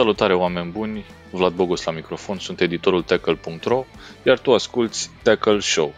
Salutare 0.00 0.34
oameni 0.34 0.70
buni, 0.70 1.04
Vlad 1.30 1.52
Bogos 1.52 1.84
la 1.84 1.92
microfon, 1.92 2.38
sunt 2.38 2.60
editorul 2.60 3.02
Tackle.ro, 3.02 3.84
iar 4.22 4.38
tu 4.38 4.52
asculti 4.52 5.10
Tackle 5.22 5.60
Show, 5.60 5.92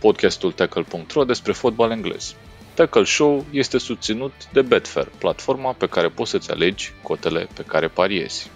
podcastul 0.00 0.52
Tackle.ro 0.52 1.24
despre 1.24 1.52
fotbal 1.52 1.90
englez. 1.90 2.34
Tackle 2.74 3.04
Show 3.04 3.44
este 3.50 3.78
susținut 3.78 4.32
de 4.52 4.62
Betfair, 4.62 5.08
platforma 5.18 5.72
pe 5.72 5.86
care 5.86 6.08
poți 6.08 6.30
să-ți 6.30 6.50
alegi 6.50 6.92
cotele 7.02 7.48
pe 7.54 7.62
care 7.62 7.88
pariezi. 7.88 8.50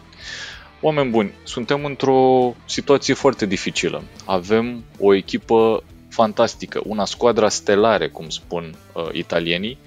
Oameni 0.80 1.10
buni, 1.10 1.32
suntem 1.42 1.84
într-o 1.84 2.54
situație 2.64 3.14
foarte 3.14 3.46
dificilă. 3.46 4.02
Avem 4.24 4.84
o 4.98 5.14
echipă 5.14 5.82
fantastică, 6.08 6.80
una 6.84 7.04
squadra 7.04 7.48
stelare, 7.48 8.08
cum 8.08 8.28
spun 8.28 8.74
uh, 8.92 9.08
italienii. 9.12 9.78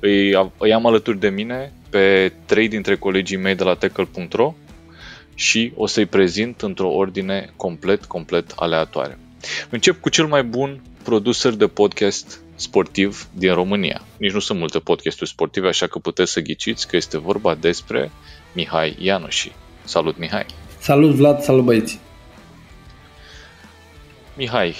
Îi, 0.00 0.50
îi 0.58 0.72
am 0.72 0.86
alături 0.86 1.18
de 1.18 1.28
mine 1.28 1.72
pe 1.90 2.32
trei 2.44 2.68
dintre 2.68 2.96
colegii 2.96 3.36
mei 3.36 3.54
de 3.54 3.64
la 3.64 3.74
tackle.ro 3.74 4.54
și 5.34 5.72
o 5.74 5.86
să-i 5.86 6.06
prezint 6.06 6.62
într-o 6.62 6.88
ordine 6.88 7.52
complet, 7.56 8.04
complet 8.04 8.52
aleatoare. 8.56 9.18
Încep 9.70 10.00
cu 10.00 10.08
cel 10.08 10.26
mai 10.26 10.42
bun 10.42 10.80
producer 11.04 11.52
de 11.52 11.66
podcast 11.66 12.40
sportiv 12.54 13.28
din 13.32 13.52
România. 13.54 14.02
Nici 14.16 14.32
nu 14.32 14.38
sunt 14.38 14.58
multe 14.58 14.78
podcasturi 14.78 15.30
sportive, 15.30 15.68
așa 15.68 15.86
că 15.86 15.98
puteți 15.98 16.32
să 16.32 16.40
ghiciți 16.40 16.88
că 16.88 16.96
este 16.96 17.18
vorba 17.18 17.54
despre 17.54 18.10
Mihai 18.52 18.96
Ianoși. 19.00 19.52
Salut, 19.84 20.18
Mihai! 20.18 20.46
Salut 20.78 21.14
Vlad, 21.14 21.40
salut 21.40 21.64
băieți! 21.64 21.98
Mihai, 24.36 24.74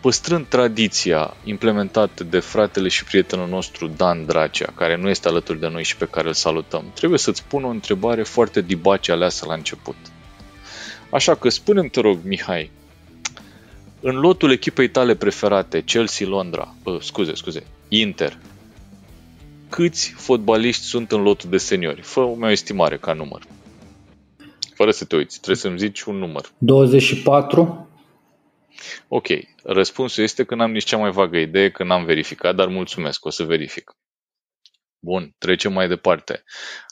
păstrând 0.00 0.46
tradiția 0.46 1.36
implementată 1.44 2.24
de 2.24 2.38
fratele 2.38 2.88
și 2.88 3.04
prietenul 3.04 3.48
nostru 3.48 3.86
Dan 3.86 4.26
Dracea, 4.26 4.72
care 4.74 4.96
nu 4.96 5.08
este 5.08 5.28
alături 5.28 5.60
de 5.60 5.68
noi 5.68 5.84
și 5.84 5.96
pe 5.96 6.08
care 6.10 6.28
îl 6.28 6.34
salutăm, 6.34 6.84
trebuie 6.94 7.18
să-ți 7.18 7.44
pun 7.44 7.64
o 7.64 7.68
întrebare 7.68 8.22
foarte 8.22 8.60
dibace 8.60 9.12
aleasă 9.12 9.46
la 9.46 9.54
început. 9.54 9.96
Așa 11.10 11.34
că 11.34 11.48
spune 11.48 11.88
te 11.88 12.00
rog, 12.00 12.18
Mihai, 12.22 12.70
în 14.06 14.20
lotul 14.20 14.50
echipei 14.50 14.88
tale 14.88 15.14
preferate, 15.14 15.82
Chelsea 15.82 16.26
Londra, 16.26 16.74
uh, 16.84 17.00
scuze, 17.00 17.34
scuze, 17.34 17.66
Inter, 17.88 18.38
câți 19.68 20.10
fotbaliști 20.10 20.82
sunt 20.82 21.12
în 21.12 21.22
lotul 21.22 21.50
de 21.50 21.56
seniori? 21.56 22.00
Fă 22.00 22.20
o 22.20 22.34
mea 22.34 22.50
estimare 22.50 22.98
ca 22.98 23.12
număr. 23.12 23.42
Fără 24.74 24.90
să 24.90 25.04
te 25.04 25.16
uiți, 25.16 25.36
trebuie 25.36 25.56
să-mi 25.56 25.78
zici 25.78 26.02
un 26.02 26.16
număr. 26.16 26.52
24. 26.58 27.88
Ok, 29.08 29.26
răspunsul 29.62 30.22
este 30.22 30.44
că 30.44 30.54
n-am 30.54 30.72
nici 30.72 30.84
cea 30.84 30.96
mai 30.96 31.10
vagă 31.10 31.38
idee, 31.38 31.70
că 31.70 31.84
n-am 31.84 32.04
verificat, 32.04 32.54
dar 32.54 32.68
mulțumesc, 32.68 33.24
o 33.24 33.30
să 33.30 33.44
verific. 33.44 33.96
Bun, 34.98 35.34
trecem 35.38 35.72
mai 35.72 35.88
departe. 35.88 36.44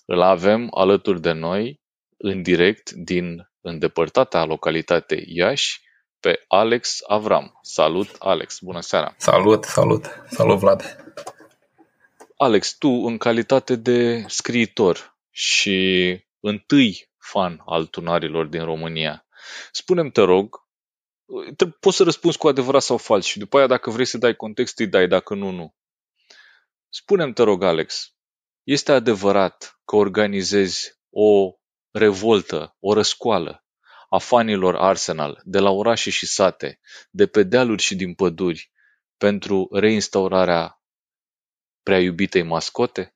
Îl 0.05 0.20
avem 0.20 0.68
alături 0.74 1.20
de 1.20 1.33
noi, 1.33 1.80
în 2.16 2.42
direct, 2.42 2.90
din 2.90 3.50
îndepărtata 3.60 4.44
localitate 4.44 5.24
Iași, 5.27 5.81
pe 6.23 6.45
Alex 6.48 6.98
Avram. 7.06 7.59
Salut, 7.62 8.17
Alex, 8.19 8.59
bună 8.61 8.81
seara! 8.81 9.15
Salut, 9.19 9.65
salut, 9.65 10.05
salut 10.31 10.59
Vlad! 10.59 10.97
Alex, 12.37 12.77
tu, 12.79 12.89
în 12.89 13.19
calitate 13.19 13.77
de 13.77 14.25
scriitor 14.29 15.17
și 15.31 16.19
întâi 16.41 17.11
fan 17.19 17.63
al 17.67 17.86
tunarilor 17.86 18.46
din 18.46 18.64
România, 18.64 19.27
spune-mi, 19.73 20.11
te 20.11 20.20
rog, 20.20 20.67
poți 21.80 21.96
să 21.96 22.02
răspunzi 22.02 22.39
cu 22.39 22.48
adevărat 22.48 22.83
sau 22.83 22.96
fals 22.96 23.25
și 23.25 23.39
după 23.39 23.57
aia 23.58 23.67
dacă 23.67 23.91
vrei 23.91 24.05
să 24.05 24.19
dai 24.19 24.36
context, 24.36 24.79
îi 24.79 24.86
dai, 24.86 25.08
dacă 25.08 25.35
nu, 25.35 25.51
nu. 25.51 25.75
Spune-mi, 26.89 27.33
te 27.33 27.42
rog, 27.42 27.63
Alex, 27.63 28.14
este 28.63 28.92
adevărat 28.92 29.80
că 29.85 29.96
organizezi 29.96 31.01
o 31.11 31.52
revoltă, 31.91 32.77
o 32.80 32.92
răscoală 32.92 33.61
a 34.12 34.18
fanilor 34.18 34.77
Arsenal 34.77 35.40
de 35.45 35.58
la 35.58 35.70
orașe 35.70 36.11
și 36.11 36.27
sate, 36.27 36.78
de 37.11 37.27
pe 37.27 37.42
dealuri 37.42 37.83
și 37.83 37.95
din 37.95 38.14
păduri, 38.14 38.70
pentru 39.17 39.68
reinstaurarea 39.73 40.80
prea 41.83 41.98
iubitei 41.98 42.42
mascote? 42.42 43.14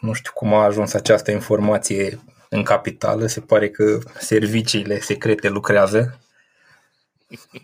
Nu 0.00 0.12
știu 0.12 0.32
cum 0.34 0.54
a 0.54 0.64
ajuns 0.64 0.92
această 0.92 1.30
informație 1.30 2.20
în 2.48 2.62
capitală, 2.62 3.26
se 3.26 3.40
pare 3.40 3.70
că 3.70 3.98
serviciile 4.18 5.00
secrete 5.00 5.48
lucrează, 5.48 6.20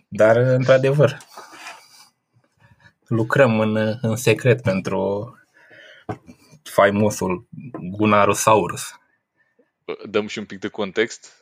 dar 0.09 0.37
într-adevăr 0.37 1.19
lucrăm 3.07 3.61
în, 3.61 3.99
în 4.03 4.17
secret 4.17 4.63
pentru 4.63 5.35
faimosul 6.63 7.49
Gunarosaurus. 7.97 8.83
Dăm 10.05 10.27
și 10.27 10.39
un 10.39 10.45
pic 10.45 10.59
de 10.59 10.69
context? 10.69 11.40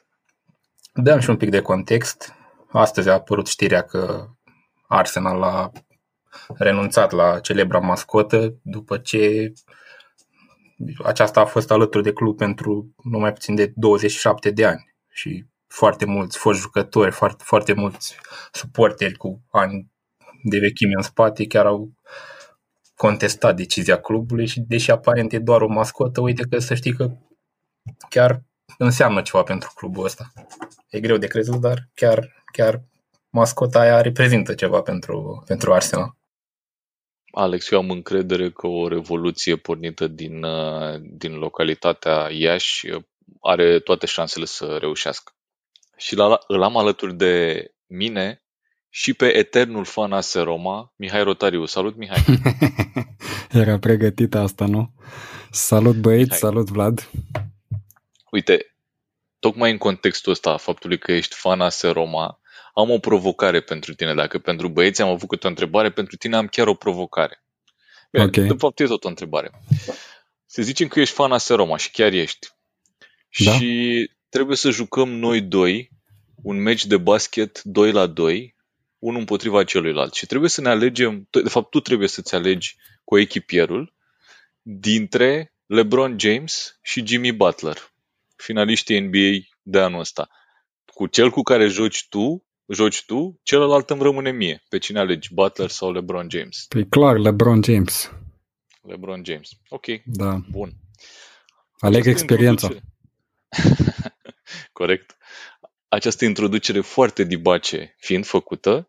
Dăm 1.01 1.19
și 1.19 1.31
un 1.31 1.37
pic 1.37 1.51
de 1.51 1.63
context. 1.63 2.35
Astăzi 2.69 3.09
a 3.09 3.13
apărut 3.13 3.47
știrea 3.47 3.83
că 3.83 4.27
Arsenal 4.89 5.43
a 5.43 5.71
renunțat 6.55 7.11
la 7.13 7.41
celebra 7.41 7.79
mascotă 7.79 8.59
după 8.63 8.99
ce 8.99 9.53
aceasta 11.05 11.41
a 11.41 11.45
fost 11.45 11.71
alături 11.71 12.03
de 12.03 12.13
club 12.13 12.37
pentru 12.37 12.95
numai 13.03 13.33
puțin 13.33 13.55
de 13.55 13.73
27 13.75 14.51
de 14.51 14.67
ani 14.67 14.95
și 15.11 15.47
foarte 15.67 16.05
mulți 16.05 16.39
foști 16.39 16.63
jucători, 16.63 17.11
foarte, 17.11 17.43
foarte 17.47 17.73
mulți 17.73 18.17
suporteri 18.53 19.15
cu 19.17 19.43
ani 19.51 19.91
de 20.43 20.59
vechime 20.59 20.93
în 20.97 21.03
spate 21.03 21.47
chiar 21.47 21.67
au 21.67 21.93
contestat 22.97 23.57
decizia 23.57 24.01
clubului 24.01 24.47
și 24.47 24.61
deși 24.61 24.91
aparent 24.91 25.33
e 25.33 25.39
doar 25.39 25.61
o 25.61 25.69
mascotă, 25.69 26.21
uite 26.21 26.43
că 26.51 26.59
să 26.59 26.75
știi 26.75 26.93
că 26.93 27.11
chiar 28.09 28.43
înseamnă 28.79 29.23
ceva 29.23 29.43
pentru 29.43 29.73
clubul 29.75 30.05
ăsta. 30.05 30.33
E 30.89 31.01
greu 31.01 31.17
de 31.17 31.27
crezut, 31.27 31.61
dar 31.61 31.89
chiar, 31.95 32.45
chiar 32.53 32.83
mascota 33.31 33.81
aia 33.81 34.01
reprezintă 34.01 34.55
ceva 34.55 34.81
pentru, 34.83 35.43
pentru 35.47 35.73
Arsenal. 35.73 36.17
Alex, 37.31 37.71
eu 37.71 37.79
am 37.79 37.91
încredere 37.91 38.51
că 38.51 38.67
o 38.67 38.89
revoluție 38.89 39.57
pornită 39.57 40.07
din, 40.07 40.45
din 41.01 41.35
localitatea 41.35 42.29
Iași 42.31 42.87
are 43.41 43.79
toate 43.79 44.07
șansele 44.07 44.45
să 44.45 44.77
reușească. 44.81 45.33
Și 45.97 46.15
la, 46.15 46.39
îl 46.47 46.63
am 46.63 46.77
alături 46.77 47.15
de 47.15 47.65
mine 47.87 48.43
și 48.89 49.15
pe 49.15 49.37
eternul 49.37 49.85
fan 49.85 50.13
AS 50.13 50.35
Roma, 50.35 50.93
Mihai 50.97 51.23
Rotariu. 51.23 51.65
Salut, 51.65 51.97
Mihai! 51.97 52.25
Era 53.63 53.79
pregătit 53.79 54.35
asta, 54.35 54.67
nu? 54.67 54.93
Salut 55.51 55.97
băieți, 55.97 56.23
Mihai. 56.23 56.39
salut 56.39 56.71
Vlad! 56.71 57.11
Uite, 58.31 58.78
tocmai 59.39 59.71
în 59.71 59.79
contextul 59.79 60.33
ăsta, 60.33 60.57
faptului 60.57 60.99
că 60.99 61.13
ești 61.13 61.35
fan 61.35 61.61
AS 61.61 61.83
Roma, 61.83 62.41
am 62.75 62.91
o 62.91 62.99
provocare 62.99 63.61
pentru 63.61 63.95
tine. 63.95 64.15
Dacă 64.15 64.39
pentru 64.39 64.69
băieți 64.69 65.03
am 65.03 65.09
avut 65.09 65.29
câte 65.29 65.47
o 65.47 65.51
întrebare, 65.51 65.91
pentru 65.91 66.17
tine 66.17 66.37
am 66.37 66.47
chiar 66.47 66.67
o 66.67 66.75
provocare. 66.75 67.43
Bine, 68.11 68.25
okay. 68.25 68.47
de 68.47 68.55
fapt 68.59 68.81
e 68.81 68.85
tot 68.85 69.05
o 69.05 69.09
întrebare. 69.09 69.51
Să 70.47 70.63
zicem 70.63 70.89
că 70.89 71.01
ești 71.01 71.15
fan 71.15 71.33
AS 71.33 71.49
Roma 71.49 71.77
și 71.77 71.91
chiar 71.91 72.13
ești. 72.13 72.49
Da? 73.45 73.53
Și 73.53 74.11
trebuie 74.29 74.57
să 74.57 74.71
jucăm 74.71 75.09
noi 75.09 75.41
doi 75.41 75.91
un 76.43 76.63
meci 76.63 76.87
de 76.87 76.97
basket 76.97 77.63
2 77.63 77.93
la 77.93 78.07
2, 78.07 78.55
unul 78.99 79.19
împotriva 79.19 79.65
celuilalt. 79.65 80.15
Și 80.15 80.27
trebuie 80.27 80.51
să 80.51 80.61
ne 80.61 80.69
alegem, 80.69 81.29
de 81.31 81.49
fapt 81.49 81.71
tu 81.71 81.81
trebuie 81.81 82.09
să-ți 82.09 82.35
alegi 82.35 82.77
cu 83.05 83.19
echipierul 83.19 83.95
dintre 84.63 85.53
LeBron 85.67 86.19
James 86.19 86.79
și 86.83 87.07
Jimmy 87.07 87.33
Butler, 87.33 87.93
finaliștii 88.43 89.01
NBA 89.01 89.47
de 89.63 89.81
anul 89.81 90.01
ăsta. 90.01 90.29
Cu 90.85 91.07
cel 91.07 91.31
cu 91.31 91.43
care 91.43 91.67
joci 91.67 92.07
tu, 92.09 92.47
joci 92.67 93.05
tu, 93.05 93.41
celălalt 93.43 93.91
îmi 93.91 94.03
rămâne 94.03 94.31
mie. 94.31 94.63
Pe 94.69 94.79
cine 94.79 94.99
alegi, 94.99 95.35
Butler 95.35 95.69
sau 95.69 95.93
LeBron 95.93 96.27
James? 96.31 96.67
Păi 96.69 96.89
clar, 96.89 97.17
LeBron 97.17 97.63
James. 97.63 98.13
LeBron 98.83 99.25
James. 99.25 99.49
Ok, 99.69 99.87
da. 100.05 100.39
bun. 100.51 100.73
Aleg 101.79 102.01
Această 102.01 102.11
experiența. 102.11 102.69
Corect. 104.73 105.17
Această 105.89 106.25
introducere 106.25 106.81
foarte 106.81 107.25
dibace 107.25 107.95
fiind 107.99 108.27
făcută, 108.27 108.89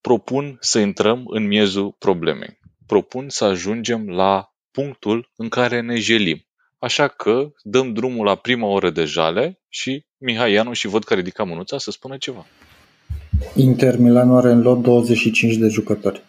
propun 0.00 0.56
să 0.60 0.78
intrăm 0.78 1.22
în 1.26 1.46
miezul 1.46 1.96
problemei. 1.98 2.58
Propun 2.86 3.28
să 3.28 3.44
ajungem 3.44 4.08
la 4.08 4.54
punctul 4.70 5.32
în 5.36 5.48
care 5.48 5.80
ne 5.80 5.98
jelim. 5.98 6.46
Așa 6.78 7.08
că 7.08 7.52
dăm 7.62 7.92
drumul 7.92 8.24
la 8.24 8.34
prima 8.34 8.66
oră 8.66 8.90
de 8.90 9.04
jale 9.04 9.60
și 9.68 10.06
Mihai 10.16 10.52
Ianu 10.52 10.72
și 10.72 10.86
văd 10.86 11.04
că 11.04 11.14
ridica 11.14 11.44
mânuța 11.44 11.78
să 11.78 11.90
spună 11.90 12.16
ceva. 12.16 12.46
Inter 13.54 13.98
Milan 13.98 14.36
are 14.36 14.50
în 14.50 14.60
lot 14.60 14.82
25 14.82 15.56
de 15.56 15.68
jucători. 15.68 16.22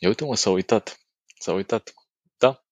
Ia 0.00 0.08
uite 0.08 0.24
mă, 0.24 0.36
s-a 0.36 0.50
uitat. 0.50 1.00
S-a 1.38 1.52
uitat. 1.52 1.94
Da? 2.38 2.64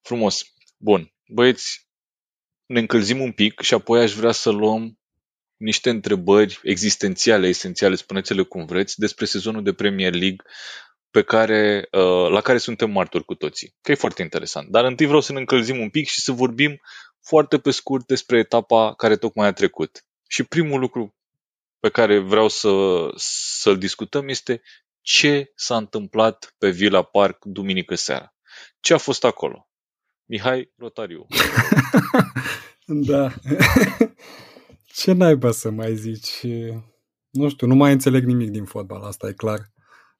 Frumos. 0.00 0.42
Bun. 0.76 1.12
Băieți, 1.28 1.88
ne 2.66 2.78
încălzim 2.78 3.20
un 3.20 3.32
pic 3.32 3.60
și 3.60 3.74
apoi 3.74 4.02
aș 4.02 4.12
vrea 4.12 4.32
să 4.32 4.50
luăm 4.50 4.98
niște 5.56 5.90
întrebări 5.90 6.60
existențiale, 6.62 7.46
esențiale, 7.48 7.94
spuneți-le 7.94 8.42
cum 8.42 8.64
vreți, 8.64 8.98
despre 8.98 9.24
sezonul 9.24 9.62
de 9.62 9.72
Premier 9.72 10.14
League 10.14 10.42
pe 11.14 11.22
care, 11.22 11.88
uh, 11.90 12.30
la 12.30 12.40
care 12.40 12.58
suntem 12.58 12.90
martori 12.90 13.24
cu 13.24 13.34
toții. 13.34 13.74
Că 13.80 13.90
e 13.90 13.94
foarte 13.94 14.22
interesant. 14.22 14.68
Dar 14.68 14.84
întâi 14.84 15.06
vreau 15.06 15.20
să 15.20 15.32
ne 15.32 15.38
încălzim 15.38 15.78
un 15.80 15.90
pic 15.90 16.06
și 16.06 16.20
să 16.20 16.32
vorbim 16.32 16.80
foarte 17.20 17.58
pe 17.58 17.70
scurt 17.70 18.06
despre 18.06 18.38
etapa 18.38 18.94
care 18.94 19.16
tocmai 19.16 19.46
a 19.46 19.52
trecut. 19.52 20.04
Și 20.28 20.42
primul 20.42 20.80
lucru 20.80 21.14
pe 21.80 21.88
care 21.88 22.18
vreau 22.18 22.48
să, 22.48 22.70
să-l 23.60 23.78
discutăm 23.78 24.28
este 24.28 24.62
ce 25.00 25.52
s-a 25.54 25.76
întâmplat 25.76 26.54
pe 26.58 26.70
Villa 26.70 27.02
Park 27.02 27.44
duminică 27.44 27.94
seara. 27.94 28.34
Ce 28.80 28.94
a 28.94 28.98
fost 28.98 29.24
acolo? 29.24 29.68
Mihai 30.24 30.72
Rotariu. 30.76 31.26
da. 33.10 33.32
ce 34.94 35.12
naiba 35.12 35.50
să 35.50 35.70
mai 35.70 35.96
zici? 35.96 36.46
Nu 37.30 37.48
știu, 37.48 37.66
nu 37.66 37.74
mai 37.74 37.92
înțeleg 37.92 38.24
nimic 38.24 38.50
din 38.50 38.64
fotbal, 38.64 39.02
asta 39.02 39.28
e 39.28 39.32
clar. 39.32 39.72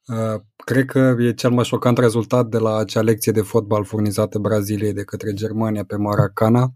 Uh, 0.06 0.40
cred 0.56 0.84
că 0.84 1.16
e 1.18 1.32
cel 1.32 1.50
mai 1.50 1.64
șocant 1.64 1.98
rezultat 1.98 2.46
de 2.46 2.58
la 2.58 2.76
acea 2.76 3.02
lecție 3.02 3.32
de 3.32 3.40
fotbal 3.40 3.84
furnizată 3.84 4.38
Braziliei 4.38 4.92
de 4.92 5.04
către 5.04 5.32
Germania 5.32 5.84
pe 5.84 5.96
Maracana. 5.96 6.74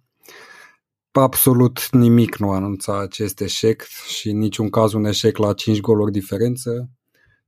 Absolut 1.10 1.90
nimic 1.90 2.36
nu 2.36 2.50
anunța 2.50 3.00
acest 3.00 3.40
eșec 3.40 3.82
și 3.82 4.28
în 4.30 4.38
niciun 4.38 4.70
caz 4.70 4.92
un 4.92 5.04
eșec 5.04 5.36
la 5.36 5.52
5 5.52 5.80
goluri 5.80 6.12
diferență. 6.12 6.88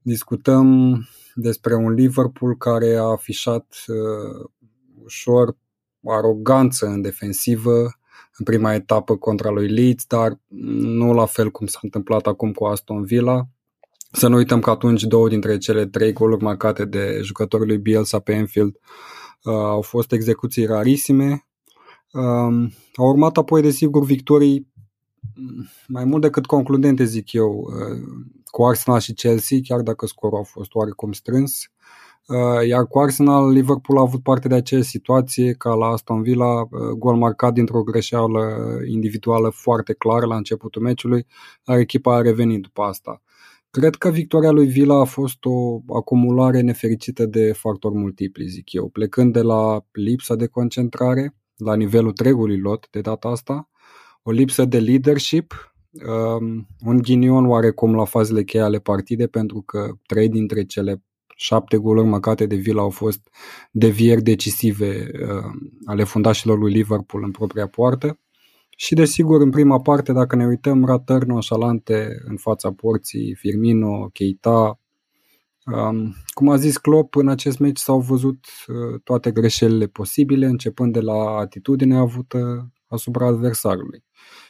Discutăm 0.02 0.98
despre 1.34 1.74
un 1.74 1.92
Liverpool 1.92 2.56
care 2.56 2.96
a 2.96 3.02
afișat 3.02 3.74
uh, 3.86 4.50
ușor 5.04 5.56
aroganță 6.04 6.86
în 6.86 7.00
defensivă 7.00 7.80
în 8.36 8.44
prima 8.44 8.74
etapă 8.74 9.16
contra 9.16 9.50
lui 9.50 9.68
Leeds, 9.68 10.04
dar 10.06 10.40
nu 10.48 11.12
la 11.12 11.26
fel 11.26 11.50
cum 11.50 11.66
s-a 11.66 11.78
întâmplat 11.82 12.26
acum 12.26 12.52
cu 12.52 12.64
Aston 12.64 13.04
Villa. 13.04 13.48
Să 14.12 14.28
nu 14.28 14.36
uităm 14.36 14.60
că 14.60 14.70
atunci 14.70 15.02
două 15.02 15.28
dintre 15.28 15.58
cele 15.58 15.86
trei 15.86 16.12
goluri 16.12 16.42
marcate 16.42 16.84
de 16.84 17.20
jucătorul 17.22 17.66
lui 17.66 17.78
Bielsa 17.78 18.18
pe 18.18 18.32
Enfield 18.32 18.76
uh, 19.42 19.52
au 19.52 19.82
fost 19.82 20.12
execuții 20.12 20.66
rarisime. 20.66 21.46
Uh, 22.12 22.70
au 22.94 23.08
urmat 23.08 23.36
apoi, 23.36 23.62
desigur, 23.62 24.04
victorii 24.04 24.68
mai 25.86 26.04
mult 26.04 26.22
decât 26.22 26.46
concludente, 26.46 27.04
zic 27.04 27.32
eu, 27.32 27.50
uh, 27.50 27.98
cu 28.44 28.64
Arsenal 28.64 29.00
și 29.00 29.12
Chelsea, 29.12 29.58
chiar 29.62 29.80
dacă 29.80 30.06
scorul 30.06 30.38
a 30.38 30.42
fost 30.42 30.74
oarecum 30.74 31.12
strâns. 31.12 31.70
Uh, 32.26 32.66
iar 32.66 32.86
cu 32.86 32.98
Arsenal, 32.98 33.50
Liverpool 33.50 33.98
a 33.98 34.02
avut 34.02 34.22
parte 34.22 34.48
de 34.48 34.54
aceeași 34.54 34.88
situație 34.88 35.52
ca 35.52 35.74
la 35.74 35.86
Aston 35.86 36.22
Villa, 36.22 36.60
uh, 36.60 36.68
gol 36.98 37.16
marcat 37.16 37.52
dintr-o 37.52 37.82
greșeală 37.82 38.56
individuală 38.90 39.48
foarte 39.48 39.92
clară 39.92 40.26
la 40.26 40.36
începutul 40.36 40.82
meciului, 40.82 41.26
dar 41.64 41.78
echipa 41.78 42.14
a 42.14 42.20
revenit 42.20 42.62
după 42.62 42.82
asta. 42.82 43.22
Cred 43.70 43.94
că 43.94 44.10
victoria 44.10 44.50
lui 44.50 44.66
Villa 44.66 45.00
a 45.00 45.04
fost 45.04 45.44
o 45.44 45.80
acumulare 45.96 46.60
nefericită 46.60 47.26
de 47.26 47.52
factori 47.52 47.94
multipli, 47.94 48.46
zic 48.46 48.72
eu, 48.72 48.88
plecând 48.88 49.32
de 49.32 49.40
la 49.40 49.84
lipsa 49.92 50.34
de 50.34 50.46
concentrare 50.46 51.36
la 51.56 51.76
nivelul 51.76 52.08
întregului 52.08 52.58
lot 52.58 52.88
de 52.90 53.00
data 53.00 53.28
asta, 53.28 53.70
o 54.22 54.30
lipsă 54.30 54.64
de 54.64 54.78
leadership, 54.78 55.74
um, 56.06 56.66
un 56.86 56.98
ghinion 56.98 57.46
oarecum 57.46 57.94
la 57.94 58.04
fazele 58.04 58.42
cheie 58.42 58.62
ale 58.62 58.78
partide, 58.78 59.26
pentru 59.26 59.62
că 59.62 59.90
trei 60.06 60.28
dintre 60.28 60.64
cele 60.64 61.02
șapte 61.36 61.76
goluri 61.76 62.06
măcate 62.06 62.46
de 62.46 62.56
Villa 62.56 62.80
au 62.80 62.90
fost 62.90 63.28
devieri 63.70 64.22
decisive 64.22 65.10
uh, 65.12 65.70
ale 65.84 66.04
fundașilor 66.04 66.58
lui 66.58 66.72
Liverpool 66.72 67.22
în 67.22 67.30
propria 67.30 67.66
poartă. 67.66 68.18
Și 68.82 68.94
desigur, 68.94 69.40
în 69.40 69.50
prima 69.50 69.80
parte, 69.80 70.12
dacă 70.12 70.36
ne 70.36 70.46
uităm, 70.46 70.84
ratări 70.84 71.26
nonșalante 71.26 72.22
în 72.24 72.36
fața 72.36 72.72
porții, 72.72 73.34
Firmino, 73.34 74.08
Keita. 74.12 74.80
Um, 75.66 76.14
cum 76.28 76.48
a 76.48 76.56
zis 76.56 76.76
Klopp, 76.76 77.16
în 77.16 77.28
acest 77.28 77.58
meci 77.58 77.78
s-au 77.78 78.00
văzut 78.00 78.44
uh, 78.66 79.00
toate 79.04 79.30
greșelile 79.30 79.86
posibile, 79.86 80.46
începând 80.46 80.92
de 80.92 81.00
la 81.00 81.36
atitudinea 81.36 81.98
avută 81.98 82.70
asupra 82.86 83.26
adversarului. 83.26 84.04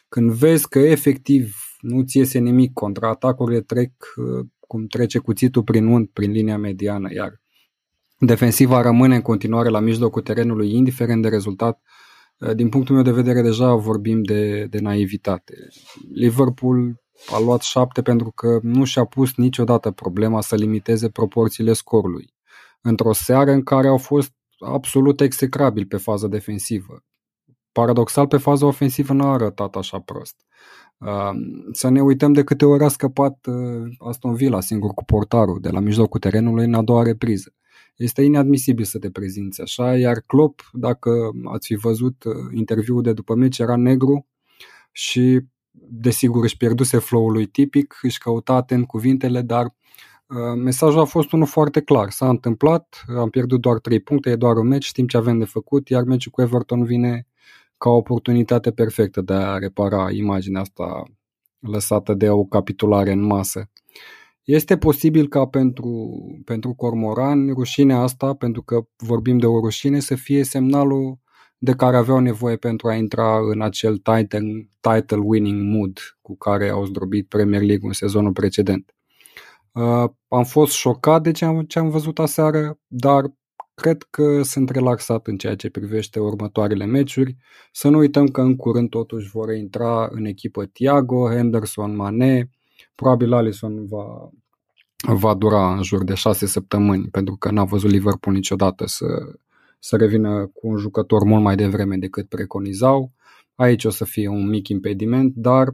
Când 0.08 0.30
vezi 0.30 0.68
că 0.68 0.78
efectiv 0.78 1.54
nu 1.80 2.02
ți 2.02 2.16
iese 2.16 2.38
nimic, 2.38 2.72
contraatacurile 2.72 3.60
trec 3.60 3.92
uh, 4.16 4.46
cum 4.60 4.86
trece 4.86 5.18
cuțitul 5.18 5.62
prin 5.62 5.86
unt, 5.86 6.10
prin 6.10 6.30
linia 6.30 6.58
mediană, 6.58 7.12
iar 7.12 7.40
defensiva 8.18 8.82
rămâne 8.82 9.14
în 9.14 9.22
continuare 9.22 9.68
la 9.68 9.80
mijlocul 9.80 10.22
terenului, 10.22 10.74
indiferent 10.74 11.22
de 11.22 11.28
rezultat, 11.28 11.80
uh, 11.82 11.99
din 12.54 12.68
punctul 12.68 12.94
meu 12.94 13.04
de 13.04 13.10
vedere 13.10 13.42
deja 13.42 13.74
vorbim 13.74 14.22
de, 14.22 14.64
de 14.64 14.78
naivitate. 14.78 15.54
Liverpool 16.14 17.00
a 17.30 17.40
luat 17.40 17.60
șapte 17.60 18.02
pentru 18.02 18.30
că 18.30 18.58
nu 18.62 18.84
și-a 18.84 19.04
pus 19.04 19.36
niciodată 19.36 19.90
problema 19.90 20.40
să 20.40 20.54
limiteze 20.54 21.08
proporțiile 21.08 21.72
scorului. 21.72 22.34
Într-o 22.80 23.12
seară 23.12 23.50
în 23.50 23.62
care 23.62 23.88
au 23.88 23.98
fost 23.98 24.32
absolut 24.58 25.20
execrabil 25.20 25.86
pe 25.86 25.96
faza 25.96 26.28
defensivă 26.28 27.04
paradoxal, 27.72 28.26
pe 28.26 28.36
faza 28.36 28.66
ofensivă 28.66 29.12
nu 29.12 29.24
a 29.24 29.32
arătat 29.32 29.76
așa 29.76 29.98
prost. 29.98 30.36
Să 31.72 31.88
ne 31.88 32.02
uităm 32.02 32.32
de 32.32 32.44
câte 32.44 32.64
ori 32.64 32.84
a 32.84 32.88
scăpat 32.88 33.46
uh, 33.46 34.08
Aston 34.08 34.34
Villa 34.34 34.60
singur 34.60 34.90
cu 34.90 35.04
portarul 35.04 35.58
de 35.60 35.70
la 35.70 35.80
mijlocul 35.80 36.20
terenului 36.20 36.64
în 36.64 36.74
a 36.74 36.82
doua 36.82 37.02
repriză. 37.02 37.54
Este 38.02 38.22
inadmisibil 38.22 38.84
să 38.84 38.98
te 38.98 39.10
prezinți 39.10 39.60
așa, 39.60 39.96
iar 39.96 40.20
Klopp, 40.26 40.70
dacă 40.72 41.30
ați 41.44 41.66
fi 41.66 41.74
văzut 41.74 42.24
uh, 42.24 42.34
interviul 42.52 43.02
de 43.02 43.12
după 43.12 43.34
meci, 43.34 43.58
era 43.58 43.76
negru 43.76 44.26
și 44.92 45.40
desigur 45.70 46.42
își 46.42 46.56
pierduse 46.56 46.98
flow-ul 46.98 47.32
lui 47.32 47.46
tipic, 47.46 47.98
își 48.02 48.18
căuta 48.18 48.52
atent 48.52 48.86
cuvintele, 48.86 49.42
dar 49.42 49.64
uh, 49.64 50.56
mesajul 50.56 51.00
a 51.00 51.04
fost 51.04 51.32
unul 51.32 51.46
foarte 51.46 51.80
clar. 51.80 52.10
S-a 52.10 52.28
întâmplat, 52.28 53.04
am 53.16 53.30
pierdut 53.30 53.60
doar 53.60 53.78
3 53.78 54.00
puncte, 54.00 54.30
e 54.30 54.36
doar 54.36 54.56
un 54.56 54.66
meci, 54.66 54.84
știm 54.84 55.06
ce 55.06 55.16
avem 55.16 55.38
de 55.38 55.44
făcut, 55.44 55.88
iar 55.88 56.02
meciul 56.02 56.32
cu 56.32 56.40
Everton 56.40 56.84
vine 56.84 57.26
ca 57.78 57.90
o 57.90 57.96
oportunitate 57.96 58.70
perfectă 58.72 59.20
de 59.20 59.32
a 59.32 59.58
repara 59.58 60.10
imaginea 60.10 60.60
asta 60.60 61.02
lăsată 61.58 62.14
de 62.14 62.30
o 62.30 62.44
capitulare 62.44 63.12
în 63.12 63.20
masă. 63.20 63.70
Este 64.52 64.76
posibil 64.76 65.28
ca 65.28 65.46
pentru, 65.46 66.18
pentru 66.44 66.74
cormoran 66.74 67.48
rușinea 67.48 67.98
asta, 67.98 68.34
pentru 68.34 68.62
că 68.62 68.80
vorbim 68.96 69.38
de 69.38 69.46
o 69.46 69.60
rușine, 69.60 70.00
să 70.00 70.14
fie 70.14 70.44
semnalul 70.44 71.18
de 71.58 71.72
care 71.72 71.96
aveau 71.96 72.18
nevoie 72.18 72.56
pentru 72.56 72.88
a 72.88 72.94
intra 72.94 73.38
în 73.52 73.62
acel 73.62 73.96
title, 73.96 74.70
title 74.80 75.20
winning 75.22 75.74
mood 75.74 75.98
cu 76.20 76.36
care 76.36 76.68
au 76.68 76.84
zdrobit 76.84 77.28
Premier 77.28 77.62
League 77.62 77.86
în 77.86 77.92
sezonul 77.92 78.32
precedent. 78.32 78.94
Uh, 79.72 80.04
am 80.28 80.44
fost 80.44 80.72
șocat 80.72 81.22
de 81.22 81.30
ce 81.30 81.44
am, 81.44 81.62
ce 81.62 81.78
am 81.78 81.88
văzut 81.88 82.18
aseară, 82.18 82.78
dar 82.86 83.32
Cred 83.74 84.06
că 84.10 84.42
sunt 84.42 84.70
relaxat 84.70 85.26
în 85.26 85.36
ceea 85.36 85.54
ce 85.54 85.70
privește 85.70 86.20
următoarele 86.20 86.84
meciuri. 86.84 87.36
Să 87.72 87.88
nu 87.88 87.98
uităm 87.98 88.26
că 88.26 88.40
în 88.40 88.56
curând 88.56 88.88
totuși 88.88 89.28
vor 89.30 89.52
intra 89.52 90.08
în 90.10 90.24
echipă 90.24 90.64
Thiago, 90.64 91.28
Henderson, 91.28 91.96
Mane, 91.96 92.50
probabil 92.94 93.32
Alisson 93.32 93.86
va, 93.86 94.30
va 95.08 95.34
dura 95.34 95.74
în 95.74 95.82
jur 95.82 96.04
de 96.04 96.14
șase 96.14 96.46
săptămâni 96.46 97.08
pentru 97.08 97.36
că 97.36 97.50
n-a 97.50 97.64
văzut 97.64 97.90
Liverpool 97.90 98.34
niciodată 98.34 98.86
să, 98.86 99.06
să 99.78 99.96
revină 99.96 100.46
cu 100.46 100.68
un 100.68 100.76
jucător 100.76 101.24
mult 101.24 101.42
mai 101.42 101.56
devreme 101.56 101.96
decât 101.96 102.28
preconizau. 102.28 103.12
Aici 103.54 103.84
o 103.84 103.90
să 103.90 104.04
fie 104.04 104.28
un 104.28 104.48
mic 104.48 104.68
impediment, 104.68 105.34
dar 105.34 105.68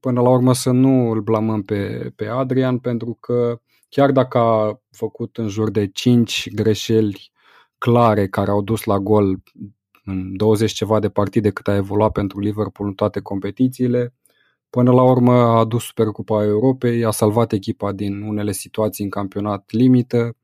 până 0.00 0.20
la 0.20 0.28
urmă 0.28 0.54
să 0.54 0.70
nu 0.70 1.10
îl 1.10 1.20
blamăm 1.20 1.62
pe, 1.62 2.12
pe 2.16 2.26
Adrian 2.26 2.78
pentru 2.78 3.16
că 3.20 3.60
chiar 3.88 4.12
dacă 4.12 4.38
a 4.38 4.80
făcut 4.90 5.36
în 5.36 5.48
jur 5.48 5.70
de 5.70 5.86
5 5.86 6.48
greșeli 6.54 7.30
clare 7.78 8.28
care 8.28 8.50
au 8.50 8.62
dus 8.62 8.84
la 8.84 8.98
gol 8.98 9.42
în 10.04 10.36
20 10.36 10.72
ceva 10.72 11.00
de 11.00 11.08
partide 11.08 11.50
cât 11.50 11.68
a 11.68 11.76
evoluat 11.76 12.12
pentru 12.12 12.40
Liverpool 12.40 12.88
în 12.88 12.94
toate 12.94 13.20
competițiile. 13.20 14.14
Până 14.70 14.92
la 14.92 15.02
urmă 15.02 15.32
a 15.32 15.58
adus 15.58 15.84
Supercupa 15.84 16.42
Europei, 16.42 17.04
a 17.04 17.10
salvat 17.10 17.52
echipa 17.52 17.92
din 17.92 18.22
unele 18.22 18.52
situații 18.52 19.04
în 19.04 19.10
campionat 19.10 19.70
limită. 19.70 20.36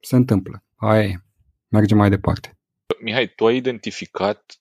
Se 0.00 0.16
întâmplă. 0.16 0.64
Aia 0.76 1.02
e. 1.02 1.20
Mergem 1.68 1.96
mai 1.96 2.10
departe. 2.10 2.58
Mihai, 3.00 3.28
tu 3.28 3.46
ai 3.46 3.56
identificat 3.56 4.60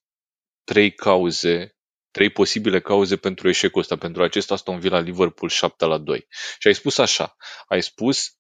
trei 0.63 0.93
cauze, 0.93 1.77
trei 2.11 2.29
posibile 2.29 2.81
cauze 2.81 3.15
pentru 3.15 3.49
eșecul 3.49 3.81
ăsta, 3.81 3.97
pentru 3.97 4.23
acest 4.23 4.51
Aston 4.51 4.79
Villa 4.79 4.99
Liverpool 4.99 5.49
7 5.49 5.85
la 5.85 5.97
2. 5.97 6.27
Și 6.59 6.67
ai 6.67 6.73
spus 6.73 6.97
așa, 6.97 7.35
ai 7.67 7.83
spus 7.83 8.37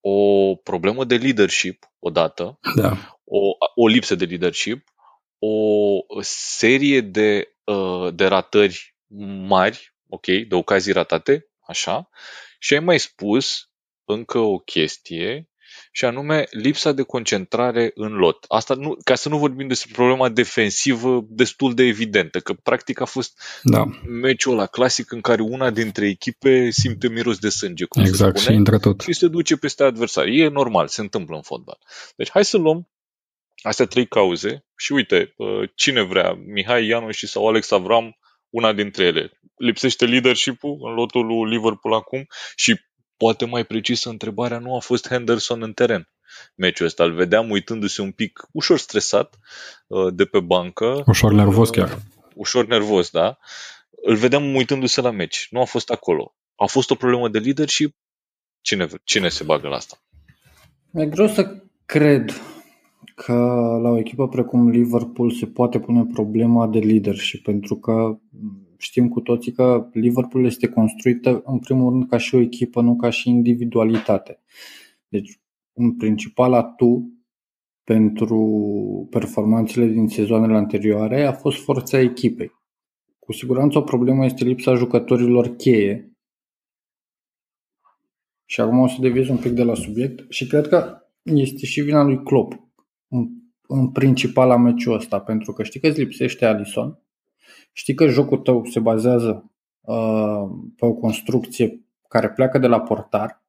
o 0.00 0.54
problemă 0.54 1.04
de 1.04 1.16
leadership 1.16 1.84
odată, 1.98 2.58
da. 2.76 3.18
o, 3.24 3.38
o 3.74 3.86
lipsă 3.86 4.14
de 4.14 4.24
leadership, 4.24 4.88
o 5.38 6.22
serie 6.56 7.00
de, 7.00 7.56
uh, 7.64 8.14
de 8.14 8.26
ratări 8.26 8.93
mari, 9.46 9.94
ok, 10.08 10.26
de 10.26 10.54
ocazii 10.54 10.92
ratate, 10.92 11.46
așa, 11.66 12.08
și 12.58 12.74
ai 12.74 12.80
mai 12.80 12.98
spus 12.98 13.70
încă 14.04 14.38
o 14.38 14.58
chestie, 14.58 15.48
și 15.92 16.04
anume 16.04 16.46
lipsa 16.50 16.92
de 16.92 17.02
concentrare 17.02 17.90
în 17.94 18.12
lot. 18.12 18.44
Asta 18.48 18.74
nu, 18.74 18.96
ca 19.04 19.14
să 19.14 19.28
nu 19.28 19.38
vorbim 19.38 19.68
despre 19.68 19.92
problema 19.94 20.28
defensivă 20.28 21.24
destul 21.28 21.74
de 21.74 21.82
evidentă, 21.82 22.40
că 22.40 22.52
practic 22.52 23.00
a 23.00 23.04
fost 23.04 23.40
Da, 23.62 23.84
meciul 24.06 24.52
ăla 24.52 24.66
clasic 24.66 25.12
în 25.12 25.20
care 25.20 25.42
una 25.42 25.70
dintre 25.70 26.08
echipe 26.08 26.70
simte 26.70 27.08
miros 27.08 27.38
de 27.38 27.48
sânge, 27.48 27.84
cum 27.84 28.02
exact, 28.02 28.32
se 28.32 28.38
și 28.38 28.42
spune, 28.42 28.56
intră 28.56 28.78
tot. 28.78 29.00
și 29.00 29.12
se 29.12 29.28
duce 29.28 29.56
peste 29.56 29.82
adversar. 29.84 30.26
E 30.26 30.48
normal, 30.48 30.88
se 30.88 31.00
întâmplă 31.00 31.36
în 31.36 31.42
fotbal. 31.42 31.78
Deci 32.16 32.30
hai 32.30 32.44
să 32.44 32.56
luăm 32.56 32.88
astea 33.62 33.86
trei 33.86 34.06
cauze 34.06 34.64
și 34.76 34.92
uite, 34.92 35.34
uh, 35.36 35.70
cine 35.74 36.02
vrea, 36.02 36.32
Mihai 36.32 36.86
Ianoși 36.86 37.26
sau 37.26 37.48
Alex 37.48 37.70
Avram, 37.70 38.16
una 38.54 38.72
dintre 38.72 39.04
ele. 39.04 39.30
Lipsește 39.56 40.06
leadership-ul 40.06 40.78
în 40.82 40.94
lotul 40.94 41.26
lui 41.26 41.50
Liverpool 41.50 41.94
acum 41.94 42.26
și 42.56 42.80
poate 43.16 43.44
mai 43.44 43.64
precisă 43.64 44.08
întrebarea, 44.08 44.58
nu 44.58 44.76
a 44.76 44.78
fost 44.78 45.08
Henderson 45.08 45.62
în 45.62 45.72
teren 45.72 46.08
meciul 46.54 46.86
ăsta. 46.86 47.04
Îl 47.04 47.14
vedeam 47.14 47.50
uitându-se 47.50 48.02
un 48.02 48.10
pic 48.10 48.48
ușor 48.52 48.78
stresat 48.78 49.38
uh, 49.86 50.14
de 50.14 50.24
pe 50.24 50.40
bancă. 50.40 51.02
Ușor 51.06 51.32
nervos 51.32 51.70
chiar. 51.70 51.88
Uh, 51.88 51.96
Ușor 52.34 52.66
nervos, 52.66 53.10
da. 53.10 53.38
Îl 53.90 54.16
vedeam 54.16 54.54
uitându-se 54.54 55.00
la 55.00 55.10
meci. 55.10 55.46
Nu 55.50 55.60
a 55.60 55.64
fost 55.64 55.90
acolo. 55.90 56.34
A 56.56 56.66
fost 56.66 56.90
o 56.90 56.94
problemă 56.94 57.28
de 57.28 57.38
leadership? 57.38 57.96
Cine, 58.60 58.88
cine 59.04 59.28
se 59.28 59.44
bagă 59.44 59.68
la 59.68 59.76
asta? 59.76 60.02
E 60.92 61.06
greu 61.06 61.28
să 61.28 61.62
cred 61.86 62.40
că 63.14 63.32
la 63.82 63.88
o 63.88 63.98
echipă 63.98 64.28
precum 64.28 64.68
Liverpool 64.68 65.30
se 65.30 65.46
poate 65.46 65.80
pune 65.80 66.06
problema 66.12 66.68
de 66.68 66.78
leadership, 66.78 67.42
pentru 67.42 67.76
că 67.76 68.18
știm 68.78 69.08
cu 69.08 69.20
toții 69.20 69.52
că 69.52 69.88
Liverpool 69.92 70.44
este 70.44 70.68
construită 70.68 71.42
în 71.44 71.58
primul 71.58 71.90
rând 71.90 72.08
ca 72.08 72.16
și 72.16 72.34
o 72.34 72.40
echipă, 72.40 72.80
nu 72.80 72.96
ca 72.96 73.10
și 73.10 73.28
individualitate. 73.28 74.40
Deci, 75.08 75.40
un 75.72 75.96
principal 75.96 76.52
atu 76.52 77.12
pentru 77.84 79.06
performanțele 79.10 79.86
din 79.86 80.08
sezoanele 80.08 80.56
anterioare 80.56 81.24
a 81.24 81.32
fost 81.32 81.62
forța 81.62 82.00
echipei. 82.00 82.52
Cu 83.18 83.32
siguranță 83.32 83.78
o 83.78 83.82
problemă 83.82 84.24
este 84.24 84.44
lipsa 84.44 84.74
jucătorilor 84.74 85.56
cheie. 85.56 86.12
Și 88.44 88.60
acum 88.60 88.78
o 88.78 88.88
să 88.88 88.96
deviez 89.00 89.28
un 89.28 89.36
pic 89.36 89.52
de 89.52 89.62
la 89.62 89.74
subiect 89.74 90.30
și 90.30 90.46
cred 90.46 90.68
că 90.68 90.98
este 91.22 91.66
și 91.66 91.80
vina 91.80 92.02
lui 92.02 92.22
Klopp 92.22 92.63
în, 93.08 93.28
în 93.68 93.90
principal 93.90 94.48
la 94.48 94.56
meciul 94.56 94.94
ăsta, 94.94 95.20
pentru 95.20 95.52
că 95.52 95.62
știi 95.62 95.80
că 95.80 95.86
îți 95.86 95.98
lipsește 95.98 96.44
Alison, 96.44 96.98
știi 97.72 97.94
că 97.94 98.06
jocul 98.06 98.38
tău 98.38 98.64
se 98.64 98.80
bazează 98.80 99.52
uh, 99.80 100.42
pe 100.76 100.86
o 100.86 100.92
construcție 100.92 101.84
care 102.08 102.30
pleacă 102.30 102.58
de 102.58 102.66
la 102.66 102.80
portar, 102.80 103.44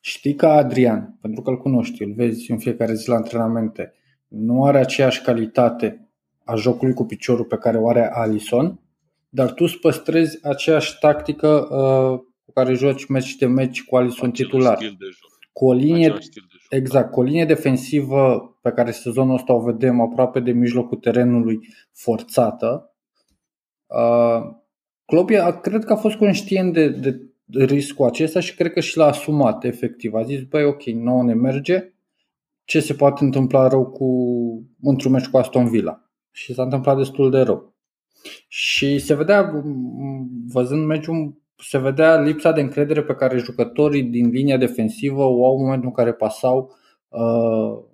știi 0.00 0.34
că 0.34 0.46
Adrian, 0.46 1.18
pentru 1.20 1.42
că 1.42 1.50
îl 1.50 1.58
cunoști, 1.58 2.02
îl 2.02 2.12
vezi 2.12 2.50
în 2.50 2.58
fiecare 2.58 2.94
zi 2.94 3.08
la 3.08 3.14
antrenamente, 3.14 3.92
nu 4.28 4.64
are 4.64 4.78
aceeași 4.78 5.22
calitate 5.22 6.10
a 6.44 6.54
jocului 6.54 6.94
cu 6.94 7.04
piciorul 7.04 7.44
pe 7.44 7.56
care 7.56 7.78
o 7.78 7.88
are 7.88 8.10
Alison, 8.12 8.80
dar 9.28 9.52
tu 9.52 9.64
îți 9.64 9.78
păstrezi 9.78 10.46
aceeași 10.46 10.98
tactică 10.98 11.48
uh, 11.48 12.18
cu 12.44 12.52
care 12.52 12.74
joci 12.74 13.06
meci 13.06 13.36
de 13.36 13.46
meci 13.46 13.84
cu 13.84 13.96
Alison 13.96 14.30
titular. 14.30 14.76
Stil 14.76 14.96
de 14.98 15.04
joc. 15.04 15.30
Cu 15.52 15.66
o 15.66 15.72
linie, 15.72 16.04
Același 16.04 16.26
stil 16.26 16.44
de 16.48 16.56
joc. 16.60 16.72
exact, 16.72 17.10
cu 17.10 17.20
o 17.20 17.22
linie 17.22 17.44
defensivă 17.44 18.51
pe 18.62 18.70
care 18.70 18.90
sezonul 18.90 19.34
ăsta 19.34 19.52
o 19.52 19.60
vedem 19.60 20.00
aproape 20.00 20.40
de 20.40 20.52
mijlocul 20.52 20.98
terenului 20.98 21.60
forțată. 21.92 22.94
Uh, 23.86 24.54
Klopp 25.04 25.30
e- 25.30 25.58
cred 25.62 25.84
că 25.84 25.92
a 25.92 25.96
fost 25.96 26.16
conștient 26.16 26.72
de, 26.72 26.88
de 27.44 27.64
riscul 27.64 28.06
acesta 28.06 28.40
și 28.40 28.54
cred 28.54 28.72
că 28.72 28.80
și 28.80 28.96
l-a 28.96 29.06
asumat 29.06 29.64
efectiv. 29.64 30.14
A 30.14 30.22
zis, 30.22 30.42
băi, 30.42 30.64
ok, 30.64 30.82
nouă 30.84 31.22
ne 31.22 31.34
merge, 31.34 31.92
ce 32.64 32.80
se 32.80 32.94
poate 32.94 33.24
întâmpla 33.24 33.68
rău 33.68 33.86
cu 33.86 34.06
într-un 34.82 35.12
meci 35.12 35.28
cu 35.28 35.36
Aston 35.36 35.68
Villa? 35.68 36.10
Și 36.30 36.54
s-a 36.54 36.62
întâmplat 36.62 36.96
destul 36.96 37.30
de 37.30 37.40
rău. 37.40 37.74
Și 38.48 38.98
se 38.98 39.14
vedea, 39.14 39.42
m, 39.42 40.28
văzând 40.52 40.86
meciul, 40.86 41.40
se 41.56 41.78
vedea 41.78 42.20
lipsa 42.20 42.52
de 42.52 42.60
încredere 42.60 43.02
pe 43.02 43.14
care 43.14 43.38
jucătorii 43.38 44.02
din 44.02 44.28
linia 44.28 44.56
defensivă 44.56 45.22
o 45.22 45.46
au 45.46 45.56
în 45.56 45.62
momentul 45.62 45.88
în 45.88 45.94
care 45.94 46.12
pasau 46.12 46.58
uh, 46.58 46.81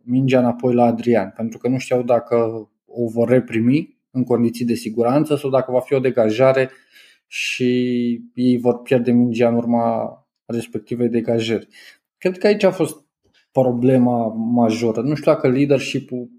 mingea 0.02 0.38
înapoi 0.38 0.74
la 0.74 0.84
Adrian, 0.84 1.32
pentru 1.36 1.58
că 1.58 1.68
nu 1.68 1.78
știau 1.78 2.02
dacă 2.02 2.68
o 2.86 3.08
vor 3.08 3.28
reprimi 3.28 3.98
în 4.10 4.24
condiții 4.24 4.64
de 4.64 4.74
siguranță 4.74 5.36
sau 5.36 5.50
dacă 5.50 5.72
va 5.72 5.80
fi 5.80 5.94
o 5.94 5.98
degajare 5.98 6.70
și 7.26 7.70
ei 8.34 8.58
vor 8.58 8.82
pierde 8.82 9.12
mingea 9.12 9.48
în 9.48 9.54
urma 9.54 10.12
respectivei 10.46 11.08
degajări. 11.08 11.68
Cred 12.18 12.38
că 12.38 12.46
aici 12.46 12.62
a 12.62 12.70
fost 12.70 13.04
problema 13.52 14.26
majoră. 14.26 15.00
Nu 15.00 15.14
știu 15.14 15.32
dacă 15.32 15.48
leadership-ul 15.48 16.30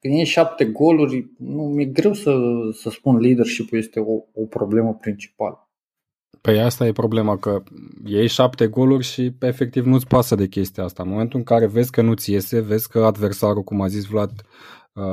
când 0.00 0.14
iei 0.14 0.24
șapte 0.24 0.64
goluri, 0.64 1.30
nu, 1.38 1.62
mi-e 1.62 1.84
greu 1.84 2.12
să, 2.12 2.36
să 2.72 2.90
spun 2.90 3.16
leadership-ul 3.16 3.78
este 3.78 4.00
o, 4.00 4.12
o 4.32 4.44
problemă 4.48 4.94
principală. 4.94 5.67
Păi 6.40 6.60
asta 6.60 6.86
e 6.86 6.92
problema, 6.92 7.36
că 7.36 7.62
iei 8.04 8.26
șapte 8.26 8.66
goluri 8.66 9.04
și 9.04 9.36
efectiv 9.40 9.84
nu-ți 9.84 10.06
pasă 10.06 10.34
de 10.34 10.46
chestia 10.46 10.84
asta. 10.84 11.02
În 11.02 11.08
momentul 11.08 11.38
în 11.38 11.44
care 11.44 11.66
vezi 11.66 11.90
că 11.90 12.02
nu-ți 12.02 12.30
iese, 12.30 12.60
vezi 12.60 12.88
că 12.88 13.04
adversarul, 13.04 13.62
cum 13.62 13.80
a 13.80 13.86
zis 13.86 14.04
Vlad, 14.04 14.30
uh, 14.92 15.04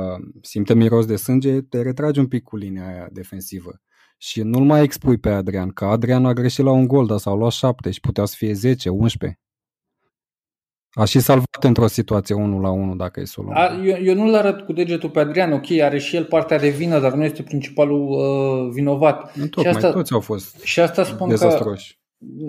simte 0.42 0.74
miros 0.74 1.06
de 1.06 1.16
sânge, 1.16 1.60
te 1.60 1.82
retragi 1.82 2.18
un 2.18 2.26
pic 2.26 2.42
cu 2.42 2.56
linia 2.56 2.86
aia 2.86 3.08
defensivă. 3.12 3.80
Și 4.18 4.42
nu-l 4.42 4.64
mai 4.64 4.82
expui 4.82 5.18
pe 5.18 5.28
Adrian, 5.28 5.70
că 5.70 5.84
Adrian 5.84 6.26
a 6.26 6.32
greșit 6.32 6.64
la 6.64 6.70
un 6.70 6.86
gol, 6.86 7.06
dar 7.06 7.18
s-au 7.18 7.36
luat 7.36 7.52
șapte 7.52 7.90
și 7.90 8.00
putea 8.00 8.24
să 8.24 8.34
fie 8.38 8.52
10, 8.52 8.88
11. 8.88 9.40
A 10.98 11.04
și 11.04 11.20
salvat 11.20 11.64
într-o 11.64 11.86
situație 11.86 12.34
1 12.34 12.60
la 12.60 12.70
1 12.70 12.94
dacă 12.94 13.20
e 13.20 13.24
să 13.24 13.40
o 13.40 13.42
luăm. 13.42 13.56
A, 13.56 13.80
eu, 13.84 13.96
eu 14.02 14.14
nu-l 14.14 14.34
arăt 14.34 14.60
cu 14.60 14.72
degetul 14.72 15.10
pe 15.10 15.20
Adrian, 15.20 15.52
ok, 15.52 15.70
are 15.70 15.98
și 15.98 16.16
el 16.16 16.24
partea 16.24 16.58
de 16.58 16.68
vină, 16.68 17.00
dar 17.00 17.12
nu 17.12 17.24
este 17.24 17.42
principalul 17.42 18.08
uh, 18.08 18.72
vinovat. 18.72 19.36
Nu 19.36 19.42
și 19.42 19.48
tocmai, 19.48 19.72
asta- 19.72 19.90
toți 19.92 20.12
au 20.12 20.20
fost 20.20 20.62
Și 20.62 20.80
asta 20.80 21.04
spun 21.04 21.26
că, 21.28 21.32
dezastroși. 21.32 21.98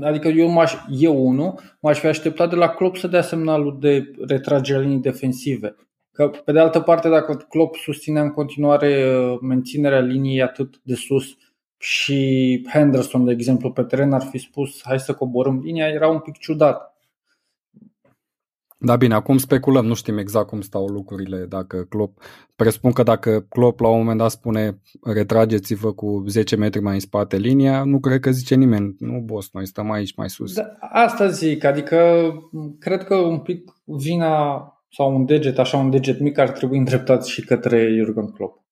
adică 0.02 0.28
eu, 0.28 0.50
m-aș, 0.50 0.74
eu 1.00 1.28
unul, 1.28 1.60
m-aș 1.80 2.00
fi 2.00 2.06
așteptat 2.08 2.50
de 2.50 2.56
la 2.56 2.68
Klopp 2.70 2.98
să 2.98 3.08
dea 3.08 3.22
semnalul 3.22 3.78
de 3.80 4.12
retragere 4.28 4.78
a 4.78 4.82
linii 4.82 4.98
defensive. 5.00 5.76
Că, 6.12 6.28
pe 6.46 6.52
de 6.52 6.60
altă 6.60 6.80
parte, 6.80 7.10
dacă 7.10 7.46
Klopp 7.50 7.76
susținea 7.76 8.22
în 8.22 8.32
continuare 8.32 9.16
uh, 9.16 9.38
menținerea 9.42 10.00
liniei 10.00 10.42
atât 10.42 10.80
de 10.84 10.96
sus 10.96 11.26
și 11.78 12.62
Henderson, 12.74 13.26
de 13.26 13.32
exemplu, 13.32 13.72
pe 13.72 13.84
teren 13.84 14.14
ar 14.14 14.22
fi 14.22 14.38
spus 14.38 14.82
hai 14.84 15.00
să 15.00 15.14
coborâm 15.14 15.62
linia, 15.64 15.88
era 15.88 16.08
un 16.08 16.20
pic 16.20 16.38
ciudat. 16.38 16.97
Da, 18.80 18.96
bine, 18.96 19.14
acum 19.14 19.38
speculăm, 19.38 19.86
nu 19.86 19.94
știm 19.94 20.18
exact 20.18 20.48
cum 20.48 20.62
stau 20.62 20.88
lucrurile, 20.88 21.46
dacă 21.46 21.84
Klopp, 21.84 22.22
presupun 22.56 22.92
că 22.92 23.04
dacă 23.04 23.42
Klopp 23.50 23.80
la 23.80 23.88
un 23.88 23.98
moment 23.98 24.18
dat 24.18 24.32
spune 24.32 24.82
retrageți-vă 25.04 25.94
cu 25.94 26.24
10 26.28 26.56
metri 26.56 26.82
mai 26.82 26.94
în 26.94 27.00
spate 27.00 27.38
linia, 27.38 27.84
nu 27.84 28.00
cred 28.00 28.20
că 28.20 28.32
zice 28.32 28.56
nimeni, 28.56 28.96
nu 29.00 29.20
boss, 29.20 29.50
noi 29.52 29.68
stăm 29.68 29.92
aici 29.92 30.16
mai 30.16 30.30
sus. 30.30 30.54
Da, 30.54 30.78
asta 30.80 31.28
zic, 31.28 31.64
adică 31.64 32.32
cred 32.80 33.04
că 33.04 33.16
un 33.16 33.40
pic 33.40 33.74
vina 33.86 34.62
sau 34.90 35.16
un 35.16 35.26
deget, 35.26 35.58
așa 35.58 35.78
un 35.78 35.90
deget 35.90 36.20
mic 36.20 36.38
ar 36.38 36.52
trebui 36.52 36.78
îndreptat 36.78 37.26
și 37.26 37.46
către 37.46 37.94
Jurgen 37.96 38.32
Klopp. 38.32 38.66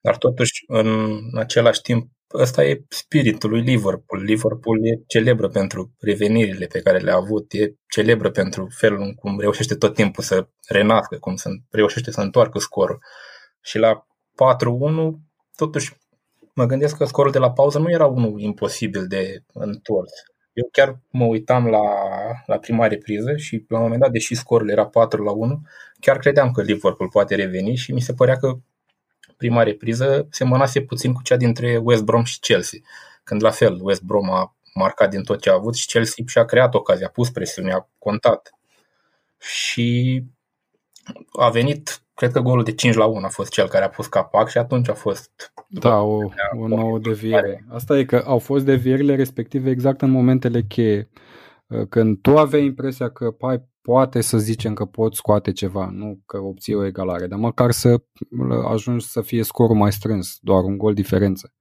Dar 0.00 0.16
totuși, 0.16 0.64
în 0.66 1.18
același 1.34 1.80
timp, 1.80 2.10
ăsta 2.34 2.64
e 2.64 2.84
spiritul 2.88 3.50
lui 3.50 3.60
Liverpool. 3.60 4.22
Liverpool 4.22 4.86
e 4.86 5.02
celebră 5.06 5.48
pentru 5.48 5.92
revenirile 6.00 6.66
pe 6.66 6.80
care 6.80 6.98
le-a 6.98 7.14
avut, 7.14 7.52
e 7.52 7.74
celebră 7.88 8.30
pentru 8.30 8.68
felul 8.70 9.00
în 9.00 9.14
cum 9.14 9.40
reușește 9.40 9.74
tot 9.74 9.94
timpul 9.94 10.22
să 10.24 10.48
renască, 10.68 11.16
cum 11.16 11.36
să 11.36 11.50
reușește 11.70 12.10
să 12.10 12.20
întoarcă 12.20 12.58
scorul. 12.58 12.98
Și 13.60 13.78
la 13.78 14.06
4-1, 14.34 15.18
totuși, 15.56 15.96
mă 16.54 16.64
gândesc 16.64 16.96
că 16.96 17.04
scorul 17.04 17.32
de 17.32 17.38
la 17.38 17.52
pauză 17.52 17.78
nu 17.78 17.90
era 17.90 18.06
unul 18.06 18.40
imposibil 18.40 19.06
de 19.06 19.42
întors. 19.52 20.12
Eu 20.52 20.68
chiar 20.72 20.98
mă 21.10 21.24
uitam 21.24 21.66
la, 21.66 21.82
la 22.46 22.58
prima 22.58 22.86
repriză 22.86 23.36
și 23.36 23.64
la 23.68 23.76
un 23.76 23.82
moment 23.82 24.00
dat, 24.00 24.10
deși 24.10 24.34
scorul 24.34 24.70
era 24.70 24.86
4 24.86 25.22
la 25.22 25.32
1, 25.32 25.62
chiar 26.00 26.18
credeam 26.18 26.50
că 26.50 26.62
Liverpool 26.62 27.08
poate 27.10 27.34
reveni 27.34 27.74
și 27.74 27.92
mi 27.92 28.00
se 28.00 28.12
părea 28.12 28.36
că 28.36 28.58
prima 29.38 29.62
repriză 29.62 30.26
semănase 30.30 30.80
puțin 30.80 31.12
cu 31.12 31.22
cea 31.22 31.36
dintre 31.36 31.80
West 31.82 32.02
Brom 32.04 32.24
și 32.24 32.38
Chelsea, 32.38 32.78
când 33.24 33.42
la 33.42 33.50
fel 33.50 33.78
West 33.82 34.02
Brom 34.02 34.30
a 34.30 34.56
marcat 34.74 35.10
din 35.10 35.22
tot 35.22 35.40
ce 35.40 35.50
a 35.50 35.54
avut 35.54 35.74
și 35.74 35.86
Chelsea 35.86 36.24
și-a 36.26 36.44
creat 36.44 36.74
ocazia, 36.74 37.06
a 37.06 37.10
pus 37.10 37.30
presiune, 37.30 37.72
a 37.72 37.88
contat. 37.98 38.52
Și 39.38 40.22
a 41.32 41.48
venit, 41.48 42.02
cred 42.14 42.32
că 42.32 42.40
golul 42.40 42.64
de 42.64 42.74
5 42.74 42.94
la 42.94 43.04
1 43.04 43.24
a 43.24 43.28
fost 43.28 43.52
cel 43.52 43.68
care 43.68 43.84
a 43.84 43.88
pus 43.88 44.06
capac 44.06 44.48
și 44.48 44.58
atunci 44.58 44.88
a 44.88 44.94
fost 44.94 45.52
Da, 45.66 46.00
o, 46.00 46.18
o 46.60 46.68
nouă 46.68 46.98
deviere. 46.98 47.64
Asta 47.68 47.98
e 47.98 48.04
că 48.04 48.22
au 48.26 48.38
fost 48.38 48.64
devierile 48.64 49.16
respective 49.16 49.70
exact 49.70 50.02
în 50.02 50.10
momentele 50.10 50.62
cheie. 50.62 51.08
Când 51.88 52.20
tu 52.20 52.36
aveai 52.36 52.64
impresia 52.64 53.10
că 53.10 53.30
pai, 53.30 53.68
poate 53.80 54.20
să 54.20 54.38
zicem 54.38 54.74
că 54.74 54.84
poți 54.84 55.16
scoate 55.16 55.52
ceva, 55.52 55.90
nu 55.90 56.20
că 56.26 56.38
obții 56.38 56.74
o 56.74 56.84
egalare, 56.84 57.26
dar 57.26 57.38
măcar 57.38 57.70
să 57.70 58.02
ajungi 58.68 59.06
să 59.06 59.20
fie 59.20 59.42
scorul 59.42 59.76
mai 59.76 59.92
strâns, 59.92 60.38
doar 60.40 60.64
un 60.64 60.78
gol 60.78 60.94
diferență. 60.94 61.52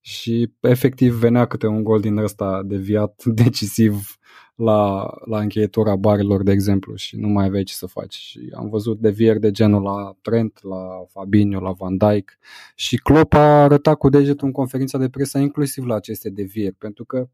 Și 0.00 0.52
efectiv 0.60 1.14
venea 1.14 1.46
câte 1.46 1.66
un 1.66 1.82
gol 1.82 2.00
din 2.00 2.16
ăsta 2.16 2.62
deviat 2.64 3.24
decisiv 3.44 4.18
la, 4.54 5.10
la 5.24 5.38
încheietura 5.38 5.96
barilor, 5.96 6.42
de 6.42 6.52
exemplu, 6.52 6.94
și 6.94 7.16
nu 7.16 7.28
mai 7.28 7.46
aveai 7.46 7.62
ce 7.62 7.74
să 7.74 7.86
faci. 7.86 8.14
Și 8.14 8.52
am 8.56 8.68
văzut 8.68 9.00
devieri 9.00 9.40
de 9.40 9.50
genul 9.50 9.82
la 9.82 10.16
Trent, 10.20 10.58
la 10.62 11.04
Fabinho, 11.08 11.60
la 11.60 11.72
Van 11.72 11.96
Dijk 11.96 12.38
și 12.74 12.96
Klopp 12.96 13.34
a 13.34 13.62
arătat 13.62 13.96
cu 13.96 14.08
degetul 14.08 14.46
în 14.46 14.52
conferința 14.52 14.98
de 14.98 15.08
presă 15.08 15.38
inclusiv 15.38 15.84
la 15.84 15.94
aceste 15.94 16.30
devieri, 16.30 16.74
pentru 16.74 17.04
că 17.04 17.28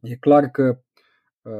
e 0.00 0.16
clar 0.16 0.50
că 0.50 0.78
uh, 0.78 0.85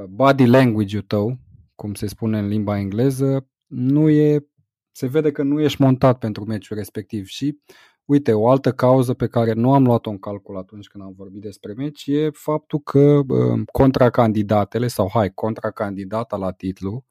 body 0.09 0.47
language-ul 0.47 1.02
tău, 1.02 1.38
cum 1.75 1.95
se 1.95 2.07
spune 2.07 2.38
în 2.38 2.47
limba 2.47 2.78
engleză, 2.78 3.49
nu 3.66 4.09
e, 4.09 4.47
se 4.93 5.07
vede 5.07 5.31
că 5.31 5.43
nu 5.43 5.61
ești 5.61 5.83
montat 5.83 6.19
pentru 6.19 6.45
meciul 6.45 6.76
respectiv 6.76 7.26
și 7.26 7.61
Uite, 8.07 8.33
o 8.33 8.49
altă 8.49 8.73
cauză 8.73 9.14
pe 9.14 9.26
care 9.26 9.52
nu 9.52 9.73
am 9.73 9.85
luat-o 9.85 10.11
în 10.11 10.19
calcul 10.19 10.57
atunci 10.57 10.87
când 10.87 11.05
am 11.05 11.12
vorbit 11.16 11.40
despre 11.40 11.73
meci 11.73 12.07
e 12.07 12.31
faptul 12.31 12.78
că 12.78 13.21
uh, 13.28 13.62
contracandidatele, 13.73 14.87
sau 14.87 15.09
hai, 15.12 15.31
contracandidata 15.35 16.37
la 16.37 16.52
titlu, 16.52 17.05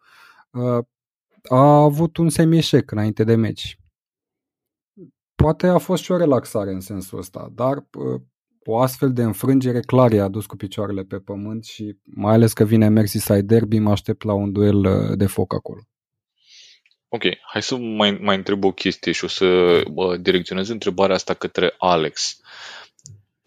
uh, 0.51 0.85
a 1.49 1.81
avut 1.81 2.17
un 2.17 2.29
semi-eșec 2.29 2.91
înainte 2.91 3.23
de 3.23 3.35
meci. 3.35 3.79
Poate 5.35 5.67
a 5.67 5.77
fost 5.77 6.03
și 6.03 6.11
o 6.11 6.17
relaxare 6.17 6.71
în 6.71 6.79
sensul 6.79 7.17
ăsta, 7.17 7.49
dar 7.53 7.77
uh, 7.77 8.21
o 8.65 8.79
astfel 8.79 9.13
de 9.13 9.23
înfrângere 9.23 9.79
clar 9.79 10.11
i-a 10.11 10.27
dus 10.27 10.45
cu 10.45 10.55
picioarele 10.55 11.03
pe 11.03 11.17
pământ 11.17 11.65
și 11.65 11.95
mai 12.03 12.33
ales 12.33 12.53
că 12.53 12.63
vine 12.63 12.89
Merseyside 12.89 13.41
Derby, 13.41 13.79
mă 13.79 13.91
aștept 13.91 14.23
la 14.23 14.33
un 14.33 14.51
duel 14.51 14.85
uh, 14.85 15.17
de 15.17 15.25
foc 15.25 15.53
acolo. 15.53 15.81
Ok, 17.07 17.23
hai 17.51 17.61
să 17.61 17.75
mai, 17.75 18.17
mai 18.21 18.35
întreb 18.35 18.63
o 18.63 18.71
chestie 18.71 19.11
și 19.11 19.23
o 19.23 19.27
să 19.27 19.45
uh, 19.93 20.19
direcționez 20.19 20.69
întrebarea 20.69 21.15
asta 21.15 21.33
către 21.33 21.73
Alex. 21.77 22.39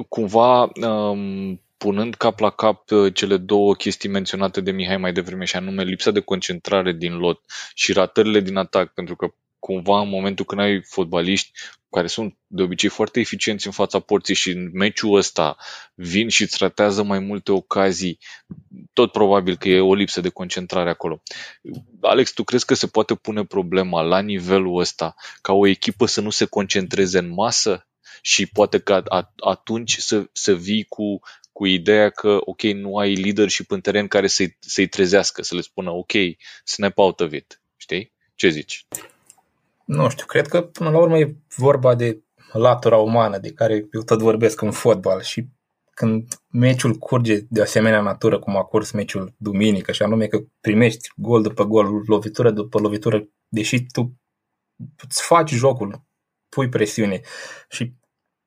Cumva, 0.09 0.71
um, 0.87 1.63
punând 1.77 2.15
cap 2.15 2.39
la 2.39 2.51
cap 2.51 2.91
uh, 2.91 3.15
cele 3.15 3.37
două 3.37 3.75
chestii 3.75 4.09
menționate 4.09 4.61
de 4.61 4.71
Mihai 4.71 4.97
mai 4.97 5.13
devreme, 5.13 5.45
și 5.45 5.57
anume 5.57 5.83
lipsa 5.83 6.11
de 6.11 6.21
concentrare 6.21 6.93
din 6.93 7.17
lot 7.17 7.41
și 7.75 7.93
ratările 7.93 8.41
din 8.41 8.57
atac, 8.57 8.93
pentru 8.95 9.17
că 9.17 9.35
cumva 9.69 10.01
în 10.01 10.09
momentul 10.09 10.45
când 10.45 10.61
ai 10.61 10.83
fotbaliști 10.83 11.51
care 11.91 12.07
sunt 12.07 12.37
de 12.47 12.63
obicei 12.63 12.89
foarte 12.89 13.21
eficienți 13.21 13.67
în 13.67 13.73
fața 13.73 13.99
porții 13.99 14.35
și 14.35 14.51
în 14.51 14.71
meciul 14.73 15.17
ăsta 15.17 15.57
vin 15.95 16.29
și 16.29 16.43
îți 16.43 16.57
ratează 16.61 17.03
mai 17.03 17.19
multe 17.19 17.53
ocazii, 17.53 18.19
tot 18.93 19.13
probabil 19.13 19.57
că 19.57 19.69
e 19.69 19.81
o 19.81 19.95
lipsă 19.95 20.21
de 20.21 20.29
concentrare 20.29 20.91
acolo. 20.91 21.23
Alex, 22.01 22.33
tu 22.33 22.45
crezi 22.45 22.65
că 22.65 22.75
se 22.75 22.87
poate 22.87 23.15
pune 23.15 23.45
problema 23.45 24.01
la 24.01 24.21
nivelul 24.21 24.79
ăsta 24.79 25.15
ca 25.41 25.53
o 25.53 25.67
echipă 25.67 26.07
să 26.07 26.21
nu 26.21 26.31
se 26.31 26.45
concentreze 26.45 27.19
în 27.19 27.29
masă? 27.29 27.87
Și 28.23 28.47
poate 28.47 28.79
că 28.79 29.03
atunci 29.37 29.97
să, 29.97 30.29
să 30.33 30.55
vii 30.55 30.85
cu, 30.85 31.21
cu 31.53 31.67
ideea 31.67 32.11
că, 32.11 32.39
ok, 32.41 32.63
nu 32.63 32.97
ai 32.97 33.15
leadership 33.15 33.71
în 33.71 33.81
teren 33.81 34.09
care 34.09 34.27
să-i, 34.27 34.57
să-i 34.61 34.87
trezească, 34.87 35.43
să 35.43 35.55
le 35.55 35.61
spună, 35.61 35.91
ok, 35.91 36.13
snap 36.65 36.99
out 36.99 37.21
of 37.21 37.33
it. 37.33 37.61
Știi? 37.77 38.13
Ce 38.35 38.49
zici? 38.49 38.87
Nu 39.89 40.09
știu, 40.09 40.27
cred 40.27 40.47
că 40.47 40.63
până 40.63 40.91
la 40.91 40.99
urmă 40.99 41.19
e 41.19 41.37
vorba 41.57 41.95
de 41.95 42.23
latura 42.53 42.97
umană 42.97 43.39
de 43.39 43.53
care 43.53 43.89
eu 43.93 44.03
tot 44.03 44.21
vorbesc 44.21 44.61
în 44.61 44.71
fotbal 44.71 45.21
și 45.21 45.49
când 45.95 46.29
meciul 46.49 46.95
curge 46.95 47.41
de 47.49 47.63
asemenea 47.63 48.01
natură 48.01 48.39
cum 48.39 48.57
a 48.57 48.63
curs 48.63 48.91
meciul 48.91 49.35
duminică 49.37 49.93
și 49.93 50.03
anume 50.03 50.27
că 50.27 50.45
primești 50.61 51.09
gol 51.17 51.43
după 51.43 51.65
gol, 51.65 52.03
lovitură 52.07 52.51
după 52.51 52.79
lovitură, 52.79 53.29
deși 53.49 53.87
tu 53.87 54.21
îți 55.03 55.23
faci 55.23 55.51
jocul, 55.51 56.03
pui 56.49 56.69
presiune 56.69 57.21
și 57.69 57.95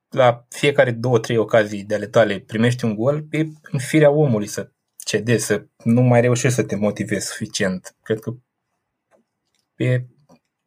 la 0.08 0.46
fiecare 0.48 0.90
două, 0.90 1.18
trei 1.18 1.36
ocazii 1.36 1.84
de 1.84 1.94
ale 1.94 2.06
tale 2.06 2.38
primești 2.38 2.84
un 2.84 2.94
gol, 2.94 3.26
e 3.30 3.38
în 3.62 3.78
firea 3.78 4.10
omului 4.10 4.46
să 4.46 4.72
cedezi, 4.96 5.44
să 5.44 5.66
nu 5.84 6.00
mai 6.00 6.20
reușești 6.20 6.56
să 6.56 6.64
te 6.64 6.76
motivezi 6.76 7.26
suficient. 7.26 7.96
Cred 8.02 8.18
că 8.18 8.34
e 9.76 10.04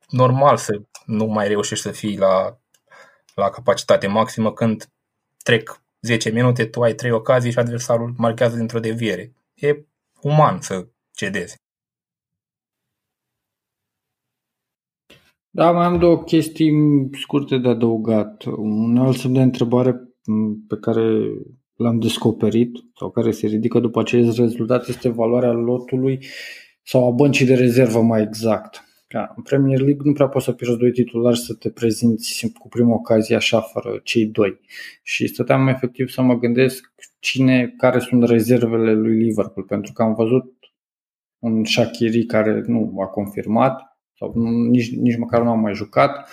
normal 0.09 0.57
să 0.57 0.81
nu 1.05 1.25
mai 1.25 1.47
reușești 1.47 1.83
să 1.83 1.91
fii 1.91 2.17
la, 2.17 2.59
la 3.35 3.49
capacitate 3.49 4.07
maximă 4.07 4.53
când 4.53 4.89
trec 5.43 5.81
10 6.01 6.29
minute, 6.29 6.65
tu 6.65 6.81
ai 6.81 6.93
3 6.93 7.11
ocazii 7.11 7.51
și 7.51 7.59
adversarul 7.59 8.13
marchează 8.17 8.55
dintr-o 8.55 8.79
deviere. 8.79 9.33
E 9.53 9.85
uman 10.21 10.61
să 10.61 10.87
cedezi. 11.11 11.63
Da, 15.49 15.71
mai 15.71 15.85
am 15.85 15.99
două 15.99 16.23
chestii 16.23 16.73
scurte 17.21 17.57
de 17.57 17.67
adăugat. 17.67 18.43
Un 18.43 18.97
alt 18.97 19.17
semn 19.17 19.33
de 19.33 19.41
întrebare 19.41 19.91
pe 20.67 20.75
care 20.81 21.01
l-am 21.75 21.99
descoperit 21.99 22.71
sau 22.95 23.09
care 23.11 23.31
se 23.31 23.47
ridică 23.47 23.79
după 23.79 23.99
acest 23.99 24.37
rezultat 24.37 24.87
este 24.87 25.09
valoarea 25.09 25.51
lotului 25.51 26.25
sau 26.83 27.07
a 27.07 27.11
băncii 27.11 27.45
de 27.45 27.55
rezervă 27.55 28.01
mai 28.01 28.21
exact. 28.21 28.84
Da, 29.15 29.33
în 29.35 29.43
Premier 29.43 29.79
League 29.79 30.01
nu 30.03 30.13
prea 30.13 30.27
poți 30.27 30.45
să 30.45 30.51
pierzi 30.51 30.77
doi 30.77 30.91
titulari 30.91 31.37
să 31.37 31.53
te 31.53 31.69
prezinți 31.69 32.51
cu 32.59 32.67
prima 32.67 32.93
ocazie 32.93 33.35
așa 33.35 33.61
fără 33.61 33.99
cei 34.03 34.25
doi. 34.25 34.59
Și 35.03 35.27
stăteam 35.27 35.67
efectiv 35.67 36.09
să 36.09 36.21
mă 36.21 36.37
gândesc 36.37 36.93
cine, 37.19 37.73
care 37.77 37.99
sunt 37.99 38.23
rezervele 38.23 38.93
lui 38.93 39.23
Liverpool, 39.23 39.65
pentru 39.65 39.93
că 39.93 40.01
am 40.01 40.13
văzut 40.13 40.53
un 41.39 41.63
Shakiri 41.63 42.25
care 42.25 42.63
nu 42.67 42.93
a 43.01 43.05
confirmat 43.05 43.97
sau 44.17 44.31
nu, 44.35 44.49
nici, 44.49 44.95
nici 44.95 45.17
măcar 45.17 45.41
nu 45.41 45.49
a 45.49 45.55
mai 45.55 45.73
jucat. 45.73 46.29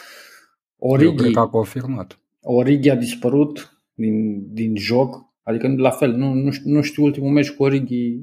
Origi, 0.76 1.08
Eu 1.08 1.14
cred 1.14 1.32
că 1.32 1.40
a 1.40 1.48
confirmat. 1.48 2.18
Origi 2.40 2.90
a 2.90 2.96
dispărut 2.96 3.82
din, 3.94 4.46
din 4.52 4.76
joc, 4.76 5.32
adică 5.42 5.74
la 5.76 5.90
fel, 5.90 6.12
nu, 6.12 6.32
nu, 6.32 6.50
știu, 6.50 6.70
nu 6.70 6.82
știu 6.82 7.02
ultimul 7.02 7.30
meci 7.30 7.50
cu 7.50 7.62
Origi 7.62 8.20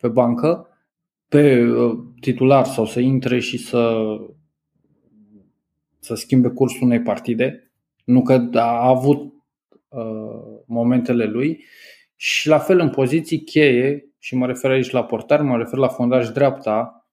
pe 0.00 0.08
bancă 0.08 0.64
pe 1.30 1.66
uh, 1.66 1.98
titular 2.20 2.64
sau 2.64 2.86
să 2.86 3.00
intre 3.00 3.38
și 3.38 3.58
să, 3.58 4.04
să 5.98 6.14
schimbe 6.14 6.48
cursul 6.48 6.86
unei 6.86 7.02
partide. 7.02 7.72
Nu 8.04 8.22
că 8.22 8.48
a 8.52 8.88
avut 8.88 9.32
uh, 9.88 10.60
momentele 10.66 11.24
lui 11.24 11.64
și 12.16 12.48
la 12.48 12.58
fel 12.58 12.78
în 12.78 12.90
poziții 12.90 13.40
cheie, 13.40 14.10
și 14.18 14.36
mă 14.36 14.46
refer 14.46 14.70
aici 14.70 14.90
la 14.90 15.04
portar, 15.04 15.42
mă 15.42 15.56
refer 15.56 15.78
la 15.78 15.88
fondaj 15.88 16.28
dreapta, 16.28 17.06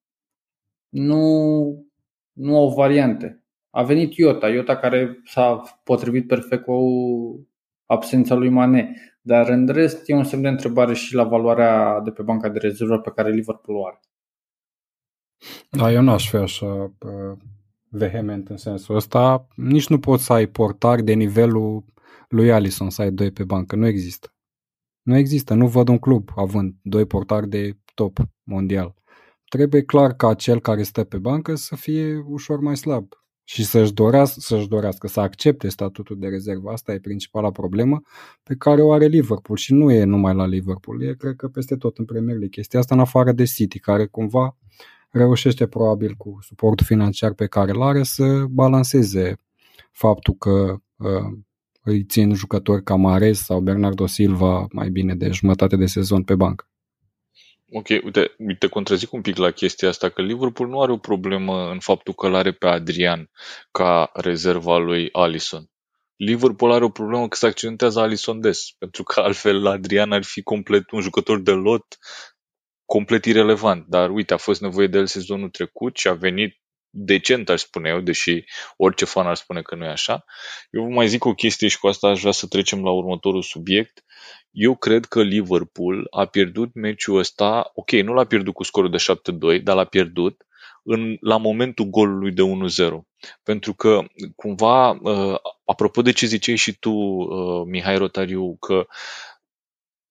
nu, 0.89 1.86
nu 2.34 2.58
au 2.58 2.74
variante. 2.74 3.43
A 3.70 3.84
venit 3.84 4.15
Iota, 4.15 4.50
Iota 4.50 4.78
care 4.78 5.22
s-a 5.26 5.80
potrivit 5.84 6.28
perfect 6.28 6.63
cu 6.63 6.76
absența 7.86 8.36
lui 8.36 8.50
Mane, 8.50 8.96
dar 9.22 9.50
în 9.50 9.67
rest 9.67 10.10
e 10.10 10.13
un 10.13 10.24
semn 10.24 10.41
de 10.41 10.48
întrebare 10.48 10.93
și 10.93 11.15
la 11.15 11.24
valoarea 11.24 12.00
de 12.00 12.12
pe 12.12 12.22
banca 12.22 12.50
de 12.50 12.60
rezervă 12.60 13.00
pe 13.00 13.12
care 13.15 13.32
Liverpool 13.32 13.78
o 13.78 13.86
are. 13.86 14.00
Da, 15.69 15.91
eu 15.91 16.02
n-aș 16.02 16.30
fi 16.30 16.36
așa 16.36 16.93
vehement 17.89 18.50
în 18.50 18.58
sensul 18.58 18.95
ăsta. 18.95 19.47
Nici 19.56 19.88
nu 19.88 20.00
poți 20.00 20.23
să 20.23 20.34
ai 20.34 20.47
portari 20.47 21.04
de 21.04 21.13
nivelul 21.13 21.86
lui 22.30 22.52
Alison 22.52 22.89
să 22.89 23.02
ai 23.02 23.12
doi 23.12 23.32
pe 23.32 23.43
bancă. 23.43 23.76
Nu 23.76 23.88
există. 23.88 24.34
Nu 25.02 25.17
există. 25.17 25.54
Nu 25.54 25.67
văd 25.67 25.88
un 25.88 25.97
club 25.97 26.30
având 26.36 26.76
doi 26.82 27.06
portari 27.06 27.50
de 27.50 27.78
top 27.93 28.19
mondial. 28.43 28.95
Trebuie 29.50 29.84
clar 29.84 30.13
ca 30.13 30.34
cel 30.34 30.60
care 30.60 30.84
stă 30.84 31.04
pe 31.04 31.17
bancă 31.17 31.56
să 31.56 31.76
fie 31.76 32.23
ușor 32.26 32.60
mai 32.60 32.78
slab 32.78 33.08
și 33.43 33.65
să-și 33.65 33.93
dorească, 33.93 34.39
să-și 34.39 34.67
dorească 34.67 35.08
să 35.08 35.19
accepte 35.19 35.67
statutul 35.69 36.19
de 36.19 36.28
rezervă. 36.28 36.71
Asta 36.71 36.93
e 36.93 37.00
principala 37.00 37.52
problemă 37.52 38.02
pe 38.43 38.56
care 38.56 38.82
o 38.82 38.91
are 38.91 39.06
Liverpool 39.06 39.58
și 39.58 39.73
nu 39.73 39.91
e 39.91 40.04
numai 40.04 40.36
la 40.36 40.45
Liverpool, 40.45 41.02
e 41.02 41.13
cred 41.13 41.36
că 41.36 41.47
peste 41.47 41.76
tot 41.76 41.97
în 41.97 42.06
Premier 42.06 42.36
League. 42.38 42.47
Chestia 42.47 42.80
asta 42.80 42.95
în 42.95 43.02
afară 43.02 43.32
de 43.32 43.43
City, 43.43 43.80
care 43.80 44.06
cumva 44.06 44.58
reușește 45.10 45.67
probabil 45.67 46.13
cu 46.13 46.38
suportul 46.41 46.86
financiar 46.86 47.34
pe 47.34 47.48
care 47.48 47.72
îl 47.72 47.82
are 47.82 48.04
să 48.04 48.46
balanceze 48.50 49.39
faptul 49.91 50.34
că 50.34 50.76
uh, 50.96 51.38
îi 51.84 52.04
țin 52.04 52.34
jucători 52.34 52.84
ca 52.84 52.96
Mares 52.96 53.43
sau 53.43 53.60
Bernardo 53.60 54.06
Silva 54.06 54.67
mai 54.72 54.89
bine 54.89 55.15
de 55.15 55.30
jumătate 55.30 55.76
de 55.76 55.86
sezon 55.86 56.24
pe 56.24 56.36
bancă. 56.36 56.70
Ok, 57.72 57.88
uite, 57.89 58.36
te 58.60 58.67
contrazic 58.67 59.13
un 59.13 59.22
pic 59.22 59.38
la 59.38 59.52
chestia 59.52 59.89
asta, 59.89 60.10
că 60.10 60.22
Liverpool 60.22 60.70
nu 60.70 60.82
are 60.82 60.91
o 60.91 60.98
problemă 60.98 61.70
în 61.72 61.80
faptul 61.80 62.13
că 62.13 62.28
îl 62.28 62.36
are 62.36 62.52
pe 62.52 62.67
Adrian 62.67 63.30
ca 63.72 64.10
rezerva 64.13 64.78
lui 64.78 65.10
Alisson. 65.12 65.70
Liverpool 66.15 66.72
are 66.72 66.84
o 66.84 66.89
problemă 66.89 67.28
că 67.28 67.36
se 67.36 67.46
accidentează 67.46 68.00
Alisson 68.00 68.41
des, 68.41 68.72
pentru 68.78 69.04
că 69.04 69.20
altfel 69.20 69.67
Adrian 69.67 70.12
ar 70.12 70.24
fi 70.24 70.41
complet 70.41 70.91
un 70.91 71.02
jucător 71.02 71.41
de 71.41 71.52
lot 71.52 71.98
complet 72.88 73.26
irelevant, 73.26 73.86
dar 73.88 74.10
uite, 74.10 74.34
a 74.34 74.38
fost 74.38 74.62
nevoie 74.62 74.88
de 74.88 74.97
el 74.97 75.08
sezonul 75.08 75.50
trecut 75.50 75.97
și 75.97 76.08
a 76.08 76.13
venit 76.13 76.62
decent, 76.89 77.50
aș 77.50 77.62
spune 77.62 77.89
eu, 77.89 78.00
deși 78.00 78.43
orice 78.78 79.06
fan 79.06 79.28
ar 79.28 79.36
spune 79.36 79.62
că 79.62 79.76
nu 79.76 79.86
e 79.86 79.89
așa. 79.89 80.26
Eu 80.71 80.84
vă 80.84 80.89
mai 80.89 81.08
zic 81.08 81.26
o 81.26 81.34
chestie 81.34 81.67
și 81.67 81.80
cu 81.80 81.88
asta 81.88 82.08
aș 82.08 82.19
vrea 82.19 82.32
să 82.32 82.47
trecem 82.47 82.84
la 82.84 82.91
următorul 82.91 83.41
subiect. 83.41 84.04
Eu 84.52 84.76
cred 84.76 85.06
că 85.06 85.21
Liverpool 85.21 86.08
a 86.10 86.26
pierdut 86.26 86.73
meciul 86.73 87.17
ăsta, 87.17 87.71
ok, 87.73 87.91
nu 87.91 88.13
l-a 88.13 88.26
pierdut 88.26 88.54
cu 88.54 88.63
scorul 88.63 88.89
de 88.89 88.97
7-2, 89.58 89.63
dar 89.63 89.76
l-a 89.76 89.86
pierdut 89.86 90.45
în, 90.84 91.17
la 91.19 91.38
momentul 91.38 91.86
golului 91.86 92.32
de 92.32 92.41
1-0. 92.41 92.45
Pentru 93.43 93.73
că, 93.73 94.04
cumva, 94.36 94.89
uh, 94.89 95.38
apropo 95.65 96.02
de 96.02 96.12
ce 96.12 96.26
ziceai 96.26 96.56
și 96.56 96.78
tu, 96.80 96.91
uh, 96.91 97.63
Mihai 97.65 97.97
Rotariu, 97.97 98.58
că 98.60 98.88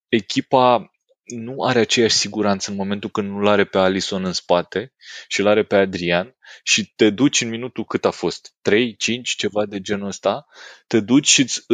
echipa 0.09 0.91
nu 1.27 1.63
are 1.63 1.79
aceeași 1.79 2.17
siguranță 2.17 2.71
în 2.71 2.77
momentul 2.77 3.11
când 3.11 3.29
nu-l 3.31 3.47
are 3.47 3.65
pe 3.65 3.79
Alison 3.79 4.25
în 4.25 4.33
spate 4.33 4.93
și 5.29 5.41
îl 5.41 5.47
are 5.47 5.65
pe 5.65 5.77
Adrian 5.77 6.37
și 6.63 6.93
te 6.97 7.11
duci 7.11 7.41
în 7.41 7.49
minutul 7.49 7.85
cât 7.85 8.05
a 8.05 8.11
fost, 8.11 8.55
3, 8.63 8.97
5, 8.97 9.31
ceva 9.31 9.67
de 9.67 9.81
genul 9.81 10.07
ăsta, 10.07 10.47
te 10.87 11.01
duci 11.01 11.29
și 11.29 11.41
îți, 11.41 11.65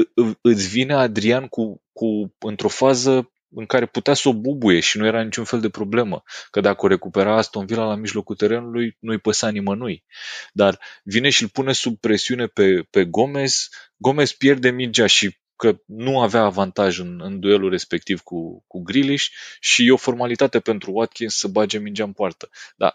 îți 0.41 0.69
vine 0.69 0.95
Adrian 0.95 1.47
cu, 1.47 1.83
cu, 1.93 2.35
într-o 2.39 2.69
fază 2.69 3.33
în 3.55 3.67
care 3.67 3.87
putea 3.87 4.15
să 4.15 4.29
o 4.29 4.35
bubuie 4.35 4.81
și 4.81 4.99
nu 4.99 5.07
era 5.07 5.23
niciun 5.23 5.45
fel 5.45 5.61
de 5.61 5.69
problemă. 5.69 6.23
Că 6.51 6.61
dacă 6.61 6.85
o 6.85 6.89
recupera 6.89 7.37
Aston 7.37 7.67
Villa 7.67 7.85
la 7.85 7.95
mijlocul 7.95 8.37
terenului, 8.37 8.97
nu-i 8.99 9.19
păsa 9.19 9.49
nimănui. 9.49 10.05
Dar 10.53 10.79
vine 11.03 11.31
și 11.31 11.43
îl 11.43 11.49
pune 11.49 11.73
sub 11.73 11.99
presiune 11.99 12.47
pe, 12.47 12.87
pe 12.91 13.05
Gomez, 13.05 13.69
Gomez 13.97 14.33
pierde 14.33 14.71
mingea 14.71 15.07
și 15.07 15.41
că 15.63 15.81
nu 15.87 16.21
avea 16.21 16.41
avantaj 16.41 16.99
în, 16.99 17.21
în 17.25 17.41
duelul 17.41 17.71
respectiv 17.71 18.21
cu, 18.21 18.65
cu 18.67 18.83
Grealish 18.83 19.27
și 19.61 19.87
e 19.87 19.93
o 19.93 19.97
formalitate 19.97 20.61
pentru 20.61 20.91
Watkins 20.93 21.39
să 21.39 21.49
bage 21.49 21.79
mingea 21.79 22.05
în 22.05 22.13
poartă. 22.13 22.51
Dar 22.77 22.93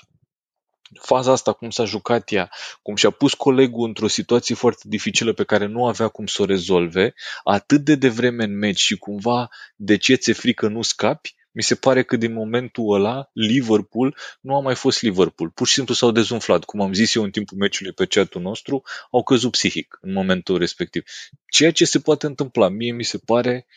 faza 1.02 1.32
asta, 1.32 1.54
cum 1.54 1.70
s-a 1.70 1.86
jucat 1.86 2.32
ea, 2.32 2.50
cum 2.82 2.96
și-a 2.96 3.10
pus 3.10 3.34
colegul 3.34 3.88
într-o 3.88 4.08
situație 4.08 4.56
foarte 4.56 4.82
dificilă 4.86 5.34
pe 5.34 5.44
care 5.44 5.66
nu 5.66 5.86
avea 5.86 6.08
cum 6.08 6.26
să 6.26 6.42
o 6.42 6.46
rezolve, 6.46 7.14
atât 7.44 7.82
de 7.82 7.96
devreme 7.96 8.44
în 8.44 8.58
meci 8.58 8.80
și 8.80 8.98
cumva 8.98 9.50
de 9.76 9.98
ce 9.98 10.16
ți-e 10.16 10.34
frică 10.34 10.68
nu 10.68 10.82
scapi, 10.82 11.36
mi 11.58 11.64
se 11.64 11.76
pare 11.76 12.04
că 12.04 12.16
din 12.16 12.34
momentul 12.34 12.94
ăla 12.94 13.30
Liverpool 13.34 14.18
nu 14.42 14.56
a 14.56 14.60
mai 14.60 14.76
fost 14.76 15.02
Liverpool. 15.02 15.50
Pur 15.50 15.68
și 15.68 15.74
simplu 15.74 15.94
s-au 15.94 16.12
dezumflat. 16.12 16.64
Cum 16.64 16.82
am 16.82 16.94
zis 16.94 17.16
eu 17.16 17.24
în 17.24 17.32
timpul 17.32 17.58
meciului 17.58 17.94
pe 17.94 18.06
chatul 18.06 18.42
nostru, 18.42 18.84
au 19.12 19.24
căzut 19.24 19.52
psihic 19.52 19.98
în 20.02 20.14
momentul 20.14 20.58
respectiv. 20.58 21.04
Ceea 21.52 21.72
ce 21.72 21.86
se 21.86 22.00
poate 22.00 22.26
întâmpla, 22.26 22.70
mie 22.70 22.92
mi 22.92 23.04
se 23.04 23.18
pare 23.18 23.68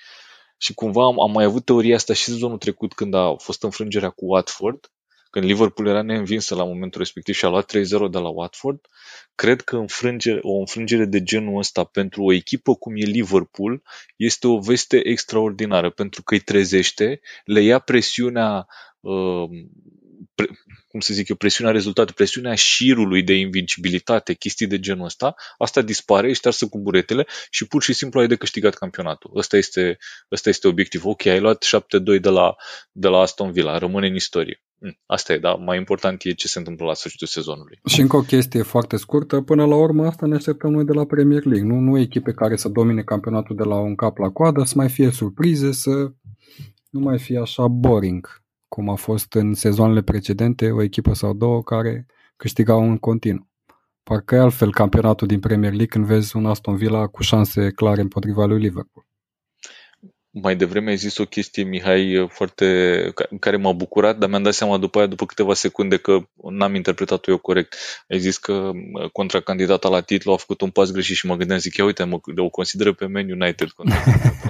și 0.58 0.74
cumva 0.74 1.04
am, 1.04 1.20
am 1.20 1.30
mai 1.30 1.44
avut 1.44 1.64
teoria 1.64 1.94
asta 1.94 2.12
și 2.12 2.24
sezonul 2.24 2.58
trecut 2.58 2.92
când 2.92 3.14
a 3.14 3.34
fost 3.38 3.62
înfrângerea 3.62 4.10
cu 4.10 4.24
Watford, 4.24 4.90
când 5.30 5.44
Liverpool 5.44 5.88
era 5.88 6.02
neînvinsă 6.02 6.54
la 6.54 6.64
momentul 6.64 7.00
respectiv 7.00 7.34
și 7.34 7.44
a 7.44 7.48
luat 7.48 7.76
3-0 7.76 7.80
de 8.10 8.18
la 8.18 8.28
Watford, 8.28 8.80
cred 9.34 9.60
că 9.60 9.76
înfrângere, 9.76 10.38
o 10.42 10.58
înfrângere 10.58 11.04
de 11.04 11.22
genul 11.22 11.58
ăsta 11.58 11.84
pentru 11.84 12.22
o 12.22 12.32
echipă 12.32 12.74
cum 12.74 12.92
e 12.96 13.04
Liverpool 13.04 13.82
este 14.16 14.46
o 14.46 14.58
veste 14.58 15.08
extraordinară, 15.08 15.90
pentru 15.90 16.22
că 16.22 16.34
îi 16.34 16.40
trezește, 16.40 17.20
le 17.44 17.60
ia 17.60 17.78
presiunea 17.78 18.66
uh, 19.00 19.48
pre, 20.34 20.46
cum 20.88 21.00
să 21.00 21.14
zic 21.14 21.28
eu, 21.28 21.36
presiunea 21.36 21.72
rezultatului, 21.72 22.16
presiunea 22.16 22.54
șirului 22.54 23.22
de 23.22 23.34
invincibilitate, 23.34 24.34
chestii 24.34 24.66
de 24.66 24.80
genul 24.80 25.04
ăsta, 25.04 25.34
asta 25.58 25.82
dispare, 25.82 26.26
ești 26.26 26.38
ștearsă 26.38 26.68
cu 26.68 26.78
buretele 26.78 27.26
și 27.50 27.66
pur 27.66 27.82
și 27.82 27.92
simplu 27.92 28.20
ai 28.20 28.26
de 28.26 28.36
câștigat 28.36 28.74
campionatul. 28.74 29.30
Ăsta 29.34 29.56
este, 29.56 29.98
ăsta 30.32 30.48
este 30.48 30.68
obiectivul. 30.68 31.10
Ok, 31.10 31.26
ai 31.26 31.40
luat 31.40 31.64
7-2 32.16 32.20
de 32.20 32.28
la, 32.28 32.54
de 32.92 33.08
la 33.08 33.18
Aston 33.18 33.52
Villa, 33.52 33.78
rămâne 33.78 34.06
în 34.06 34.14
istorie. 34.14 34.62
Hm, 34.80 34.98
asta 35.06 35.32
e, 35.32 35.38
dar 35.38 35.56
mai 35.56 35.78
important 35.78 36.22
e 36.24 36.32
ce 36.32 36.48
se 36.48 36.58
întâmplă 36.58 36.86
la 36.86 36.94
sfârșitul 36.94 37.26
sezonului. 37.26 37.80
Și 37.84 38.00
încă 38.00 38.16
o 38.16 38.20
chestie 38.20 38.62
foarte 38.62 38.96
scurtă, 38.96 39.40
până 39.40 39.66
la 39.66 39.76
urmă 39.76 40.06
asta 40.06 40.26
ne 40.26 40.34
așteptăm 40.34 40.70
noi 40.70 40.84
de 40.84 40.92
la 40.92 41.04
Premier 41.04 41.44
League, 41.44 41.68
nu, 41.68 41.78
nu 41.78 41.98
echipe 41.98 42.32
care 42.32 42.56
să 42.56 42.68
domine 42.68 43.02
campionatul 43.02 43.56
de 43.56 43.62
la 43.62 43.78
un 43.78 43.94
cap 43.94 44.18
la 44.18 44.30
coadă, 44.30 44.62
să 44.64 44.72
mai 44.76 44.88
fie 44.88 45.10
surprize, 45.10 45.72
să 45.72 46.12
nu 46.90 47.00
mai 47.00 47.18
fie 47.18 47.38
așa 47.38 47.68
boring, 47.68 48.42
cum 48.68 48.88
a 48.88 48.94
fost 48.94 49.34
în 49.34 49.54
sezoanele 49.54 50.02
precedente, 50.02 50.70
o 50.70 50.82
echipă 50.82 51.14
sau 51.14 51.34
două 51.34 51.62
care 51.62 52.06
câștigau 52.36 52.90
în 52.90 52.96
continuu. 52.98 53.48
Parcă 54.02 54.34
e 54.34 54.38
altfel 54.38 54.72
campionatul 54.72 55.26
din 55.26 55.40
Premier 55.40 55.70
League 55.70 55.86
când 55.86 56.04
vezi 56.04 56.36
un 56.36 56.46
Aston 56.46 56.76
Villa 56.76 57.06
cu 57.06 57.22
șanse 57.22 57.70
clare 57.70 58.00
împotriva 58.00 58.44
lui 58.44 58.60
Liverpool 58.60 59.08
mai 60.30 60.56
devreme 60.56 60.90
ai 60.90 60.96
zis 60.96 61.18
o 61.18 61.24
chestie, 61.24 61.62
Mihai, 61.62 62.26
foarte, 62.28 63.12
care 63.40 63.56
m-a 63.56 63.72
bucurat, 63.72 64.18
dar 64.18 64.28
mi-am 64.28 64.42
dat 64.42 64.54
seama 64.54 64.78
după 64.78 64.98
aia, 64.98 65.06
după 65.06 65.26
câteva 65.26 65.54
secunde, 65.54 65.96
că 65.96 66.18
n-am 66.50 66.74
interpretat-o 66.74 67.30
eu 67.30 67.38
corect. 67.38 67.76
Ai 68.08 68.18
zis 68.18 68.38
că 68.38 68.70
contracandidata 69.12 69.88
la 69.88 70.00
titlu 70.00 70.32
a 70.32 70.36
făcut 70.36 70.60
un 70.60 70.70
pas 70.70 70.90
greșit 70.90 71.16
și 71.16 71.26
mă 71.26 71.36
gândeam, 71.36 71.58
zic, 71.58 71.76
ia 71.76 71.84
uite, 71.84 72.04
mă, 72.04 72.20
o 72.36 72.48
consideră 72.48 72.92
pe 72.92 73.06
Man 73.06 73.30
United 73.30 73.68
la 73.76 73.94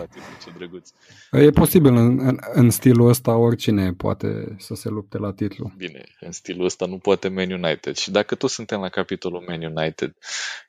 titlu, 0.04 0.32
ce 0.44 0.50
drăguț. 0.56 0.90
E 1.30 1.50
posibil, 1.50 1.94
în, 1.94 2.18
în, 2.26 2.38
în 2.52 2.70
stilul 2.70 3.08
ăsta 3.08 3.36
oricine 3.36 3.92
poate 3.92 4.56
să 4.58 4.74
se 4.74 4.88
lupte 4.88 5.18
la 5.18 5.32
titlu. 5.32 5.72
Bine, 5.76 6.04
în 6.20 6.32
stilul 6.32 6.64
ăsta 6.64 6.86
nu 6.86 6.98
poate 6.98 7.28
Man 7.28 7.50
United. 7.50 7.96
Și 7.96 8.10
dacă 8.10 8.34
tot 8.34 8.50
suntem 8.50 8.80
la 8.80 8.88
capitolul 8.88 9.44
Man 9.46 9.62
United, 9.62 10.14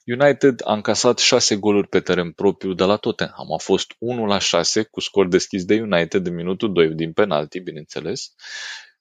United 0.06 0.62
a 0.64 0.74
încasat 0.74 1.20
6 1.20 1.56
goluri 1.56 1.88
pe 1.88 2.00
teren 2.00 2.32
propriu 2.32 2.74
de 2.74 2.84
la 2.84 2.96
Tottenham. 2.96 3.54
A 3.54 3.58
fost 3.58 3.96
1 4.00 4.26
la 4.26 4.38
6 4.38 4.84
cu 4.84 5.00
scor 5.02 5.28
deschis 5.28 5.66
de 5.66 5.82
United 5.82 6.26
în 6.26 6.36
minutul 6.36 6.74
2 6.74 6.88
din 6.88 7.14
penalti, 7.14 7.60
bineînțeles. 7.60 8.34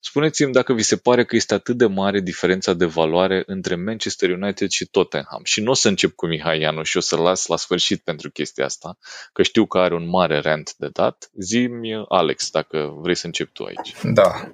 Spuneți-mi 0.03 0.53
dacă 0.53 0.73
vi 0.73 0.83
se 0.83 0.97
pare 0.97 1.25
că 1.25 1.37
este 1.37 1.55
atât 1.55 1.77
de 1.77 1.87
mare 1.87 2.21
diferența 2.21 2.73
de 2.73 2.85
valoare 2.85 3.43
între 3.47 3.75
Manchester 3.75 4.31
United 4.31 4.71
și 4.71 4.87
Tottenham. 4.87 5.41
Și 5.45 5.61
nu 5.61 5.71
o 5.71 5.75
să 5.75 5.89
încep 5.89 6.15
cu 6.15 6.27
Mihai 6.27 6.61
Ianu 6.61 6.83
și 6.83 6.97
o 6.97 7.01
să-l 7.01 7.21
las 7.21 7.47
la 7.47 7.57
sfârșit 7.57 8.03
pentru 8.03 8.31
chestia 8.31 8.65
asta, 8.65 8.99
că 9.33 9.43
știu 9.43 9.67
că 9.67 9.79
are 9.79 9.95
un 9.95 10.09
mare 10.09 10.39
rent 10.39 10.75
de 10.77 10.89
dat. 10.93 11.31
Zi-mi, 11.41 12.05
Alex, 12.09 12.51
dacă 12.51 12.93
vrei 13.01 13.15
să 13.15 13.27
încep 13.27 13.53
tu 13.53 13.65
aici. 13.65 13.95
Da. 14.03 14.53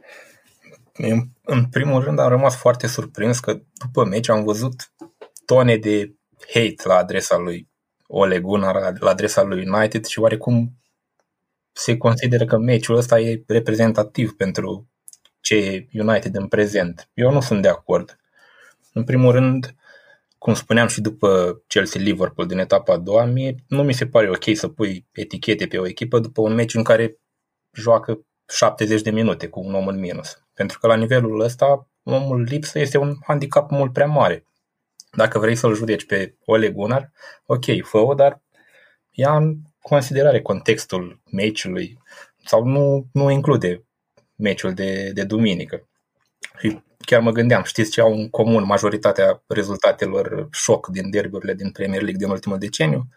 În 1.42 1.66
primul 1.70 2.02
rând 2.02 2.18
am 2.18 2.28
rămas 2.28 2.56
foarte 2.56 2.86
surprins 2.86 3.38
că 3.38 3.60
după 3.72 4.04
meci 4.04 4.28
am 4.28 4.44
văzut 4.44 4.92
tone 5.44 5.76
de 5.76 6.14
hate 6.52 6.76
la 6.84 6.96
adresa 6.96 7.36
lui 7.36 7.68
Ole 8.06 8.40
Gunnar, 8.40 8.98
la 8.98 9.10
adresa 9.10 9.42
lui 9.42 9.68
United 9.68 10.04
și 10.04 10.18
oarecum 10.18 10.72
se 11.78 11.96
consideră 11.96 12.44
că 12.44 12.58
meciul 12.58 12.96
ăsta 12.96 13.20
e 13.20 13.42
reprezentativ 13.46 14.32
pentru 14.36 14.88
ce 15.40 15.56
e 15.56 15.86
United 15.92 16.34
în 16.34 16.48
prezent. 16.48 17.10
Eu 17.14 17.30
nu 17.30 17.40
sunt 17.40 17.62
de 17.62 17.68
acord. 17.68 18.18
În 18.92 19.04
primul 19.04 19.32
rând, 19.32 19.74
cum 20.38 20.54
spuneam 20.54 20.86
și 20.86 21.00
după 21.00 21.62
Chelsea-Liverpool 21.66 22.46
din 22.46 22.58
etapa 22.58 22.92
a 22.92 22.98
doua, 22.98 23.24
mie 23.24 23.54
nu 23.68 23.82
mi 23.82 23.92
se 23.92 24.06
pare 24.06 24.28
ok 24.28 24.44
să 24.56 24.68
pui 24.68 25.06
etichete 25.12 25.66
pe 25.66 25.78
o 25.78 25.86
echipă 25.86 26.18
după 26.18 26.40
un 26.40 26.54
meci 26.54 26.74
în 26.74 26.82
care 26.82 27.18
joacă 27.72 28.26
70 28.48 29.02
de 29.02 29.10
minute 29.10 29.48
cu 29.48 29.60
un 29.60 29.74
om 29.74 29.86
în 29.86 29.98
minus. 29.98 30.42
Pentru 30.54 30.78
că 30.78 30.86
la 30.86 30.96
nivelul 30.96 31.40
ăsta, 31.40 31.88
omul 32.02 32.40
lipsă 32.40 32.78
este 32.78 32.98
un 32.98 33.16
handicap 33.26 33.70
mult 33.70 33.92
prea 33.92 34.06
mare. 34.06 34.46
Dacă 35.12 35.38
vrei 35.38 35.56
să-l 35.56 35.74
judeci 35.74 36.06
pe 36.06 36.36
Ole 36.44 36.70
Gunnar, 36.70 37.12
ok, 37.46 37.64
fă-o, 37.82 38.14
dar 38.14 38.42
ia 39.10 39.36
în 39.36 39.56
considerare 39.88 40.42
contextul 40.42 41.20
meciului 41.30 41.98
sau 42.44 42.64
nu, 42.64 43.06
nu 43.12 43.30
include 43.30 43.84
meciul 44.34 44.72
de, 44.74 45.10
de 45.14 45.24
duminică. 45.24 45.88
Și 46.58 46.80
chiar 46.98 47.20
mă 47.20 47.30
gândeam, 47.30 47.62
știți 47.62 47.90
ce 47.90 48.00
au 48.00 48.12
în 48.12 48.28
comun 48.28 48.64
majoritatea 48.64 49.42
rezultatelor 49.46 50.48
șoc 50.52 50.88
din 50.88 51.10
derbiurile 51.10 51.54
din 51.54 51.70
Premier 51.70 52.00
League 52.00 52.18
din 52.18 52.30
ultimul 52.30 52.58
deceniu? 52.58 53.08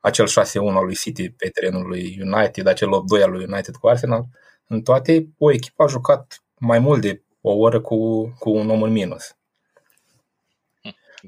Acel 0.00 0.28
6-1 0.28 0.30
al 0.52 0.84
lui 0.84 0.94
City 0.94 1.30
pe 1.30 1.48
terenul 1.48 1.86
lui 1.86 2.18
United, 2.22 2.66
acel 2.66 2.88
8-2 3.18 3.22
al 3.22 3.30
lui 3.30 3.46
United 3.48 3.74
cu 3.74 3.88
Arsenal. 3.88 4.24
În 4.66 4.82
toate, 4.82 5.28
o 5.38 5.52
echipă 5.52 5.82
a 5.82 5.86
jucat 5.86 6.42
mai 6.58 6.78
mult 6.78 7.00
de 7.00 7.22
o 7.40 7.52
oră 7.52 7.80
cu, 7.80 8.28
cu 8.38 8.50
un 8.50 8.70
om 8.70 8.82
în 8.82 8.92
minus. 8.92 9.36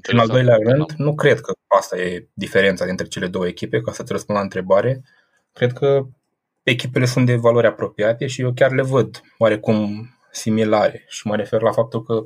În 0.01 0.19
al 0.19 0.27
doilea 0.27 0.57
rând, 0.63 0.91
nu 0.91 1.15
cred 1.15 1.39
că 1.39 1.53
asta 1.67 1.97
e 1.97 2.27
diferența 2.33 2.85
dintre 2.85 3.07
cele 3.07 3.27
două 3.27 3.47
echipe, 3.47 3.81
ca 3.81 3.91
să-ți 3.91 4.11
răspund 4.11 4.37
la 4.37 4.43
întrebare. 4.43 5.01
Cred 5.53 5.73
că 5.73 6.05
echipele 6.63 7.05
sunt 7.05 7.25
de 7.25 7.35
valori 7.35 7.67
apropiate 7.67 8.27
și 8.27 8.41
eu 8.41 8.53
chiar 8.53 8.71
le 8.71 8.81
văd 8.81 9.21
oarecum 9.37 10.09
similare 10.31 11.05
și 11.07 11.27
mă 11.27 11.35
refer 11.35 11.61
la 11.61 11.71
faptul 11.71 12.03
că 12.03 12.23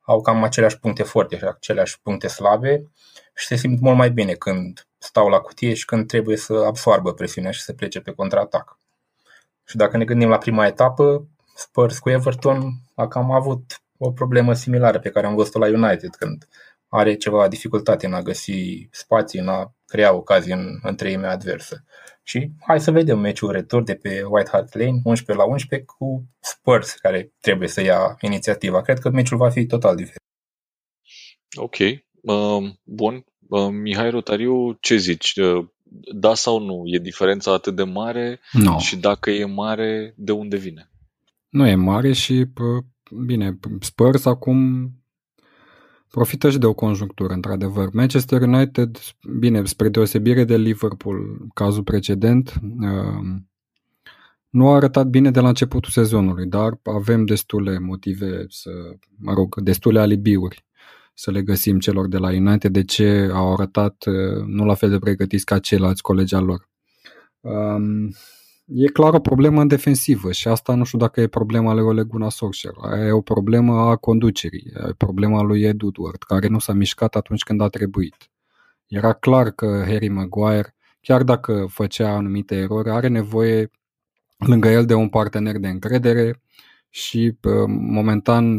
au 0.00 0.20
cam 0.20 0.42
aceleași 0.42 0.78
puncte 0.78 1.02
forte 1.02 1.36
și 1.36 1.44
aceleași 1.44 2.00
puncte 2.00 2.28
slabe 2.28 2.90
și 3.34 3.46
se 3.46 3.56
simt 3.56 3.80
mult 3.80 3.96
mai 3.96 4.10
bine 4.10 4.32
când 4.32 4.86
stau 4.98 5.28
la 5.28 5.38
cutie 5.38 5.74
și 5.74 5.84
când 5.84 6.06
trebuie 6.06 6.36
să 6.36 6.52
absorbă 6.54 7.12
presiunea 7.14 7.50
și 7.50 7.62
să 7.62 7.72
plece 7.72 8.00
pe 8.00 8.12
contraatac. 8.12 8.78
Și 9.64 9.76
dacă 9.76 9.96
ne 9.96 10.04
gândim 10.04 10.28
la 10.28 10.38
prima 10.38 10.66
etapă, 10.66 11.26
Spurs 11.54 11.98
cu 11.98 12.10
Everton 12.10 12.72
a 12.94 13.08
cam 13.08 13.30
avut 13.30 13.80
o 13.98 14.12
problemă 14.12 14.52
similară 14.54 14.98
pe 14.98 15.10
care 15.10 15.26
am 15.26 15.34
văzut-o 15.34 15.58
la 15.58 15.66
United, 15.66 16.14
când 16.14 16.48
are 16.96 17.14
ceva 17.14 17.48
dificultate 17.48 18.06
în 18.06 18.14
a 18.14 18.22
găsi 18.22 18.88
spații, 18.90 19.38
în 19.38 19.48
a 19.48 19.74
crea 19.86 20.14
ocazii 20.14 20.52
în, 20.52 20.78
în 20.82 20.96
treimea 20.96 21.30
adversă. 21.30 21.84
Și 22.22 22.50
hai 22.66 22.80
să 22.80 22.90
vedem 22.90 23.18
meciul 23.18 23.50
retur 23.50 23.82
de 23.82 23.94
pe 23.94 24.22
White 24.28 24.50
Hart 24.52 24.74
Lane, 24.74 25.00
11 25.04 25.44
la 25.44 25.50
11, 25.50 25.86
cu 25.86 26.26
Spurs, 26.40 26.92
care 26.92 27.32
trebuie 27.40 27.68
să 27.68 27.82
ia 27.82 28.16
inițiativa. 28.20 28.82
Cred 28.82 28.98
că 28.98 29.10
meciul 29.10 29.36
va 29.36 29.50
fi 29.50 29.66
total 29.66 29.96
diferit. 29.96 30.22
Ok, 31.56 31.76
uh, 31.78 32.70
bun. 32.82 33.24
Uh, 33.48 33.68
Mihai 33.70 34.10
Rotariu, 34.10 34.72
ce 34.72 34.96
zici? 34.96 35.36
Uh, 35.36 35.66
da 36.14 36.34
sau 36.34 36.58
nu? 36.58 36.82
E 36.84 36.98
diferența 36.98 37.52
atât 37.52 37.76
de 37.76 37.82
mare? 37.82 38.40
No. 38.52 38.78
Și 38.78 38.96
dacă 38.96 39.30
e 39.30 39.44
mare, 39.44 40.14
de 40.16 40.32
unde 40.32 40.56
vine? 40.56 40.90
Nu 41.48 41.66
e 41.66 41.74
mare 41.74 42.12
și, 42.12 42.44
bine, 43.26 43.58
Spurs 43.80 44.24
acum 44.24 44.90
profită 46.10 46.50
și 46.50 46.58
de 46.58 46.66
o 46.66 46.74
conjunctură, 46.74 47.32
într-adevăr. 47.32 47.88
Manchester 47.92 48.42
United, 48.42 48.98
bine, 49.38 49.64
spre 49.64 49.88
deosebire 49.88 50.44
de 50.44 50.56
Liverpool, 50.56 51.46
cazul 51.54 51.82
precedent, 51.82 52.54
uh, 52.80 53.40
nu 54.48 54.68
a 54.68 54.74
arătat 54.74 55.06
bine 55.06 55.30
de 55.30 55.40
la 55.40 55.48
începutul 55.48 55.90
sezonului, 55.90 56.46
dar 56.46 56.78
avem 56.82 57.24
destule 57.24 57.78
motive 57.78 58.44
să, 58.48 58.70
mă 59.18 59.32
rog, 59.32 59.60
destule 59.60 60.00
alibiuri 60.00 60.64
să 61.18 61.30
le 61.30 61.42
găsim 61.42 61.78
celor 61.78 62.08
de 62.08 62.18
la 62.18 62.28
United 62.28 62.72
de 62.72 62.84
ce 62.84 63.30
au 63.32 63.52
arătat 63.52 64.04
uh, 64.06 64.44
nu 64.46 64.64
la 64.64 64.74
fel 64.74 64.90
de 64.90 64.98
pregătiți 64.98 65.44
ca 65.44 65.58
ceilalți 65.58 66.02
colegi 66.02 66.34
al 66.34 66.44
lor. 66.44 66.68
Um, 67.40 68.14
e 68.66 68.86
clar 68.86 69.14
o 69.14 69.20
problemă 69.20 69.60
în 69.60 69.68
defensivă 69.68 70.32
și 70.32 70.48
asta 70.48 70.74
nu 70.74 70.84
știu 70.84 70.98
dacă 70.98 71.20
e 71.20 71.26
problema 71.26 71.74
lui 71.74 71.82
Ole 71.82 72.02
Gunnar 72.02 72.30
Solskjaer. 72.30 72.74
E 73.06 73.10
o 73.10 73.20
problemă 73.20 73.80
a 73.80 73.96
conducerii, 73.96 74.72
e 74.74 74.92
problema 74.96 75.42
lui 75.42 75.62
Ed 75.62 75.82
Woodward, 75.82 76.22
care 76.22 76.48
nu 76.48 76.58
s-a 76.58 76.72
mișcat 76.72 77.14
atunci 77.14 77.42
când 77.42 77.60
a 77.60 77.68
trebuit. 77.68 78.30
Era 78.86 79.12
clar 79.12 79.50
că 79.50 79.84
Harry 79.86 80.08
Maguire, 80.08 80.74
chiar 81.00 81.22
dacă 81.22 81.66
făcea 81.70 82.10
anumite 82.10 82.54
erori, 82.54 82.90
are 82.90 83.08
nevoie 83.08 83.70
lângă 84.38 84.68
el 84.68 84.84
de 84.84 84.94
un 84.94 85.08
partener 85.08 85.58
de 85.58 85.68
încredere 85.68 86.42
și 86.88 87.36
momentan 87.66 88.56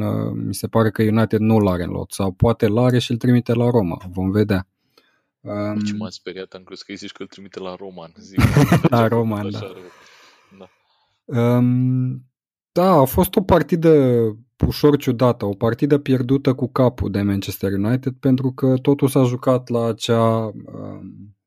mi 0.48 0.54
se 0.54 0.68
pare 0.68 0.90
că 0.90 1.02
United 1.02 1.40
nu-l 1.40 1.68
are 1.68 1.84
în 1.84 1.90
lot 1.90 2.12
sau 2.12 2.32
poate 2.32 2.68
l-are 2.68 3.00
și 3.00 3.12
îl 3.12 3.18
trimite 3.18 3.54
la 3.54 3.70
Roma. 3.70 3.98
Vom 4.12 4.32
vedea. 4.32 4.68
Um, 5.42 5.80
Ce 5.80 5.94
m-a 5.94 6.10
speriat, 6.10 6.54
am 6.54 6.64
crezut 6.64 6.86
că 6.86 6.94
zici 6.94 7.12
că 7.12 7.22
îl 7.22 7.28
trimite 7.28 7.60
la 7.60 7.76
Roman. 7.76 8.14
Zic, 8.18 8.40
la 8.90 9.08
Roman, 9.08 9.50
da. 9.52 9.60
Da. 10.58 10.70
Um, 11.40 12.26
da, 12.72 12.92
a 12.92 13.06
fost 13.06 13.36
o 13.36 13.42
partidă 13.42 14.22
ușor 14.66 14.98
ciudată, 14.98 15.46
o 15.46 15.54
partidă 15.54 15.98
pierdută 15.98 16.54
cu 16.54 16.72
capul 16.72 17.12
de 17.12 17.22
Manchester 17.22 17.72
United 17.72 18.14
pentru 18.20 18.52
că 18.52 18.78
totul 18.78 19.08
s-a 19.08 19.24
jucat 19.24 19.70
la 19.70 19.86
acea 19.86 20.46
um, 20.46 21.38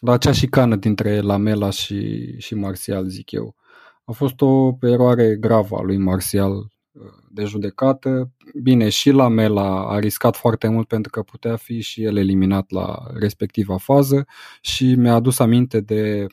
la 0.00 0.12
acea 0.12 0.32
șicană 0.32 0.76
dintre 0.76 1.20
Lamela 1.20 1.70
și, 1.70 2.34
și 2.38 2.54
Martial, 2.54 3.06
zic 3.06 3.30
eu. 3.30 3.56
A 4.04 4.12
fost 4.12 4.40
o 4.40 4.76
eroare 4.80 5.36
gravă 5.36 5.76
a 5.76 5.82
lui 5.82 5.96
Martial 5.96 6.52
uh, 6.56 7.02
de 7.30 7.44
judecată. 7.44 8.30
Bine, 8.54 8.88
și 8.88 9.10
Lamela 9.10 9.88
a 9.88 9.98
riscat 9.98 10.36
foarte 10.36 10.68
mult 10.68 10.88
pentru 10.88 11.10
că 11.10 11.22
putea 11.22 11.56
fi 11.56 11.80
și 11.80 12.02
el 12.02 12.16
eliminat 12.16 12.70
la 12.70 13.06
respectiva 13.14 13.76
fază 13.76 14.26
și 14.60 14.94
mi-a 14.94 15.14
adus 15.14 15.38
aminte 15.38 15.80
de 15.80 16.26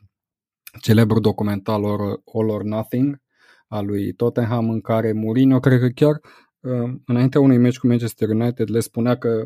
celebrul 0.81 1.21
documentar 1.21 1.79
All 2.33 2.49
or 2.49 2.63
Nothing 2.63 3.21
al 3.67 3.85
lui 3.85 4.13
Tottenham 4.13 4.69
în 4.69 4.81
care 4.81 5.11
Mourinho, 5.11 5.59
cred 5.59 5.79
că 5.79 5.87
chiar 5.87 6.19
uh, 6.59 6.93
înaintea 7.05 7.39
unui 7.39 7.57
meci 7.57 7.77
cu 7.77 7.87
Manchester 7.87 8.29
United 8.29 8.69
le 8.69 8.79
spunea 8.79 9.17
că 9.17 9.43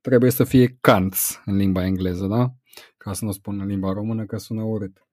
trebuie 0.00 0.30
să 0.30 0.44
fie 0.44 0.76
cants 0.80 1.42
în 1.44 1.56
limba 1.56 1.84
engleză, 1.84 2.26
da? 2.26 2.54
Ca 2.96 3.12
să 3.12 3.24
nu 3.24 3.32
spun 3.32 3.60
în 3.60 3.66
limba 3.66 3.92
română 3.92 4.24
că 4.24 4.36
sună 4.36 4.62
urât. 4.62 5.06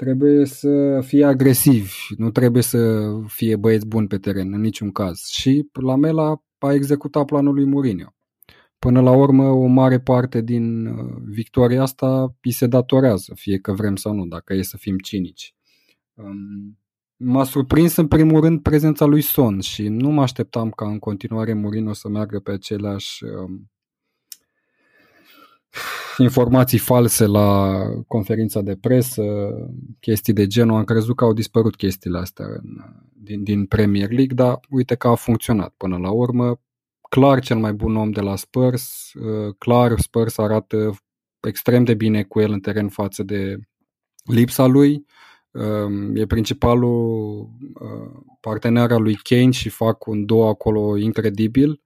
Trebuie 0.00 0.44
să 0.44 1.00
fie 1.00 1.24
agresivi, 1.24 1.94
nu 2.16 2.30
trebuie 2.30 2.62
să 2.62 3.10
fie 3.26 3.56
băieți 3.56 3.86
buni 3.86 4.06
pe 4.06 4.18
teren, 4.18 4.52
în 4.52 4.60
niciun 4.60 4.90
caz. 4.90 5.26
Și 5.26 5.68
Lamela 5.72 6.42
a 6.58 6.72
executat 6.72 7.24
planul 7.24 7.54
lui 7.54 7.64
Mourinho. 7.64 8.14
Până 8.78 9.00
la 9.00 9.10
urmă, 9.10 9.44
o 9.44 9.66
mare 9.66 10.00
parte 10.00 10.40
din 10.40 10.86
uh, 10.86 11.22
victoria 11.24 11.82
asta 11.82 12.36
îi 12.42 12.50
se 12.50 12.66
datorează, 12.66 13.32
fie 13.34 13.58
că 13.58 13.72
vrem 13.72 13.96
sau 13.96 14.14
nu, 14.14 14.26
dacă 14.26 14.54
e 14.54 14.62
să 14.62 14.76
fim 14.76 14.98
cinici. 14.98 15.54
Um, 16.14 16.78
m-a 17.16 17.44
surprins 17.44 17.96
în 17.96 18.08
primul 18.08 18.40
rând 18.40 18.62
prezența 18.62 19.04
lui 19.04 19.20
Son 19.20 19.60
și 19.60 19.88
nu 19.88 20.10
mă 20.10 20.22
așteptam 20.22 20.70
ca 20.70 20.86
în 20.86 20.98
continuare 20.98 21.52
Mourinho 21.52 21.92
să 21.92 22.08
meargă 22.08 22.38
pe 22.38 22.50
aceleași 22.50 23.24
um, 23.24 23.70
informații 26.18 26.78
false 26.78 27.26
la 27.26 27.80
conferința 28.06 28.60
de 28.60 28.76
presă, 28.76 29.24
chestii 30.00 30.32
de 30.32 30.46
genul. 30.46 30.76
Am 30.76 30.84
crezut 30.84 31.16
că 31.16 31.24
au 31.24 31.32
dispărut 31.32 31.76
chestiile 31.76 32.18
astea 32.18 32.46
în, 32.46 32.76
din, 33.12 33.42
din 33.42 33.66
Premier 33.66 34.10
League, 34.10 34.34
dar 34.34 34.60
uite 34.68 34.94
că 34.94 35.08
a 35.08 35.14
funcționat 35.14 35.74
până 35.76 35.96
la 35.96 36.10
urmă. 36.10 36.60
Clar 37.08 37.40
cel 37.40 37.56
mai 37.56 37.72
bun 37.72 37.96
om 37.96 38.10
de 38.10 38.20
la 38.20 38.36
Spurs, 38.36 39.12
uh, 39.14 39.54
clar 39.58 40.00
Spurs 40.00 40.38
arată 40.38 40.98
extrem 41.40 41.84
de 41.84 41.94
bine 41.94 42.22
cu 42.22 42.40
el 42.40 42.52
în 42.52 42.60
teren 42.60 42.88
față 42.88 43.22
de 43.22 43.56
lipsa 44.24 44.66
lui. 44.66 45.04
Um, 45.50 46.16
e 46.16 46.26
principalul 46.26 47.40
uh, 47.74 48.20
partener 48.40 48.92
al 48.92 49.02
lui 49.02 49.14
Kane 49.14 49.50
și 49.50 49.68
fac 49.68 50.06
un 50.06 50.24
duo 50.24 50.48
acolo 50.48 50.96
incredibil 50.96 51.80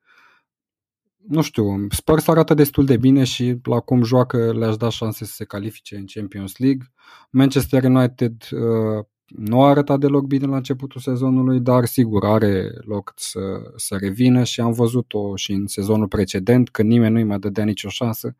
nu 1.28 1.42
știu, 1.42 1.86
Spurs 1.90 2.28
arată 2.28 2.54
destul 2.54 2.84
de 2.84 2.96
bine 2.96 3.24
și 3.24 3.56
la 3.62 3.80
cum 3.80 4.02
joacă 4.02 4.52
le-aș 4.52 4.76
da 4.76 4.88
șanse 4.88 5.24
să 5.24 5.32
se 5.32 5.44
califice 5.44 5.96
în 5.96 6.04
Champions 6.06 6.56
League. 6.56 6.92
Manchester 7.30 7.84
United 7.84 8.32
uh, 8.50 9.04
nu 9.26 9.62
a 9.62 9.68
arătat 9.68 9.98
deloc 9.98 10.26
bine 10.26 10.46
la 10.46 10.56
începutul 10.56 11.00
sezonului, 11.00 11.60
dar 11.60 11.84
sigur 11.84 12.24
are 12.24 12.70
loc 12.80 13.12
să, 13.16 13.40
să 13.76 13.96
revină 13.96 14.44
și 14.44 14.60
am 14.60 14.72
văzut-o 14.72 15.36
și 15.36 15.52
în 15.52 15.66
sezonul 15.66 16.08
precedent, 16.08 16.70
când 16.70 16.88
nimeni 16.88 17.12
nu-i 17.12 17.24
mai 17.24 17.38
dădea 17.38 17.64
nicio 17.64 17.88
șansă. 17.88 18.36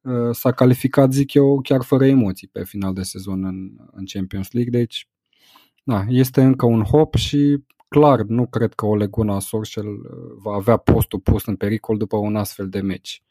Uh, 0.00 0.30
s-a 0.32 0.52
calificat, 0.52 1.12
zic 1.12 1.34
eu, 1.34 1.60
chiar 1.60 1.82
fără 1.82 2.06
emoții 2.06 2.48
pe 2.48 2.64
final 2.64 2.92
de 2.92 3.02
sezon 3.02 3.44
în, 3.44 3.70
în 3.92 4.04
Champions 4.06 4.52
League, 4.52 4.78
deci 4.78 5.08
da, 5.82 6.04
este 6.08 6.42
încă 6.42 6.66
un 6.66 6.82
hop 6.82 7.14
și 7.14 7.64
clar 7.88 8.22
nu 8.22 8.46
cred 8.46 8.74
că 8.74 8.86
Ole 8.86 9.06
Gunnar 9.06 9.40
Solskjaer 9.40 9.86
uh, 9.86 9.96
va 10.42 10.52
avea 10.52 10.76
postul 10.76 11.20
pus 11.20 11.46
în 11.46 11.56
pericol 11.56 11.96
după 11.96 12.16
un 12.16 12.36
astfel 12.36 12.68
de 12.68 12.80
meci. 12.80 13.22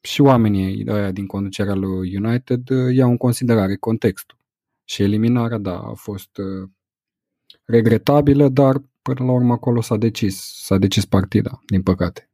Și 0.00 0.20
oamenii 0.20 0.84
ăia 0.88 1.10
din 1.10 1.26
conducerea 1.26 1.74
lui 1.74 2.16
United 2.16 2.68
uh, 2.68 2.94
iau 2.94 3.10
în 3.10 3.16
considerare 3.16 3.76
contextul. 3.76 4.38
Și 4.84 5.02
eliminarea, 5.02 5.58
da, 5.58 5.78
a 5.78 5.92
fost 5.94 6.36
uh, 6.36 6.68
regretabilă, 7.64 8.48
dar 8.48 8.82
până 9.02 9.24
la 9.24 9.32
urmă 9.32 9.52
acolo 9.52 9.80
s-a 9.80 9.96
decis, 9.96 10.62
s-a 10.64 10.76
decis 10.76 11.04
partida, 11.04 11.62
din 11.66 11.82
păcate. 11.82 12.30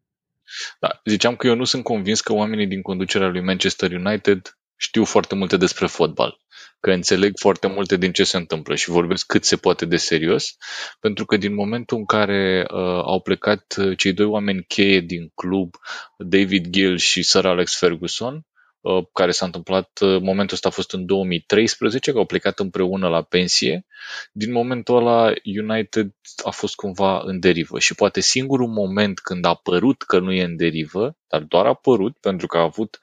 Da, 0.81 1.01
ziceam 1.05 1.37
că 1.37 1.47
eu 1.47 1.55
nu 1.55 1.65
sunt 1.65 1.85
convins 1.85 2.21
că 2.21 2.33
oamenii 2.33 2.67
din 2.67 2.83
conducerea 2.83 3.29
lui 3.29 3.43
Manchester 3.43 3.93
United 3.93 4.59
știu 4.77 5.05
foarte 5.05 5.35
multe 5.35 5.57
despre 5.57 5.87
fotbal 5.87 6.42
că 6.83 6.91
înțeleg 6.91 7.33
foarte 7.39 7.67
multe 7.67 7.97
din 7.97 8.13
ce 8.13 8.25
se 8.25 8.37
întâmplă 8.37 8.75
și 8.75 8.91
vorbesc 8.91 9.27
cât 9.27 9.45
se 9.45 9.57
poate 9.57 9.85
de 9.85 9.97
serios, 9.97 10.57
pentru 11.01 11.25
că 11.25 11.37
din 11.37 11.55
momentul 11.55 11.97
în 11.97 12.05
care 12.05 12.67
uh, 12.71 12.79
au 13.05 13.21
plecat 13.21 13.75
uh, 13.79 13.97
cei 13.99 14.13
doi 14.13 14.27
oameni 14.27 14.65
cheie 14.65 15.01
din 15.01 15.31
club, 15.35 15.75
David 16.19 16.67
Gill 16.69 16.99
și 16.99 17.23
Sir 17.23 17.47
Alex 17.47 17.79
Ferguson, 17.79 18.47
uh, 18.81 19.05
care 19.13 19.31
s-a 19.31 19.45
întâmplat, 19.45 19.99
uh, 20.01 20.21
momentul 20.21 20.55
ăsta 20.55 20.69
a 20.69 20.71
fost 20.71 20.93
în 20.93 21.07
2013, 21.07 22.13
că 22.13 22.19
au 22.19 22.25
plecat 22.25 22.59
împreună 22.59 23.09
la 23.09 23.23
pensie. 23.23 23.87
Din 24.33 24.53
momentul 24.53 24.97
ăla, 24.97 25.33
United 25.61 26.15
a 26.45 26.51
fost 26.51 26.75
cumva 26.75 27.23
în 27.25 27.41
derivă 27.41 27.79
și 27.79 27.95
poate 27.95 28.21
singurul 28.21 28.69
moment 28.69 29.21
când 29.21 29.45
a 29.45 29.55
părut 29.55 30.03
că 30.03 30.19
nu 30.19 30.33
e 30.33 30.43
în 30.43 30.57
derivă, 30.57 31.17
dar 31.29 31.41
doar 31.41 31.67
a 31.67 31.75
părut 31.75 32.17
pentru 32.21 32.47
că 32.47 32.57
a 32.59 32.63
avut 32.63 32.99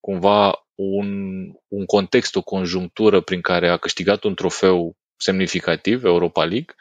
cumva 0.00 0.67
un, 0.78 1.08
un 1.68 1.84
context, 1.86 2.36
o 2.36 2.42
conjunctură 2.42 3.20
prin 3.20 3.40
care 3.40 3.68
a 3.68 3.76
câștigat 3.76 4.24
un 4.24 4.34
trofeu 4.34 4.96
semnificativ, 5.16 6.04
Europa 6.04 6.44
League, 6.44 6.74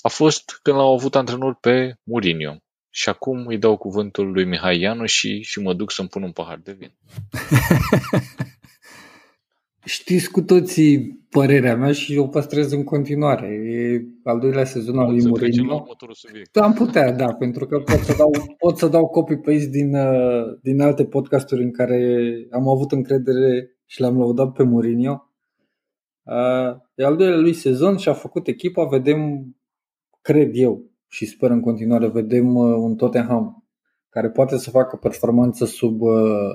a 0.00 0.08
fost 0.08 0.58
când 0.62 0.76
l-au 0.76 0.92
avut 0.92 1.14
antrenor 1.14 1.58
pe 1.60 1.94
Mourinho. 2.02 2.56
Și 2.90 3.08
acum 3.08 3.46
îi 3.46 3.58
dau 3.58 3.76
cuvântul 3.76 4.30
lui 4.30 4.44
Mihai 4.44 4.80
Ianu 4.80 5.06
și, 5.06 5.42
și 5.42 5.58
mă 5.60 5.74
duc 5.74 5.92
să-mi 5.92 6.08
pun 6.08 6.22
un 6.22 6.32
pahar 6.32 6.58
de 6.62 6.72
vin. 6.72 6.92
Știți 9.86 10.30
cu 10.30 10.42
toții 10.42 11.24
părerea 11.30 11.76
mea 11.76 11.92
și 11.92 12.16
o 12.16 12.26
păstrez 12.26 12.72
în 12.72 12.84
continuare. 12.84 13.46
E 13.46 14.04
al 14.22 14.38
doilea 14.38 14.64
sezon 14.64 14.98
al 14.98 15.10
lui 15.10 15.26
Mourinho. 15.26 15.86
Am 16.52 16.72
putea, 16.72 17.12
da, 17.12 17.34
pentru 17.34 17.66
că 17.66 17.78
pot 17.78 17.98
să 17.98 18.14
dau, 18.16 18.30
pot 18.58 18.78
să 18.78 18.88
dau 18.88 19.06
copy-paste 19.06 19.68
din, 19.68 19.94
uh, 19.94 20.58
din 20.62 20.80
alte 20.80 21.04
podcasturi 21.04 21.62
în 21.62 21.72
care 21.72 22.26
am 22.50 22.68
avut 22.68 22.92
încredere 22.92 23.76
și 23.84 24.00
l-am 24.00 24.18
lăudat 24.18 24.52
pe 24.52 24.62
Mourinho. 24.62 25.30
Uh, 26.22 26.76
e 26.94 27.04
al 27.04 27.16
doilea 27.16 27.38
lui 27.38 27.52
sezon 27.52 27.96
și 27.96 28.08
a 28.08 28.12
făcut 28.12 28.46
echipa, 28.46 28.84
vedem, 28.84 29.50
cred 30.20 30.50
eu 30.52 30.90
și 31.08 31.26
sper 31.26 31.50
în 31.50 31.60
continuare, 31.60 32.08
vedem 32.08 32.54
uh, 32.54 32.76
un 32.76 32.96
Tottenham 32.96 33.64
care 34.08 34.30
poate 34.30 34.56
să 34.56 34.70
facă 34.70 34.96
performanță 34.96 35.64
sub, 35.64 36.00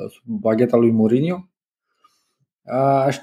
sub 0.10 0.24
bagheta 0.26 0.78
lui 0.78 0.91
Mourinho 0.91 1.51
Aș, 3.06 3.17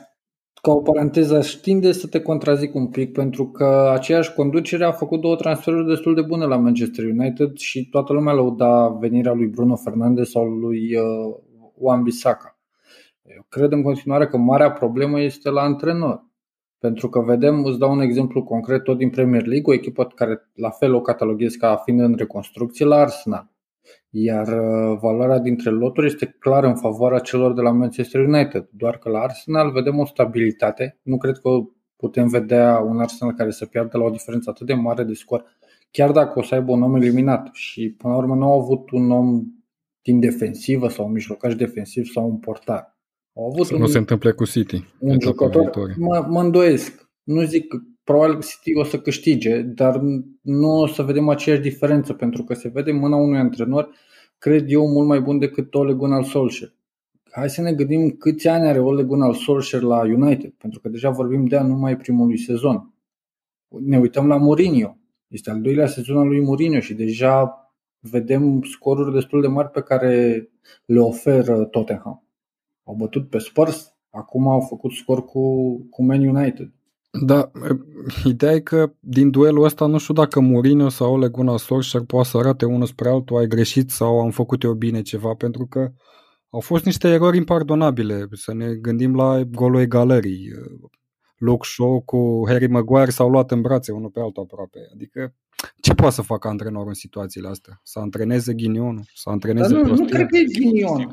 ca 0.62 0.72
o 0.72 0.81
paranteză, 0.81 1.37
aș 1.37 1.53
tinde 1.53 1.92
să 1.92 2.07
te 2.07 2.20
contrazic 2.20 2.74
un 2.74 2.87
pic 2.87 3.12
pentru 3.12 3.51
că 3.51 3.90
aceeași 3.92 4.35
conducere 4.35 4.85
a 4.85 4.92
făcut 4.92 5.20
două 5.20 5.37
transferuri 5.37 5.87
destul 5.87 6.14
de 6.14 6.22
bune 6.22 6.44
la 6.44 6.57
Manchester 6.57 7.05
United 7.05 7.57
și 7.57 7.88
toată 7.88 8.12
lumea 8.12 8.33
lăuda 8.33 8.88
venirea 8.88 9.33
lui 9.33 9.46
Bruno 9.46 9.77
Fernandes 9.77 10.31
sau 10.31 10.44
lui 10.44 10.96
uh, 10.96 11.37
Wan 11.74 12.03
Bissaka. 12.03 12.59
Eu 13.22 13.46
cred 13.48 13.72
în 13.72 13.83
continuare 13.83 14.27
că 14.27 14.37
marea 14.37 14.72
problemă 14.72 15.20
este 15.20 15.51
la 15.51 15.61
antrenor. 15.61 16.27
Pentru 16.79 17.09
că 17.09 17.20
vedem, 17.20 17.64
îți 17.64 17.79
dau 17.79 17.92
un 17.92 18.01
exemplu 18.01 18.44
concret 18.44 18.83
tot 18.83 18.98
din 18.98 19.11
Premier 19.11 19.46
League, 19.46 19.72
o 19.72 19.72
echipă 19.72 20.05
care 20.05 20.51
la 20.55 20.70
fel 20.70 20.94
o 20.94 21.01
cataloghez 21.01 21.55
ca 21.55 21.77
fiind 21.77 22.01
în 22.01 22.14
reconstrucție 22.16 22.85
la 22.85 22.96
Arsenal. 22.96 23.51
Iar 24.11 24.47
uh, 24.49 24.99
valoarea 25.01 25.38
dintre 25.38 25.71
loturi 25.71 26.07
este 26.07 26.27
clar 26.38 26.64
în 26.64 26.77
favoarea 26.77 27.18
celor 27.18 27.53
de 27.53 27.61
la 27.61 27.71
Manchester 27.71 28.21
United, 28.21 28.68
doar 28.73 28.99
că 28.99 29.09
la 29.09 29.18
Arsenal 29.18 29.71
vedem 29.73 29.99
o 29.99 30.05
stabilitate. 30.07 30.99
Nu 31.03 31.16
cred 31.16 31.38
că 31.38 31.51
putem 31.97 32.29
vedea 32.29 32.79
un 32.79 32.99
Arsenal 33.01 33.35
care 33.35 33.51
să 33.51 33.66
piardă 33.66 33.99
la 33.99 34.05
o 34.05 34.11
diferență 34.11 34.51
atât 34.51 34.66
de 34.66 34.75
mare 34.75 35.05
de 35.05 35.12
scor, 35.14 35.44
chiar 35.90 36.11
dacă 36.12 36.38
o 36.38 36.42
să 36.42 36.55
aibă 36.55 36.73
un 36.73 36.83
om 36.83 36.94
eliminat. 36.94 37.49
Și 37.53 37.90
până 37.99 38.12
la 38.12 38.18
urmă 38.18 38.35
nu 38.35 38.44
au 38.53 38.61
avut 38.61 38.90
un 38.90 39.11
om 39.11 39.42
din 40.03 40.21
defensivă 40.21 40.88
sau 40.88 41.07
un 41.07 41.12
mijlocaș 41.12 41.55
defensiv 41.55 42.05
sau 42.05 42.29
un 42.29 42.38
portar. 42.38 42.97
Au 43.37 43.47
avut 43.47 43.66
Să 43.66 43.75
un, 43.75 43.81
nu 43.81 43.87
se 43.87 43.99
întâmple 43.99 44.31
cu 44.33 44.44
City. 44.44 44.85
un 44.99 45.11
etapa 45.11 45.25
jucător, 45.25 45.61
viitoare. 45.62 45.94
mă, 45.99 46.27
mă 46.29 46.40
îndoiesc. 46.40 47.09
Nu 47.23 47.42
zic 47.42 47.68
că 47.68 47.77
probabil 48.09 48.42
City 48.42 48.75
o 48.75 48.85
să 48.85 49.01
câștige, 49.01 49.61
dar 49.61 50.01
nu 50.40 50.81
o 50.81 50.87
să 50.87 51.03
vedem 51.03 51.29
aceeași 51.29 51.62
diferență, 51.62 52.12
pentru 52.12 52.44
că 52.44 52.55
se 52.55 52.68
vede 52.68 52.90
în 52.90 52.97
mâna 52.97 53.16
unui 53.16 53.38
antrenor, 53.38 53.88
cred 54.38 54.71
eu, 54.71 54.88
mult 54.88 55.07
mai 55.07 55.21
bun 55.21 55.38
decât 55.38 55.75
Ole 55.75 55.92
Gunnar 55.92 56.25
Solskjaer. 56.25 56.75
Hai 57.31 57.51
să 57.51 57.62
ne 57.62 57.73
gândim 57.73 58.11
câți 58.11 58.49
ani 58.49 58.68
are 58.68 58.79
Ole 58.81 59.03
Gunnar 59.03 59.35
Solskjaer 59.35 59.83
la 59.83 60.01
United, 60.01 60.51
pentru 60.51 60.81
că 60.81 60.88
deja 60.88 61.11
vorbim 61.11 61.44
de 61.47 61.57
anul 61.57 61.71
numai 61.71 61.97
primului 61.97 62.38
sezon. 62.38 62.94
Ne 63.68 63.99
uităm 63.99 64.27
la 64.27 64.37
Mourinho. 64.37 64.97
Este 65.27 65.51
al 65.51 65.61
doilea 65.61 65.87
sezon 65.87 66.16
al 66.16 66.27
lui 66.27 66.40
Mourinho 66.40 66.81
și 66.81 66.94
deja 66.94 67.53
vedem 68.01 68.62
scoruri 68.62 69.12
destul 69.12 69.40
de 69.40 69.49
mari 69.49 69.71
pe 69.71 69.83
care 69.83 70.42
le 70.85 71.01
oferă 71.01 71.64
Tottenham. 71.64 72.27
Au 72.85 72.94
bătut 72.94 73.29
pe 73.29 73.38
Spurs, 73.38 73.97
acum 74.11 74.49
au 74.49 74.61
făcut 74.61 74.92
scor 74.92 75.25
cu, 75.25 75.75
cu 75.90 76.05
Man 76.05 76.27
United. 76.27 76.73
Da, 77.11 77.51
ideea 78.25 78.53
e 78.53 78.61
că 78.61 78.92
din 79.01 79.31
duelul 79.31 79.64
ăsta 79.64 79.87
nu 79.87 79.99
știu 79.99 80.14
dacă 80.14 80.40
Mourinho 80.40 80.88
sau 80.88 81.12
Ole 81.12 81.29
Gunnar 81.29 81.59
Solskjaer 81.59 82.05
poate 82.05 82.29
să 82.29 82.37
arate 82.37 82.64
unul 82.64 82.87
spre 82.87 83.09
altul, 83.09 83.37
ai 83.37 83.47
greșit 83.47 83.90
sau 83.90 84.21
am 84.21 84.31
făcut 84.31 84.62
eu 84.62 84.73
bine 84.73 85.03
ceva, 85.03 85.35
pentru 85.35 85.66
că 85.66 85.92
au 86.51 86.61
fost 86.61 86.85
niște 86.85 87.09
erori 87.09 87.37
impardonabile. 87.37 88.27
Să 88.33 88.55
ne 88.55 88.75
gândim 88.75 89.14
la 89.14 89.42
golul 89.42 89.81
egalării. 89.81 90.51
Luke 91.38 91.68
Shaw 91.73 92.03
cu 92.05 92.42
Harry 92.47 92.66
Maguire 92.66 93.11
s-au 93.11 93.31
luat 93.31 93.51
în 93.51 93.61
brațe 93.61 93.92
unul 93.92 94.11
pe 94.11 94.21
altul 94.21 94.42
aproape. 94.42 94.79
Adică 94.92 95.35
ce 95.81 95.94
poate 95.94 96.14
să 96.14 96.23
facă 96.23 96.49
antrenorul 96.49 96.88
în 96.88 96.94
situațiile 96.94 97.49
astea? 97.49 97.81
Să 97.83 97.99
antreneze 97.99 98.55
ghinionul? 98.55 99.03
Să 99.14 99.23
Dar 99.25 99.35
antreneze 99.35 99.73
nu, 99.75 99.81
nu 99.81 99.87
prostia? 99.87 100.07
cred 100.07 100.27
că 100.27 100.37
e 100.37 100.44
ghinion. 100.44 101.11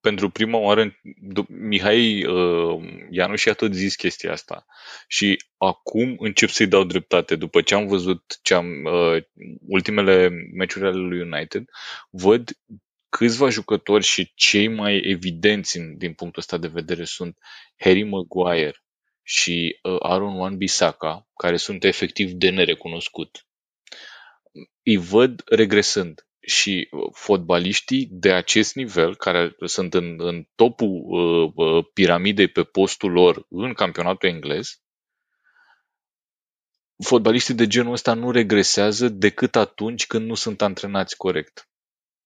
Pentru 0.00 0.30
prima 0.30 0.58
oară, 0.58 1.00
du- 1.22 1.46
Mihai 1.48 2.24
uh, 2.24 2.82
Ianuș 3.10 3.40
și 3.40 3.48
a 3.48 3.52
tot 3.52 3.74
zis 3.74 3.94
chestia 3.94 4.32
asta. 4.32 4.66
Și 5.08 5.36
acum 5.56 6.16
încep 6.18 6.48
să-i 6.48 6.66
dau 6.66 6.84
dreptate. 6.84 7.36
După 7.36 7.62
ce 7.62 7.74
am 7.74 7.86
văzut 7.86 8.38
ce 8.42 8.54
am, 8.54 8.84
uh, 8.84 9.22
ultimele 9.68 10.28
meciuri 10.54 10.86
ale 10.86 10.96
lui 10.98 11.20
United, 11.20 11.64
văd 12.10 12.50
câțiva 13.08 13.48
jucători 13.48 14.04
și 14.04 14.32
cei 14.34 14.68
mai 14.68 15.00
evidenți 15.04 15.76
în, 15.76 15.98
din 15.98 16.12
punctul 16.12 16.40
ăsta 16.40 16.56
de 16.58 16.68
vedere 16.68 17.04
sunt 17.04 17.38
Harry 17.78 18.02
Maguire 18.02 18.82
și 19.22 19.78
uh, 19.82 19.96
Aaron 19.98 20.34
Wan-Bissaka, 20.36 21.26
care 21.36 21.56
sunt 21.56 21.84
efectiv 21.84 22.30
de 22.30 22.50
nerecunoscut. 22.50 23.46
Îi 24.82 24.96
văd 24.96 25.42
regresând 25.46 26.26
și 26.46 26.88
uh, 26.90 27.00
fotbaliștii 27.12 28.08
de 28.10 28.32
acest 28.32 28.74
nivel, 28.74 29.16
care 29.16 29.54
sunt 29.64 29.94
în, 29.94 30.14
în 30.18 30.46
topul 30.54 31.04
uh, 31.06 31.52
uh, 31.54 31.84
piramidei 31.92 32.48
pe 32.48 32.62
postul 32.62 33.12
lor 33.12 33.46
în 33.48 33.72
campionatul 33.72 34.28
englez, 34.28 34.82
fotbaliștii 37.04 37.54
de 37.54 37.66
genul 37.66 37.92
ăsta 37.92 38.14
nu 38.14 38.30
regresează 38.30 39.08
decât 39.08 39.56
atunci 39.56 40.06
când 40.06 40.26
nu 40.26 40.34
sunt 40.34 40.62
antrenați 40.62 41.16
corect. 41.16 41.68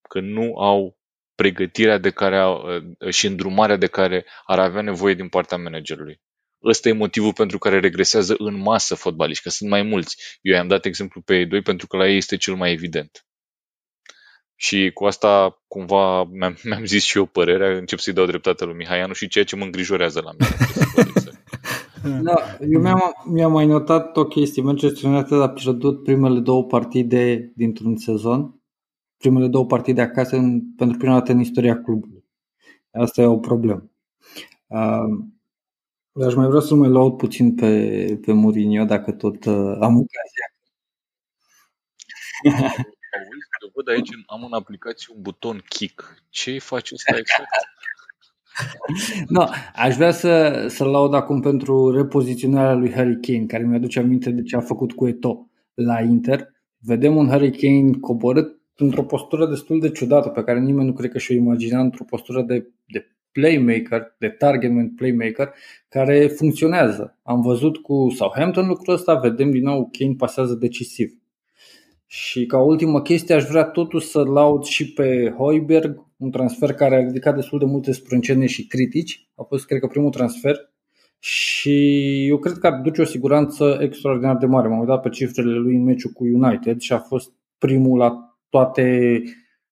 Când 0.09 0.31
nu 0.31 0.57
au 0.59 0.99
pregătirea 1.35 1.99
de 1.99 2.11
care 2.11 2.39
au, 2.39 2.83
uh, 2.99 3.11
și 3.11 3.27
îndrumarea 3.27 3.77
de 3.77 3.87
care 3.87 4.27
ar 4.45 4.59
avea 4.59 4.83
nevoie 4.83 5.15
din 5.15 5.29
partea 5.29 5.59
managerului. 5.59 6.21
Ăsta 6.65 6.89
e 6.89 6.93
motivul 6.93 7.33
pentru 7.33 7.59
care 7.59 7.81
regresează 7.81 8.35
în 8.39 8.57
masă 8.57 8.95
fotbaliști, 8.95 9.43
că 9.43 9.49
sunt 9.49 9.71
mai 9.71 9.83
mulți. 9.83 10.39
Eu 10.43 10.55
i-am 10.55 10.69
dat 10.69 10.85
exemplu 10.85 11.21
pe 11.21 11.37
ei 11.37 11.47
doi 11.47 11.63
pentru 11.63 11.87
că 11.87 11.97
la 11.97 12.09
ei 12.09 12.17
este 12.17 12.37
cel 12.37 12.55
mai 12.55 12.73
evident. 12.73 13.26
Și 14.57 14.91
cu 14.95 15.05
asta 15.05 15.63
cumva 15.69 16.25
mi-am, 16.25 16.57
mi-am 16.69 16.85
zis 16.85 17.03
și 17.03 17.19
eu 17.19 17.27
părerea, 17.27 17.77
încep 17.77 17.99
să-i 17.99 18.13
dau 18.13 18.27
dreptate 18.27 18.65
lui 18.65 18.75
Mihaianu 18.75 19.13
și 19.13 19.29
ceea 19.29 19.45
ce 19.45 19.57
mă 19.57 19.65
îngrijorează 19.65 20.21
la 20.25 20.31
mine. 20.39 20.55
Da, 22.23 22.57
eu 22.71 22.81
mi-am, 22.81 23.15
mi-am 23.25 23.53
mai 23.53 23.67
notat 23.67 24.17
o 24.17 24.25
chestie. 24.25 24.63
Manchester 24.63 25.11
United 25.11 25.41
a 25.41 25.49
pierdut 25.49 26.03
primele 26.03 26.41
două 26.41 26.65
partide 26.65 27.53
dintr-un 27.57 27.97
sezon, 27.97 28.61
primele 29.17 29.49
două 29.49 29.67
partide 29.67 30.01
acasă 30.01 30.37
în, 30.37 30.75
pentru 30.77 30.97
prima 30.97 31.13
dată 31.13 31.33
în 31.33 31.41
istoria 31.41 31.83
clubului. 31.83 32.25
Asta 32.91 33.23
e 33.23 33.27
o 33.27 33.39
problemă. 33.39 33.91
Uh, 34.67 36.25
aș 36.27 36.35
mai 36.35 36.47
vrea 36.47 36.61
să-l 36.61 36.77
mai 36.77 36.89
laud 36.89 37.17
puțin 37.17 37.55
pe, 37.55 38.19
pe 38.21 38.33
Mourinho, 38.33 38.85
dacă 38.85 39.13
tot 39.13 39.45
uh, 39.45 39.77
am 39.81 39.97
ocazia. 39.97 40.47
Auzi, 43.61 43.73
că 43.73 43.73
văd 43.75 43.89
aici, 43.89 44.09
am 44.27 44.45
în 44.45 44.53
aplicație 44.53 45.13
un 45.15 45.23
buton 45.23 45.63
kick. 45.69 46.23
Ce 46.31 46.51
îi 46.51 46.59
face 46.59 46.95
ăsta 46.95 47.17
exact? 47.17 47.49
No, 49.29 49.45
aș 49.75 49.95
vrea 49.95 50.11
să, 50.11 50.65
să 50.69 50.85
laud 50.85 51.15
acum 51.15 51.41
pentru 51.41 51.91
repoziționarea 51.91 52.75
lui 52.75 52.93
Harry 52.93 53.21
Kane, 53.21 53.47
care 53.47 53.65
mi-aduce 53.65 53.99
aminte 53.99 54.31
de 54.31 54.43
ce 54.43 54.57
a 54.57 54.61
făcut 54.61 54.93
cu 54.93 55.07
Eto 55.07 55.51
la 55.75 56.01
Inter. 56.01 56.53
Vedem 56.79 57.17
un 57.17 57.29
Harry 57.29 57.51
Kane 57.51 57.91
coborât 58.01 58.61
într-o 58.77 59.05
postură 59.05 59.47
destul 59.47 59.81
de 59.81 59.91
ciudată, 59.91 60.29
pe 60.29 60.43
care 60.43 60.61
nimeni 60.61 60.87
nu 60.87 60.93
cred 60.93 61.11
că 61.11 61.19
și-o 61.19 61.35
imagina 61.35 61.81
într-o 61.81 62.05
postură 62.05 62.43
de, 62.43 62.69
de 62.87 63.07
playmaker, 63.33 64.15
de 64.19 64.29
target 64.29 64.73
man 64.73 64.95
playmaker, 64.95 65.53
care 65.89 66.27
funcționează. 66.27 67.19
Am 67.23 67.41
văzut 67.41 67.77
cu 67.77 68.09
Southampton 68.15 68.67
lucrul 68.67 68.95
ăsta, 68.95 69.15
vedem 69.15 69.51
din 69.51 69.63
nou 69.63 69.91
Kane 69.99 70.15
pasează 70.19 70.55
decisiv. 70.55 71.13
Și 72.07 72.47
ca 72.47 72.61
ultimă 72.61 73.03
chestie 73.03 73.35
aș 73.35 73.45
vrea 73.45 73.65
totuși 73.65 74.07
să 74.07 74.23
laud 74.23 74.65
și 74.65 74.93
pe 74.93 75.35
Hoiberg, 75.37 76.07
un 76.17 76.31
transfer 76.31 76.73
care 76.73 76.95
a 76.95 77.07
ridicat 77.07 77.35
destul 77.35 77.59
de 77.59 77.65
multe 77.65 77.93
sprâncene 77.93 78.47
și 78.47 78.67
critici. 78.67 79.29
A 79.35 79.43
fost, 79.43 79.67
cred 79.67 79.81
că, 79.81 79.87
primul 79.87 80.11
transfer 80.11 80.57
și 81.19 82.27
eu 82.27 82.39
cred 82.39 82.59
că 82.59 82.67
aduce 82.67 83.01
o 83.01 83.05
siguranță 83.05 83.79
extraordinar 83.81 84.37
de 84.37 84.47
mare. 84.47 84.69
M-am 84.69 84.79
uitat 84.79 85.03
pe 85.03 85.09
cifrele 85.09 85.55
lui 85.55 85.75
în 85.75 85.83
meciul 85.83 86.11
cu 86.11 86.25
United 86.25 86.81
și 86.81 86.93
a 86.93 86.99
fost 86.99 87.33
primul 87.59 87.99
la 87.99 88.39
toate 88.49 89.23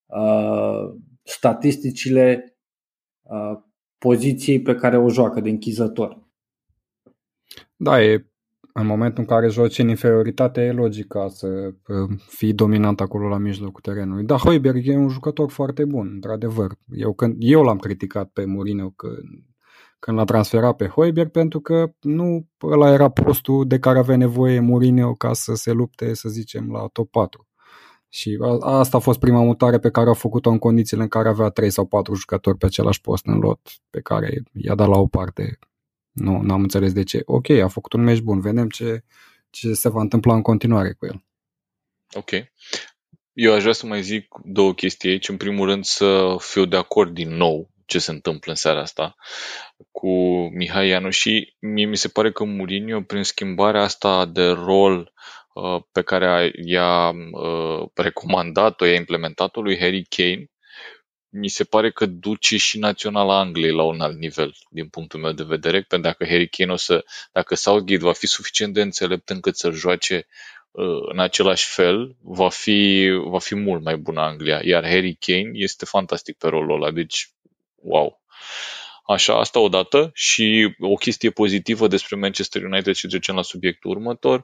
uh, 0.07 0.95
statisticile 1.23 2.57
uh, 3.23 3.59
poziției 3.99 4.63
pe 4.63 4.75
care 4.75 4.99
o 4.99 5.09
joacă 5.09 5.41
de 5.41 5.49
închizător. 5.49 6.23
Da, 7.77 8.03
e 8.03 8.27
în 8.77 8.87
momentul 8.87 9.19
în 9.19 9.29
care 9.29 9.49
joci 9.49 9.79
în 9.79 9.89
inferioritate, 9.89 10.61
e 10.61 10.73
logica 10.73 11.29
să 11.29 11.47
uh, 11.47 12.19
fii 12.29 12.53
dominant 12.53 13.01
acolo 13.01 13.29
la 13.29 13.39
mijlocul 13.39 13.81
terenului. 13.81 14.25
Da, 14.25 14.37
Hoiberg 14.37 14.87
e 14.87 14.97
un 14.97 15.09
jucător 15.09 15.51
foarte 15.51 15.85
bun, 15.85 16.11
într-adevăr. 16.15 16.75
Eu, 16.89 17.13
când, 17.13 17.37
eu 17.39 17.63
l-am 17.63 17.79
criticat 17.79 18.29
pe 18.29 18.45
Mourinho 18.45 18.91
când, 18.91 19.15
când 19.99 20.17
l-a 20.17 20.25
transferat 20.25 20.77
pe 20.77 20.87
Hoiberg 20.87 21.31
pentru 21.31 21.61
că 21.61 21.93
nu 22.01 22.49
ăla 22.63 22.93
era 22.93 23.09
postul 23.09 23.67
de 23.67 23.79
care 23.79 23.99
avea 23.99 24.17
nevoie 24.17 24.61
Mourinho 24.61 25.13
ca 25.13 25.33
să 25.33 25.55
se 25.55 25.73
lupte, 25.73 26.15
să 26.15 26.29
zicem, 26.29 26.71
la 26.71 26.87
top 26.93 27.11
4. 27.11 27.49
Și 28.09 28.39
a, 28.41 28.79
asta 28.79 28.97
a 28.97 29.01
fost 29.01 29.19
prima 29.19 29.43
mutare 29.43 29.79
pe 29.79 29.91
care 29.91 30.11
a 30.11 30.15
făcut-o 30.15 30.51
în 30.51 30.59
condițiile 30.59 31.03
în 31.03 31.09
care 31.09 31.29
avea 31.29 31.49
3 31.49 31.71
sau 31.71 31.87
4 31.87 32.15
jucători 32.15 32.59
pe 32.59 32.67
același 32.67 33.01
post 33.01 33.27
în 33.27 33.39
lot, 33.39 33.61
pe 33.91 34.01
care 34.01 34.43
i-a 34.53 34.75
dat 34.75 34.89
la 34.89 34.99
o 34.99 35.07
parte 35.07 35.59
nu, 36.15 36.41
n-am 36.43 36.63
înțeles 36.63 36.93
de 36.93 37.03
ce. 37.03 37.23
Ok, 37.25 37.51
a 37.51 37.69
făcut 37.69 37.93
un 37.93 38.03
meci 38.03 38.21
bun, 38.21 38.41
vedem 38.41 38.69
ce, 38.69 39.05
ce 39.51 39.73
se 39.73 39.89
va 39.89 40.01
întâmpla 40.01 40.35
în 40.35 40.43
continuare 40.43 40.93
cu 40.93 41.07
el. 41.07 41.25
Ok. 42.13 42.31
Eu 43.33 43.55
aș 43.55 43.61
vrea 43.61 43.73
să 43.73 43.87
mai 43.87 44.03
zic 44.03 44.27
două 44.45 44.75
chestii 44.75 45.11
aici. 45.11 45.29
În 45.29 45.37
primul 45.37 45.67
rând 45.67 45.85
să 45.85 46.37
fiu 46.39 46.65
de 46.65 46.77
acord 46.77 47.15
din 47.15 47.37
nou 47.37 47.71
ce 47.87 47.99
se 47.99 48.11
întâmplă 48.11 48.51
în 48.51 48.57
seara 48.57 48.81
asta 48.81 49.15
cu 49.91 50.09
Mihai 50.49 50.89
Ianu 50.89 51.11
și 51.11 51.55
mie 51.59 51.87
mi 51.87 51.97
se 51.97 52.09
pare 52.09 52.33
că 52.33 52.45
Mourinho, 52.45 53.01
prin 53.01 53.23
schimbarea 53.23 53.83
asta 53.83 54.27
de 54.27 54.47
rol 54.49 55.13
uh, 55.55 55.83
pe 55.93 56.03
care 56.03 56.53
i-a 56.65 57.11
uh, 57.11 57.89
recomandat-o, 57.95 58.85
i-a 58.85 58.95
implementat-o 58.95 59.61
lui 59.61 59.79
Harry 59.79 60.05
Kane, 60.09 60.51
mi 61.37 61.49
se 61.49 61.65
pare 61.65 61.91
că 61.91 62.07
duce 62.07 62.57
și 62.57 62.79
naționala 62.79 63.39
Angliei 63.39 63.73
la 63.73 63.83
un 63.83 64.01
alt 64.01 64.19
nivel, 64.19 64.55
din 64.71 64.89
punctul 64.89 65.21
meu 65.21 65.33
de 65.33 65.43
vedere, 65.43 65.83
pentru 65.83 66.11
dacă 66.11 66.25
Harry 66.25 66.49
Kane 66.49 66.73
o 66.73 66.77
să, 66.77 67.05
dacă 67.33 67.55
Southgate 67.55 68.05
va 68.05 68.13
fi 68.13 68.27
suficient 68.27 68.75
de 68.75 68.81
înțelept 68.81 69.31
încât 69.31 69.57
să-l 69.57 69.73
joace 69.73 70.27
uh, 70.71 71.09
în 71.13 71.19
același 71.19 71.67
fel, 71.67 72.17
va 72.23 72.49
fi, 72.49 73.09
va 73.25 73.39
fi 73.39 73.55
mult 73.55 73.83
mai 73.83 73.97
bună 73.97 74.21
Anglia. 74.21 74.61
Iar 74.65 74.85
Harry 74.85 75.17
Kane 75.21 75.51
este 75.53 75.85
fantastic 75.85 76.37
pe 76.37 76.49
rolul 76.49 76.83
ăla, 76.83 76.91
deci 76.91 77.31
wow. 77.75 78.23
Așa, 79.07 79.39
asta 79.39 79.59
odată 79.59 80.11
și 80.13 80.75
o 80.79 80.95
chestie 80.95 81.31
pozitivă 81.31 81.87
despre 81.87 82.17
Manchester 82.17 82.63
United 82.63 82.95
și 82.95 83.07
trecem 83.07 83.35
la 83.35 83.43
subiectul 83.43 83.91
următor. 83.91 84.43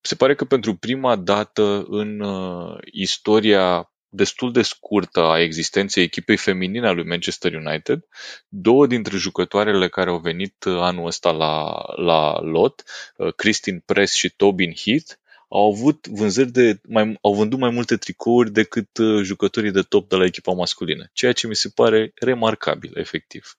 Se 0.00 0.14
pare 0.14 0.34
că 0.34 0.44
pentru 0.44 0.74
prima 0.74 1.16
dată 1.16 1.84
în 1.88 2.20
uh, 2.20 2.78
istoria 2.92 3.90
destul 4.16 4.52
de 4.52 4.62
scurtă 4.62 5.20
a 5.20 5.40
existenței 5.40 6.02
echipei 6.02 6.36
feminine 6.36 6.88
a 6.88 6.92
lui 6.92 7.04
Manchester 7.04 7.54
United, 7.54 8.04
două 8.48 8.86
dintre 8.86 9.16
jucătoarele 9.16 9.88
care 9.88 10.10
au 10.10 10.18
venit 10.18 10.64
anul 10.66 11.06
ăsta 11.06 11.30
la, 11.30 11.84
la 11.96 12.40
lot, 12.40 12.82
Christine 13.36 13.82
Press 13.84 14.14
și 14.14 14.30
Tobin 14.36 14.72
Heath, 14.74 15.12
au 15.48 15.72
avut 15.72 16.06
vânzări 16.06 16.50
de 16.50 16.80
mai, 16.88 17.18
au 17.20 17.34
vândut 17.34 17.58
mai 17.58 17.70
multe 17.70 17.96
tricouri 17.96 18.52
decât 18.52 18.88
jucătorii 19.22 19.70
de 19.70 19.82
top 19.82 20.08
de 20.08 20.16
la 20.16 20.24
echipa 20.24 20.52
masculină, 20.52 21.10
ceea 21.12 21.32
ce 21.32 21.46
mi 21.46 21.56
se 21.56 21.68
pare 21.74 22.12
remarcabil, 22.14 22.98
efectiv. 22.98 23.58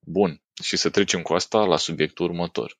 Bun, 0.00 0.42
și 0.62 0.76
să 0.76 0.90
trecem 0.90 1.22
cu 1.22 1.34
asta 1.34 1.58
la 1.58 1.76
subiectul 1.76 2.26
următor. 2.26 2.78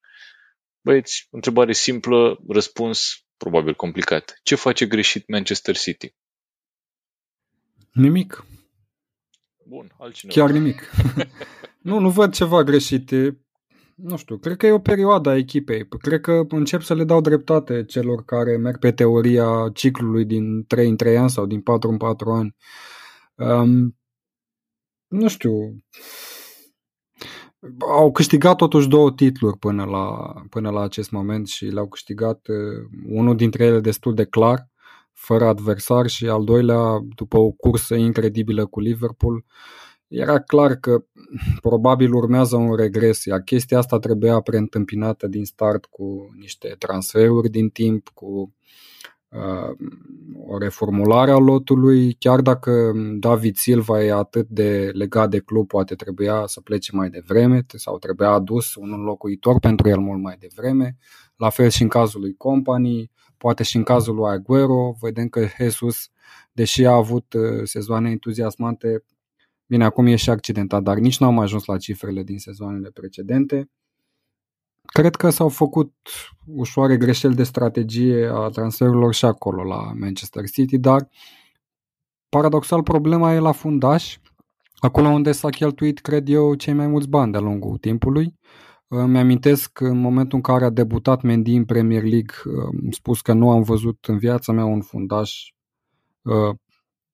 Băieți, 0.81 1.27
întrebare 1.31 1.73
simplă, 1.73 2.39
răspuns 2.49 3.25
probabil 3.37 3.75
complicat. 3.75 4.41
Ce 4.43 4.55
face 4.55 4.87
greșit 4.87 5.29
Manchester 5.29 5.77
City? 5.77 6.15
Nimic. 7.99 8.45
Bun, 9.67 9.95
altcineva. 9.99 10.41
Chiar 10.41 10.51
nimic. 10.51 10.91
nu, 11.89 11.99
nu 11.99 12.11
văd 12.11 12.33
ceva 12.33 12.63
greșit. 12.63 13.11
Nu 13.95 14.17
știu, 14.17 14.39
cred 14.39 14.57
că 14.57 14.67
e 14.67 14.73
o 14.73 14.79
perioadă 14.79 15.29
a 15.29 15.37
echipei. 15.37 15.89
Cred 15.89 16.21
că 16.21 16.45
încep 16.49 16.81
să 16.83 16.95
le 16.95 17.05
dau 17.05 17.21
dreptate 17.21 17.85
celor 17.85 18.25
care 18.25 18.57
merg 18.57 18.79
pe 18.79 18.93
teoria 18.93 19.71
ciclului 19.75 20.25
din 20.25 20.65
3 20.67 20.89
în 20.89 20.97
3 20.97 21.17
ani 21.17 21.31
sau 21.31 21.47
din 21.47 21.61
4 21.61 21.91
în 21.91 21.97
4 21.97 22.31
ani. 22.31 22.57
Um, 23.35 23.97
nu 25.09 25.29
știu, 25.29 25.53
au 27.79 28.13
câștigat 28.13 28.57
totuși 28.57 28.89
două 28.89 29.13
titluri 29.13 29.59
până 29.59 29.85
la, 29.85 30.33
până 30.51 30.71
la 30.71 30.81
acest 30.81 31.11
moment 31.11 31.49
și 31.49 31.65
le-au 31.65 31.89
câștigat 31.89 32.47
uh, 32.49 32.89
unul 33.09 33.37
dintre 33.37 33.65
ele 33.65 33.81
destul 33.81 34.15
de 34.15 34.25
clar, 34.25 34.69
fără 35.19 35.45
adversar 35.45 36.07
și 36.07 36.27
al 36.27 36.45
doilea 36.45 36.99
după 37.15 37.39
o 37.39 37.51
cursă 37.51 37.95
incredibilă 37.95 38.67
cu 38.67 38.81
Liverpool. 38.81 39.45
Era 40.09 40.41
clar 40.41 40.75
că 40.75 41.05
probabil 41.61 42.15
urmează 42.15 42.57
un 42.57 42.75
regres, 42.75 43.25
iar 43.25 43.41
chestia 43.41 43.79
asta 43.79 43.99
trebuia 43.99 44.41
preîntâmpinată 44.41 45.27
din 45.27 45.45
start 45.45 45.85
cu 45.85 46.35
niște 46.39 46.75
transferuri 46.79 47.49
din 47.49 47.69
timp, 47.69 48.09
cu 48.09 48.53
o 50.47 50.59
reformulare 50.59 51.31
a 51.31 51.37
lotului, 51.37 52.13
chiar 52.13 52.41
dacă 52.41 52.93
David 53.19 53.57
Silva 53.57 54.03
e 54.03 54.13
atât 54.13 54.49
de 54.49 54.91
legat 54.93 55.31
de 55.31 55.39
club, 55.39 55.67
poate 55.67 55.95
trebuia 55.95 56.43
să 56.47 56.61
plece 56.61 56.97
mai 56.97 57.11
devreme 57.11 57.65
sau 57.75 57.99
trebuia 57.99 58.31
adus 58.31 58.75
un 58.75 58.93
înlocuitor 58.93 59.59
pentru 59.59 59.89
el 59.89 59.99
mult 59.99 60.23
mai 60.23 60.37
devreme. 60.39 60.97
La 61.37 61.49
fel 61.49 61.69
și 61.69 61.83
în 61.83 61.89
cazul 61.89 62.21
lui 62.21 62.35
Company, 62.35 63.11
poate 63.39 63.63
și 63.63 63.77
în 63.77 63.83
cazul 63.83 64.15
lui 64.15 64.31
Aguero, 64.31 64.95
vedem 65.01 65.29
că 65.29 65.47
Jesus, 65.57 66.11
deși 66.53 66.85
a 66.85 66.95
avut 66.95 67.33
uh, 67.33 67.61
sezoane 67.65 68.11
entuziasmante, 68.11 69.05
bine, 69.67 69.85
acum 69.85 70.07
e 70.07 70.17
și 70.17 70.31
accidentat, 70.31 70.83
dar 70.83 70.97
nici 70.97 71.19
nu 71.19 71.27
am 71.27 71.39
ajuns 71.39 71.65
la 71.65 71.77
cifrele 71.77 72.23
din 72.23 72.39
sezoanele 72.39 72.91
precedente. 72.91 73.71
Cred 74.83 75.17
că 75.17 75.31
s-au 75.31 75.49
făcut 75.49 75.93
ușoare 76.47 76.97
greșeli 76.97 77.35
de 77.35 77.43
strategie 77.43 78.31
a 78.33 78.49
transferurilor 78.49 79.15
și 79.15 79.25
acolo 79.25 79.63
la 79.63 79.93
Manchester 80.01 80.49
City, 80.49 80.79
dar 80.79 81.09
paradoxal 82.29 82.83
problema 82.83 83.35
e 83.35 83.39
la 83.39 83.53
fundaș, 83.53 84.19
acolo 84.77 85.09
unde 85.09 85.33
s-a 85.33 85.49
cheltuit, 85.49 86.01
cred 86.01 86.29
eu, 86.29 86.55
cei 86.55 86.73
mai 86.73 86.87
mulți 86.87 87.09
bani 87.09 87.33
de-a 87.33 87.41
lungul 87.41 87.77
timpului. 87.77 88.35
Îmi 88.89 89.19
amintesc 89.19 89.81
în 89.81 89.99
momentul 89.99 90.37
în 90.37 90.43
care 90.43 90.65
a 90.65 90.71
debutat 90.71 91.23
Mendy 91.23 91.55
în 91.55 91.65
Premier 91.65 92.03
League, 92.03 92.35
am 92.85 92.91
spus 92.91 93.21
că 93.21 93.33
nu 93.33 93.51
am 93.51 93.63
văzut 93.63 94.05
în 94.05 94.19
viața 94.19 94.53
mea 94.53 94.65
un 94.65 94.81
fundaș 94.81 95.53
uh, 96.23 96.57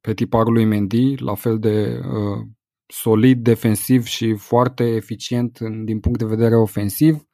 pe 0.01 0.15
tiparul 0.15 0.53
lui 0.53 0.65
Mendy, 0.65 1.17
la 1.17 1.35
fel 1.35 1.59
de 1.59 2.01
uh, 2.01 2.47
solid 2.87 3.43
defensiv 3.43 4.05
și 4.05 4.35
foarte 4.35 4.85
eficient 4.85 5.59
din 5.85 6.01
punct 6.01 6.19
de 6.19 6.25
vedere 6.25 6.57
ofensiv 6.57 7.27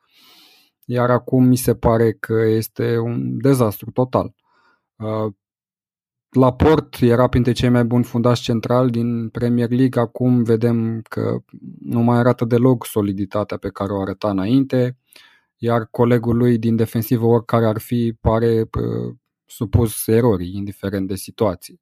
iar 0.92 1.10
acum 1.10 1.44
mi 1.44 1.56
se 1.56 1.74
pare 1.74 2.12
că 2.12 2.34
este 2.46 2.98
un 2.98 3.38
dezastru 3.38 3.90
total. 3.90 4.34
Uh, 6.34 6.42
la 6.42 6.52
port 6.52 7.00
era 7.00 7.28
printre 7.28 7.52
cei 7.52 7.68
mai 7.68 7.84
buni 7.84 8.04
fundași 8.04 8.42
central 8.42 8.90
din 8.90 9.28
Premier 9.28 9.70
League, 9.70 10.02
acum 10.02 10.42
vedem 10.42 11.00
că 11.08 11.38
nu 11.80 12.00
mai 12.00 12.18
arată 12.18 12.44
deloc 12.44 12.86
soliditatea 12.86 13.56
pe 13.56 13.68
care 13.68 13.92
o 13.92 14.00
arăta 14.00 14.30
înainte, 14.30 14.98
iar 15.56 15.86
colegul 15.90 16.36
lui 16.36 16.58
din 16.58 16.76
defensivă, 16.76 17.26
oricare 17.26 17.66
ar 17.66 17.78
fi, 17.78 18.16
pare 18.20 18.60
uh, 18.60 19.14
supus 19.46 20.06
erorii, 20.06 20.56
indiferent 20.56 21.08
de 21.08 21.14
situații. 21.14 21.80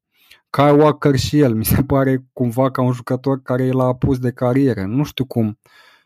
Kyle 0.51 0.83
Walker 0.83 1.17
și 1.17 1.39
el 1.39 1.55
mi 1.55 1.65
se 1.65 1.83
pare 1.83 2.27
cumva 2.33 2.71
ca 2.71 2.83
un 2.83 2.93
jucător 2.93 3.43
care 3.43 3.65
e 3.65 3.73
la 3.73 3.85
apus 3.85 4.19
de 4.19 4.33
carieră. 4.33 4.85
Nu 4.85 5.05
știu 5.05 5.25
cum 5.25 5.59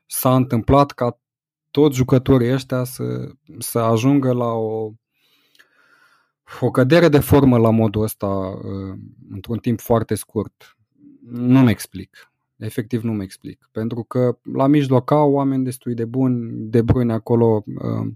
s-a 0.06 0.34
întâmplat 0.34 0.90
ca 0.90 1.20
toți 1.70 1.96
jucătorii 1.96 2.52
ăștia 2.52 2.84
să, 2.84 3.04
să 3.58 3.78
ajungă 3.78 4.32
la 4.32 4.52
o, 4.52 4.90
o 6.60 6.70
cădere 6.70 7.08
de 7.08 7.18
formă 7.18 7.58
la 7.58 7.70
modul 7.70 8.02
ăsta 8.02 8.26
uh, 8.26 8.98
într-un 9.30 9.58
timp 9.58 9.80
foarte 9.80 10.14
scurt. 10.14 10.76
Nu-mi 11.30 11.70
explic. 11.70 12.32
Efectiv 12.56 13.02
nu-mi 13.02 13.22
explic. 13.22 13.68
Pentru 13.72 14.02
că 14.02 14.38
la 14.54 14.66
mijloc 14.66 15.10
au 15.10 15.32
oameni 15.32 15.64
destui 15.64 15.94
de 15.94 16.04
buni, 16.04 16.50
De 16.70 16.82
Bruyne 16.82 17.12
acolo 17.12 17.64
uh, 17.66 18.06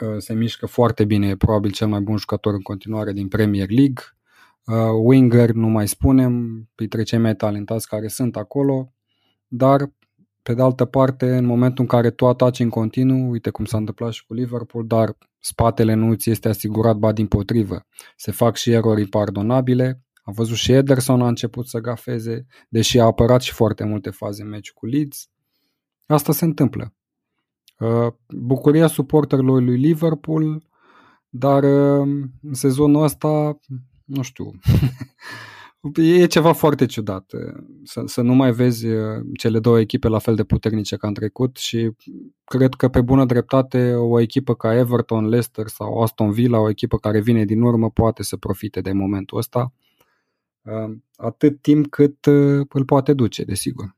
uh, 0.00 0.16
se 0.18 0.34
mișcă 0.34 0.66
foarte 0.66 1.04
bine, 1.04 1.28
e 1.28 1.36
probabil 1.36 1.70
cel 1.70 1.88
mai 1.88 2.00
bun 2.00 2.16
jucător 2.16 2.54
în 2.54 2.62
continuare 2.62 3.12
din 3.12 3.28
Premier 3.28 3.70
League. 3.70 4.02
Winger, 5.02 5.50
nu 5.50 5.66
mai 5.66 5.88
spunem, 5.88 6.64
printre 6.74 7.02
cei 7.02 7.18
mai 7.18 7.36
talentați 7.36 7.88
care 7.88 8.08
sunt 8.08 8.36
acolo, 8.36 8.92
dar 9.48 9.90
pe 10.42 10.54
de 10.54 10.62
altă 10.62 10.84
parte, 10.84 11.36
în 11.36 11.44
momentul 11.44 11.84
în 11.84 11.86
care 11.86 12.10
tu 12.10 12.26
ataci 12.26 12.58
în 12.58 12.68
continuu, 12.68 13.30
uite 13.30 13.50
cum 13.50 13.64
s-a 13.64 13.76
întâmplat 13.76 14.12
și 14.12 14.26
cu 14.26 14.34
Liverpool, 14.34 14.86
dar 14.86 15.16
spatele 15.38 15.94
nu 15.94 16.14
ți 16.14 16.30
este 16.30 16.48
asigurat, 16.48 16.96
ba 16.96 17.12
din 17.12 17.26
potrivă. 17.26 17.86
Se 18.16 18.30
fac 18.30 18.56
și 18.56 18.70
erori 18.70 19.06
pardonabile. 19.06 20.02
A 20.22 20.30
văzut 20.30 20.56
și 20.56 20.72
Ederson 20.72 21.22
a 21.22 21.28
început 21.28 21.68
să 21.68 21.78
gafeze, 21.78 22.46
deși 22.68 22.98
a 22.98 23.04
apărat 23.04 23.40
și 23.40 23.52
foarte 23.52 23.84
multe 23.84 24.10
faze 24.10 24.42
în 24.42 24.48
meci 24.48 24.72
cu 24.72 24.86
Leeds. 24.86 25.30
Asta 26.06 26.32
se 26.32 26.44
întâmplă. 26.44 26.94
Uh, 27.78 28.12
bucuria 28.28 28.86
suporterilor 28.86 29.62
lui 29.62 29.78
Liverpool, 29.78 30.62
dar 31.28 31.62
uh, 31.62 32.08
în 32.42 32.54
sezonul 32.54 33.02
ăsta, 33.02 33.58
nu 34.04 34.22
știu, 34.22 34.50
E 35.94 36.26
ceva 36.26 36.52
foarte 36.52 36.86
ciudat 36.86 37.32
să, 37.84 38.02
să 38.06 38.20
nu 38.20 38.34
mai 38.34 38.52
vezi 38.52 38.86
cele 39.38 39.58
două 39.58 39.80
echipe 39.80 40.08
la 40.08 40.18
fel 40.18 40.34
de 40.34 40.44
puternice 40.44 40.96
ca 40.96 41.06
în 41.06 41.14
trecut 41.14 41.56
și 41.56 41.90
cred 42.44 42.74
că 42.74 42.88
pe 42.88 43.00
bună 43.00 43.24
dreptate 43.24 43.94
o 43.94 44.20
echipă 44.20 44.54
ca 44.54 44.74
Everton, 44.74 45.28
Leicester 45.28 45.68
sau 45.68 46.02
Aston 46.02 46.30
Villa, 46.30 46.58
o 46.58 46.68
echipă 46.68 46.98
care 46.98 47.20
vine 47.20 47.44
din 47.44 47.62
urmă, 47.62 47.90
poate 47.90 48.22
să 48.22 48.36
profite 48.36 48.80
de 48.80 48.92
momentul 48.92 49.38
ăsta 49.38 49.72
atât 51.16 51.60
timp 51.60 51.86
cât 51.86 52.26
îl 52.68 52.84
poate 52.86 53.12
duce, 53.12 53.44
desigur. 53.44 53.96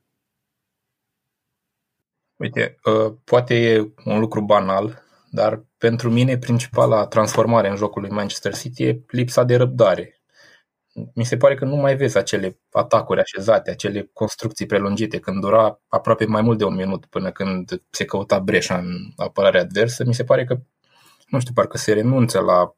Uite, 2.36 2.76
poate 3.24 3.54
e 3.54 3.92
un 4.04 4.20
lucru 4.20 4.40
banal, 4.40 5.02
dar 5.30 5.64
pentru 5.78 6.10
mine 6.10 6.38
principala 6.38 7.06
transformare 7.06 7.68
în 7.68 7.76
jocul 7.76 8.00
lui 8.00 8.10
Manchester 8.10 8.54
City 8.54 8.82
e 8.82 9.04
lipsa 9.08 9.44
de 9.44 9.56
răbdare 9.56 10.13
mi 11.14 11.24
se 11.24 11.36
pare 11.36 11.54
că 11.54 11.64
nu 11.64 11.76
mai 11.76 11.96
vezi 11.96 12.16
acele 12.16 12.60
atacuri 12.70 13.20
așezate, 13.20 13.70
acele 13.70 14.10
construcții 14.12 14.66
prelungite, 14.66 15.18
când 15.18 15.40
dura 15.40 15.80
aproape 15.88 16.24
mai 16.24 16.42
mult 16.42 16.58
de 16.58 16.64
un 16.64 16.74
minut 16.74 17.06
până 17.06 17.30
când 17.30 17.82
se 17.90 18.04
căuta 18.04 18.38
breșa 18.38 18.78
în 18.78 19.12
apărarea 19.16 19.60
adversă. 19.60 20.04
Mi 20.04 20.14
se 20.14 20.24
pare 20.24 20.44
că, 20.44 20.58
nu 21.26 21.40
știu, 21.40 21.52
parcă 21.54 21.76
se 21.76 21.92
renunță 21.92 22.40
la 22.40 22.74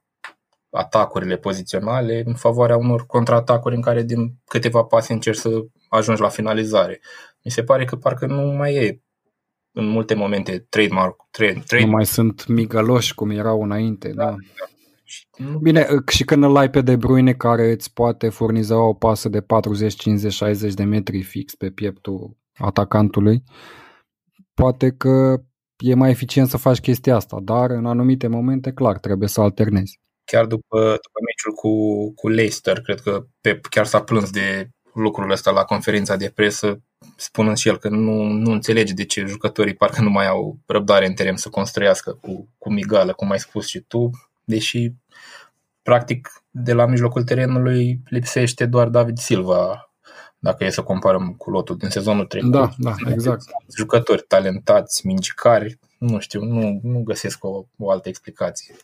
atacurile 0.70 1.36
poziționale 1.36 2.22
în 2.26 2.34
favoarea 2.34 2.76
unor 2.76 3.06
contraatacuri 3.06 3.74
în 3.74 3.80
care 3.80 4.02
din 4.02 4.34
câteva 4.44 4.82
pase 4.82 5.12
încerci 5.12 5.38
să 5.38 5.64
ajungi 5.88 6.20
la 6.20 6.28
finalizare. 6.28 7.00
Mi 7.42 7.50
se 7.50 7.62
pare 7.62 7.84
că 7.84 7.96
parcă 7.96 8.26
nu 8.26 8.42
mai 8.42 8.74
e 8.74 9.00
în 9.72 9.86
multe 9.86 10.14
momente 10.14 10.58
trademark. 10.58 11.20
Trade, 11.30 11.62
trade. 11.66 11.84
Nu 11.84 11.90
mai 11.90 12.06
sunt 12.06 12.46
migăloși 12.46 13.14
cum 13.14 13.30
erau 13.30 13.62
înainte, 13.62 14.08
da. 14.08 14.24
da. 14.24 14.36
Da. 15.38 15.58
Bine, 15.62 15.86
și 16.06 16.24
când 16.24 16.44
îl 16.44 16.56
ai 16.56 16.70
pe 16.70 16.80
De 16.80 16.96
Bruyne 16.96 17.32
care 17.32 17.70
îți 17.70 17.92
poate 17.92 18.28
furniza 18.28 18.80
o 18.80 18.94
pasă 18.94 19.28
de 19.28 19.40
40, 19.40 19.94
50, 19.94 20.32
60 20.32 20.74
de 20.74 20.84
metri 20.84 21.22
fix 21.22 21.54
pe 21.54 21.70
pieptul 21.70 22.36
atacantului, 22.54 23.42
poate 24.54 24.90
că 24.90 25.42
e 25.76 25.94
mai 25.94 26.10
eficient 26.10 26.48
să 26.48 26.56
faci 26.56 26.80
chestia 26.80 27.16
asta, 27.16 27.38
dar 27.42 27.70
în 27.70 27.86
anumite 27.86 28.26
momente, 28.26 28.72
clar, 28.72 28.98
trebuie 28.98 29.28
să 29.28 29.40
alternezi. 29.40 30.00
Chiar 30.24 30.46
după, 30.46 30.78
după 30.78 31.18
meciul 31.26 31.52
cu, 31.54 32.14
cu 32.14 32.28
Leicester, 32.28 32.80
cred 32.80 33.00
că 33.00 33.26
Pep 33.40 33.66
chiar 33.66 33.86
s-a 33.86 34.02
plâns 34.02 34.30
de 34.30 34.68
lucrul 34.94 35.30
ăsta 35.30 35.50
la 35.50 35.64
conferința 35.64 36.16
de 36.16 36.32
presă, 36.34 36.82
spunând 37.16 37.56
și 37.56 37.68
el 37.68 37.78
că 37.78 37.88
nu, 37.88 38.22
nu 38.22 38.50
înțelege 38.50 38.92
de 38.92 39.04
ce 39.04 39.24
jucătorii 39.24 39.74
parcă 39.74 40.02
nu 40.02 40.10
mai 40.10 40.26
au 40.26 40.58
răbdare 40.66 41.06
în 41.06 41.14
teren 41.14 41.36
să 41.36 41.48
construiască 41.48 42.12
cu, 42.12 42.48
cu 42.58 42.72
migală, 42.72 43.12
cum 43.12 43.30
ai 43.30 43.38
spus 43.38 43.66
și 43.66 43.80
tu, 43.80 44.10
deși 44.46 44.92
practic 45.82 46.28
de 46.50 46.72
la 46.72 46.86
mijlocul 46.86 47.24
terenului 47.24 48.00
lipsește 48.04 48.66
doar 48.66 48.88
David 48.88 49.18
Silva, 49.18 49.90
dacă 50.38 50.64
e 50.64 50.70
să 50.70 50.82
comparăm 50.82 51.34
cu 51.38 51.50
lotul 51.50 51.76
din 51.76 51.88
sezonul 51.88 52.26
trecut. 52.26 52.50
Da, 52.50 52.70
da, 52.78 52.94
exact. 53.10 53.44
Jucători 53.76 54.24
talentați, 54.28 55.06
mingicari, 55.06 55.78
nu 55.98 56.18
știu, 56.18 56.44
nu, 56.44 56.80
nu 56.82 57.02
găsesc 57.02 57.44
o, 57.44 57.64
o 57.78 57.90
altă 57.90 58.08
explicație. 58.08 58.74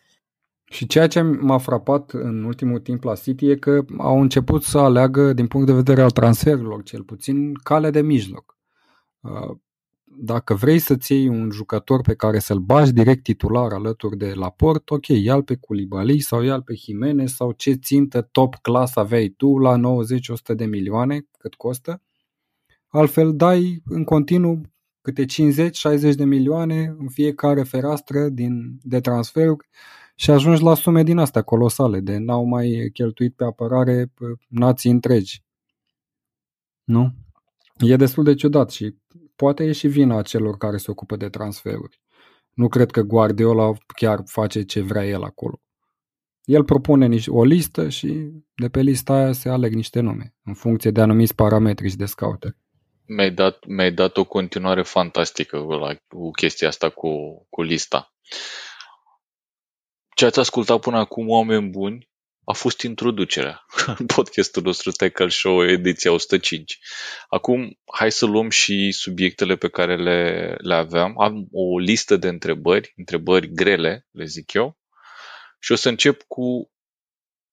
Și 0.64 0.86
ceea 0.86 1.06
ce 1.06 1.20
m-a 1.20 1.58
frapat 1.58 2.10
în 2.10 2.44
ultimul 2.44 2.80
timp 2.80 3.02
la 3.02 3.14
City 3.14 3.46
e 3.46 3.56
că 3.56 3.84
au 3.98 4.20
început 4.20 4.62
să 4.62 4.78
aleagă, 4.78 5.32
din 5.32 5.46
punct 5.46 5.66
de 5.66 5.72
vedere 5.72 6.02
al 6.02 6.10
transferurilor, 6.10 6.82
cel 6.82 7.02
puțin, 7.02 7.54
calea 7.54 7.90
de 7.90 8.00
mijloc. 8.00 8.58
Uh, 10.12 10.18
dacă 10.24 10.54
vrei 10.54 10.78
să-ți 10.78 11.12
iei 11.12 11.28
un 11.28 11.50
jucător 11.50 12.00
pe 12.00 12.14
care 12.14 12.38
să-l 12.38 12.58
bagi 12.58 12.92
direct 12.92 13.22
titular 13.22 13.72
alături 13.72 14.16
de 14.16 14.32
Laport, 14.34 14.90
ok, 14.90 15.06
ia 15.06 15.42
pe 15.42 15.56
Culibali 15.56 16.20
sau 16.20 16.42
ia 16.42 16.60
pe 16.60 16.74
Jimenez 16.74 17.32
sau 17.32 17.52
ce 17.52 17.72
țintă 17.72 18.20
top 18.20 18.54
class 18.54 18.96
aveai 18.96 19.28
tu 19.28 19.58
la 19.58 19.80
90-100 20.52 20.54
de 20.56 20.64
milioane, 20.64 21.26
cât 21.38 21.54
costă. 21.54 22.02
Altfel 22.88 23.36
dai 23.36 23.82
în 23.84 24.04
continuu 24.04 24.60
câte 25.00 25.24
50-60 25.24 25.26
de 26.14 26.24
milioane 26.24 26.94
în 26.98 27.08
fiecare 27.08 27.62
fereastră 27.62 28.28
din, 28.28 28.78
de 28.82 29.00
transferuri 29.00 29.68
și 30.14 30.30
ajungi 30.30 30.62
la 30.62 30.74
sume 30.74 31.02
din 31.02 31.18
astea 31.18 31.42
colosale, 31.42 32.00
de 32.00 32.18
n-au 32.18 32.44
mai 32.44 32.90
cheltuit 32.92 33.34
pe 33.34 33.44
apărare 33.44 34.12
nații 34.48 34.90
întregi. 34.90 35.42
Nu? 36.84 37.14
E 37.78 37.96
destul 37.96 38.24
de 38.24 38.34
ciudat 38.34 38.70
și 38.70 38.94
poate 39.42 39.64
e 39.64 39.72
și 39.72 39.88
vina 39.88 40.22
celor 40.22 40.56
care 40.56 40.76
se 40.76 40.90
ocupă 40.90 41.16
de 41.16 41.28
transferuri. 41.28 42.00
Nu 42.54 42.68
cred 42.68 42.90
că 42.90 43.00
Guardiola 43.00 43.72
chiar 43.96 44.22
face 44.24 44.62
ce 44.62 44.80
vrea 44.80 45.04
el 45.04 45.22
acolo. 45.22 45.60
El 46.44 46.64
propune 46.64 47.18
o 47.26 47.44
listă 47.44 47.88
și 47.88 48.30
de 48.54 48.68
pe 48.68 48.80
lista 48.80 49.12
aia 49.12 49.32
se 49.32 49.48
aleg 49.48 49.74
niște 49.74 50.00
nume, 50.00 50.34
în 50.44 50.54
funcție 50.54 50.90
de 50.90 51.00
anumiți 51.00 51.34
parametri 51.34 51.88
și 51.88 51.96
de 51.96 52.04
scouter. 52.04 52.56
Mi-ai 53.06 53.30
dat, 53.30 53.66
mi-ai 53.66 53.92
dat 53.92 54.16
o 54.16 54.24
continuare 54.24 54.82
fantastică 54.82 55.58
la, 55.58 55.94
cu 56.08 56.30
chestia 56.30 56.68
asta 56.68 56.88
cu, 56.88 57.10
cu 57.50 57.62
lista. 57.62 58.14
Ce 60.14 60.24
ați 60.24 60.38
ascultat 60.38 60.80
până 60.80 60.98
acum, 60.98 61.28
oameni 61.28 61.68
buni, 61.68 62.10
a 62.44 62.52
fost 62.52 62.80
introducerea 62.80 63.64
în 63.98 64.06
podcastul 64.06 64.62
nostru 64.62 64.90
Tackle 64.90 65.28
Show, 65.28 65.68
ediția 65.68 66.12
105. 66.12 66.78
Acum, 67.28 67.78
hai 67.92 68.12
să 68.12 68.26
luăm 68.26 68.50
și 68.50 68.92
subiectele 68.92 69.56
pe 69.56 69.68
care 69.68 69.96
le, 69.96 70.54
le 70.58 70.74
aveam. 70.74 71.20
Am 71.20 71.48
o 71.52 71.78
listă 71.78 72.16
de 72.16 72.28
întrebări, 72.28 72.92
întrebări 72.96 73.52
grele, 73.52 74.06
le 74.10 74.24
zic 74.24 74.52
eu, 74.52 74.78
și 75.58 75.72
o 75.72 75.74
să 75.74 75.88
încep 75.88 76.22
cu 76.22 76.70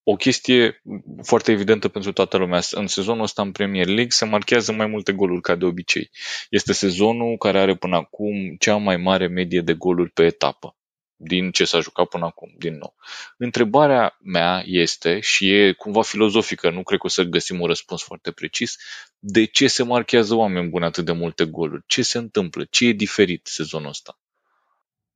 o 0.03 0.15
chestie 0.15 0.81
foarte 1.23 1.51
evidentă 1.51 1.87
pentru 1.87 2.11
toată 2.11 2.37
lumea. 2.37 2.61
În 2.71 2.87
sezonul 2.87 3.23
ăsta 3.23 3.41
în 3.41 3.51
Premier 3.51 3.85
League 3.85 4.09
se 4.09 4.25
marchează 4.25 4.71
mai 4.71 4.87
multe 4.87 5.11
goluri 5.11 5.41
ca 5.41 5.55
de 5.55 5.65
obicei. 5.65 6.09
Este 6.49 6.73
sezonul 6.73 7.37
care 7.37 7.59
are 7.59 7.75
până 7.75 7.95
acum 7.95 8.55
cea 8.59 8.75
mai 8.75 8.97
mare 8.97 9.27
medie 9.27 9.61
de 9.61 9.73
goluri 9.73 10.11
pe 10.11 10.23
etapă 10.23 10.78
din 11.21 11.51
ce 11.51 11.65
s-a 11.65 11.79
jucat 11.79 12.05
până 12.05 12.25
acum, 12.25 12.55
din 12.57 12.77
nou. 12.77 12.95
Întrebarea 13.37 14.17
mea 14.23 14.63
este, 14.65 15.19
și 15.19 15.51
e 15.51 15.71
cumva 15.71 16.01
filozofică, 16.01 16.69
nu 16.69 16.83
cred 16.83 16.99
că 16.99 17.05
o 17.05 17.09
să 17.09 17.23
găsim 17.23 17.61
un 17.61 17.67
răspuns 17.67 18.03
foarte 18.03 18.31
precis, 18.31 18.77
de 19.19 19.45
ce 19.45 19.67
se 19.67 19.83
marchează 19.83 20.35
oameni 20.35 20.69
buni 20.69 20.85
atât 20.85 21.05
de 21.05 21.11
multe 21.11 21.45
goluri? 21.45 21.83
Ce 21.85 22.01
se 22.01 22.17
întâmplă? 22.17 22.65
Ce 22.69 22.87
e 22.87 22.91
diferit 22.91 23.47
sezonul 23.47 23.89
ăsta? 23.89 24.19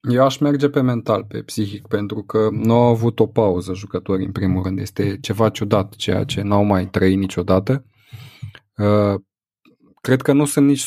Eu 0.09 0.23
aș 0.23 0.37
merge 0.37 0.69
pe 0.69 0.81
mental, 0.81 1.23
pe 1.23 1.43
psihic, 1.43 1.87
pentru 1.87 2.23
că 2.23 2.49
nu 2.51 2.73
au 2.73 2.89
avut 2.89 3.19
o 3.19 3.27
pauză 3.27 3.73
jucătorii, 3.73 4.25
în 4.25 4.31
primul 4.31 4.63
rând. 4.63 4.79
Este 4.79 5.17
ceva 5.21 5.49
ciudat, 5.49 5.95
ceea 5.95 6.23
ce 6.23 6.41
n-au 6.41 6.63
mai 6.63 6.89
trăit 6.89 7.17
niciodată. 7.17 7.85
Uh, 10.03 10.09
Cred 10.09 10.21
că 10.21 10.33
nu 10.33 10.45
sunt 10.45 10.67
nici 10.67 10.85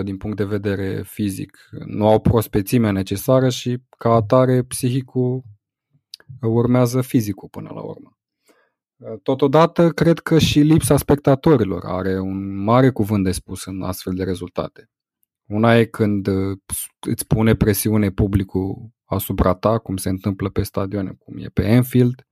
100% 0.00 0.02
din 0.02 0.16
punct 0.16 0.36
de 0.36 0.44
vedere 0.44 1.02
fizic. 1.02 1.68
Nu 1.86 2.06
au 2.06 2.20
prospețimea 2.20 2.90
necesară 2.90 3.48
și 3.48 3.78
ca 3.98 4.10
atare 4.10 4.62
psihicul 4.62 5.42
urmează 6.40 7.00
fizicul 7.00 7.48
până 7.48 7.70
la 7.74 7.80
urmă. 7.80 8.18
Totodată, 9.22 9.90
cred 9.90 10.18
că 10.18 10.38
și 10.38 10.60
lipsa 10.60 10.96
spectatorilor 10.96 11.84
are 11.84 12.18
un 12.18 12.62
mare 12.62 12.90
cuvânt 12.90 13.24
de 13.24 13.32
spus 13.32 13.64
în 13.64 13.82
astfel 13.82 14.14
de 14.14 14.24
rezultate. 14.24 14.90
Una 15.46 15.76
e 15.76 15.84
când 15.84 16.28
îți 17.00 17.26
pune 17.26 17.54
presiune 17.54 18.10
publicul 18.10 18.90
asupra 19.04 19.54
ta, 19.54 19.78
cum 19.78 19.96
se 19.96 20.08
întâmplă 20.08 20.48
pe 20.48 20.62
stadioane, 20.62 21.12
cum 21.18 21.36
e 21.38 21.48
pe 21.48 21.62
Enfield, 21.62 22.26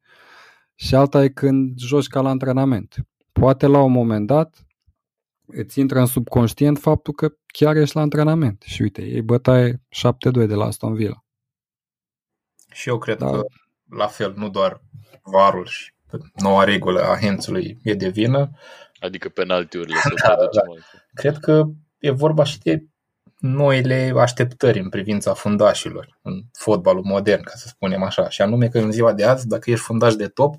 și 0.74 0.94
alta 0.94 1.24
e 1.24 1.28
când 1.28 1.78
joci 1.78 2.06
ca 2.06 2.20
la 2.20 2.28
antrenament. 2.28 2.94
Poate 3.32 3.66
la 3.66 3.82
un 3.82 3.92
moment 3.92 4.26
dat 4.26 4.67
îți 5.50 5.80
intră 5.80 5.98
în 5.98 6.06
subconștient 6.06 6.78
faptul 6.78 7.14
că 7.14 7.32
chiar 7.46 7.76
ești 7.76 7.96
la 7.96 8.02
antrenament. 8.02 8.62
Și 8.66 8.82
uite, 8.82 9.02
ei 9.02 9.22
bătaie 9.22 9.72
7-2 9.72 10.46
de 10.46 10.54
la 10.54 10.64
Aston 10.64 10.94
Villa. 10.94 11.24
Și 12.72 12.88
eu 12.88 12.98
cred 12.98 13.18
da. 13.18 13.30
că 13.30 13.42
la 13.90 14.06
fel, 14.06 14.34
nu 14.36 14.48
doar 14.48 14.82
varul 15.22 15.66
și 15.66 15.92
noua 16.34 16.64
regulă 16.64 17.00
a 17.00 17.16
Hensului 17.16 17.78
e 17.82 17.94
de 17.94 18.08
vină. 18.08 18.50
Adică 19.00 19.28
penaltiurile. 19.28 19.98
da, 20.26 20.34
da. 20.36 20.62
Cred 21.14 21.38
că 21.38 21.64
e 21.98 22.10
vorba 22.10 22.44
și 22.44 22.58
de 22.58 22.84
noile 23.38 24.12
așteptări 24.16 24.78
în 24.78 24.88
privința 24.88 25.34
fundașilor 25.34 26.18
în 26.22 26.42
fotbalul 26.52 27.02
modern, 27.04 27.42
ca 27.42 27.52
să 27.54 27.68
spunem 27.68 28.02
așa. 28.02 28.28
Și 28.28 28.42
anume 28.42 28.68
că 28.68 28.78
în 28.78 28.90
ziua 28.90 29.12
de 29.12 29.24
azi, 29.24 29.46
dacă 29.46 29.70
ești 29.70 29.84
fundaș 29.84 30.14
de 30.14 30.28
top, 30.28 30.54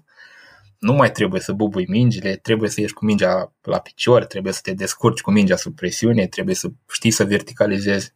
nu 0.79 0.93
mai 0.93 1.11
trebuie 1.11 1.41
să 1.41 1.53
bubui 1.53 1.85
mingile, 1.87 2.35
trebuie 2.35 2.69
să 2.69 2.81
ieși 2.81 2.93
cu 2.93 3.05
mingea 3.05 3.53
la 3.61 3.79
picior, 3.79 4.25
trebuie 4.25 4.53
să 4.53 4.59
te 4.63 4.73
descurci 4.73 5.21
cu 5.21 5.31
mingea 5.31 5.55
sub 5.55 5.75
presiune, 5.75 6.27
trebuie 6.27 6.55
să 6.55 6.67
știi 6.91 7.11
să 7.11 7.23
verticalizezi. 7.23 8.13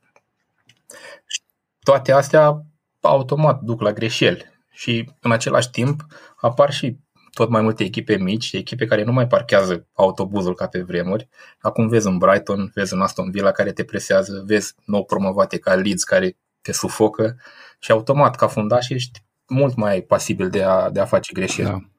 Toate 1.80 2.12
astea 2.12 2.66
automat 3.02 3.62
duc 3.62 3.82
la 3.82 3.94
greșeli 3.94 4.46
și 4.72 5.12
în 5.20 5.32
același 5.32 5.70
timp 5.70 6.06
apar 6.36 6.72
și 6.72 6.98
tot 7.34 7.50
mai 7.50 7.62
multe 7.62 7.84
echipe 7.84 8.18
mici, 8.18 8.54
echipe 8.54 8.86
care 8.86 9.04
nu 9.04 9.12
mai 9.12 9.28
parchează 9.28 9.88
autobuzul 9.94 10.56
ca 10.56 10.68
pe 10.68 10.82
vremuri. 10.82 11.30
Acum 11.60 11.88
vezi 11.88 12.08
în 12.08 12.18
Brighton, 12.18 12.72
vezi 12.74 12.94
în 12.94 13.02
Aston 13.02 13.32
Villa 13.32 13.52
care 13.52 13.72
te 13.72 13.84
presează, 13.84 14.44
vezi 14.46 14.74
nou 14.86 15.06
promovate 15.06 15.58
ca 15.58 15.74
Leeds 15.74 16.04
care 16.04 16.38
te 16.62 16.72
sufocă 16.72 17.38
și 17.80 17.92
automat 17.92 18.36
ca 18.36 18.48
fundaș 18.48 18.90
ești 18.90 19.24
mult 19.48 19.76
mai 19.76 20.02
pasibil 20.02 20.50
de 20.50 20.64
a, 20.64 20.90
de 20.90 21.00
a 21.00 21.06
face 21.06 21.34
greșeli. 21.34 21.68
Da. 21.68 21.93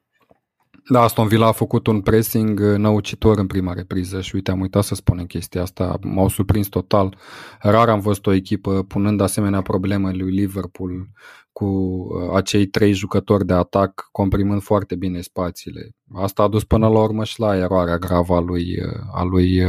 Da, 0.88 1.00
Aston 1.00 1.28
Villa 1.28 1.46
a 1.46 1.52
făcut 1.52 1.86
un 1.86 2.00
pressing 2.00 2.60
uh, 2.60 2.76
năucitor 2.76 3.38
în 3.38 3.46
prima 3.46 3.72
repriză 3.72 4.20
și 4.20 4.34
uite, 4.34 4.50
am 4.50 4.60
uitat 4.60 4.84
să 4.84 4.94
spunem 4.94 5.26
chestia 5.26 5.62
asta, 5.62 5.98
m-au 6.02 6.28
surprins 6.28 6.68
total. 6.68 7.18
Rar 7.60 7.88
am 7.88 8.00
văzut 8.00 8.26
o 8.26 8.32
echipă 8.32 8.82
punând 8.82 9.20
asemenea 9.20 9.62
probleme 9.62 10.12
lui 10.12 10.32
Liverpool 10.32 11.08
cu 11.52 11.64
uh, 11.64 12.34
acei 12.34 12.66
trei 12.66 12.92
jucători 12.92 13.46
de 13.46 13.52
atac, 13.52 14.08
comprimând 14.12 14.62
foarte 14.62 14.94
bine 14.94 15.20
spațiile. 15.20 15.90
Asta 16.14 16.42
a 16.42 16.48
dus 16.48 16.64
până 16.64 16.88
la 16.88 17.00
urmă 17.00 17.24
și 17.24 17.40
la 17.40 17.56
eroarea 17.56 17.98
gravă 17.98 18.34
a 18.34 18.40
lui, 18.40 18.80
uh, 18.80 19.00
a 19.12 19.22
lui 19.22 19.62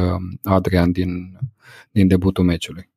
Adrian 0.43 0.91
din, 0.91 1.09
din 1.91 2.07
debutul 2.07 2.43
meciului. 2.43 2.89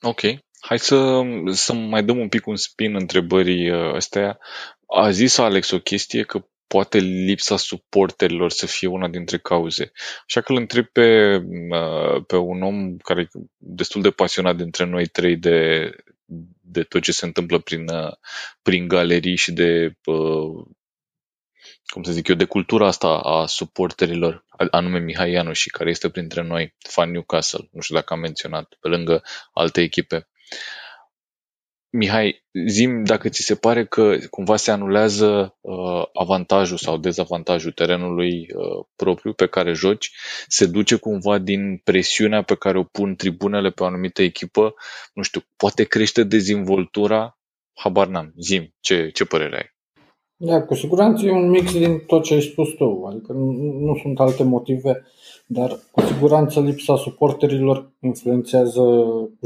Ok. 0.00 0.20
Hai 0.60 0.78
să, 0.78 1.20
să 1.50 1.72
mai 1.72 2.04
dăm 2.04 2.18
un 2.18 2.28
pic 2.28 2.46
un 2.46 2.56
spin 2.56 2.94
întrebării 2.94 3.70
astea. 3.70 4.38
A 4.86 5.10
zis 5.10 5.38
Alex 5.38 5.70
o 5.70 5.78
chestie 5.78 6.22
că 6.22 6.44
poate 6.72 6.98
lipsa 6.98 7.56
suporterilor 7.56 8.50
să 8.50 8.66
fie 8.66 8.88
una 8.88 9.08
dintre 9.08 9.38
cauze. 9.38 9.92
Așa 10.26 10.40
că 10.40 10.52
îl 10.52 10.58
întreb 10.58 10.86
pe, 10.86 11.36
uh, 11.70 12.24
pe 12.26 12.36
un 12.36 12.62
om 12.62 12.96
care 12.96 13.20
e 13.20 13.38
destul 13.56 14.02
de 14.02 14.10
pasionat 14.10 14.56
dintre 14.56 14.84
noi 14.84 15.06
trei 15.06 15.36
de, 15.36 15.90
de 16.60 16.82
tot 16.82 17.02
ce 17.02 17.12
se 17.12 17.26
întâmplă 17.26 17.58
prin, 17.58 17.88
uh, 17.88 18.12
prin 18.62 18.88
galerii 18.88 19.36
și 19.36 19.52
de 19.52 19.96
uh, 20.04 20.66
cum 21.84 22.02
să 22.02 22.12
zic 22.12 22.28
eu, 22.28 22.34
de 22.34 22.44
cultura 22.44 22.86
asta 22.86 23.08
a 23.08 23.46
suporterilor, 23.46 24.44
anume 24.70 24.98
Mihai 24.98 25.30
Ianu 25.30 25.52
și 25.52 25.70
care 25.70 25.90
este 25.90 26.10
printre 26.10 26.42
noi, 26.42 26.74
fan 26.78 27.10
Newcastle, 27.10 27.68
nu 27.72 27.80
știu 27.80 27.94
dacă 27.94 28.12
am 28.12 28.20
menționat, 28.20 28.76
pe 28.80 28.88
lângă 28.88 29.22
alte 29.52 29.80
echipe. 29.80 30.28
Mihai, 31.92 32.44
zim 32.66 33.04
dacă 33.04 33.28
ți 33.28 33.42
se 33.42 33.54
pare 33.54 33.86
că 33.86 34.18
cumva 34.30 34.56
se 34.56 34.70
anulează 34.70 35.56
uh, 35.60 36.04
avantajul 36.12 36.76
sau 36.76 36.96
dezavantajul 36.96 37.72
terenului 37.72 38.46
uh, 38.54 38.86
propriu 38.96 39.32
pe 39.32 39.46
care 39.46 39.72
joci, 39.72 40.10
se 40.48 40.66
duce 40.66 40.96
cumva 40.96 41.38
din 41.38 41.76
presiunea 41.84 42.42
pe 42.42 42.54
care 42.56 42.78
o 42.78 42.84
pun 42.84 43.16
tribunele 43.16 43.70
pe 43.70 43.82
o 43.82 43.86
anumită 43.86 44.22
echipă, 44.22 44.74
nu 45.12 45.22
știu, 45.22 45.40
poate 45.56 45.84
crește 45.84 46.24
dezvoltura? 46.24 47.38
Habar 47.72 48.06
n-am, 48.06 48.32
zim, 48.36 48.74
ce, 48.80 49.10
ce 49.10 49.24
părere 49.24 49.56
ai? 49.56 49.79
Da, 50.42 50.62
cu 50.62 50.74
siguranță 50.74 51.26
e 51.26 51.32
un 51.32 51.50
mix 51.50 51.72
din 51.72 52.02
tot 52.06 52.22
ce 52.22 52.34
ai 52.34 52.40
spus 52.40 52.68
tu, 52.68 53.04
adică 53.08 53.32
nu, 53.32 53.52
nu 53.78 53.98
sunt 54.02 54.20
alte 54.20 54.42
motive 54.42 55.02
dar 55.52 55.78
cu 55.90 56.00
siguranță 56.00 56.60
lipsa 56.60 56.96
suporterilor 56.96 57.92
influențează 58.00 58.82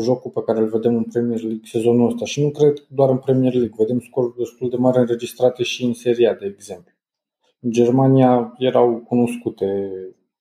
jocul 0.00 0.30
pe 0.30 0.42
care 0.46 0.58
îl 0.58 0.68
vedem 0.68 0.96
în 0.96 1.02
Premier 1.02 1.40
League 1.40 1.60
sezonul 1.64 2.06
ăsta 2.06 2.24
și 2.24 2.42
nu 2.42 2.50
cred 2.50 2.86
doar 2.88 3.10
în 3.10 3.18
Premier 3.18 3.52
League, 3.52 3.74
vedem 3.78 4.00
scoruri 4.00 4.36
destul 4.36 4.68
de 4.68 4.76
mari 4.76 4.98
înregistrate 4.98 5.62
și 5.62 5.84
în 5.84 5.92
Seria, 5.92 6.34
de 6.34 6.46
exemplu. 6.46 6.92
În 7.60 7.70
Germania 7.70 8.54
erau 8.58 9.04
cunoscute 9.08 9.90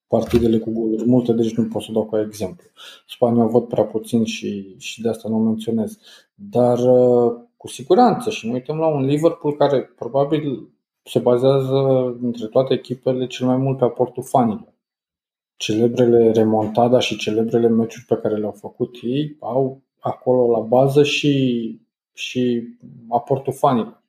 partidele 0.08 0.58
cu 0.58 0.72
goluri 0.72 1.08
multe, 1.08 1.34
deci 1.34 1.56
nu 1.56 1.68
pot 1.68 1.82
să 1.82 1.92
dau 1.92 2.06
ca 2.06 2.22
exemplu. 2.22 2.68
Spania 3.08 3.46
văd 3.46 3.64
prea 3.64 3.84
puțin 3.86 4.24
și, 4.24 4.76
și 4.78 5.02
de 5.02 5.10
asta 5.10 5.30
nu 5.30 5.36
o 5.36 5.44
menționez. 5.44 5.98
Dar 6.36 6.80
uh, 6.80 7.34
cu 7.64 7.70
siguranță 7.70 8.30
și 8.30 8.48
ne 8.48 8.54
uităm 8.54 8.78
la 8.78 8.88
un 8.88 9.06
Liverpool 9.06 9.56
care 9.56 9.82
probabil 9.82 10.70
se 11.04 11.20
bazează 11.20 11.78
între 12.22 12.48
toate 12.48 12.74
echipele 12.74 13.28
cel 13.28 13.48
mai 13.48 13.58
mult 13.58 13.78
pe 13.78 13.84
aportul 13.84 14.24
fanilor. 14.24 14.74
Celebrele 15.56 16.32
remontada 16.32 17.00
și 17.00 17.18
celebrele 17.18 17.68
meciuri 17.68 18.06
pe 18.06 18.16
care 18.16 18.36
le-au 18.36 18.52
făcut 18.52 18.96
ei 19.02 19.38
au 19.40 19.82
acolo 20.00 20.52
la 20.52 20.60
bază 20.60 21.04
și, 21.04 21.34
și 22.14 22.64
aportul 23.10 23.54
fanilor. 23.54 24.04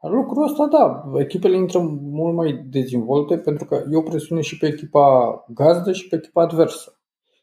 Lucrul 0.00 0.44
ăsta, 0.44 0.66
da, 0.66 1.12
echipele 1.20 1.56
intră 1.56 1.78
mult 2.00 2.34
mai 2.34 2.52
dezvolte 2.52 3.38
pentru 3.38 3.64
că 3.64 3.84
eu 3.92 4.02
presune 4.02 4.40
și 4.40 4.58
pe 4.58 4.66
echipa 4.66 5.44
gazdă 5.48 5.92
și 5.92 6.08
pe 6.08 6.16
echipa 6.16 6.42
adversă. 6.42 6.98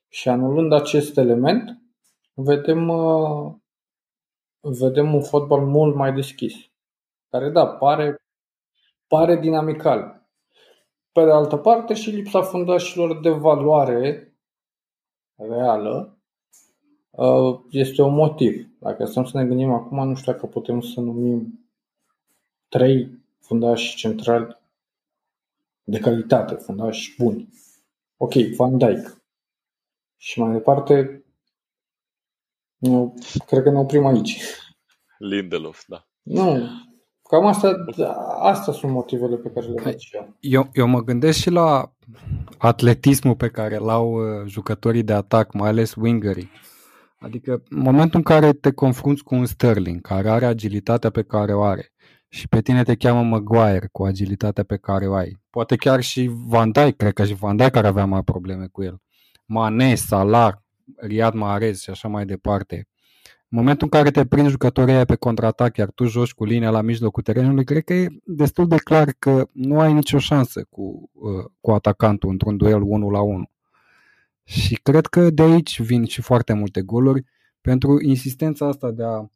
Și 0.09 0.29
anulând 0.29 0.73
acest 0.73 1.17
element, 1.17 1.81
vedem, 2.33 2.89
uh, 2.89 3.61
vedem 4.63 5.13
un 5.13 5.21
fotbal 5.21 5.65
mult 5.65 5.95
mai 5.95 6.13
deschis. 6.13 6.53
Care, 7.29 7.49
da, 7.49 7.67
pare, 7.67 8.21
pare 9.07 9.39
dinamical. 9.39 10.27
Pe 11.11 11.23
de 11.23 11.31
altă 11.31 11.57
parte, 11.57 11.93
și 11.93 12.09
lipsa 12.09 12.41
fundașilor 12.41 13.19
de 13.19 13.29
valoare 13.29 14.33
reală 15.35 16.17
uh, 17.09 17.59
este 17.69 18.01
un 18.01 18.13
motiv. 18.13 18.67
Dacă 18.79 19.05
stăm 19.05 19.25
să 19.25 19.37
ne 19.37 19.45
gândim 19.45 19.71
acum, 19.71 20.07
nu 20.07 20.15
știu 20.15 20.31
dacă 20.31 20.45
putem 20.45 20.81
să 20.81 20.99
numim 20.99 21.67
trei 22.67 23.23
fundași 23.39 23.95
centrali 23.95 24.57
de 25.83 25.99
calitate, 25.99 26.55
fundași 26.55 27.15
buni. 27.17 27.49
Ok, 28.17 28.33
Van 28.55 28.77
Dijk. 28.77 29.21
Și 30.17 30.39
mai 30.39 30.51
departe, 30.51 31.22
nu, 32.83 33.13
cred 33.45 33.63
că 33.63 33.69
ne 33.69 33.77
oprim 33.77 34.05
aici. 34.05 34.41
Lindelof, 35.17 35.83
da. 35.87 36.07
Nu, 36.21 36.69
cam 37.29 37.45
asta, 37.45 37.75
asta 38.39 38.71
sunt 38.71 38.91
motivele 38.91 39.35
pe 39.35 39.49
care 39.49 39.65
le 39.65 39.81
văd 39.83 39.97
și 39.97 40.15
eu. 40.15 40.35
eu. 40.39 40.69
Eu 40.73 40.87
mă 40.87 41.03
gândesc 41.03 41.39
și 41.39 41.49
la 41.49 41.93
atletismul 42.57 43.35
pe 43.35 43.47
care 43.47 43.75
îl 43.75 43.89
au 43.89 44.13
uh, 44.13 44.47
jucătorii 44.47 45.03
de 45.03 45.13
atac, 45.13 45.53
mai 45.53 45.69
ales 45.69 45.93
wingerii. 45.95 46.49
Adică 47.19 47.63
în 47.69 47.79
momentul 47.79 48.17
în 48.17 48.23
care 48.23 48.53
te 48.53 48.71
confrunți 48.71 49.23
cu 49.23 49.35
un 49.35 49.45
Sterling 49.45 50.01
care 50.01 50.29
are 50.29 50.45
agilitatea 50.45 51.09
pe 51.09 51.23
care 51.23 51.53
o 51.53 51.63
are, 51.63 51.93
și 52.29 52.47
pe 52.47 52.61
tine 52.61 52.83
te 52.83 52.95
cheamă 52.95 53.23
Maguire 53.23 53.89
cu 53.91 54.03
agilitatea 54.03 54.63
pe 54.63 54.77
care 54.77 55.07
o 55.07 55.13
ai. 55.13 55.41
Poate 55.49 55.75
chiar 55.75 56.01
și 56.01 56.29
Van 56.47 56.71
Dijk, 56.71 56.95
cred 56.95 57.13
că 57.13 57.25
și 57.25 57.33
Van 57.33 57.55
Dijk 57.55 57.75
ar 57.75 57.85
avea 57.85 58.05
mai 58.05 58.23
probleme 58.23 58.67
cu 58.71 58.83
el. 58.83 59.01
Mane, 59.45 59.95
Salah, 59.95 60.53
Riyad 60.95 61.33
Mahrez 61.33 61.81
și 61.81 61.89
așa 61.89 62.07
mai 62.07 62.25
departe. 62.25 62.87
În 63.49 63.59
momentul 63.59 63.89
în 63.91 63.99
care 63.99 64.11
te 64.11 64.25
prinzi 64.25 64.49
jucătorii 64.49 65.05
pe 65.05 65.15
contraatac, 65.15 65.77
iar 65.77 65.91
tu 65.91 66.05
joci 66.05 66.33
cu 66.33 66.45
linia 66.45 66.69
la 66.69 66.81
mijlocul 66.81 67.23
terenului, 67.23 67.63
cred 67.63 67.83
că 67.83 67.93
e 67.93 68.07
destul 68.23 68.67
de 68.67 68.75
clar 68.77 69.11
că 69.19 69.47
nu 69.51 69.79
ai 69.79 69.93
nicio 69.93 70.17
șansă 70.17 70.65
cu, 70.69 71.09
uh, 71.13 71.45
cu 71.61 71.71
atacantul 71.71 72.29
într-un 72.29 72.57
duel 72.57 72.81
1 72.81 73.09
la 73.09 73.21
1. 73.21 73.49
Și 74.43 74.75
cred 74.75 75.05
că 75.05 75.29
de 75.29 75.41
aici 75.41 75.81
vin 75.81 76.05
și 76.05 76.21
foarte 76.21 76.53
multe 76.53 76.81
goluri 76.81 77.23
pentru 77.61 78.01
insistența 78.01 78.67
asta 78.67 78.91
de 78.91 79.03
a 79.03 79.27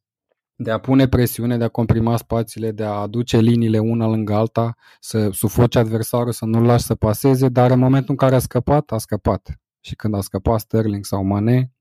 de 0.60 0.72
a 0.72 0.78
pune 0.78 1.08
presiune, 1.08 1.58
de 1.58 1.64
a 1.64 1.68
comprima 1.68 2.18
spațiile, 2.18 2.72
de 2.72 2.84
a 2.84 2.90
aduce 2.90 3.38
liniile 3.38 3.80
una 3.80 4.08
lângă 4.08 4.34
alta, 4.34 4.76
să 5.00 5.30
sufoci 5.32 5.76
adversarul, 5.76 6.32
să 6.32 6.46
nu-l 6.46 6.66
lași 6.66 6.84
să 6.84 6.96
paseze, 6.96 7.50
dar 7.50 7.72
în 7.72 7.80
momentul 7.80 8.10
în 8.10 8.16
care 8.16 8.36
a 8.36 8.40
scăpat, 8.40 8.92
a 8.92 8.98
scăpat. 8.98 9.60
Și 9.88 9.96
când 9.96 10.14
a 10.14 10.22
scăpat 10.22 10.60
Sterling 10.60 11.06
sau 11.06 11.24
Mane, 11.24 11.72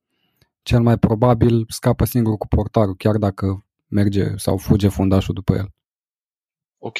cel 0.62 0.80
mai 0.80 0.98
probabil 0.98 1.64
scapă 1.68 2.04
singur 2.04 2.36
cu 2.36 2.46
portarul, 2.46 2.96
chiar 2.96 3.16
dacă 3.16 3.66
merge 3.88 4.36
sau 4.36 4.56
fuge 4.56 4.88
fundașul 4.88 5.34
după 5.34 5.54
el. 5.54 5.68
Ok. 6.78 6.98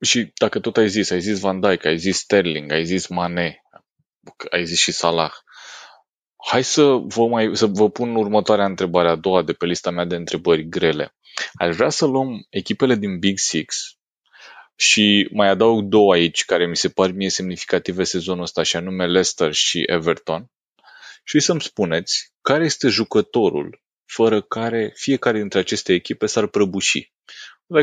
Și 0.00 0.32
dacă 0.34 0.60
tot 0.60 0.76
ai 0.76 0.88
zis, 0.88 1.10
ai 1.10 1.20
zis 1.20 1.40
Van 1.40 1.60
Dijk, 1.60 1.84
ai 1.84 1.98
zis 1.98 2.18
Sterling, 2.18 2.72
ai 2.72 2.84
zis 2.84 3.06
Mane, 3.06 3.62
ai 4.50 4.64
zis 4.64 4.78
și 4.78 4.92
Salah, 4.92 5.32
Hai 6.46 6.64
să 6.64 6.82
vă, 6.84 7.26
mai, 7.26 7.56
să 7.56 7.66
vă 7.66 7.90
pun 7.90 8.14
următoarea 8.14 8.64
întrebare, 8.64 9.08
a 9.08 9.14
doua 9.14 9.42
de 9.42 9.52
pe 9.52 9.66
lista 9.66 9.90
mea 9.90 10.04
de 10.04 10.16
întrebări 10.16 10.68
grele. 10.68 11.14
Aș 11.54 11.76
vrea 11.76 11.88
să 11.88 12.06
luăm 12.06 12.46
echipele 12.50 12.94
din 12.94 13.18
Big 13.18 13.38
Six 13.38 13.95
și 14.76 15.28
mai 15.32 15.48
adaug 15.48 15.82
două 15.84 16.12
aici 16.12 16.44
care 16.44 16.66
mi 16.66 16.76
se 16.76 16.88
par 16.88 17.10
mie 17.10 17.30
semnificative 17.30 18.04
sezonul 18.04 18.42
ăsta 18.42 18.62
și 18.62 18.76
anume 18.76 19.06
Leicester 19.06 19.52
și 19.52 19.82
Everton 19.86 20.50
și 21.24 21.40
să-mi 21.40 21.60
spuneți 21.60 22.32
care 22.40 22.64
este 22.64 22.88
jucătorul 22.88 23.82
fără 24.04 24.42
care 24.42 24.92
fiecare 24.94 25.38
dintre 25.38 25.58
aceste 25.58 25.92
echipe 25.92 26.26
s-ar 26.26 26.46
prăbuși. 26.46 27.12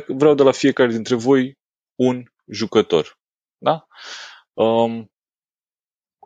Vreau 0.08 0.34
de 0.34 0.44
la 0.44 0.52
fiecare 0.52 0.91
dintre 0.91 1.16
voi 1.16 1.58
un 1.96 2.24
jucător. 2.48 3.20
Da? 3.58 3.88
Um, 4.54 5.14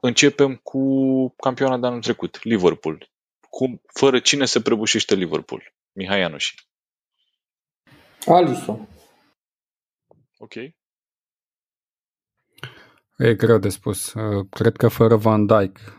Începem 0.02 0.56
cu 0.56 0.82
campioana 1.30 1.78
de 1.78 1.88
anul 1.88 2.02
trecut, 2.02 2.44
Liverpool. 2.44 3.10
Cum, 3.50 3.82
fără 3.94 4.20
cine 4.20 4.46
se 4.46 4.62
prăbușește 4.62 5.16
Liverpool? 5.16 5.74
Mihai 5.92 6.22
Anuși. 6.22 6.56
Alisson. 8.26 8.88
Ok. 10.38 10.56
E 13.18 13.36
greu 13.36 13.58
de 13.58 13.70
spus. 13.70 14.14
Uh, 14.14 14.46
cred 14.50 14.76
că 14.76 14.88
fără 14.88 15.16
Van 15.16 15.46
Dijk, 15.46 15.98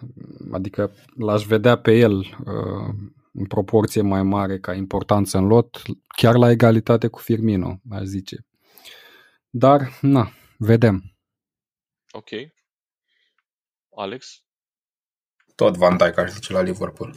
adică 0.52 0.92
l-aș 1.16 1.44
vedea 1.44 1.78
pe 1.78 1.92
el 1.98 2.16
uh, 2.18 2.94
în 3.32 3.46
proporție 3.48 4.02
mai 4.02 4.22
mare 4.22 4.58
ca 4.58 4.74
importanță 4.74 5.38
în 5.38 5.46
lot, 5.46 5.82
chiar 6.16 6.34
la 6.34 6.50
egalitate 6.50 7.08
cu 7.08 7.18
Firmino, 7.18 7.80
aș 7.90 8.02
zice. 8.02 8.46
Dar, 9.50 9.98
na, 10.00 10.30
vedem. 10.58 11.02
Ok. 12.10 12.28
Alex? 13.96 14.42
Tot 15.54 15.76
Van 15.76 15.96
Dijk 15.96 16.18
aș 16.18 16.30
zice 16.30 16.52
la 16.52 16.60
Liverpool. 16.60 17.14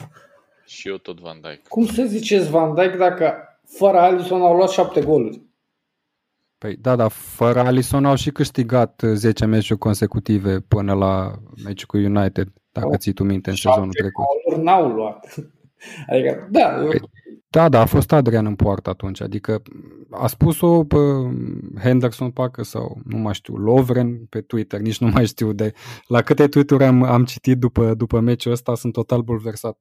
Și 0.65 0.87
eu 0.87 0.97
tot 0.97 1.19
Van 1.19 1.41
Dijk. 1.41 1.67
Cum 1.67 1.85
să 1.85 2.03
ziceți 2.03 2.49
Van 2.49 2.75
Dijk 2.75 2.95
dacă 2.95 3.35
fără 3.77 3.97
Alisson 3.97 4.41
au 4.41 4.55
luat 4.55 4.69
șapte 4.69 5.01
goluri? 5.01 5.50
Păi 6.61 6.75
da, 6.75 6.95
dar 6.95 7.11
fără 7.11 7.59
Alisson 7.59 8.05
au 8.05 8.15
și 8.15 8.31
câștigat 8.31 9.01
10 9.13 9.45
meciuri 9.45 9.79
consecutive 9.79 10.59
până 10.59 10.93
la 10.93 11.31
meciul 11.63 11.87
cu 11.87 11.97
United, 11.97 12.47
dacă 12.71 12.87
oh, 12.87 12.97
ții 12.97 13.13
tu 13.13 13.23
minte 13.23 13.49
în 13.49 13.55
sezonul 13.55 13.91
trecut. 13.91 14.25
Goluri 14.45 14.65
n-au 14.65 14.87
luat. 14.87 15.35
Adică, 16.11 16.47
da, 16.51 16.67
păi, 16.87 17.01
da, 17.49 17.69
da, 17.69 17.79
a 17.79 17.85
fost 17.85 18.11
Adrian 18.11 18.45
în 18.45 18.55
poartă 18.55 18.89
atunci, 18.89 19.21
adică 19.21 19.61
a 20.09 20.27
spus-o 20.27 20.83
pe 20.83 20.97
Henderson 21.79 22.31
parcă 22.31 22.63
sau 22.63 23.01
nu 23.05 23.17
mai 23.17 23.33
știu, 23.33 23.55
Lovren 23.55 24.25
pe 24.25 24.41
Twitter, 24.41 24.79
nici 24.79 24.99
nu 24.99 25.07
mai 25.07 25.25
știu 25.25 25.53
de 25.53 25.73
la 26.07 26.21
câte 26.21 26.47
tweet 26.47 26.71
am, 26.71 27.03
am 27.03 27.25
citit 27.25 27.57
după, 27.57 27.93
după 27.93 28.19
meciul 28.19 28.51
ăsta, 28.51 28.75
sunt 28.75 28.93
total 28.93 29.21
bulversat. 29.21 29.77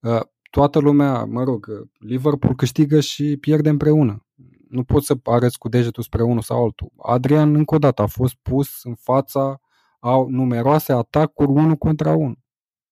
Uh, 0.00 0.20
toată 0.50 0.78
lumea, 0.78 1.24
mă 1.24 1.44
rog, 1.44 1.66
Liverpool 1.98 2.54
câștigă 2.54 3.00
și 3.00 3.36
pierde 3.40 3.68
împreună. 3.68 4.26
Nu 4.72 4.84
poți 4.84 5.06
să 5.06 5.14
arăți 5.24 5.58
cu 5.58 5.68
degetul 5.68 6.02
spre 6.02 6.22
unul 6.22 6.42
sau 6.42 6.64
altul. 6.64 6.92
Adrian, 6.96 7.54
încă 7.54 7.74
o 7.74 7.78
dată, 7.78 8.02
a 8.02 8.06
fost 8.06 8.34
pus 8.42 8.82
în 8.82 8.94
fața 8.94 9.60
au 9.98 10.28
numeroase 10.28 10.92
atacuri 10.92 11.50
unul 11.50 11.76
contra 11.76 12.14
unul. 12.14 12.38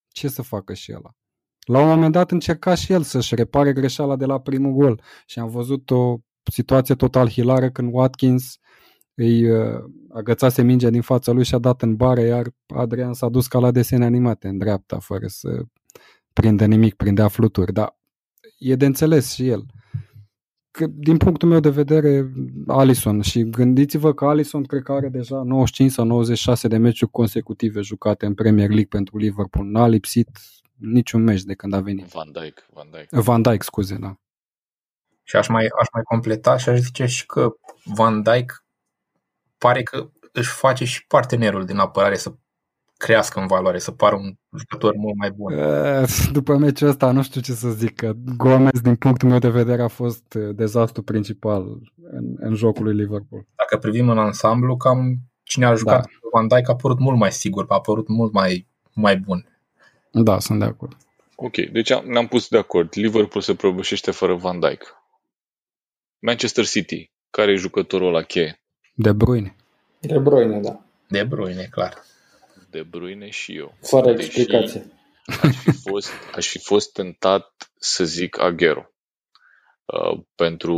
Ce 0.09 0.29
să 0.29 0.43
facă 0.43 0.75
și 0.75 0.91
el? 0.91 1.01
La 1.67 1.81
un 1.81 1.89
moment 1.89 2.13
dat 2.13 2.31
încerca 2.31 2.75
și 2.75 2.93
el 2.93 3.03
să-și 3.03 3.35
repare 3.35 3.73
greșeala 3.73 4.17
de 4.17 4.25
la 4.25 4.41
primul 4.41 4.73
gol 4.73 5.03
și 5.27 5.39
am 5.39 5.49
văzut 5.49 5.91
o 5.91 6.17
situație 6.51 6.95
total 6.95 7.29
hilară 7.29 7.71
când 7.71 7.91
Watkins 7.93 8.59
îi 9.15 9.51
uh, 9.51 9.79
agățase 10.15 10.63
mingea 10.63 10.91
din 10.91 11.03
fața 11.03 11.33
lui 11.33 11.45
și 11.45 11.55
a 11.55 11.59
dat 11.59 11.83
în 11.83 11.97
bare, 11.97 12.23
iar 12.23 12.47
Adrian 12.67 13.13
s-a 13.13 13.29
dus 13.29 13.47
ca 13.47 13.59
la 13.59 13.71
desene 13.71 14.05
animate 14.05 14.49
în 14.49 14.59
dreapta, 14.59 14.99
fără 14.99 15.27
să 15.27 15.63
prindă 16.33 16.67
nimic, 16.67 16.95
prindea 16.95 17.29
fluturi, 17.29 17.73
dar 17.73 17.99
e 18.59 18.75
de 18.75 18.87
înțeles 18.87 19.33
și 19.33 19.49
el. 19.49 19.65
Că, 20.71 20.87
din 20.87 21.17
punctul 21.17 21.49
meu 21.49 21.61
de 21.61 21.71
vedere, 21.71 22.33
Alison 22.67 23.21
și 23.21 23.51
gândiți-vă 23.51 24.15
că 24.15 24.25
Alison 24.25 24.65
cred 24.65 24.83
că 24.83 24.93
are 24.93 25.09
deja 25.09 25.43
95 25.43 25.91
sau 25.91 26.05
96 26.05 26.69
de 26.69 26.77
meciuri 26.77 27.11
consecutive 27.11 27.81
jucate 27.81 28.27
în 28.27 28.35
Premier 28.35 28.69
League 28.69 28.87
pentru 28.89 29.19
Liverpool. 29.19 29.67
N-a 29.67 29.87
lipsit 29.87 30.29
niciun 30.77 31.23
meci 31.23 31.43
de 31.43 31.55
când 31.55 31.73
a 31.73 31.81
venit. 31.81 32.07
Van 32.07 32.33
Dijk. 32.33 32.67
Van 32.73 32.89
Dijk, 32.91 33.25
Van 33.25 33.43
Dijk 33.43 33.63
scuze, 33.63 33.97
da. 34.01 34.19
Și 35.23 35.37
aș 35.37 35.49
mai, 35.49 35.67
aș 35.81 35.87
mai 35.93 36.03
completa 36.03 36.57
și 36.57 36.69
aș 36.69 36.79
zice 36.79 37.07
și 37.07 37.27
că 37.27 37.57
Van 37.85 38.23
Dijk 38.23 38.65
pare 39.59 39.83
că 39.83 40.11
își 40.33 40.51
face 40.51 40.85
și 40.85 41.07
partenerul 41.07 41.65
din 41.65 41.79
apărare 41.79 42.17
să 42.17 42.35
crească 43.01 43.41
în 43.41 43.47
valoare, 43.47 43.79
să 43.79 43.91
pară 43.91 44.15
un 44.15 44.33
jucător 44.59 44.95
mult 44.97 45.17
mai 45.17 45.31
bun. 45.31 45.55
După 46.33 46.57
meciul 46.57 46.89
ăsta 46.89 47.11
nu 47.11 47.23
știu 47.23 47.41
ce 47.41 47.53
să 47.53 47.69
zic, 47.69 47.95
că 47.95 48.13
Gomez 48.37 48.81
din 48.83 48.97
punctul 48.97 49.29
meu 49.29 49.39
de 49.39 49.49
vedere 49.49 49.83
a 49.83 49.89
fost 49.89 50.35
dezastru 50.35 51.03
principal 51.03 51.81
în, 52.11 52.35
în 52.39 52.55
jocul 52.55 52.85
lui 52.85 52.95
Liverpool. 52.95 53.47
Dacă 53.57 53.69
dacă 53.71 53.83
privim 53.83 54.09
în 54.09 54.19
ansamblu, 54.19 54.77
cam 54.77 55.17
cine 55.43 55.65
a 55.65 55.75
jucat 55.75 56.01
Da. 56.01 56.09
Van 56.33 56.49
Dijk 56.49 56.69
a 56.69 56.75
părut 56.77 56.99
mult 56.99 57.19
mai 57.19 57.33
sigur, 57.33 57.65
a 57.69 57.81
părut 57.81 58.09
mult 58.09 58.33
mai, 58.33 58.67
mai 58.93 59.17
bun. 59.17 59.59
Da, 60.11 60.39
sunt 60.39 60.59
de 60.59 60.65
acord. 60.65 60.97
Ok, 61.35 61.57
deci 61.57 61.91
am- 61.91 62.05
ne-am 62.07 62.27
pus 62.27 62.49
de 62.49 62.59
acord. 62.59 62.89
Liverpool 62.95 63.43
se 63.43 63.55
prăbușește 63.55 64.11
fără 64.11 64.35
Van 64.35 64.61
Dijk. 64.61 64.83
Manchester 66.19 66.67
City, 66.67 67.11
care 67.31 67.53
e 67.53 67.55
jucătorul 67.55 68.13
la 68.13 68.23
cheie? 68.23 68.63
De 68.95 69.13
Bruyne. 69.13 69.57
De 70.01 70.19
Bruyne, 70.19 70.61
da. 70.61 70.81
De 71.09 71.25
Bruyne, 71.25 71.69
clar. 71.71 71.95
De 72.71 72.83
Bruyne 72.83 73.31
și 73.31 73.57
eu. 73.57 73.75
Fără 73.83 74.13
Deși 74.13 74.27
explicație. 74.27 74.87
Aș 75.43 75.57
fi 75.57 75.71
fost, 75.71 76.11
aș 76.35 76.49
fi 76.49 76.59
fost 76.59 76.93
tentat 76.93 77.71
să 77.77 78.05
zic 78.05 78.41
Aguero. 78.41 78.85
Uh, 79.85 80.21
pentru 80.35 80.77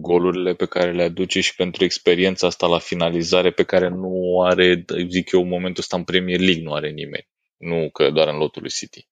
golurile 0.00 0.54
pe 0.54 0.66
care 0.66 0.92
le 0.92 1.02
aduce 1.02 1.40
și 1.40 1.54
pentru 1.54 1.84
experiența 1.84 2.46
asta 2.46 2.66
la 2.66 2.78
finalizare 2.78 3.50
pe 3.50 3.62
care 3.62 3.88
nu 3.88 4.08
o 4.08 4.42
are, 4.42 4.84
zic 5.08 5.32
eu, 5.32 5.40
în 5.40 5.48
momentul 5.48 5.82
ăsta 5.82 5.96
în 5.96 6.04
Premier 6.04 6.40
League 6.40 6.62
nu 6.62 6.72
are 6.72 6.90
nimeni. 6.90 7.28
Nu 7.56 7.90
că 7.90 8.10
doar 8.10 8.28
în 8.28 8.36
lotul 8.36 8.62
lui 8.62 8.70
City. 8.70 9.08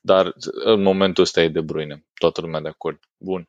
Dar 0.00 0.32
în 0.64 0.82
momentul 0.82 1.22
ăsta 1.22 1.42
e 1.42 1.48
de 1.48 1.60
Bruyne. 1.60 2.04
Toată 2.14 2.40
lumea 2.40 2.60
de 2.60 2.68
acord. 2.68 2.98
Bun. 3.16 3.48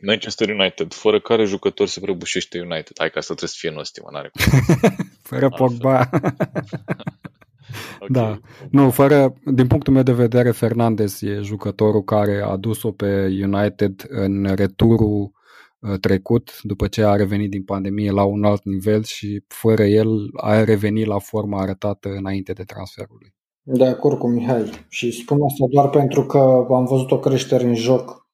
Manchester 0.00 0.48
United, 0.48 0.92
fără 0.92 1.20
care 1.20 1.44
jucător 1.44 1.86
se 1.86 2.00
prăbușește 2.00 2.60
United? 2.60 2.92
Hai 2.96 3.10
că 3.10 3.18
asta 3.18 3.34
trebuie 3.34 3.48
să 3.48 3.56
fie 3.58 3.70
nostim, 3.70 4.08
n-are 4.10 4.30
cum. 4.32 4.60
Fără 5.30 5.48
Pogba. 5.48 6.10
Ok. 8.00 8.08
Da. 8.08 8.40
Nu, 8.70 8.90
fără, 8.90 9.34
din 9.44 9.66
punctul 9.66 9.92
meu 9.92 10.02
de 10.02 10.12
vedere, 10.12 10.50
Fernandez 10.50 11.22
e 11.22 11.40
jucătorul 11.40 12.02
care 12.02 12.42
a 12.42 12.56
dus-o 12.56 12.92
pe 12.92 13.38
United 13.42 14.06
în 14.08 14.54
returul 14.54 15.30
uh, 15.78 15.98
trecut, 16.00 16.62
după 16.62 16.86
ce 16.86 17.04
a 17.04 17.14
revenit 17.14 17.50
din 17.50 17.64
pandemie 17.64 18.10
la 18.10 18.24
un 18.24 18.44
alt 18.44 18.64
nivel 18.64 19.02
și 19.02 19.44
fără 19.46 19.84
el 19.84 20.08
a 20.36 20.64
revenit 20.64 21.06
la 21.06 21.18
forma 21.18 21.60
arătată 21.60 22.08
înainte 22.08 22.52
de 22.52 22.62
transferul 22.62 23.16
lui. 23.20 23.34
De 23.76 23.86
acord 23.86 24.18
cu 24.18 24.28
Mihai. 24.28 24.70
Și 24.88 25.10
spun 25.10 25.42
asta 25.42 25.64
doar 25.70 25.88
pentru 25.88 26.26
că 26.26 26.38
am 26.70 26.84
văzut 26.84 27.10
o 27.10 27.18
creștere 27.18 27.64
în 27.64 27.74
joc 27.74 28.26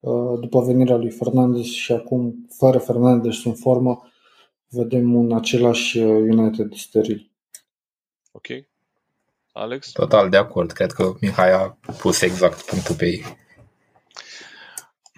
uh, 0.00 0.40
după 0.40 0.60
venirea 0.60 0.96
lui 0.96 1.10
Fernandez 1.10 1.64
și 1.64 1.92
acum, 1.92 2.46
fără 2.58 2.78
Fernandez 2.78 3.44
în 3.44 3.54
formă, 3.54 4.02
vedem 4.68 5.14
un 5.14 5.32
același 5.32 5.98
uh, 5.98 6.08
United 6.08 6.72
steril. 6.74 7.32
Ok. 8.32 8.46
Alex? 9.60 9.92
Total 9.92 10.28
de 10.28 10.36
acord. 10.36 10.72
Cred 10.72 10.92
că 10.92 11.12
Mihai 11.20 11.52
a 11.52 11.78
pus 11.98 12.20
exact 12.20 12.62
punctul 12.62 12.94
pe 12.94 13.06
ei. 13.06 13.38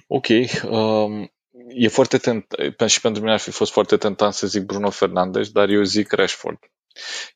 Ok. 0.07 0.27
Um, 0.71 1.33
e 1.69 1.89
foarte 1.89 2.19
tent, 2.19 2.47
și 2.87 3.01
pentru 3.01 3.21
mine 3.21 3.33
ar 3.33 3.39
fi 3.39 3.51
fost 3.51 3.73
foarte 3.73 3.97
tentant 3.97 4.33
să 4.33 4.47
zic 4.47 4.63
Bruno 4.63 4.91
Fernandes, 4.91 5.51
dar 5.51 5.69
eu 5.69 5.83
zic 5.83 6.13
Rashford. 6.13 6.59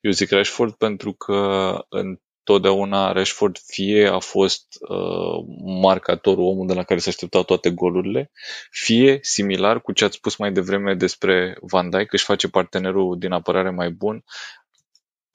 Eu 0.01 0.11
zic 0.11 0.31
Rashford 0.31 0.73
pentru 0.75 1.13
că 1.13 1.79
întotdeauna 1.89 3.13
Rashford 3.13 3.59
fie 3.67 4.09
a 4.09 4.19
fost 4.19 4.67
uh, 4.89 5.45
marcatorul, 5.81 6.45
omul 6.45 6.67
de 6.67 6.75
la 6.75 6.83
care 6.83 7.01
se 7.01 7.09
așteptau 7.09 7.43
toate 7.43 7.71
golurile, 7.71 8.31
fie, 8.71 9.19
similar 9.23 9.81
cu 9.81 9.93
ce 9.93 10.05
ați 10.05 10.17
spus 10.17 10.37
mai 10.37 10.53
devreme 10.53 10.95
despre 10.95 11.57
Van 11.61 11.91
Dijk, 11.91 12.13
își 12.13 12.25
face 12.25 12.49
partenerul 12.49 13.19
din 13.19 13.33
apărare 13.33 13.71
mai 13.71 13.91
bun, 13.91 14.25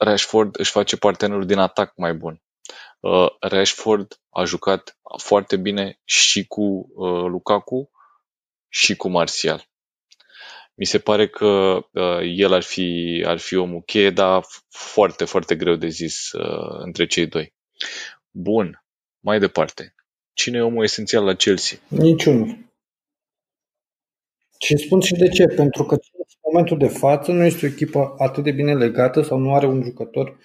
Rashford 0.04 0.60
își 0.60 0.72
face 0.72 0.98
partenerul 0.98 1.46
din 1.46 1.58
atac 1.58 1.94
mai 1.96 2.14
bun. 2.14 2.42
Uh, 3.00 3.28
Rashford 3.40 4.20
a 4.30 4.44
jucat 4.44 5.00
foarte 5.18 5.58
bine 5.58 6.00
și 6.04 6.48
cu 6.48 6.62
uh, 6.62 7.26
Lukaku 7.30 7.92
și 8.68 8.96
cu 8.96 9.10
Martial. 9.10 9.70
Mi 10.74 10.86
se 10.86 11.00
pare 11.00 11.30
că 11.30 11.46
uh, 11.92 12.20
el 12.22 12.54
ar 12.54 12.64
fi, 12.64 13.24
ar 13.28 13.38
fi 13.38 13.56
omul 13.56 13.82
cheie, 13.82 14.10
dar 14.10 14.46
foarte, 14.70 15.26
foarte 15.26 15.56
greu 15.56 15.76
de 15.76 15.88
zis 15.88 16.32
uh, 16.32 16.80
între 16.80 17.06
cei 17.06 17.28
doi. 17.28 17.54
Bun, 18.30 18.84
mai 19.20 19.40
departe. 19.40 19.96
Cine 20.34 20.58
e 20.58 20.62
omul 20.62 20.84
esențial 20.84 21.24
la 21.24 21.36
Chelsea? 21.36 21.78
Niciunul. 21.88 22.70
Și 24.60 24.78
spun 24.78 25.02
și 25.02 25.14
de 25.14 25.30
ce. 25.30 25.48
Pentru 25.48 25.84
că 25.86 25.94
în 25.94 26.21
momentul 26.52 26.78
de 26.78 26.88
față 26.88 27.32
nu 27.32 27.44
este 27.44 27.66
o 27.66 27.70
echipă 27.70 28.14
atât 28.18 28.44
de 28.44 28.52
bine 28.52 28.74
legată 28.76 29.22
sau 29.22 29.38
nu 29.38 29.54
are 29.56 29.68
un 29.68 29.82
jucător 29.84 30.38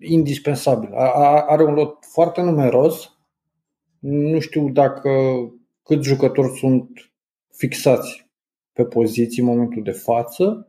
indispensabil. 0.00 0.92
A- 0.94 1.12
a- 1.12 1.44
Are 1.46 1.64
un 1.64 1.74
lot 1.74 2.04
foarte 2.12 2.40
numeros. 2.40 3.12
Nu 3.98 4.38
știu 4.40 4.68
dacă 4.68 5.10
câți 5.82 6.08
jucători 6.08 6.58
sunt 6.58 6.88
fixați 7.56 8.26
pe 8.72 8.84
poziții 8.84 9.42
în 9.42 9.48
momentul 9.48 9.82
de 9.82 9.90
față 9.90 10.68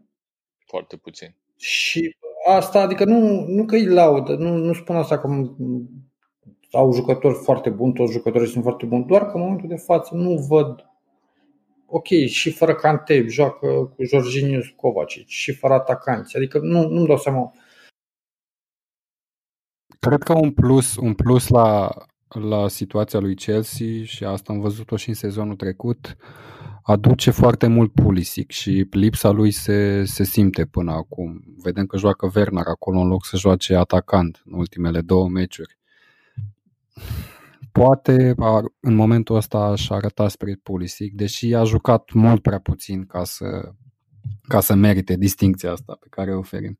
Foarte 0.65 0.95
puțin. 0.97 1.35
și 1.57 2.15
asta, 2.47 2.81
adică 2.81 3.05
nu, 3.05 3.45
nu 3.47 3.65
că 3.65 3.75
îi 3.75 3.85
laudă, 3.85 4.35
nu, 4.35 4.55
nu 4.57 4.73
spun 4.73 4.95
asta 4.95 5.19
că 5.19 5.27
m- 5.27 5.55
au 6.71 6.93
jucători 6.93 7.33
foarte 7.33 7.69
buni, 7.69 7.93
toți 7.93 8.11
jucătorii 8.11 8.47
sunt 8.47 8.63
foarte 8.63 8.85
buni, 8.85 9.05
doar 9.05 9.25
că 9.25 9.31
în 9.37 9.41
momentul 9.41 9.67
de 9.67 9.75
față 9.75 10.15
nu 10.15 10.35
văd 10.49 10.85
ok, 11.85 12.07
și 12.27 12.51
fără 12.51 12.75
Cante 12.75 13.25
joacă 13.27 13.67
cu 13.67 14.03
Jorginho 14.03 14.59
Kovacic 14.75 15.27
și 15.27 15.53
fără 15.53 15.73
atacanți, 15.73 16.37
adică 16.37 16.59
nu, 16.59 16.87
nu-mi 16.87 17.07
dau 17.07 17.17
seama 17.17 17.53
Cred 19.99 20.23
că 20.23 20.33
un 20.33 20.51
plus, 20.51 20.95
un 20.95 21.13
plus 21.13 21.47
la, 21.47 21.89
la 22.27 22.67
situația 22.67 23.19
lui 23.19 23.35
Chelsea 23.35 24.03
și 24.03 24.23
asta 24.23 24.53
am 24.53 24.59
văzut-o 24.59 24.95
și 24.95 25.09
în 25.09 25.15
sezonul 25.15 25.55
trecut, 25.55 26.17
aduce 26.83 27.31
foarte 27.31 27.67
mult 27.67 27.93
Pulisic 27.93 28.51
și 28.51 28.87
lipsa 28.91 29.29
lui 29.29 29.51
se, 29.51 30.03
se 30.03 30.23
simte 30.23 30.65
până 30.65 30.91
acum. 30.91 31.43
Vedem 31.63 31.85
că 31.85 31.97
joacă 31.97 32.31
Werner 32.35 32.65
acolo 32.67 32.99
în 32.99 33.07
loc 33.07 33.25
să 33.25 33.37
joace 33.37 33.75
atacant 33.75 34.41
în 34.45 34.53
ultimele 34.53 35.01
două 35.01 35.29
meciuri. 35.29 35.77
Poate 37.79 38.33
ar, 38.37 38.63
în 38.79 38.95
momentul 38.95 39.35
ăsta 39.35 39.57
aș 39.57 39.89
arăta 39.89 40.27
spre 40.27 40.59
Pulisic, 40.63 41.13
deși 41.13 41.53
a 41.53 41.63
jucat 41.63 42.11
mult 42.13 42.41
prea 42.41 42.59
puțin 42.59 43.05
ca 43.05 43.23
să, 43.23 43.71
ca 44.47 44.59
să 44.59 44.73
merite 44.73 45.15
distincția 45.15 45.71
asta 45.71 45.97
pe 45.99 46.07
care 46.09 46.35
o 46.35 46.37
oferim. 46.37 46.79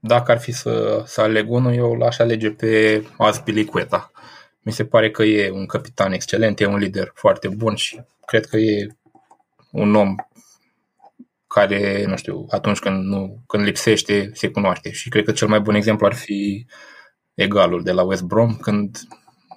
Dacă 0.00 0.30
ar 0.30 0.38
fi 0.38 0.52
să, 0.52 1.02
să 1.06 1.20
aleg 1.20 1.50
unul, 1.50 1.74
eu 1.74 1.94
l-aș 1.94 2.18
alege 2.18 2.50
pe 2.50 3.02
Azpilicueta. 3.18 4.10
Mi 4.60 4.72
se 4.72 4.84
pare 4.84 5.10
că 5.10 5.22
e 5.22 5.50
un 5.50 5.66
capitan 5.66 6.12
excelent, 6.12 6.60
e 6.60 6.66
un 6.66 6.78
lider 6.78 7.10
foarte 7.14 7.48
bun 7.48 7.74
și 7.74 8.00
cred 8.26 8.46
că 8.46 8.56
e 8.56 8.96
un 9.70 9.94
om 9.94 10.14
care, 11.46 12.04
nu 12.06 12.16
știu, 12.16 12.46
atunci 12.50 12.78
când, 12.78 13.04
nu, 13.04 13.42
când 13.46 13.64
lipsește, 13.64 14.30
se 14.32 14.48
cunoaște. 14.48 14.90
Și 14.90 15.08
cred 15.08 15.24
că 15.24 15.32
cel 15.32 15.48
mai 15.48 15.60
bun 15.60 15.74
exemplu 15.74 16.06
ar 16.06 16.14
fi 16.14 16.66
egalul 17.34 17.82
de 17.82 17.92
la 17.92 18.02
West 18.02 18.22
Brom, 18.22 18.56
când 18.56 18.98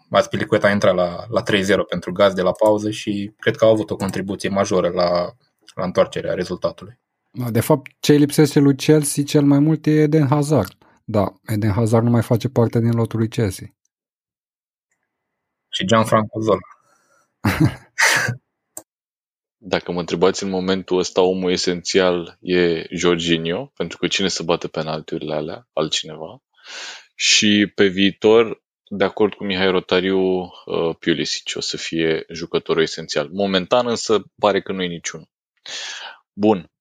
Azpilicueta 0.10 0.68
a 0.68 0.72
intrat 0.72 0.96
la, 0.96 1.26
la 1.30 1.44
3-0 1.44 1.46
pentru 1.90 2.12
gaz 2.12 2.34
de 2.34 2.42
la 2.42 2.52
pauză 2.52 2.90
și 2.90 3.34
cred 3.40 3.56
că 3.56 3.66
au 3.66 3.72
avut 3.72 3.90
o 3.90 3.96
contribuție 3.96 4.50
majoră 4.50 4.90
la, 4.90 5.36
la 5.76 5.84
întoarcerea 5.84 6.34
rezultatului. 6.34 7.00
De 7.32 7.60
fapt, 7.60 7.92
ce 8.00 8.12
îi 8.12 8.18
lipsește 8.18 8.60
lui 8.60 8.76
Chelsea 8.76 9.24
cel 9.24 9.44
mai 9.44 9.60
mult 9.60 9.86
e 9.86 9.92
Eden 9.92 10.28
Hazard. 10.28 10.74
Da, 11.04 11.34
Eden 11.46 11.72
Hazard 11.72 12.04
nu 12.04 12.10
mai 12.10 12.22
face 12.22 12.50
parte 12.50 12.80
din 12.80 12.92
lotul 12.92 13.20
lui 13.20 13.28
Chelsea. 13.28 13.68
Și 15.70 15.86
Gianfranco 15.86 16.40
Zola. 16.40 16.60
Dacă 19.58 19.92
mă 19.92 20.00
întrebați 20.00 20.44
în 20.44 20.50
momentul 20.50 20.98
ăsta, 20.98 21.22
omul 21.22 21.52
esențial 21.52 22.38
e 22.42 22.86
Jorginho, 22.96 23.72
pentru 23.76 23.98
că 23.98 24.08
cine 24.08 24.28
să 24.28 24.44
bate 24.44 24.68
penaltiurile 24.68 25.34
alea? 25.34 25.68
Altcineva. 25.74 26.42
Și 27.20 27.72
pe 27.76 27.88
viitor, 27.88 28.64
de 28.90 29.04
acord 29.04 29.34
cu 29.34 29.44
Mihai 29.44 29.72
Rotariu, 29.72 30.42
uh, 30.42 30.96
Pulisic 31.00 31.52
o 31.56 31.60
să 31.60 31.78
fie 31.78 32.26
jucătorul 32.30 32.82
esențial. 32.82 33.30
Momentan 33.32 33.88
însă 33.88 34.24
pare 34.40 34.62
că 34.62 34.72
nu 34.72 34.84
e 34.84 34.88
niciunul. 34.88 35.30
Bun, 36.34 36.72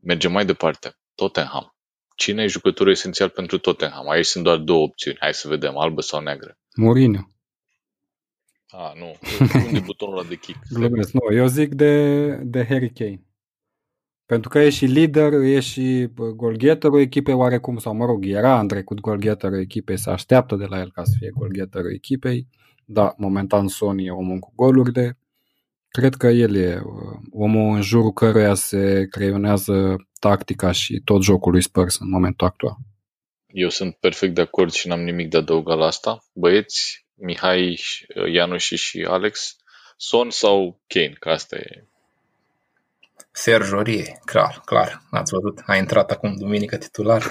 mergem 0.00 0.32
mai 0.32 0.44
departe. 0.44 0.98
Tottenham. 1.14 1.76
Cine 2.16 2.42
e 2.42 2.46
jucătorul 2.46 2.92
esențial 2.92 3.28
pentru 3.28 3.58
Tottenham? 3.58 4.08
Aici 4.08 4.26
sunt 4.26 4.44
doar 4.44 4.56
două 4.56 4.82
opțiuni. 4.82 5.16
Hai 5.20 5.34
să 5.34 5.48
vedem, 5.48 5.78
albă 5.78 6.00
sau 6.00 6.20
neagră. 6.20 6.58
Mourinho. 6.74 7.30
Ah, 8.68 8.92
nu. 8.94 9.18
Unde 9.64 9.76
e 9.78 9.80
butonul 9.80 10.18
ăla 10.18 10.28
de 10.28 10.36
kick? 10.36 10.58
Glumesc. 10.70 11.12
Nu, 11.12 11.34
eu 11.34 11.46
zic 11.46 11.74
de, 11.74 12.26
de 12.34 12.64
Harry 12.64 12.92
Kane. 12.92 13.27
Pentru 14.28 14.48
că 14.48 14.58
e 14.58 14.70
și 14.70 14.84
lider, 14.84 15.32
e 15.32 15.60
și 15.60 16.08
golgheterul 16.36 17.00
echipei 17.00 17.34
oarecum, 17.34 17.78
sau 17.78 17.94
mă 17.94 18.04
rog, 18.04 18.26
era 18.26 18.60
în 18.60 18.68
trecut 18.68 19.00
golgheterul 19.00 19.60
echipei, 19.60 19.98
se 19.98 20.10
așteaptă 20.10 20.56
de 20.56 20.64
la 20.64 20.78
el 20.78 20.90
ca 20.90 21.04
să 21.04 21.14
fie 21.18 21.30
golgheterul 21.34 21.94
echipei. 21.94 22.46
Da, 22.84 23.14
momentan 23.16 23.68
Sony 23.68 24.06
e 24.06 24.10
omul 24.10 24.38
cu 24.38 24.52
golurile. 24.56 25.18
Cred 25.88 26.14
că 26.14 26.26
el 26.26 26.54
e 26.56 26.74
uh, 26.74 27.18
omul 27.30 27.74
în 27.74 27.82
jurul 27.82 28.12
căruia 28.12 28.54
se 28.54 29.06
creionează 29.10 29.96
tactica 30.20 30.72
și 30.72 31.00
tot 31.04 31.22
jocul 31.22 31.52
lui 31.52 31.62
Spurs 31.62 31.98
în 31.98 32.08
momentul 32.08 32.46
actual. 32.46 32.76
Eu 33.46 33.68
sunt 33.68 33.94
perfect 33.94 34.34
de 34.34 34.40
acord 34.40 34.72
și 34.72 34.88
n-am 34.88 35.00
nimic 35.00 35.28
de 35.28 35.36
adăugat 35.36 35.78
la 35.78 35.86
asta. 35.86 36.18
Băieți, 36.34 37.06
Mihai, 37.14 37.80
Ianuș 38.32 38.64
și, 38.64 38.76
și 38.76 39.06
Alex, 39.08 39.56
Son 39.96 40.30
sau 40.30 40.82
Kane, 40.86 41.16
că 41.18 41.28
asta 41.28 41.56
e. 41.56 41.88
Serge 43.38 43.74
Aurier, 43.74 44.06
clar, 44.24 44.62
clar, 44.64 45.02
ați 45.10 45.32
văzut, 45.32 45.62
a 45.66 45.76
intrat 45.76 46.10
acum 46.10 46.34
duminică 46.36 46.76
titular, 46.76 47.22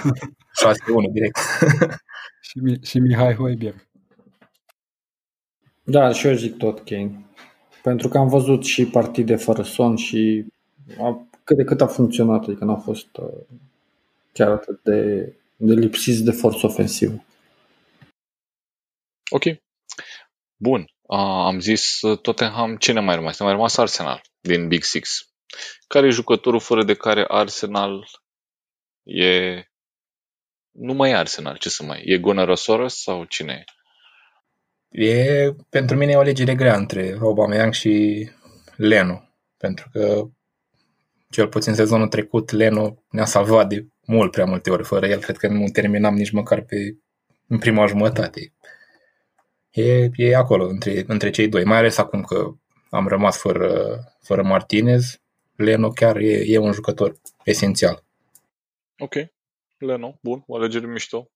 direct. 1.12 1.38
și, 2.48 2.58
Mi- 2.58 2.84
și 2.84 2.98
Mihai 2.98 3.34
Hoiberg. 3.34 3.86
Da, 5.82 6.12
și 6.12 6.26
eu 6.26 6.34
zic 6.34 6.56
tot 6.56 6.84
Kane. 6.84 7.26
Pentru 7.82 8.08
că 8.08 8.18
am 8.18 8.28
văzut 8.28 8.64
și 8.64 8.86
partide 8.86 9.36
fără 9.36 9.62
son 9.62 9.96
și 9.96 10.44
a, 11.00 11.26
cât 11.44 11.56
de 11.56 11.64
cât 11.64 11.80
a 11.80 11.86
funcționat, 11.86 12.42
adică 12.42 12.64
n-a 12.64 12.76
fost 12.76 13.16
uh, 13.16 13.40
chiar 14.32 14.50
atât 14.50 14.82
de, 14.82 15.32
de 15.56 15.74
lipsiți 15.74 16.24
de 16.24 16.30
forță 16.30 16.66
ofensivă. 16.66 17.24
Ok. 19.30 19.42
Bun. 20.56 20.80
Uh, 21.02 21.18
am 21.18 21.60
zis 21.60 22.02
uh, 22.02 22.18
Tottenham. 22.18 22.76
Cine 22.76 23.00
mai 23.00 23.14
rămas? 23.14 23.38
Ne 23.38 23.44
mai 23.44 23.54
rămas 23.54 23.76
Arsenal 23.76 24.20
din 24.40 24.68
Big 24.68 24.82
Six. 24.82 25.27
Care 25.86 26.06
e 26.06 26.10
jucătorul 26.10 26.60
fără 26.60 26.84
de 26.84 26.94
care 26.94 27.24
Arsenal 27.28 28.08
e... 29.02 29.62
Nu 30.70 30.92
mai 30.92 31.10
e 31.10 31.16
Arsenal, 31.16 31.56
ce 31.56 31.68
să 31.68 31.82
mai 31.82 32.02
e? 32.04 32.12
E 32.12 32.18
Gunnar 32.18 32.54
Soros 32.54 33.02
sau 33.02 33.24
cine 33.24 33.64
e? 33.66 35.04
E, 35.04 35.54
pentru 35.68 35.96
mine 35.96 36.12
e 36.12 36.16
o 36.16 36.20
alegere 36.20 36.54
grea 36.54 36.76
între 36.76 37.16
Aubameyang 37.20 37.72
și 37.72 38.28
Leno, 38.76 39.28
pentru 39.56 39.88
că 39.92 40.28
cel 41.30 41.48
puțin 41.48 41.74
sezonul 41.74 42.08
trecut 42.08 42.50
Leno 42.50 43.02
ne-a 43.10 43.24
salvat 43.24 43.68
de 43.68 43.86
mult 44.06 44.30
prea 44.30 44.44
multe 44.44 44.70
ori. 44.70 44.84
Fără 44.84 45.06
el 45.06 45.20
cred 45.20 45.36
că 45.36 45.48
nu 45.48 45.68
terminam 45.68 46.14
nici 46.14 46.30
măcar 46.30 46.60
pe, 46.60 46.96
în 47.46 47.58
prima 47.58 47.86
jumătate. 47.86 48.54
E, 49.70 50.08
e 50.14 50.36
acolo, 50.36 50.66
între, 50.66 51.04
între 51.06 51.30
cei 51.30 51.48
doi. 51.48 51.64
Mai 51.64 51.78
ales 51.78 51.98
acum 51.98 52.22
că 52.22 52.50
am 52.90 53.08
rămas 53.08 53.38
fără, 53.38 53.98
fără 54.22 54.42
Martinez, 54.42 55.20
Leno 55.58 55.90
chiar 55.90 56.16
e, 56.16 56.42
e 56.46 56.58
un 56.58 56.72
jucător 56.72 57.20
esențial. 57.44 58.04
Ok. 58.98 59.14
Leno, 59.78 60.18
bun, 60.22 60.42
o 60.46 60.56
alegere 60.56 60.86
mișto. 60.86 61.30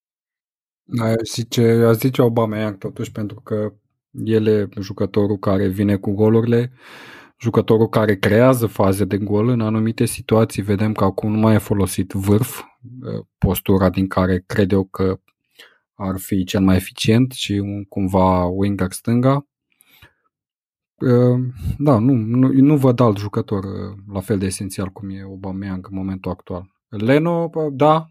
Aș 1.00 1.30
zice, 1.32 1.62
aș 1.62 1.96
zice 1.96 2.20
Aubameyang 2.20 2.78
totuși 2.78 3.12
pentru 3.12 3.40
că 3.40 3.72
el 4.10 4.46
e 4.46 4.68
jucătorul 4.80 5.38
care 5.38 5.68
vine 5.68 5.96
cu 5.96 6.12
golurile, 6.12 6.72
jucătorul 7.40 7.88
care 7.88 8.16
creează 8.16 8.66
faze 8.66 9.04
de 9.04 9.18
gol 9.18 9.48
în 9.48 9.60
anumite 9.60 10.04
situații. 10.04 10.62
Vedem 10.62 10.92
că 10.92 11.04
acum 11.04 11.30
nu 11.32 11.38
mai 11.38 11.54
e 11.54 11.58
folosit 11.58 12.12
vârf, 12.12 12.62
postura 13.38 13.90
din 13.90 14.08
care 14.08 14.42
cred 14.46 14.72
eu 14.72 14.84
că 14.84 15.20
ar 15.94 16.18
fi 16.18 16.44
cel 16.44 16.60
mai 16.60 16.76
eficient 16.76 17.32
și 17.32 17.52
un, 17.52 17.84
cumva 17.84 18.44
winger 18.44 18.92
stânga. 18.92 19.46
Da, 21.78 21.98
nu, 21.98 22.12
nu, 22.12 22.48
nu 22.53 22.76
văd 22.76 23.00
alt 23.00 23.16
jucător 23.18 23.64
la 24.12 24.20
fel 24.20 24.38
de 24.38 24.46
esențial 24.46 24.88
cum 24.88 25.11
e 25.11 25.22
Aubameyang 25.22 25.86
în 25.90 25.96
momentul 25.96 26.30
actual. 26.30 26.72
Leno, 26.88 27.50
da, 27.72 28.07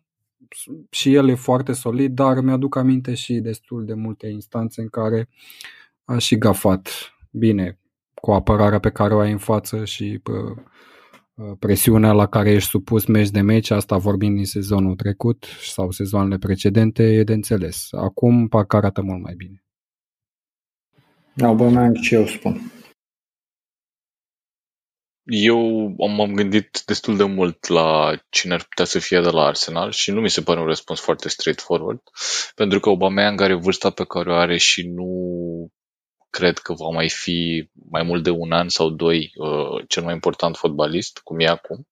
și 0.90 1.14
el 1.14 1.30
e 1.30 1.36
foarte 1.36 1.72
solid, 1.72 2.14
dar 2.14 2.42
mi-aduc 2.42 2.76
aminte 2.76 3.14
și 3.14 3.34
destul 3.34 3.86
de 3.86 3.94
multe 3.94 4.28
instanțe 4.28 4.82
în 4.82 4.88
care 4.88 5.30
a 6.06 6.18
și 6.18 6.38
gafat 6.38 6.90
bine 7.32 7.80
cu 8.14 8.32
apărarea 8.32 8.80
pe 8.80 8.90
care 8.90 9.14
o 9.14 9.20
ai 9.20 9.32
în 9.32 9.38
față 9.38 9.86
și 9.86 10.22
presiunea 11.60 12.12
la 12.12 12.28
care 12.28 12.52
ești 12.52 12.70
supus 12.70 13.06
meci 13.06 13.30
de 13.30 13.42
meci, 13.42 13.70
asta 13.70 13.98
vorbind 13.98 14.36
din 14.36 14.46
sezonul 14.46 14.96
trecut 14.96 15.46
sau 15.62 15.92
sezoanele 15.92 16.38
precedente, 16.38 17.04
e 17.04 17.24
de 17.24 17.34
înțeles. 17.34 17.88
Acum 17.92 18.48
parcă 18.48 18.76
arată 18.76 19.02
mult 19.02 19.22
mai 19.22 19.34
bine. 19.38 19.64
Da, 21.34 21.54
bă, 21.54 21.92
ce 22.02 22.16
eu 22.16 22.26
spun. 22.26 22.62
Eu 25.34 25.94
m-am 25.98 26.34
gândit 26.34 26.82
destul 26.86 27.18
de 27.18 27.24
mult 27.24 27.68
la 27.68 28.14
cine 28.30 28.54
ar 28.54 28.64
putea 28.64 28.86
să 28.86 29.00
fie 29.00 29.20
de 29.20 29.30
la 29.30 29.46
Arsenal 29.46 29.92
și 29.92 30.12
nu 30.12 30.22
mi 30.22 30.30
se 30.30 30.42
pare 30.42 30.60
un 30.60 30.66
răspuns 30.66 31.00
foarte 31.00 31.30
straightforward, 31.30 32.02
pentru 32.56 32.80
că 32.80 32.90
Aubameyang 32.90 33.42
are 33.42 33.54
vârsta 33.54 33.90
pe 33.90 34.06
care 34.06 34.32
o 34.32 34.36
are 34.36 34.58
și 34.58 34.88
nu 34.88 35.10
cred 36.30 36.58
că 36.58 36.74
va 36.74 36.90
mai 36.90 37.10
fi 37.10 37.70
mai 37.90 38.04
mult 38.04 38.24
de 38.24 38.30
un 38.30 38.52
an 38.52 38.70
sau 38.70 38.90
doi 38.90 39.32
uh, 39.36 39.84
cel 39.88 40.04
mai 40.04 40.14
important 40.14 40.56
fotbalist, 40.56 41.20
cum 41.24 41.40
e 41.40 41.48
acum. 41.48 41.88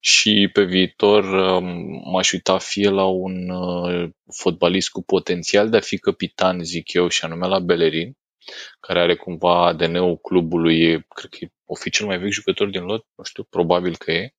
Și 0.00 0.50
pe 0.52 0.64
viitor 0.64 1.24
um, 1.24 1.66
m-aș 2.12 2.32
uita 2.32 2.58
fie 2.58 2.88
la 2.88 3.04
un 3.04 3.48
uh, 3.48 4.08
fotbalist 4.34 4.88
cu 4.88 5.02
potențial 5.02 5.70
de 5.70 5.76
a 5.76 5.80
fi 5.80 5.98
capitan, 5.98 6.64
zic 6.64 6.92
eu, 6.92 7.08
și 7.08 7.24
anume 7.24 7.46
la 7.46 7.58
Bellerin, 7.58 8.12
care 8.80 9.00
are 9.00 9.16
cumva 9.16 9.66
ADN-ul 9.66 10.18
clubului, 10.18 11.04
cred 11.08 11.30
că 11.30 11.46
o 11.66 11.74
fi 11.74 11.90
cel 11.90 12.06
mai 12.06 12.18
vechi 12.18 12.32
jucător 12.32 12.68
din 12.68 12.82
lot, 12.82 13.06
nu 13.14 13.24
știu, 13.24 13.44
probabil 13.44 13.96
că 13.96 14.12
e. 14.12 14.34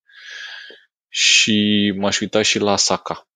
Și 1.09 1.93
m-aș 1.97 2.19
uita 2.19 2.41
și 2.41 2.59
la 2.59 2.75
Saka. 2.75 3.27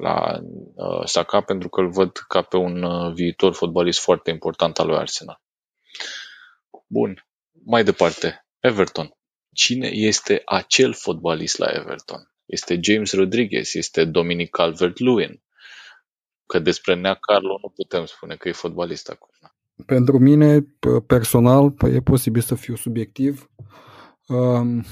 La 0.00 0.40
uh, 0.74 1.04
Saka 1.04 1.40
pentru 1.40 1.68
că 1.68 1.80
îl 1.80 1.90
văd 1.90 2.12
ca 2.28 2.42
pe 2.42 2.56
un 2.56 2.82
uh, 2.82 3.12
viitor 3.12 3.54
fotbalist 3.54 3.98
foarte 4.00 4.30
important 4.30 4.78
al 4.78 4.86
lui 4.86 4.96
Arsenal. 4.96 5.42
Bun, 6.86 7.26
mai 7.64 7.84
departe, 7.84 8.46
Everton. 8.60 9.10
Cine 9.54 9.88
este 9.88 10.42
acel 10.44 10.92
fotbalist 10.92 11.58
la 11.58 11.66
Everton? 11.66 12.32
Este 12.44 12.78
James 12.82 13.12
Rodriguez, 13.12 13.74
este 13.74 14.04
Dominic 14.04 14.50
Calvert-Lewin. 14.50 15.42
Că 16.46 16.58
despre 16.58 16.94
Nea 16.94 17.14
Carlo 17.14 17.58
nu 17.62 17.68
putem 17.68 18.06
spune 18.06 18.36
că 18.36 18.48
e 18.48 18.52
fotbalist 18.52 19.08
acum. 19.08 19.30
Pentru 19.84 20.18
mine, 20.18 20.66
personal, 21.06 21.74
e 21.92 22.00
posibil 22.00 22.42
să 22.42 22.54
fiu 22.54 22.74
subiectiv. 22.74 23.50
Um, 24.28 24.84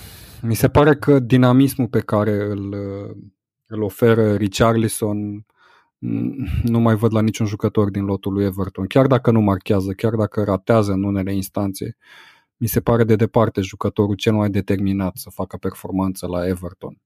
mi 0.42 0.54
se 0.54 0.68
pare 0.68 0.96
că 0.96 1.18
dinamismul 1.18 1.88
pe 1.88 2.00
care 2.00 2.44
îl, 2.44 2.74
îl 3.66 3.82
oferă 3.82 4.34
Richarlison 4.34 5.46
nu 6.62 6.80
mai 6.80 6.94
văd 6.94 7.14
la 7.14 7.20
niciun 7.20 7.46
jucător 7.46 7.90
din 7.90 8.04
lotul 8.04 8.32
lui 8.32 8.44
Everton. 8.44 8.86
Chiar 8.86 9.06
dacă 9.06 9.30
nu 9.30 9.40
marchează, 9.40 9.92
chiar 9.92 10.14
dacă 10.14 10.42
ratează 10.42 10.92
în 10.92 11.02
unele 11.02 11.34
instanțe, 11.34 11.96
mi 12.56 12.66
se 12.66 12.80
pare 12.80 13.04
de 13.04 13.16
departe 13.16 13.60
jucătorul 13.60 14.14
cel 14.14 14.32
mai 14.32 14.50
determinat 14.50 15.16
să 15.16 15.30
facă 15.30 15.56
performanță 15.56 16.26
la 16.26 16.46
Everton 16.46 16.98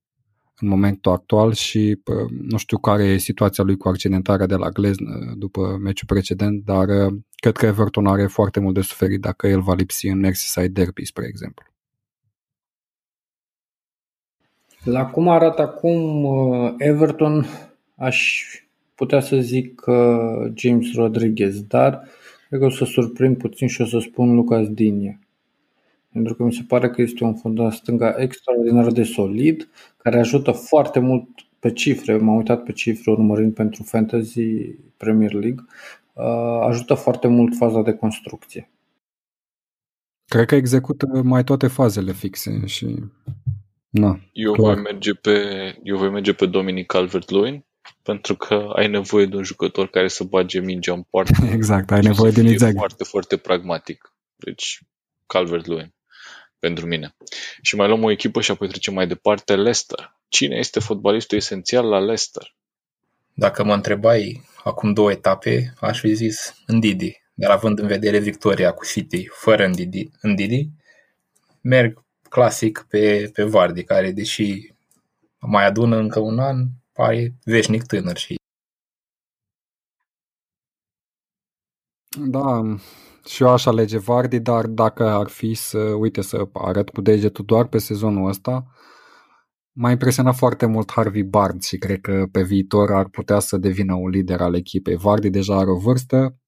în 0.61 0.69
momentul 0.69 1.13
actual 1.13 1.53
și 1.53 2.03
nu 2.43 2.57
știu 2.57 2.79
care 2.79 3.05
e 3.05 3.17
situația 3.17 3.65
lui 3.65 3.77
cu 3.77 3.89
accidentarea 3.89 4.47
de 4.47 4.55
la 4.55 4.69
Glezn 4.69 5.05
după 5.39 5.77
meciul 5.83 6.07
precedent, 6.07 6.65
dar 6.65 6.87
cred 7.35 7.57
că 7.57 7.67
Everton 7.67 8.07
are 8.07 8.27
foarte 8.27 8.61
mult 8.61 8.75
de 8.75 8.81
suferit 8.81 9.21
dacă 9.21 9.47
el 9.47 9.61
va 9.61 9.75
lipsi 9.75 10.07
în 10.07 10.19
Merseyside 10.19 10.83
Derby, 10.83 11.05
spre 11.05 11.27
exemplu. 11.27 11.65
La 14.85 15.07
cum 15.07 15.29
arată 15.29 15.63
acum 15.63 16.27
Everton, 16.79 17.47
aș 17.97 18.45
putea 18.95 19.21
să 19.21 19.37
zic 19.37 19.83
James 20.55 20.95
Rodriguez, 20.95 21.63
dar 21.63 22.09
cred 22.49 22.61
că 22.61 22.67
o 22.67 22.71
să 22.71 22.85
surprind 22.85 23.37
puțin 23.37 23.69
și 23.69 23.81
o 23.81 23.85
să 23.85 23.99
spun 23.99 24.35
Lucas 24.35 24.69
Digne 24.69 25.19
pentru 26.13 26.35
că 26.35 26.43
mi 26.43 26.53
se 26.53 26.63
pare 26.69 26.91
că 26.91 27.03
este 27.03 27.25
un 27.25 27.35
fundaș 27.35 27.77
stânga 27.77 28.15
extraordinar 28.19 28.93
de 28.93 29.03
solid, 29.03 29.69
care 29.97 30.19
ajută 30.19 30.51
foarte 30.51 30.99
mult 30.99 31.29
pe 31.59 31.73
cifre, 31.73 32.17
m-am 32.17 32.37
uitat 32.37 32.63
pe 32.63 32.73
cifre 32.73 33.11
urmărind 33.11 33.55
pentru 33.55 33.83
Fantasy 33.83 34.75
Premier 34.97 35.33
League, 35.33 35.65
uh, 36.13 36.67
ajută 36.69 36.95
foarte 36.95 37.29
mult 37.29 37.57
faza 37.57 37.83
de 37.83 37.93
construcție. 37.93 38.71
Cred 40.25 40.47
că 40.47 40.55
execută 40.55 41.07
mai 41.25 41.45
toate 41.45 41.67
fazele 41.67 42.13
fixe 42.13 42.67
și... 42.67 42.97
Na, 43.89 44.21
eu, 44.33 44.53
clar. 44.53 44.75
voi 44.75 44.83
merge 44.83 45.13
pe, 45.15 45.41
eu 45.83 45.97
voi 45.97 46.11
merge 46.11 46.33
pe 46.33 46.47
Dominic 46.47 46.87
Calvert-Lewin 46.87 47.65
pentru 48.03 48.37
că 48.37 48.55
ai 48.75 48.89
nevoie 48.89 49.27
de 49.27 49.37
un 49.37 49.43
jucător 49.43 49.89
care 49.89 50.09
să 50.09 50.25
bage 50.25 50.61
mingea 50.61 50.93
în 50.93 51.03
poartă. 51.11 51.45
Exact, 51.53 51.91
ai 51.91 52.01
nevoie 52.01 52.31
de 52.31 52.41
un 52.41 52.73
foarte, 52.75 53.05
foarte 53.05 53.37
pragmatic. 53.37 54.15
Deci, 54.37 54.81
Calvert-Lewin 55.27 55.93
pentru 56.59 56.87
mine. 56.87 57.17
Și 57.63 57.77
mai 57.77 57.87
luăm 57.87 58.03
o 58.03 58.11
echipă 58.11 58.41
și 58.41 58.51
apoi 58.51 58.69
trecem 58.69 58.95
mai 58.95 59.07
departe, 59.07 59.57
Leicester. 59.57 60.17
Cine 60.29 60.57
este 60.57 60.81
fotbalistul 60.81 61.37
esențial 61.37 61.89
la 61.89 61.99
Leicester? 61.99 62.55
Dacă 63.35 63.65
mă 63.65 63.75
întrebai 63.75 64.43
acum 64.65 64.93
două 64.93 65.11
etape, 65.11 65.75
aș 65.81 66.01
fi 66.01 66.15
zis 66.15 66.55
Ndidi. 66.67 67.23
Dar 67.35 67.51
având 67.51 67.79
în 67.79 67.87
vedere 67.87 68.19
victoria 68.19 68.73
cu 68.73 68.85
City 68.85 69.29
fără 69.29 69.67
Ndidi, 69.67 70.11
Ndidi 70.23 70.69
merg 71.61 72.05
clasic 72.29 72.87
pe, 72.89 73.31
pe 73.33 73.43
Vardy, 73.43 73.85
care 73.85 74.11
deși 74.11 74.73
mai 75.39 75.65
adună 75.65 75.97
încă 75.97 76.19
un 76.19 76.39
an, 76.39 76.67
pare 76.93 77.35
veșnic 77.45 77.83
tânăr 77.83 78.17
și 78.17 78.37
Da, 82.17 82.63
și 83.29 83.43
eu 83.43 83.49
aș 83.49 83.67
alege 83.67 83.99
Vardy, 83.99 84.41
dar 84.41 84.67
dacă 84.67 85.09
ar 85.09 85.29
fi 85.29 85.55
să, 85.55 85.79
uite, 85.79 86.21
să 86.21 86.49
arăt 86.53 86.91
cu 86.91 87.01
degetul 87.01 87.45
doar 87.45 87.67
pe 87.67 87.79
sezonul 87.79 88.29
ăsta, 88.29 88.67
m-a 89.73 89.91
impresionat 89.91 90.37
foarte 90.37 90.67
mult 90.67 90.91
Harvey 90.91 91.23
Barnes 91.23 91.67
și 91.67 91.79
cred 91.79 92.01
că 92.01 92.27
pe 92.33 92.43
viitor 92.43 92.93
ar 92.93 93.09
putea 93.09 93.39
să 93.39 93.57
devină 93.57 93.95
un 93.95 94.09
lider 94.09 94.41
al 94.41 94.55
echipei. 94.55 94.97
Vardy 94.97 95.31
deja 95.31 95.57
are 95.57 95.71
o 95.71 95.77
vârstă, 95.77 96.39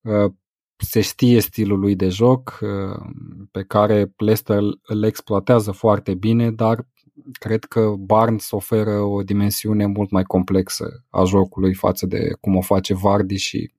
uh, 0.00 0.32
se 0.76 1.00
știe 1.00 1.40
stilul 1.40 1.78
lui 1.78 1.96
de 1.96 2.08
joc, 2.08 2.58
uh, 2.60 3.10
pe 3.50 3.62
care 3.62 4.12
Leicester 4.16 4.62
îl 4.82 5.02
exploatează 5.02 5.70
foarte 5.70 6.14
bine, 6.14 6.50
dar 6.50 6.86
cred 7.32 7.64
că 7.64 7.94
Barnes 7.98 8.50
oferă 8.50 9.00
o 9.00 9.22
dimensiune 9.22 9.86
mult 9.86 10.10
mai 10.10 10.22
complexă 10.22 11.04
a 11.10 11.24
jocului 11.24 11.74
față 11.74 12.06
de 12.06 12.30
cum 12.40 12.56
o 12.56 12.60
face 12.60 12.94
Vardy 12.94 13.36
și 13.36 13.72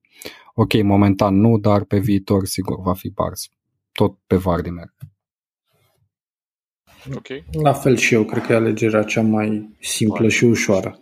ok, 0.54 0.74
momentan 0.74 1.36
nu, 1.36 1.58
dar 1.58 1.84
pe 1.84 2.00
viitor 2.00 2.46
sigur 2.46 2.82
va 2.82 2.94
fi 2.94 3.10
Barnes. 3.10 3.50
Tot 3.92 4.18
pe 4.28 4.36
Vardy 4.36 4.70
merg. 4.70 4.94
Ok. 7.16 7.28
La 7.52 7.74
fel 7.74 7.98
și 7.98 8.14
eu, 8.14 8.26
cred 8.26 8.46
că 8.46 8.52
e 8.52 8.56
alegerea 8.56 9.04
cea 9.04 9.22
mai 9.22 9.78
simplă 9.80 10.18
Vardy. 10.20 10.34
și 10.34 10.44
ușoară. 10.44 11.00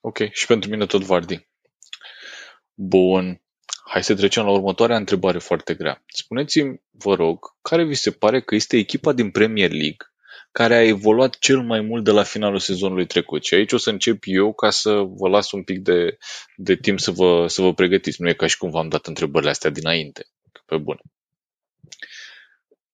Ok, 0.00 0.18
și 0.30 0.46
pentru 0.46 0.70
mine 0.70 0.86
tot 0.86 1.02
Vardy. 1.02 1.48
Bun. 2.74 3.38
Hai 3.90 4.04
să 4.04 4.14
trecem 4.14 4.44
la 4.44 4.50
următoarea 4.50 4.96
întrebare 4.96 5.38
foarte 5.38 5.74
grea. 5.74 6.02
Spuneți-mi, 6.06 6.82
vă 6.90 7.14
rog, 7.14 7.56
care 7.62 7.84
vi 7.84 7.94
se 7.94 8.10
pare 8.10 8.40
că 8.40 8.54
este 8.54 8.76
echipa 8.76 9.12
din 9.12 9.30
Premier 9.30 9.70
League 9.70 10.13
care 10.54 10.74
a 10.74 10.82
evoluat 10.82 11.38
cel 11.38 11.62
mai 11.62 11.80
mult 11.80 12.04
de 12.04 12.10
la 12.10 12.22
finalul 12.22 12.58
sezonului 12.58 13.06
trecut? 13.06 13.44
Și 13.44 13.54
aici 13.54 13.72
o 13.72 13.76
să 13.76 13.90
încep 13.90 14.22
eu 14.24 14.52
ca 14.52 14.70
să 14.70 14.92
vă 14.92 15.28
las 15.28 15.52
un 15.52 15.62
pic 15.62 15.78
de, 15.78 16.18
de 16.56 16.76
timp 16.76 17.00
să 17.00 17.10
vă, 17.10 17.46
să 17.48 17.62
vă 17.62 17.74
pregătiți. 17.74 18.22
Nu 18.22 18.28
e 18.28 18.32
ca 18.32 18.46
și 18.46 18.56
cum 18.58 18.70
v-am 18.70 18.88
dat 18.88 19.06
întrebările 19.06 19.50
astea 19.50 19.70
dinainte. 19.70 20.26
Pe 20.66 20.76
bune. 20.76 21.00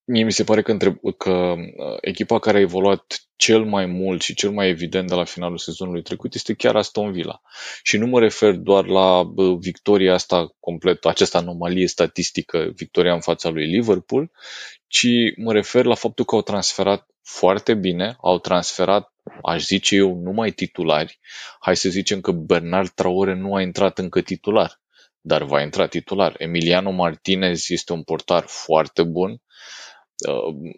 Mie 0.04 0.24
mi 0.24 0.32
se 0.32 0.44
pare 0.44 0.62
că, 0.62 0.70
întreb, 0.70 0.96
că 1.16 1.30
uh, 1.30 1.96
echipa 2.00 2.38
care 2.38 2.56
a 2.58 2.61
evoluat 2.61 3.30
cel 3.41 3.64
mai 3.64 3.86
mult 3.86 4.22
și 4.22 4.34
cel 4.34 4.51
mai 4.51 4.68
evident 4.68 5.09
de 5.09 5.14
la 5.14 5.24
finalul 5.24 5.59
sezonului 5.59 6.03
trecut 6.03 6.34
este 6.34 6.55
chiar 6.55 6.76
Aston 6.76 7.12
Villa. 7.12 7.41
Și 7.82 7.97
nu 7.97 8.07
mă 8.07 8.20
refer 8.20 8.53
doar 8.53 8.86
la 8.86 9.22
bă, 9.22 9.57
victoria 9.57 10.14
asta 10.14 10.57
complet, 10.61 11.05
această 11.05 11.36
anomalie 11.36 11.86
statistică, 11.86 12.72
victoria 12.74 13.12
în 13.12 13.20
fața 13.20 13.49
lui 13.49 13.66
Liverpool, 13.66 14.30
ci 14.86 15.07
mă 15.36 15.53
refer 15.53 15.84
la 15.84 15.95
faptul 15.95 16.24
că 16.24 16.34
au 16.34 16.43
transferat 16.43 17.07
foarte 17.22 17.74
bine, 17.74 18.16
au 18.22 18.38
transferat, 18.38 19.12
aș 19.43 19.64
zice 19.64 19.97
eu, 19.97 20.20
numai 20.22 20.51
titulari. 20.51 21.18
Hai 21.61 21.76
să 21.76 21.88
zicem 21.88 22.20
că 22.20 22.30
Bernard 22.30 22.88
Traore 22.88 23.34
nu 23.34 23.55
a 23.55 23.61
intrat 23.62 23.99
încă 23.99 24.20
titular, 24.20 24.80
dar 25.20 25.43
va 25.43 25.62
intra 25.62 25.86
titular. 25.86 26.34
Emiliano 26.38 26.91
Martinez 26.91 27.70
este 27.70 27.93
un 27.93 28.03
portar 28.03 28.45
foarte 28.47 29.03
bun, 29.03 29.41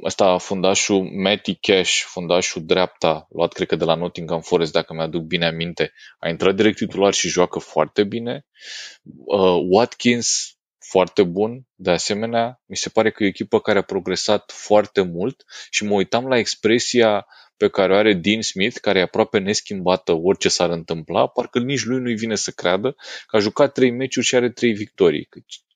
ăsta 0.04 0.38
fundașul 0.38 1.02
Matty 1.02 1.54
Cash, 1.54 2.02
fundașul 2.04 2.64
dreapta, 2.64 3.26
luat 3.30 3.52
cred 3.52 3.66
că 3.66 3.76
de 3.76 3.84
la 3.84 3.94
Nottingham 3.94 4.40
Forest, 4.40 4.72
dacă 4.72 4.94
mi-aduc 4.94 5.22
bine 5.22 5.46
aminte, 5.46 5.92
a 6.18 6.28
intrat 6.28 6.54
direct 6.54 6.76
titular 6.76 7.12
și 7.12 7.28
joacă 7.28 7.58
foarte 7.58 8.04
bine. 8.04 8.46
Uh, 9.02 9.58
Watkins, 9.68 10.56
foarte 10.78 11.22
bun, 11.22 11.66
de 11.74 11.90
asemenea, 11.90 12.60
mi 12.66 12.76
se 12.76 12.88
pare 12.88 13.10
că 13.10 13.22
e 13.22 13.26
o 13.26 13.28
echipă 13.28 13.60
care 13.60 13.78
a 13.78 13.82
progresat 13.82 14.52
foarte 14.54 15.02
mult 15.02 15.44
și 15.70 15.84
mă 15.84 15.94
uitam 15.94 16.26
la 16.26 16.38
expresia 16.38 17.26
pe 17.56 17.68
care 17.68 17.92
o 17.92 17.96
are 17.96 18.14
Dean 18.14 18.42
Smith, 18.42 18.78
care 18.80 18.98
e 18.98 19.02
aproape 19.02 19.38
neschimbată 19.38 20.12
orice 20.12 20.48
s-ar 20.48 20.70
întâmpla, 20.70 21.26
parcă 21.26 21.58
nici 21.58 21.84
lui 21.84 22.00
nu-i 22.00 22.14
vine 22.14 22.34
să 22.34 22.50
creadă 22.50 22.96
că 23.26 23.36
a 23.36 23.38
jucat 23.38 23.72
trei 23.72 23.90
meciuri 23.90 24.26
și 24.26 24.34
are 24.34 24.50
trei 24.50 24.72
victorii 24.72 25.28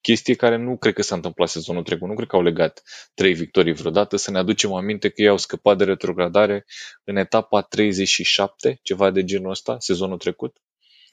chestie 0.07 0.35
care 0.35 0.57
nu 0.57 0.77
cred 0.77 0.95
că 0.95 1.03
s-a 1.03 1.15
întâmplat 1.15 1.49
sezonul 1.49 1.83
trecut. 1.83 2.09
Nu 2.09 2.15
cred 2.15 2.29
că 2.29 2.37
au 2.37 2.43
legat 2.43 2.83
trei 3.15 3.35
victorii 3.35 3.73
vreodată. 3.73 4.17
Să 4.17 4.31
ne 4.31 4.39
aducem 4.39 4.73
aminte 4.73 5.09
că 5.09 5.23
ei 5.23 5.29
au 5.29 5.37
scăpat 5.37 5.79
de 5.79 5.85
retrogradare 5.85 6.65
în 7.05 7.17
etapa 7.17 7.61
37, 7.61 8.79
ceva 8.83 9.11
de 9.11 9.25
genul 9.25 9.51
ăsta, 9.51 9.77
sezonul 9.79 10.19
trecut. 10.19 10.57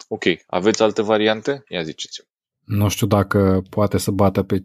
Ok, 0.08 0.24
aveți 0.48 0.84
alte 0.84 1.02
variante? 1.02 1.64
Ia 1.68 1.84
ziceți 1.84 2.22
Nu 2.66 2.90
știu 2.90 3.08
dacă 3.08 3.62
poate 3.70 3.98
să 3.98 4.12
bată, 4.12 4.44
pe, 4.44 4.64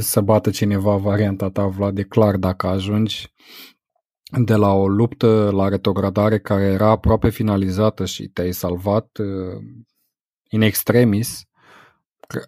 să 0.00 0.20
bată 0.20 0.50
cineva 0.50 0.96
varianta 0.96 1.50
ta, 1.50 1.66
Vlad, 1.66 1.94
de 1.94 2.02
clar 2.02 2.36
dacă 2.36 2.66
ajungi 2.66 3.32
de 4.44 4.54
la 4.54 4.72
o 4.72 4.88
luptă 4.88 5.50
la 5.52 5.68
retrogradare 5.68 6.38
care 6.38 6.64
era 6.64 6.90
aproape 6.90 7.30
finalizată 7.30 8.04
și 8.04 8.28
te-ai 8.28 8.52
salvat 8.52 9.18
uh, 9.18 9.62
in 10.48 10.60
extremis, 10.60 11.46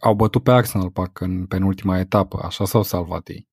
au 0.00 0.14
bătut 0.14 0.42
pe 0.42 0.50
Arsenal, 0.50 0.90
parcă, 0.90 1.24
în 1.24 1.46
penultima 1.46 1.98
etapă. 1.98 2.38
Așa 2.42 2.64
s-au 2.64 2.82
salvat 2.82 3.28
ei. 3.28 3.48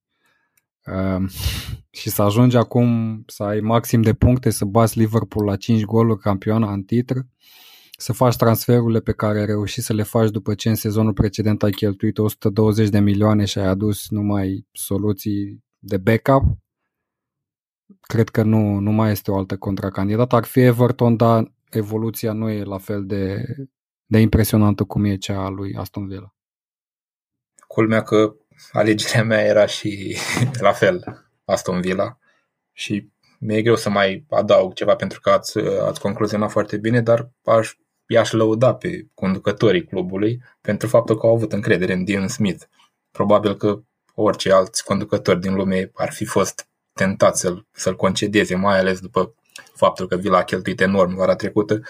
Uh, 0.86 1.30
și 2.00 2.10
să 2.10 2.22
ajungi 2.22 2.58
acum 2.58 3.24
să 3.28 3.44
ai 3.44 3.60
maxim 3.60 4.02
de 4.02 4.14
puncte, 4.14 4.50
să 4.50 4.66
bați 4.66 4.98
Liverpool 4.98 5.46
la 5.46 5.56
5 5.56 5.84
goluri 5.84 6.20
campioana 6.20 6.74
în 6.74 6.84
titr, 6.84 7.16
să 7.98 8.14
faci 8.14 8.36
transferurile 8.36 9.00
pe 9.00 9.12
care 9.12 9.40
ai 9.40 9.46
reușit 9.46 9.84
să 9.84 9.94
le 9.94 10.04
faci 10.04 10.30
după 10.30 10.54
ce 10.54 10.70
în 10.70 10.76
sezonul 10.76 11.14
precedent 11.14 11.64
ai 11.64 11.72
cheltuit 11.72 12.18
120 12.18 12.90
de 12.90 13.00
milioane 13.00 13.46
și 13.46 13.60
ai 13.60 13.68
adus 13.68 14.10
numai 14.10 14.68
soluții 14.72 15.64
de 15.80 15.98
backup, 15.98 16.44
cred 18.02 18.30
că 18.30 18.44
nu, 18.44 18.80
nu 18.80 18.92
mai 18.92 19.12
este 19.12 19.32
o 19.32 19.38
altă 19.38 19.58
contracandidată. 19.58 20.36
Ar 20.36 20.44
fi 20.44 20.60
Everton, 20.60 21.16
dar 21.16 21.52
evoluția 21.70 22.34
nu 22.34 22.50
e 22.50 22.64
la 22.64 22.78
fel 22.78 23.06
de, 23.06 23.46
de 24.12 24.20
impresionantă 24.20 24.84
cum 24.84 25.03
e 25.05 25.16
cea 25.16 25.39
a 25.39 25.49
lui 25.49 25.76
Aston 25.76 26.07
Villa. 26.07 26.36
Culmea 27.68 28.03
că 28.03 28.36
alegerea 28.72 29.24
mea 29.24 29.41
era 29.41 29.66
și 29.66 30.18
la 30.68 30.72
fel 30.72 31.26
Aston 31.45 31.82
Villa 31.82 32.18
și 32.72 33.09
mi-e 33.39 33.62
greu 33.62 33.76
să 33.76 33.89
mai 33.89 34.26
adaug 34.30 34.74
ceva 34.74 34.95
pentru 34.95 35.20
că 35.20 35.30
ați, 35.30 35.57
ați 35.59 35.99
concluzionat 35.99 36.51
foarte 36.51 36.78
bine, 36.78 37.01
dar 37.01 37.30
aș, 37.43 37.74
i-aș 38.07 38.32
lăuda 38.32 38.76
pe 38.76 39.07
conducătorii 39.14 39.86
clubului 39.86 40.41
pentru 40.62 40.88
faptul 40.88 41.18
că 41.18 41.26
au 41.26 41.36
avut 41.36 41.53
încredere 41.53 41.93
în 41.93 42.03
Dean 42.03 42.28
Smith. 42.28 42.64
Probabil 43.12 43.55
că 43.55 43.82
orice 44.16 44.51
alți 44.51 44.84
conducători 44.84 45.39
din 45.39 45.53
lume 45.53 45.91
ar 45.93 46.12
fi 46.12 46.26
fost 46.26 46.68
tentați 46.93 47.39
să-l, 47.39 47.68
să-l 47.72 47.95
concedeze, 47.95 48.55
mai 48.55 48.80
ales 48.80 48.99
după 48.99 49.36
faptul 49.74 50.07
că 50.07 50.16
Villa 50.16 50.38
a 50.38 50.43
cheltuit 50.43 50.82
enorm 50.82 51.16
vara 51.16 51.36
trecută, 51.36 51.82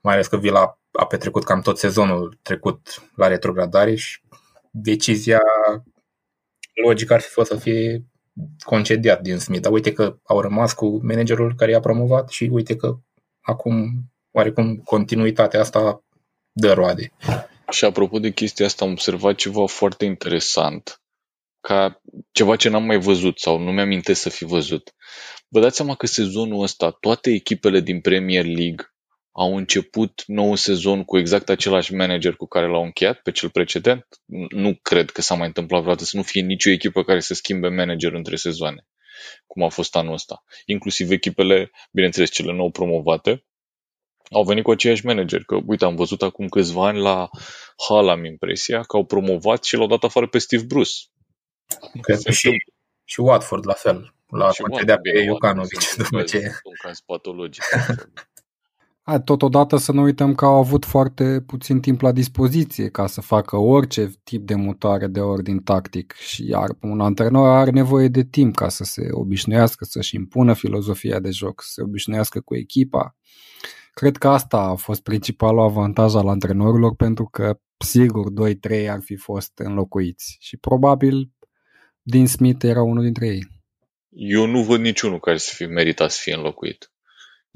mai 0.00 0.14
ales 0.14 0.26
că 0.26 0.36
Villa 0.36 0.77
a 0.92 1.06
petrecut 1.06 1.44
cam 1.44 1.60
tot 1.60 1.78
sezonul 1.78 2.38
trecut 2.42 3.10
la 3.14 3.26
retrogradare 3.26 3.94
și 3.94 4.20
decizia 4.70 5.40
logică 6.84 7.14
ar 7.14 7.20
fi 7.20 7.28
fost 7.28 7.50
să 7.50 7.56
fie 7.56 8.04
concediat 8.64 9.20
din 9.20 9.38
Smith. 9.38 9.62
Dar 9.62 9.72
uite 9.72 9.92
că 9.92 10.18
au 10.22 10.40
rămas 10.40 10.72
cu 10.72 11.00
managerul 11.06 11.54
care 11.54 11.70
i-a 11.70 11.80
promovat 11.80 12.28
și 12.28 12.48
uite 12.52 12.76
că 12.76 12.98
acum 13.40 13.88
oarecum 14.30 14.76
continuitatea 14.76 15.60
asta 15.60 16.04
dă 16.52 16.72
roade. 16.72 17.12
Și 17.70 17.84
apropo 17.84 18.18
de 18.18 18.30
chestia 18.30 18.66
asta, 18.66 18.84
am 18.84 18.90
observat 18.90 19.34
ceva 19.34 19.66
foarte 19.66 20.04
interesant, 20.04 21.02
ca 21.60 22.00
ceva 22.32 22.56
ce 22.56 22.68
n-am 22.68 22.84
mai 22.84 22.98
văzut 22.98 23.38
sau 23.38 23.58
nu 23.58 23.72
mi-am 23.72 24.00
să 24.12 24.28
fi 24.28 24.44
văzut. 24.44 24.94
Vă 25.48 25.60
dați 25.60 25.76
seama 25.76 25.94
că 25.94 26.06
sezonul 26.06 26.62
ăsta 26.62 26.90
toate 26.90 27.30
echipele 27.30 27.80
din 27.80 28.00
Premier 28.00 28.44
League 28.44 28.92
au 29.32 29.56
început 29.56 30.22
nou 30.26 30.54
sezon 30.54 31.04
cu 31.04 31.18
exact 31.18 31.48
același 31.48 31.94
manager 31.94 32.36
cu 32.36 32.46
care 32.46 32.68
l-au 32.68 32.82
încheiat 32.82 33.20
pe 33.20 33.30
cel 33.30 33.50
precedent. 33.50 34.06
Nu 34.48 34.78
cred 34.82 35.10
că 35.10 35.20
s-a 35.20 35.34
mai 35.34 35.46
întâmplat 35.46 35.80
vreodată 35.80 36.04
să 36.04 36.16
nu 36.16 36.22
fie 36.22 36.42
nicio 36.42 36.70
echipă 36.70 37.04
care 37.04 37.20
să 37.20 37.34
schimbe 37.34 37.68
manager 37.68 38.12
între 38.12 38.36
sezoane, 38.36 38.86
cum 39.46 39.62
a 39.62 39.68
fost 39.68 39.96
anul 39.96 40.12
ăsta. 40.12 40.44
Inclusiv 40.64 41.10
echipele, 41.10 41.70
bineînțeles 41.90 42.30
cele 42.30 42.52
nou 42.52 42.70
promovate, 42.70 43.44
au 44.30 44.44
venit 44.44 44.64
cu 44.64 44.70
aceiași 44.70 45.06
manager. 45.06 45.42
Că, 45.44 45.58
uite, 45.66 45.84
am 45.84 45.96
văzut 45.96 46.22
acum 46.22 46.48
câțiva 46.48 46.86
ani 46.86 46.98
la 46.98 47.28
Hall, 47.88 48.08
am 48.08 48.24
impresia, 48.24 48.82
că 48.82 48.96
au 48.96 49.04
promovat 49.04 49.64
și 49.64 49.76
l-au 49.76 49.86
dat 49.86 50.04
afară 50.04 50.28
pe 50.28 50.38
Steve 50.38 50.64
Bruce. 50.64 50.92
Cred 52.00 52.20
că 52.22 52.30
și, 52.30 52.50
și 53.04 53.20
Watford 53.20 53.66
la 53.66 53.72
fel. 53.72 54.14
La 54.26 54.50
concedea 54.58 54.98
pe 54.98 55.18
Iucanovic 55.18 55.94
după 55.96 56.22
ce... 56.22 56.38
Un 56.38 56.72
caz 56.82 57.00
patologic. 57.00 57.64
A, 59.10 59.20
totodată 59.20 59.76
să 59.76 59.92
nu 59.92 60.02
uităm 60.02 60.34
că 60.34 60.44
au 60.44 60.54
avut 60.54 60.84
foarte 60.84 61.42
puțin 61.46 61.80
timp 61.80 62.00
la 62.00 62.12
dispoziție 62.12 62.88
ca 62.88 63.06
să 63.06 63.20
facă 63.20 63.56
orice 63.56 64.10
tip 64.24 64.46
de 64.46 64.54
mutare 64.54 65.06
de 65.06 65.20
ordin 65.20 65.58
tactic 65.58 66.12
și 66.12 66.48
iar 66.48 66.68
un 66.80 67.00
antrenor 67.00 67.48
are 67.48 67.70
nevoie 67.70 68.08
de 68.08 68.24
timp 68.24 68.54
ca 68.54 68.68
să 68.68 68.84
se 68.84 69.08
obișnuiască, 69.10 69.84
să-și 69.84 70.14
impună 70.14 70.54
filozofia 70.54 71.20
de 71.20 71.30
joc, 71.30 71.62
să 71.62 71.68
se 71.72 71.82
obișnuiască 71.82 72.40
cu 72.40 72.56
echipa. 72.56 73.16
Cred 73.92 74.16
că 74.16 74.28
asta 74.28 74.58
a 74.58 74.74
fost 74.74 75.02
principalul 75.02 75.60
avantaj 75.60 76.14
al 76.14 76.28
antrenorilor 76.28 76.94
pentru 76.94 77.24
că 77.24 77.58
sigur 77.78 78.26
2-3 78.82 78.88
ar 78.88 79.00
fi 79.00 79.16
fost 79.16 79.52
înlocuiți 79.58 80.36
și 80.40 80.56
probabil 80.56 81.30
din 82.02 82.26
Smith 82.26 82.64
era 82.64 82.82
unul 82.82 83.02
dintre 83.02 83.26
ei. 83.26 83.46
Eu 84.08 84.46
nu 84.46 84.62
văd 84.62 84.80
niciunul 84.80 85.20
care 85.20 85.36
să 85.36 85.52
fie 85.54 85.66
meritat 85.66 86.10
să 86.10 86.18
fie 86.22 86.34
înlocuit 86.34 86.90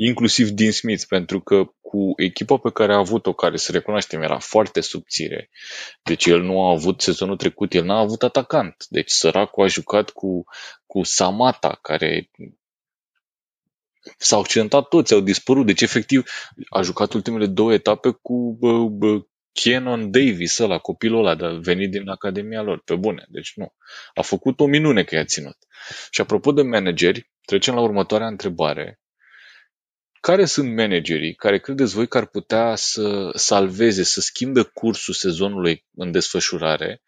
inclusiv 0.07 0.49
din 0.49 0.73
Smith, 0.73 1.05
pentru 1.09 1.41
că 1.41 1.65
cu 1.81 2.13
echipa 2.17 2.57
pe 2.57 2.71
care 2.71 2.93
a 2.93 2.97
avut-o, 2.97 3.33
care 3.33 3.57
să 3.57 3.73
recunoaștem 3.73 4.23
era 4.23 4.39
foarte 4.39 4.81
subțire, 4.81 5.51
deci 6.03 6.27
el 6.27 6.43
nu 6.43 6.67
a 6.67 6.71
avut 6.71 7.01
sezonul 7.01 7.37
trecut, 7.37 7.75
el 7.75 7.85
n-a 7.85 7.99
avut 7.99 8.23
atacant, 8.23 8.85
deci 8.89 9.11
săracul 9.11 9.65
a 9.65 9.67
jucat 9.67 10.11
cu, 10.11 10.45
cu 10.87 11.03
Samata, 11.03 11.79
care 11.83 12.31
s-au 14.19 14.41
accidentat 14.41 14.89
toți, 14.89 15.13
au 15.13 15.21
dispărut, 15.21 15.67
deci 15.67 15.81
efectiv 15.81 16.23
a 16.69 16.83
jucat 16.83 17.13
ultimele 17.13 17.47
două 17.47 17.73
etape 17.73 18.11
cu 18.23 18.57
bă, 18.61 18.89
bă, 18.89 19.23
Kenon 19.53 20.11
Davis, 20.11 20.59
ăla, 20.59 20.79
copilul 20.79 21.19
ăla 21.19 21.35
de 21.35 21.59
venit 21.61 21.91
din 21.91 22.09
academia 22.09 22.63
lor, 22.63 22.83
pe 22.85 22.97
bune. 22.97 23.27
Deci 23.29 23.53
nu. 23.55 23.75
A 24.15 24.23
făcut 24.23 24.61
o 24.61 24.67
minune 24.67 25.05
că 25.05 25.15
i-a 25.15 25.25
ținut. 25.25 25.57
Și 26.11 26.21
apropo 26.21 26.53
de 26.53 26.63
manageri, 26.63 27.31
trecem 27.45 27.75
la 27.75 27.81
următoarea 27.81 28.27
întrebare. 28.27 29.02
Care 30.23 30.45
sunt 30.45 30.77
managerii 30.77 31.35
care 31.35 31.59
credeți 31.59 31.95
voi 31.95 32.09
că 32.09 32.19
ar 32.19 32.27
putea 32.27 32.75
să 32.75 33.31
salveze, 33.35 34.03
să 34.03 34.21
schimbe 34.21 34.63
cursul 34.63 35.15
sezonului 35.15 35.85
în 35.95 36.11
desfășurare 36.11 37.03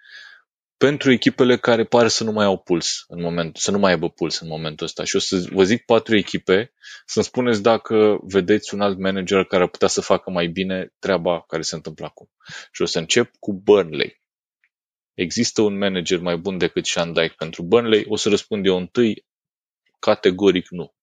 pentru 0.76 1.12
echipele 1.12 1.58
care 1.58 1.84
pare 1.84 2.08
să 2.08 2.24
nu 2.24 2.32
mai 2.32 2.44
au 2.44 2.58
puls 2.58 3.04
în 3.08 3.20
momentul, 3.20 3.62
să 3.62 3.70
nu 3.70 3.78
mai 3.78 3.90
aibă 3.90 4.10
puls 4.10 4.38
în 4.38 4.48
momentul 4.48 4.86
ăsta. 4.86 5.04
Și 5.04 5.16
o 5.16 5.18
să 5.18 5.46
vă 5.52 5.64
zic 5.64 5.84
patru 5.84 6.16
echipe, 6.16 6.72
să-mi 7.06 7.24
spuneți 7.24 7.62
dacă 7.62 8.18
vedeți 8.22 8.74
un 8.74 8.80
alt 8.80 8.98
manager 8.98 9.44
care 9.44 9.62
ar 9.62 9.68
putea 9.68 9.88
să 9.88 10.00
facă 10.00 10.30
mai 10.30 10.46
bine 10.46 10.92
treaba 10.98 11.40
care 11.40 11.62
se 11.62 11.74
întâmplă 11.74 12.04
acum. 12.04 12.30
Și 12.72 12.82
o 12.82 12.84
să 12.84 12.98
încep 12.98 13.30
cu 13.38 13.52
Burnley. 13.52 14.22
Există 15.14 15.62
un 15.62 15.78
manager 15.78 16.18
mai 16.18 16.36
bun 16.36 16.58
decât 16.58 16.86
Sean 16.86 17.12
Dyke 17.12 17.34
pentru 17.36 17.62
Burnley? 17.62 18.04
O 18.08 18.16
să 18.16 18.28
răspund 18.28 18.66
eu 18.66 18.76
întâi, 18.76 19.26
categoric 19.98 20.70
nu. 20.70 20.94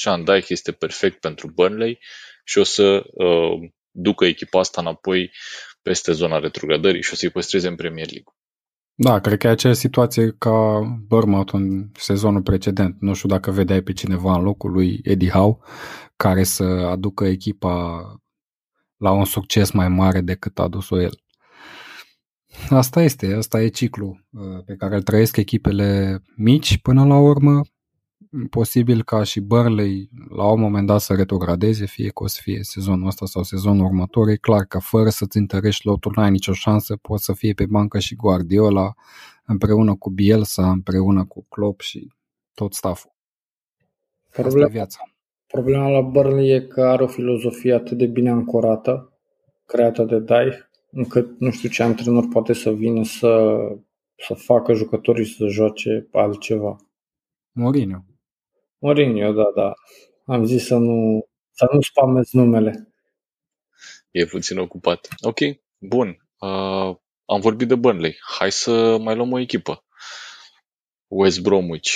Sean 0.00 0.24
Dyke 0.24 0.46
este 0.48 0.72
perfect 0.72 1.20
pentru 1.20 1.50
Burnley 1.54 1.98
și 2.44 2.58
o 2.58 2.62
să 2.62 3.04
uh, 3.12 3.70
ducă 3.90 4.24
echipa 4.24 4.58
asta 4.58 4.80
înapoi 4.80 5.30
peste 5.82 6.12
zona 6.12 6.38
retrogradării 6.38 7.02
și 7.02 7.12
o 7.12 7.16
să-i 7.16 7.30
păstreze 7.30 7.68
în 7.68 7.74
Premier 7.74 8.06
League. 8.10 8.32
Da, 8.94 9.20
cred 9.20 9.38
că 9.38 9.46
e 9.46 9.50
aceeași 9.50 9.78
situație 9.78 10.34
ca 10.38 10.80
Bournemouth 11.06 11.52
în 11.52 11.90
sezonul 11.92 12.42
precedent. 12.42 12.96
Nu 13.00 13.14
știu 13.14 13.28
dacă 13.28 13.50
vedeai 13.50 13.82
pe 13.82 13.92
cineva 13.92 14.34
în 14.34 14.42
locul 14.42 14.70
lui 14.70 15.00
Eddie 15.02 15.30
Howe 15.30 15.56
care 16.16 16.42
să 16.42 16.64
aducă 16.64 17.24
echipa 17.24 18.02
la 18.96 19.10
un 19.10 19.24
succes 19.24 19.70
mai 19.70 19.88
mare 19.88 20.20
decât 20.20 20.58
a 20.58 20.62
adus-o 20.62 21.00
el. 21.00 21.22
Asta 22.68 23.02
este, 23.02 23.34
asta 23.34 23.62
e 23.62 23.68
ciclu 23.68 24.26
uh, 24.30 24.64
pe 24.64 24.74
care 24.74 24.94
îl 24.94 25.02
trăiesc 25.02 25.36
echipele 25.36 26.20
mici 26.36 26.78
până 26.78 27.04
la 27.04 27.18
urmă 27.18 27.62
posibil 28.50 29.02
ca 29.02 29.22
și 29.22 29.40
Burnley 29.40 30.10
la 30.28 30.52
un 30.52 30.60
moment 30.60 30.86
dat 30.86 31.00
să 31.00 31.14
retrogradeze, 31.14 31.86
fie 31.86 32.08
că 32.08 32.22
o 32.22 32.26
să 32.26 32.40
fie 32.42 32.62
sezonul 32.62 33.06
ăsta 33.06 33.26
sau 33.26 33.42
sezonul 33.42 33.84
următor. 33.84 34.28
E 34.28 34.36
clar 34.36 34.64
că 34.64 34.78
fără 34.78 35.08
să-ți 35.08 35.36
întărești 35.36 35.86
lotul 35.86 36.12
n-ai 36.16 36.30
nicio 36.30 36.52
șansă, 36.52 36.96
poți 36.96 37.24
să 37.24 37.32
fie 37.32 37.52
pe 37.52 37.66
bancă 37.66 37.98
și 37.98 38.14
Guardiola 38.14 38.94
împreună 39.44 39.94
cu 39.94 40.10
Bielsa, 40.10 40.70
împreună 40.70 41.24
cu 41.24 41.46
Klopp 41.48 41.80
și 41.80 42.12
tot 42.54 42.74
stafful. 42.74 43.10
Problema, 44.30 44.68
viața. 44.68 44.98
problema 45.46 45.88
la 45.88 46.00
Burnley 46.00 46.50
e 46.50 46.60
că 46.60 46.82
are 46.82 47.02
o 47.02 47.06
filozofie 47.06 47.74
atât 47.74 47.98
de 47.98 48.06
bine 48.06 48.30
ancorată, 48.30 49.18
creată 49.66 50.04
de 50.04 50.18
Dai, 50.18 50.52
încât 50.90 51.40
nu 51.40 51.50
știu 51.50 51.68
ce 51.68 51.82
antrenor 51.82 52.28
poate 52.28 52.52
să 52.52 52.70
vină 52.70 53.04
să, 53.04 53.58
să 54.26 54.34
facă 54.34 54.72
jucătorii 54.72 55.26
să 55.26 55.46
joace 55.46 56.08
altceva. 56.12 56.76
Mourinho. 57.52 58.04
Mourinho, 58.78 59.32
da, 59.32 59.50
da. 59.54 59.72
Am 60.24 60.44
zis 60.44 60.66
să 60.66 60.74
nu, 60.76 61.28
să 61.50 61.68
nu 61.72 61.80
spamez 61.80 62.30
numele. 62.32 62.92
E 64.10 64.24
puțin 64.24 64.58
ocupat. 64.58 65.08
Ok, 65.20 65.38
bun. 65.78 66.08
Uh, 66.38 66.96
am 67.24 67.40
vorbit 67.40 67.68
de 67.68 67.74
Burnley. 67.74 68.16
Hai 68.38 68.52
să 68.52 68.98
mai 68.98 69.16
luăm 69.16 69.32
o 69.32 69.38
echipă. 69.38 69.84
West 71.06 71.40
Bromwich. 71.40 71.90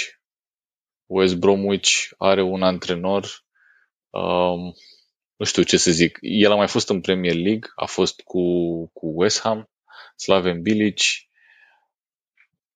West 1.07 1.37
Bromwich 1.37 2.09
are 2.19 2.43
un 2.43 2.63
antrenor, 2.63 3.45
um, 4.11 4.75
nu 5.37 5.45
știu 5.45 5.63
ce 5.63 5.77
să 5.77 5.91
zic, 5.91 6.19
el 6.21 6.53
a 6.53 6.55
mai 6.55 6.69
fost 6.69 6.89
în 6.89 7.01
Premier 7.01 7.35
League, 7.35 7.71
a 7.75 7.87
fost 7.87 8.21
cu, 8.21 8.41
cu 8.93 9.21
West 9.21 9.41
Ham, 9.41 9.71
Slaven 10.17 10.63
Bilic, 10.63 11.01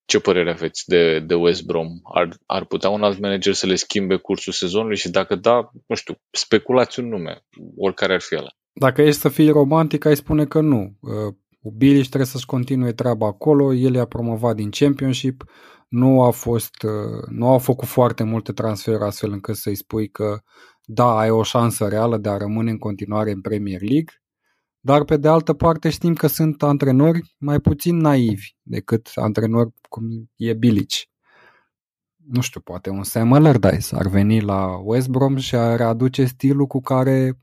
ce 0.07 0.21
părere 0.21 0.51
aveți 0.51 0.83
de, 0.87 1.21
de 1.21 1.35
West 1.35 1.65
Brom? 1.65 1.89
Ar, 2.15 2.29
ar 2.47 2.65
putea 2.65 2.91
un 2.91 3.03
alt 3.03 3.19
manager 3.19 3.53
să 3.53 3.67
le 3.67 3.75
schimbe 3.75 4.17
cursul 4.17 4.53
sezonului 4.53 4.97
și 4.97 5.11
dacă 5.11 5.35
da, 5.35 5.71
nu 5.87 5.95
știu, 5.95 6.15
speculați 6.31 7.01
un 7.01 7.09
nume, 7.09 7.45
oricare 7.77 8.13
ar 8.13 8.21
fi 8.21 8.37
ăla. 8.37 8.51
Dacă 8.73 9.03
ești 9.03 9.21
să 9.21 9.29
fii 9.29 9.51
romantic, 9.51 10.05
ai 10.05 10.17
spune 10.17 10.45
că 10.45 10.61
nu. 10.61 10.97
Uh, 11.01 11.35
Bilic 11.77 12.07
trebuie 12.07 12.27
să-și 12.27 12.47
continue 12.47 12.93
treaba 12.93 13.27
acolo, 13.27 13.75
el 13.75 13.95
i-a 13.95 14.05
promovat 14.05 14.55
din 14.57 14.71
Championship, 14.71 15.45
nu 15.89 16.23
a 16.23 16.31
fost, 16.31 16.83
uh, 16.83 17.23
nu 17.29 17.49
au 17.49 17.59
făcut 17.59 17.89
foarte 17.89 18.23
multe 18.23 18.53
transferuri 18.53 19.05
astfel 19.05 19.33
încât 19.33 19.57
să-i 19.57 19.75
spui 19.75 20.09
că 20.09 20.39
da, 20.85 21.19
ai 21.19 21.31
o 21.31 21.43
șansă 21.43 21.89
reală 21.89 22.17
de 22.17 22.29
a 22.29 22.37
rămâne 22.37 22.71
în 22.71 22.79
continuare 22.79 23.31
în 23.31 23.41
Premier 23.41 23.81
League 23.81 24.13
dar 24.87 25.05
pe 25.05 25.17
de 25.17 25.29
altă 25.29 25.53
parte 25.53 25.91
știm 25.91 26.15
că 26.15 26.27
sunt 26.27 26.63
antrenori 26.63 27.35
mai 27.39 27.61
puțin 27.61 27.97
naivi 27.97 28.55
decât 28.63 29.11
antrenori 29.15 29.73
cum 29.89 30.31
e 30.37 30.55
Bilici. 30.55 31.11
Nu 32.17 32.41
știu, 32.41 32.61
poate 32.61 32.91
un 32.91 33.03
Sam 33.03 33.33
Allardyce 33.33 33.97
ar 33.97 34.07
veni 34.09 34.41
la 34.41 34.77
West 34.77 35.09
Brom 35.09 35.37
și 35.37 35.55
ar 35.55 35.81
aduce 35.81 36.25
stilul 36.25 36.67
cu 36.67 36.81
care 36.81 37.39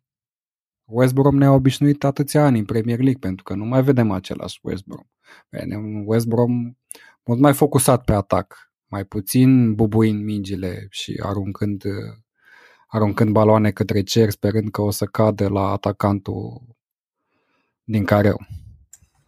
West 0.83 1.13
Brom 1.13 1.37
ne-a 1.37 1.51
obișnuit 1.51 2.03
atâția 2.03 2.45
ani 2.45 2.59
în 2.59 2.65
Premier 2.65 2.97
League, 2.97 3.19
pentru 3.19 3.43
că 3.43 3.53
nu 3.53 3.65
mai 3.65 3.83
vedem 3.83 4.11
același 4.11 4.59
West 4.61 4.83
Brom. 4.85 5.05
Un 5.75 6.03
West 6.05 6.27
Brom 6.27 6.77
mult 7.25 7.39
mai 7.39 7.53
focusat 7.53 8.03
pe 8.03 8.13
atac, 8.13 8.71
mai 8.87 9.05
puțin 9.05 9.73
bubuind 9.73 10.23
mingile 10.23 10.87
și 10.89 11.19
aruncând, 11.23 11.83
aruncând 12.87 13.31
baloane 13.31 13.71
către 13.71 14.03
cer, 14.03 14.29
sperând 14.29 14.71
că 14.71 14.81
o 14.81 14.91
să 14.91 15.05
cadă 15.05 15.47
la 15.47 15.69
atacantul 15.69 16.71
din 17.83 18.05
care 18.05 18.33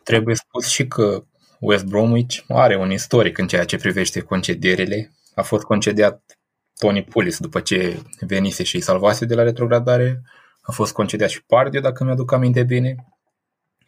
Trebuie 0.03 0.35
spus 0.35 0.67
și 0.67 0.87
că 0.87 1.23
West 1.59 1.85
Bromwich 1.85 2.37
are 2.47 2.77
un 2.77 2.91
istoric 2.91 3.37
în 3.37 3.47
ceea 3.47 3.65
ce 3.65 3.77
privește 3.77 4.19
concedierile. 4.19 5.11
A 5.35 5.41
fost 5.41 5.63
concediat 5.63 6.39
Tony 6.77 7.03
Pulis 7.03 7.39
după 7.39 7.59
ce 7.59 8.01
venise 8.19 8.63
și 8.63 8.79
salvase 8.79 9.25
de 9.25 9.35
la 9.35 9.43
retrogradare. 9.43 10.21
A 10.61 10.71
fost 10.71 10.93
concediat 10.93 11.29
și 11.29 11.43
Pardiu, 11.43 11.81
dacă 11.81 12.03
mi-aduc 12.03 12.31
aminte 12.31 12.63
bine. 12.63 12.95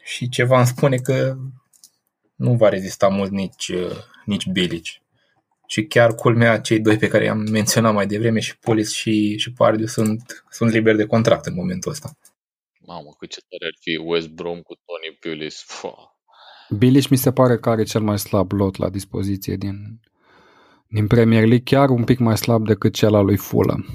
Și 0.04 0.30
ceva 0.30 0.58
îmi 0.58 0.68
spune 0.68 0.98
că 0.98 1.36
nu 2.36 2.54
va 2.54 2.70
rezista 2.70 3.08
mult 3.08 3.32
nici, 3.32 3.72
nici 4.26 4.48
Bilic. 4.48 4.86
Și 5.68 5.86
chiar 5.86 6.16
culmea, 6.16 6.60
cei 6.60 6.80
doi 6.80 6.98
pe 6.98 7.08
care 7.08 7.24
i-am 7.24 7.38
menționat 7.38 7.94
mai 7.94 8.08
devreme, 8.08 8.40
și 8.40 8.58
Pulis 8.58 8.94
și, 8.94 9.38
și 9.38 9.52
Pardiu, 9.52 9.86
sunt, 9.86 10.46
sunt 10.50 10.72
liberi 10.72 10.98
de 10.98 11.06
contract 11.06 11.46
în 11.46 11.54
momentul 11.54 11.92
ăsta. 11.92 12.18
Mamă, 12.90 13.10
cât 13.20 13.30
ce 13.30 13.40
tare 13.50 13.66
ar 13.72 13.78
fi 13.80 14.02
West 14.06 14.30
Brom 14.30 14.60
cu 14.62 14.74
Tony 14.86 15.18
Pulis. 15.20 15.66
Bilic 16.80 17.08
mi 17.10 17.18
se 17.18 17.32
pare 17.32 17.58
că 17.58 17.70
are 17.70 17.84
cel 17.84 18.02
mai 18.02 18.20
slab 18.20 18.52
lot 18.52 18.76
la 18.78 18.90
dispoziție 18.90 19.56
din, 19.56 19.76
din 20.88 21.08
Premier 21.08 21.42
League, 21.42 21.64
chiar 21.64 21.90
un 21.90 22.04
pic 22.04 22.20
mai 22.20 22.38
slab 22.38 22.66
decât 22.66 22.94
cel 22.94 23.14
al 23.14 23.26
lui 23.26 23.38
Fulham. 23.38 23.86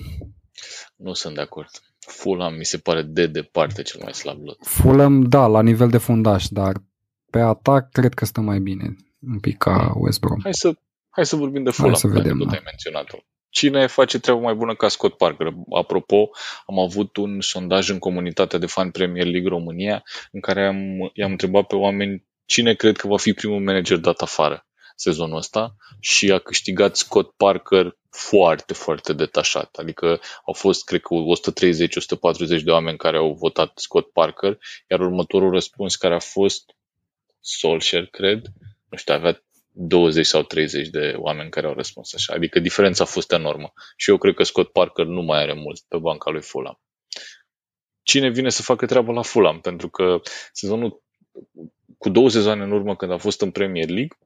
Nu 0.96 1.12
sunt 1.12 1.34
de 1.34 1.40
acord. 1.40 1.70
Fulham 1.98 2.54
mi 2.54 2.64
se 2.64 2.78
pare 2.78 3.02
de 3.02 3.26
departe 3.26 3.82
cel 3.82 4.00
mai 4.02 4.14
slab 4.14 4.44
lot. 4.44 4.58
Fulham, 4.60 5.22
da, 5.22 5.46
la 5.46 5.62
nivel 5.62 5.88
de 5.88 5.98
fundaș, 5.98 6.46
dar 6.48 6.82
pe 7.30 7.40
atac 7.40 7.90
cred 7.90 8.14
că 8.14 8.24
stă 8.24 8.40
mai 8.40 8.60
bine 8.60 8.96
un 9.32 9.40
pic 9.40 9.56
ca 9.58 9.92
West 9.94 10.20
Brom. 10.20 10.40
Hai 10.42 10.54
să, 10.54 10.74
hai 11.10 11.26
să 11.26 11.36
vorbim 11.36 11.62
de 11.62 11.70
Fulham, 11.70 11.92
hai 11.92 12.00
să 12.00 12.18
vedem, 12.18 12.38
da. 12.38 12.50
ai 12.50 12.62
menționat-o 12.64 13.18
cine 13.52 13.86
face 13.86 14.18
treaba 14.18 14.40
mai 14.40 14.54
bună 14.54 14.74
ca 14.74 14.88
Scott 14.88 15.16
Parker. 15.16 15.52
Apropo, 15.70 16.30
am 16.66 16.78
avut 16.78 17.16
un 17.16 17.40
sondaj 17.40 17.88
în 17.88 17.98
comunitatea 17.98 18.58
de 18.58 18.66
fan 18.66 18.90
Premier 18.90 19.26
League 19.26 19.48
România 19.48 20.04
în 20.30 20.40
care 20.40 20.66
am, 20.66 21.10
i-am 21.14 21.30
întrebat 21.30 21.66
pe 21.66 21.74
oameni 21.74 22.24
cine 22.44 22.74
cred 22.74 22.96
că 22.96 23.06
va 23.06 23.16
fi 23.16 23.32
primul 23.32 23.60
manager 23.60 23.96
dat 23.96 24.20
afară 24.20 24.66
sezonul 24.96 25.36
ăsta 25.36 25.76
și 26.00 26.32
a 26.32 26.38
câștigat 26.38 26.96
Scott 26.96 27.36
Parker 27.36 27.96
foarte, 28.10 28.74
foarte 28.74 29.12
detașat. 29.12 29.76
Adică 29.76 30.20
au 30.44 30.52
fost, 30.52 30.84
cred 30.84 31.00
că, 31.00 31.14
130-140 32.58 32.62
de 32.64 32.70
oameni 32.70 32.96
care 32.96 33.16
au 33.16 33.32
votat 33.32 33.72
Scott 33.74 34.12
Parker, 34.12 34.58
iar 34.90 35.00
următorul 35.00 35.50
răspuns 35.50 35.96
care 35.96 36.14
a 36.14 36.18
fost 36.18 36.76
Solskjaer, 37.40 38.06
cred, 38.06 38.42
nu 38.88 38.96
știu, 38.96 39.14
avea 39.14 39.42
20 39.72 40.26
sau 40.26 40.42
30 40.42 40.88
de 40.88 41.14
oameni 41.16 41.50
care 41.50 41.66
au 41.66 41.74
răspuns 41.74 42.14
așa. 42.14 42.34
Adică 42.34 42.58
diferența 42.58 43.04
a 43.04 43.06
fost 43.06 43.32
enormă. 43.32 43.72
Și 43.96 44.10
eu 44.10 44.18
cred 44.18 44.34
că 44.34 44.42
Scott 44.42 44.72
Parker 44.72 45.06
nu 45.06 45.22
mai 45.22 45.42
are 45.42 45.52
mult 45.52 45.80
pe 45.88 45.98
banca 45.98 46.30
lui 46.30 46.42
Fulham. 46.42 46.80
Cine 48.02 48.30
vine 48.30 48.48
să 48.48 48.62
facă 48.62 48.86
treaba 48.86 49.12
la 49.12 49.22
Fulham? 49.22 49.60
Pentru 49.60 49.88
că 49.88 50.20
sezonul 50.52 51.02
cu 51.98 52.08
două 52.08 52.30
sezoane 52.30 52.62
în 52.62 52.72
urmă 52.72 52.96
când 52.96 53.12
a 53.12 53.16
fost 53.16 53.40
în 53.40 53.50
Premier 53.50 53.88
League, 53.88 54.16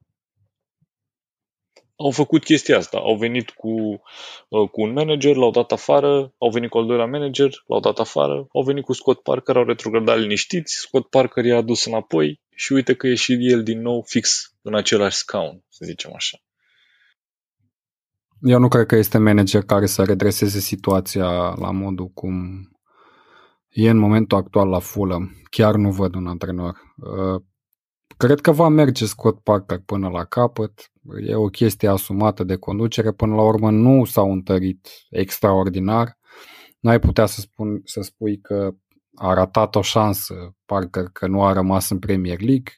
au 1.97 2.10
făcut 2.10 2.44
chestia 2.44 2.77
asta. 2.77 2.98
Au 2.98 3.16
venit 3.16 3.51
cu, 3.51 3.70
uh, 4.48 4.68
cu 4.70 4.81
un 4.81 4.93
manager, 4.93 5.36
l-au 5.36 5.51
dat 5.51 5.73
afară, 5.73 6.35
au 6.39 6.51
venit 6.51 6.70
cu 6.70 6.78
al 6.78 6.86
doilea 6.86 7.06
manager, 7.06 7.62
l-au 7.66 7.81
dat 7.81 7.98
afară, 7.98 8.47
au 8.52 8.62
venit 8.62 8.85
cu 8.85 8.93
Scott 8.93 9.23
Parker, 9.23 9.56
au 9.56 9.64
retrogradat 9.64 10.18
liniștiți, 10.18 10.74
Scott 10.74 11.10
Parker 11.10 11.44
i-a 11.44 11.56
adus 11.56 11.85
înapoi 11.85 12.40
și 12.55 12.73
uite 12.73 12.94
că 12.94 13.06
e 13.06 13.14
și 13.14 13.36
el 13.40 13.62
din 13.62 13.81
nou 13.81 14.02
fix 14.06 14.55
în 14.62 14.74
același 14.74 15.16
scaun, 15.16 15.64
să 15.68 15.85
zicem 15.85 16.12
așa. 16.14 16.39
Eu 18.40 18.59
nu 18.59 18.68
cred 18.68 18.86
că 18.86 18.97
este 18.97 19.18
manager 19.18 19.62
care 19.62 19.86
să 19.86 20.05
redreseze 20.05 20.59
situația 20.59 21.28
la 21.55 21.70
modul 21.70 22.09
cum 22.09 22.35
e 23.68 23.90
în 23.90 23.98
momentul 23.98 24.39
actual 24.39 24.68
la 24.68 24.78
Fulham. 24.78 25.43
Chiar 25.51 25.74
nu 25.74 25.90
văd 25.90 26.14
un 26.14 26.27
antrenor. 26.27 26.77
Uh, 26.97 27.43
cred 28.16 28.40
că 28.40 28.52
va 28.52 28.68
merge 28.68 29.06
Scott 29.06 29.43
Parker 29.43 29.78
până 29.86 30.09
la 30.09 30.24
capăt. 30.24 30.90
E 31.26 31.34
o 31.34 31.46
chestie 31.46 31.88
asumată 31.88 32.44
de 32.44 32.56
conducere. 32.56 33.12
Până 33.12 33.34
la 33.34 33.42
urmă 33.42 33.70
nu 33.70 34.04
s-au 34.04 34.32
întărit 34.32 34.88
extraordinar. 35.10 36.18
Nu 36.80 36.90
ai 36.90 36.98
putea 36.98 37.26
să, 37.26 37.40
spun, 37.40 37.80
să 37.84 38.00
spui 38.00 38.40
că 38.40 38.74
a 39.14 39.34
ratat 39.34 39.74
o 39.74 39.82
șansă 39.82 40.56
Parker 40.64 41.04
că 41.04 41.26
nu 41.26 41.42
a 41.42 41.52
rămas 41.52 41.90
în 41.90 41.98
Premier 41.98 42.40
League. 42.40 42.72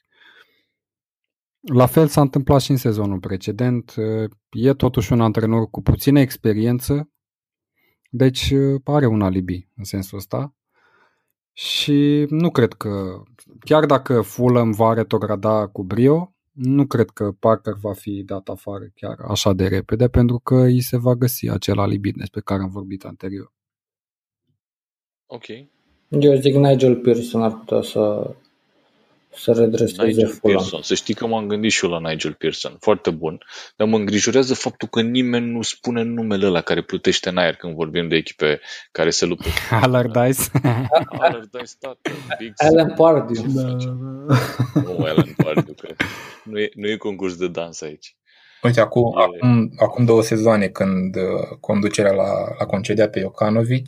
La 1.61 1.87
fel 1.87 2.07
s-a 2.07 2.21
întâmplat 2.21 2.61
și 2.61 2.71
în 2.71 2.77
sezonul 2.77 3.19
precedent. 3.19 3.95
E 4.51 4.75
totuși 4.75 5.13
un 5.13 5.21
antrenor 5.21 5.71
cu 5.71 5.83
puțină 5.83 6.21
experiență, 6.21 7.11
deci 8.11 8.53
are 8.85 9.07
un 9.07 9.23
alibi 9.23 9.69
în 9.77 9.85
sensul 9.85 10.19
ăsta. 10.19 10.57
Și 11.53 12.27
nu 12.29 12.51
cred 12.51 12.73
că, 12.73 13.23
chiar 13.61 13.87
dacă 13.87 14.21
Fulham 14.21 14.71
va 14.71 14.93
retrograda 14.93 15.67
cu 15.67 15.85
brio, 15.85 16.35
nu 16.59 16.87
cred 16.87 17.11
că 17.11 17.33
Parker 17.33 17.75
va 17.75 17.93
fi 17.93 18.23
dat 18.23 18.49
afară 18.49 18.85
chiar 18.95 19.19
așa 19.29 19.53
de 19.53 19.69
repede, 19.69 20.09
pentru 20.09 20.39
că 20.39 20.55
îi 20.55 20.81
se 20.81 20.97
va 20.97 21.15
găsi 21.15 21.49
acel 21.49 21.79
alibi 21.79 22.13
despre 22.13 22.41
care 22.41 22.63
am 22.63 22.71
vorbit 22.71 23.05
anterior. 23.05 23.53
Ok. 25.27 25.47
Eu 26.09 26.35
zic 26.35 26.55
Nigel 26.55 26.97
Pearson 26.97 27.43
ar 27.43 27.59
putea 27.59 27.83
să 27.83 28.35
să 29.35 29.53
redreseze 29.53 30.05
Nigel 30.07 30.29
Fulham. 30.29 30.41
Pearson. 30.59 30.83
Să 30.83 30.95
știi 30.95 31.15
că 31.15 31.27
m-am 31.27 31.47
gândit 31.47 31.71
și 31.71 31.85
eu 31.85 31.91
la 31.91 32.11
Nigel 32.11 32.35
Pearson. 32.35 32.77
Foarte 32.81 33.11
bun. 33.11 33.39
Dar 33.77 33.87
mă 33.89 33.97
îngrijorează 33.97 34.55
faptul 34.55 34.89
că 34.89 35.01
nimeni 35.01 35.51
nu 35.51 35.63
spune 35.63 36.03
numele 36.03 36.47
ăla 36.47 36.61
care 36.61 36.83
plutește 36.83 37.29
în 37.29 37.37
aer 37.37 37.55
când 37.55 37.75
vorbim 37.75 38.09
de 38.09 38.17
echipe 38.17 38.61
care 38.93 39.11
se 39.11 39.25
luptă. 39.27 39.49
Allardyce. 39.83 40.43
Allardyce, 41.19 41.73
tată. 41.79 42.11
Big 42.39 42.53
Alan 42.57 42.95
Pardew. 42.97 43.45
da. 43.47 43.63
Nu, 44.83 45.05
Alan 45.05 45.35
Pardew, 45.37 45.75
că 45.75 45.95
nu 46.45 46.59
e, 46.61 46.71
nu 46.75 46.89
e 46.89 46.97
concurs 46.97 47.37
de 47.37 47.49
dans 47.49 47.81
aici. 47.81 48.17
Uite, 48.63 48.81
acum, 48.81 49.15
E- 49.19 49.23
acum, 49.23 49.73
acum 49.77 50.05
două 50.05 50.23
sezoane 50.23 50.69
când 50.69 51.17
uh, 51.17 51.23
conducerea 51.61 52.13
la, 52.13 52.31
la 52.59 52.67
concedea 52.67 53.09
pe 53.09 53.21
Jokanovic, 53.21 53.87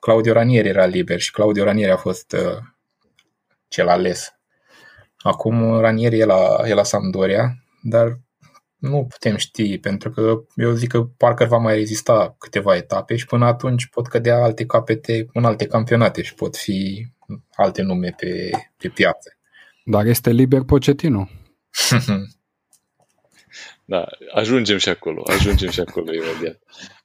Claudio 0.00 0.32
Ranieri 0.32 0.68
era 0.68 0.86
liber 0.86 1.20
și 1.20 1.30
Claudio 1.30 1.64
Ranieri 1.64 1.92
a 1.92 1.96
fost 1.96 2.32
uh, 2.32 2.56
cel 3.68 3.88
ales. 3.88 4.35
Acum 5.26 5.80
Ranieri 5.80 6.18
e 6.18 6.24
la, 6.24 6.56
e 6.64 6.74
la 6.74 6.82
Sampdoria, 6.82 7.54
dar 7.82 8.20
nu 8.76 9.06
putem 9.08 9.36
ști, 9.36 9.78
pentru 9.78 10.10
că 10.10 10.40
eu 10.54 10.72
zic 10.72 10.90
că 10.90 11.02
Parker 11.02 11.46
va 11.46 11.56
mai 11.56 11.74
rezista 11.74 12.34
câteva 12.38 12.76
etape 12.76 13.16
și 13.16 13.26
până 13.26 13.44
atunci 13.44 13.86
pot 13.86 14.06
cădea 14.06 14.42
alte 14.42 14.66
capete 14.66 15.26
în 15.32 15.44
alte 15.44 15.66
campionate 15.66 16.22
și 16.22 16.34
pot 16.34 16.56
fi 16.56 17.06
alte 17.54 17.82
nume 17.82 18.14
pe, 18.16 18.50
pe 18.76 18.88
piață. 18.88 19.38
Dar 19.84 20.06
este 20.06 20.30
liber 20.30 20.62
Pochettino. 20.62 21.28
Da, 23.88 24.06
ajungem 24.34 24.78
și 24.78 24.88
acolo, 24.88 25.22
ajungem 25.26 25.70
și 25.70 25.80
acolo 25.80 26.12
imediat. 26.12 26.58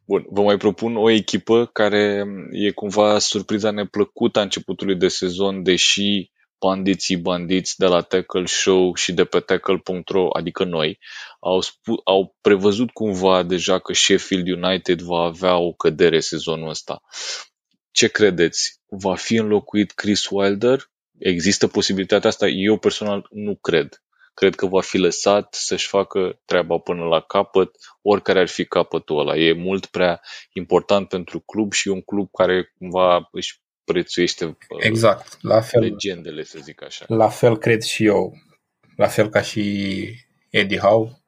Bun, 0.05 0.25
vă 0.29 0.41
mai 0.41 0.57
propun 0.57 0.95
o 0.95 1.09
echipă 1.09 1.65
care 1.65 2.25
e 2.51 2.71
cumva 2.71 3.19
surpriza 3.19 3.71
neplăcută 3.71 4.39
a 4.39 4.41
începutului 4.41 4.95
de 4.95 5.07
sezon, 5.07 5.63
deși 5.63 6.31
bandiții 6.61 7.17
bandiți 7.17 7.77
de 7.77 7.85
la 7.85 8.01
Tackle 8.01 8.45
Show 8.45 8.95
și 8.95 9.13
de 9.13 9.25
pe 9.25 9.39
tackle.ro, 9.39 10.27
adică 10.37 10.63
noi, 10.63 10.99
au, 11.39 11.61
spu- 11.61 12.01
au 12.03 12.35
prevăzut 12.41 12.91
cumva 12.91 13.43
deja 13.43 13.79
că 13.79 13.93
Sheffield 13.93 14.47
United 14.47 15.01
va 15.01 15.21
avea 15.21 15.57
o 15.57 15.73
cădere 15.73 16.19
sezonul 16.19 16.69
ăsta. 16.69 17.01
Ce 17.91 18.07
credeți? 18.07 18.79
Va 18.85 19.15
fi 19.15 19.35
înlocuit 19.35 19.91
Chris 19.91 20.29
Wilder? 20.29 20.89
Există 21.17 21.67
posibilitatea 21.67 22.29
asta? 22.29 22.47
Eu 22.47 22.77
personal 22.77 23.27
nu 23.29 23.55
cred. 23.55 24.03
Cred 24.33 24.55
că 24.55 24.65
va 24.65 24.81
fi 24.81 24.97
lăsat 24.97 25.53
să-și 25.53 25.87
facă 25.87 26.39
treaba 26.45 26.77
până 26.77 27.03
la 27.03 27.19
capăt, 27.19 27.75
oricare 28.01 28.39
ar 28.39 28.47
fi 28.47 28.65
capătul 28.65 29.19
ăla. 29.19 29.37
E 29.37 29.53
mult 29.53 29.85
prea 29.85 30.21
important 30.53 31.07
pentru 31.07 31.39
club 31.39 31.73
și 31.73 31.87
e 31.87 31.91
un 31.91 32.01
club 32.01 32.29
care 32.31 32.73
cumva 32.77 33.27
își 33.31 33.61
prețuiește 33.91 34.45
uh, 34.45 34.55
Exact, 34.79 35.37
la 35.41 35.61
fel. 35.61 35.81
legendele, 35.81 36.43
să 36.43 36.59
zic 36.61 36.83
așa. 36.83 37.05
La 37.07 37.29
fel 37.29 37.57
cred 37.57 37.81
și 37.81 38.05
eu, 38.05 38.33
la 38.95 39.07
fel 39.07 39.29
ca 39.29 39.41
și 39.41 40.03
Eddie 40.49 40.77
Howe, 40.77 41.21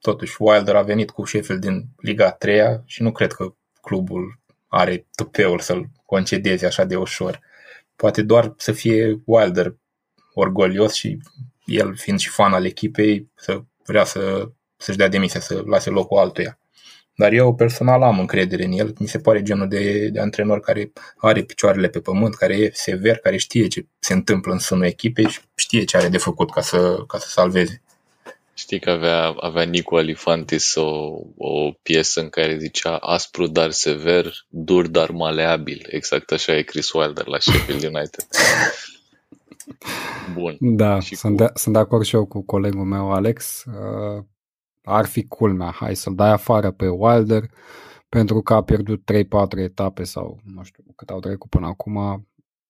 totuși 0.00 0.36
Wilder 0.38 0.76
a 0.76 0.82
venit 0.82 1.10
cu 1.10 1.24
Sheffield 1.24 1.60
din 1.60 1.84
Liga 1.96 2.30
3 2.30 2.82
și 2.84 3.02
nu 3.02 3.12
cred 3.12 3.32
că 3.32 3.54
clubul 3.80 4.40
are 4.66 5.06
tupeul 5.14 5.58
să-l 5.58 5.86
concedeze 6.04 6.66
așa 6.66 6.84
de 6.84 6.96
ușor. 6.96 7.40
Poate 7.96 8.22
doar 8.22 8.54
să 8.56 8.72
fie 8.72 9.20
Wilder 9.24 9.76
orgolios 10.34 10.94
și 10.94 11.18
el 11.64 11.96
fiind 11.96 12.18
și 12.18 12.28
fan 12.28 12.52
al 12.52 12.64
echipei 12.64 13.30
să 13.34 13.62
vrea 13.84 14.04
să, 14.04 14.48
să-și 14.76 14.98
dea 14.98 15.08
demisia, 15.08 15.40
să 15.40 15.62
lase 15.66 15.90
locul 15.90 16.18
altuia. 16.18 16.58
Dar 17.18 17.32
eu 17.32 17.54
personal 17.54 18.02
am 18.02 18.18
încredere 18.18 18.64
în 18.64 18.72
el. 18.72 18.94
Mi 18.98 19.08
se 19.08 19.18
pare 19.18 19.42
genul 19.42 19.68
de, 19.68 20.08
de 20.08 20.20
antrenor 20.20 20.60
care 20.60 20.92
are 21.16 21.42
picioarele 21.42 21.88
pe 21.88 22.00
pământ, 22.00 22.34
care 22.34 22.54
e 22.54 22.70
sever, 22.74 23.16
care 23.16 23.36
știe 23.36 23.66
ce 23.66 23.86
se 23.98 24.12
întâmplă 24.12 24.52
în 24.52 24.58
sânul 24.58 24.84
echipei 24.84 25.28
și 25.28 25.40
știe 25.54 25.84
ce 25.84 25.96
are 25.96 26.08
de 26.08 26.18
făcut 26.18 26.50
ca 26.50 26.60
să, 26.60 27.04
ca 27.06 27.18
să 27.18 27.28
salveze. 27.28 27.82
Știi 28.54 28.80
că 28.80 28.90
avea, 28.90 29.34
avea 29.40 29.62
Nico 29.62 29.96
Alifantis 29.96 30.74
o, 30.74 31.12
o 31.36 31.70
piesă 31.82 32.20
în 32.20 32.28
care 32.28 32.58
zicea 32.58 32.96
aspru 32.96 33.46
dar 33.46 33.70
sever, 33.70 34.32
dur 34.48 34.86
dar 34.86 35.10
maleabil. 35.10 35.86
Exact 35.90 36.32
așa 36.32 36.56
e 36.56 36.62
Chris 36.62 36.92
Wilder 36.92 37.26
la 37.26 37.38
Sheffield 37.38 37.82
United. 37.82 38.26
Bun. 40.34 40.56
Da, 40.60 41.00
Și 41.00 41.14
sunt, 41.16 41.36
cu- 41.36 41.42
de, 41.44 41.50
sunt 41.54 41.74
de 41.74 41.80
acord 41.80 42.04
și 42.04 42.14
eu 42.14 42.26
cu 42.26 42.42
colegul 42.42 42.84
meu, 42.84 43.12
Alex. 43.12 43.64
Uh, 43.66 44.24
ar 44.88 45.04
fi 45.06 45.26
culmea, 45.26 45.70
hai 45.70 45.96
să-l 45.96 46.14
dai 46.14 46.32
afară 46.32 46.70
pe 46.70 46.88
Wilder, 46.88 47.50
pentru 48.08 48.40
că 48.40 48.54
a 48.54 48.62
pierdut 48.62 49.02
3-4 49.12 49.58
etape 49.58 50.04
sau 50.04 50.40
nu 50.44 50.62
știu 50.62 50.84
cât 50.96 51.10
au 51.10 51.20
trecut 51.20 51.50
până 51.50 51.66
acum. 51.66 52.26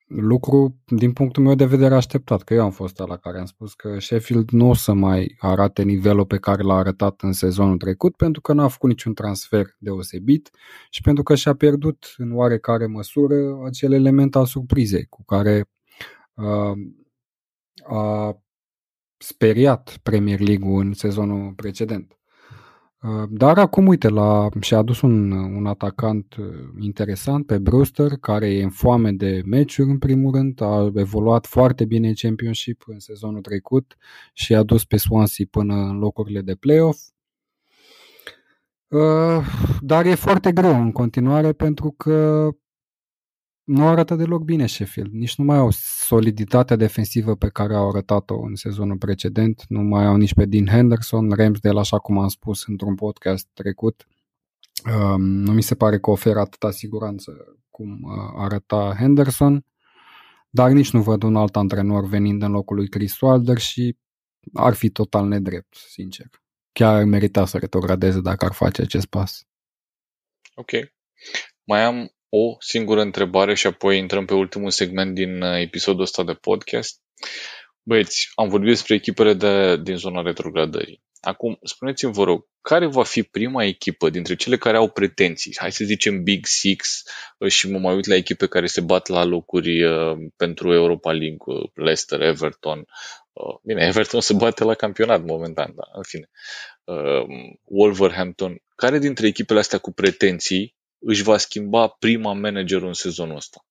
Lucru, 0.06 0.76
din 0.86 1.12
punctul 1.12 1.42
meu 1.42 1.54
de 1.54 1.64
vedere, 1.64 1.94
așteptat, 1.94 2.42
că 2.42 2.54
eu 2.54 2.62
am 2.62 2.70
fost 2.70 2.98
la 2.98 3.16
care 3.16 3.38
am 3.38 3.44
spus 3.44 3.74
că 3.74 4.00
Sheffield 4.00 4.50
nu 4.50 4.68
o 4.68 4.74
să 4.74 4.92
mai 4.92 5.36
arate 5.38 5.82
nivelul 5.82 6.26
pe 6.26 6.38
care 6.38 6.62
l-a 6.62 6.74
arătat 6.74 7.20
în 7.20 7.32
sezonul 7.32 7.76
trecut, 7.76 8.16
pentru 8.16 8.40
că 8.40 8.52
n-a 8.52 8.68
făcut 8.68 8.88
niciun 8.88 9.14
transfer 9.14 9.66
deosebit 9.78 10.50
și 10.90 11.00
pentru 11.00 11.22
că 11.22 11.34
și-a 11.34 11.54
pierdut 11.54 12.14
în 12.16 12.36
oarecare 12.36 12.86
măsură 12.86 13.34
acel 13.66 13.92
element 13.92 14.36
al 14.36 14.46
surprizei 14.46 15.04
cu 15.04 15.24
care 15.24 15.70
uh, 16.34 16.72
a 17.84 18.36
speriat 19.18 19.98
Premier 20.02 20.40
League-ul 20.40 20.80
în 20.80 20.92
sezonul 20.92 21.52
precedent. 21.52 22.18
Uh, 23.02 23.28
Dar 23.30 23.58
acum, 23.58 23.86
uite, 23.86 24.08
la, 24.08 24.48
și-a 24.60 24.78
adus 24.78 25.00
un, 25.00 25.30
un 25.30 25.66
atacant 25.66 26.34
uh, 26.38 26.46
interesant 26.78 27.46
pe 27.46 27.58
Brewster, 27.58 28.10
care 28.20 28.54
e 28.54 28.62
în 28.62 28.70
foame 28.70 29.12
de 29.12 29.42
meciuri, 29.44 29.90
în 29.90 29.98
primul 29.98 30.34
rând, 30.34 30.60
a 30.60 30.90
evoluat 30.94 31.46
foarte 31.46 31.84
bine 31.84 32.08
în 32.08 32.14
Championship 32.14 32.82
în 32.86 32.98
sezonul 32.98 33.40
trecut 33.40 33.96
și 34.32 34.54
a 34.54 34.62
dus 34.62 34.84
pe 34.84 34.96
Swansea 34.96 35.44
până 35.50 35.74
în 35.74 35.98
locurile 35.98 36.40
de 36.40 36.54
playoff. 36.54 36.98
Uh, 38.88 39.46
Dar 39.80 40.06
e 40.06 40.14
foarte 40.14 40.52
greu 40.52 40.80
în 40.80 40.92
continuare 40.92 41.52
pentru 41.52 41.90
că 41.90 42.48
nu 43.68 43.86
arată 43.86 44.14
deloc 44.14 44.42
bine 44.42 44.66
Sheffield. 44.66 45.12
Nici 45.12 45.36
nu 45.36 45.44
mai 45.44 45.56
au 45.56 45.68
soliditatea 45.70 46.76
defensivă 46.76 47.36
pe 47.36 47.48
care 47.48 47.74
au 47.74 47.88
arătat-o 47.88 48.40
în 48.40 48.54
sezonul 48.54 48.96
precedent. 48.96 49.64
Nu 49.68 49.80
mai 49.80 50.04
au 50.04 50.16
nici 50.16 50.34
pe 50.34 50.44
Dean 50.44 50.66
Henderson, 50.66 51.30
Ramsdale, 51.30 51.78
așa 51.78 51.98
cum 51.98 52.18
am 52.18 52.28
spus 52.28 52.66
într-un 52.66 52.94
podcast 52.94 53.48
trecut. 53.52 54.06
Um, 54.94 55.22
nu 55.22 55.52
mi 55.52 55.62
se 55.62 55.74
pare 55.74 55.98
că 55.98 56.10
oferă 56.10 56.40
atâta 56.40 56.70
siguranță 56.70 57.58
cum 57.70 58.02
uh, 58.02 58.32
arăta 58.36 58.94
Henderson, 58.98 59.64
dar 60.50 60.70
nici 60.70 60.90
nu 60.90 61.02
văd 61.02 61.22
un 61.22 61.36
alt 61.36 61.56
antrenor 61.56 62.06
venind 62.06 62.42
în 62.42 62.50
locul 62.50 62.76
lui 62.76 62.88
Chris 62.88 63.20
Wilder 63.20 63.58
și 63.58 63.96
ar 64.54 64.74
fi 64.74 64.90
total 64.90 65.26
nedrept, 65.26 65.74
sincer. 65.74 66.30
Chiar 66.72 66.94
ar 66.94 67.04
merita 67.04 67.46
să 67.46 67.58
retrogradeze 67.58 68.20
dacă 68.20 68.44
ar 68.44 68.52
face 68.52 68.82
acest 68.82 69.06
pas. 69.06 69.46
Ok. 70.54 70.70
Mai 71.64 71.84
am 71.84 72.10
o 72.28 72.56
singură 72.58 73.00
întrebare 73.00 73.54
și 73.54 73.66
apoi 73.66 73.98
intrăm 73.98 74.24
pe 74.24 74.34
ultimul 74.34 74.70
segment 74.70 75.14
din 75.14 75.42
uh, 75.42 75.60
episodul 75.60 76.02
ăsta 76.02 76.24
de 76.24 76.32
podcast. 76.32 77.00
Băieți, 77.82 78.30
am 78.34 78.48
vorbit 78.48 78.68
despre 78.68 78.94
echipele 78.94 79.34
de, 79.34 79.76
din 79.76 79.96
zona 79.96 80.22
retrogradării. 80.22 81.02
Acum, 81.20 81.58
spuneți-mi, 81.62 82.12
vă 82.12 82.24
rog, 82.24 82.46
care 82.60 82.86
va 82.86 83.02
fi 83.02 83.22
prima 83.22 83.64
echipă 83.64 84.10
dintre 84.10 84.36
cele 84.36 84.56
care 84.56 84.76
au 84.76 84.88
pretenții? 84.88 85.56
Hai 85.58 85.72
să 85.72 85.84
zicem 85.84 86.22
Big 86.22 86.46
Six 86.46 87.02
uh, 87.38 87.50
și 87.50 87.70
mă 87.70 87.78
mai 87.78 87.94
uit 87.94 88.06
la 88.06 88.14
echipe 88.14 88.46
care 88.46 88.66
se 88.66 88.80
bat 88.80 89.08
la 89.08 89.24
locuri 89.24 89.84
uh, 89.84 90.16
pentru 90.36 90.72
Europa 90.72 91.12
League, 91.12 91.38
uh, 91.44 91.70
Leicester, 91.74 92.20
Everton. 92.20 92.84
Uh, 93.32 93.56
bine, 93.62 93.86
Everton 93.90 94.20
se 94.20 94.34
bate 94.34 94.64
la 94.64 94.74
campionat 94.74 95.24
momentan, 95.24 95.72
dar 95.74 95.88
în 95.92 96.02
fine. 96.02 96.30
Uh, 96.84 97.26
Wolverhampton. 97.64 98.62
Care 98.76 98.98
dintre 98.98 99.26
echipele 99.26 99.58
astea 99.58 99.78
cu 99.78 99.92
pretenții 99.92 100.76
își 100.98 101.22
va 101.22 101.36
schimba 101.36 101.88
prima 101.88 102.32
managerul 102.32 102.86
în 102.86 102.92
sezonul 102.92 103.36
ăsta? 103.36 103.62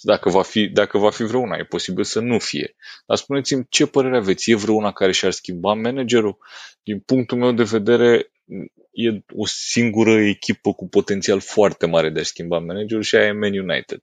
Dacă 0.00 0.30
va 0.30 0.42
fi, 0.42 0.68
dacă 0.68 0.98
va 0.98 1.10
fi 1.10 1.22
vreuna, 1.22 1.56
e 1.56 1.64
posibil 1.64 2.04
să 2.04 2.20
nu 2.20 2.38
fie. 2.38 2.74
Dar 3.06 3.16
spuneți-mi 3.16 3.66
ce 3.68 3.86
părere 3.86 4.16
aveți? 4.16 4.50
E 4.50 4.54
vreuna 4.54 4.92
care 4.92 5.12
și-ar 5.12 5.32
schimba 5.32 5.74
managerul? 5.74 6.38
Din 6.82 7.00
punctul 7.00 7.38
meu 7.38 7.52
de 7.52 7.62
vedere, 7.62 8.32
e 8.90 9.22
o 9.34 9.46
singură 9.46 10.20
echipă 10.20 10.72
cu 10.72 10.88
potențial 10.88 11.40
foarte 11.40 11.86
mare 11.86 12.10
de 12.10 12.20
a 12.20 12.24
schimba 12.24 12.58
managerul 12.58 13.02
și 13.02 13.16
aia 13.16 13.26
e 13.26 13.32
Man 13.32 13.58
United. 13.58 14.00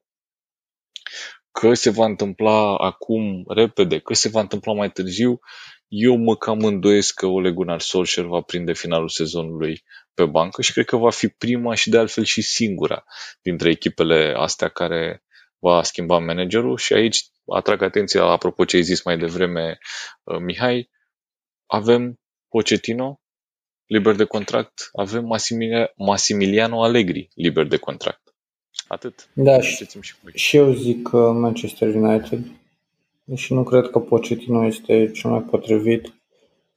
Că 1.51 1.73
se 1.73 1.89
va 1.89 2.05
întâmpla 2.05 2.77
acum 2.77 3.43
repede, 3.47 3.99
că 3.99 4.13
se 4.13 4.29
va 4.29 4.39
întâmpla 4.39 4.73
mai 4.73 4.91
târziu, 4.91 5.39
eu 5.87 6.15
mă 6.15 6.35
cam 6.35 6.59
îndoiesc 6.59 7.13
că 7.13 7.25
Ole 7.25 7.51
Gunnar 7.51 7.81
Solskjaer 7.81 8.27
va 8.27 8.41
prinde 8.41 8.73
finalul 8.73 9.09
sezonului 9.09 9.83
pe 10.13 10.25
bancă 10.25 10.61
și 10.61 10.71
cred 10.71 10.85
că 10.85 10.97
va 10.97 11.09
fi 11.09 11.27
prima 11.27 11.75
și 11.75 11.89
de 11.89 11.97
altfel 11.97 12.23
și 12.23 12.41
singura 12.41 13.03
dintre 13.41 13.69
echipele 13.69 14.33
astea 14.37 14.67
care 14.67 15.23
va 15.59 15.83
schimba 15.83 16.17
managerul 16.17 16.77
și 16.77 16.93
aici 16.93 17.25
atrag 17.45 17.81
atenția 17.81 18.23
apropo 18.23 18.65
ce 18.65 18.75
ai 18.75 18.83
zis 18.83 19.03
mai 19.03 19.17
devreme 19.17 19.77
uh, 20.23 20.37
Mihai, 20.39 20.89
avem 21.65 22.19
Pochettino 22.49 23.19
liber 23.85 24.15
de 24.15 24.23
contract, 24.23 24.89
avem 24.93 25.25
Massimiliano 25.95 26.83
Allegri 26.83 27.29
liber 27.33 27.65
de 27.65 27.77
contract. 27.77 28.35
Atât. 28.87 29.29
Da, 29.33 29.61
și, 29.61 29.85
și, 30.01 30.15
și 30.33 30.57
eu 30.57 30.73
zic 30.73 31.11
Manchester 31.11 31.95
United. 31.95 32.45
Și 33.33 33.53
nu 33.53 33.63
cred 33.63 33.89
că 33.89 33.99
Pochettino 33.99 34.65
este 34.65 35.11
cel 35.11 35.29
mai 35.29 35.41
potrivit. 35.41 36.13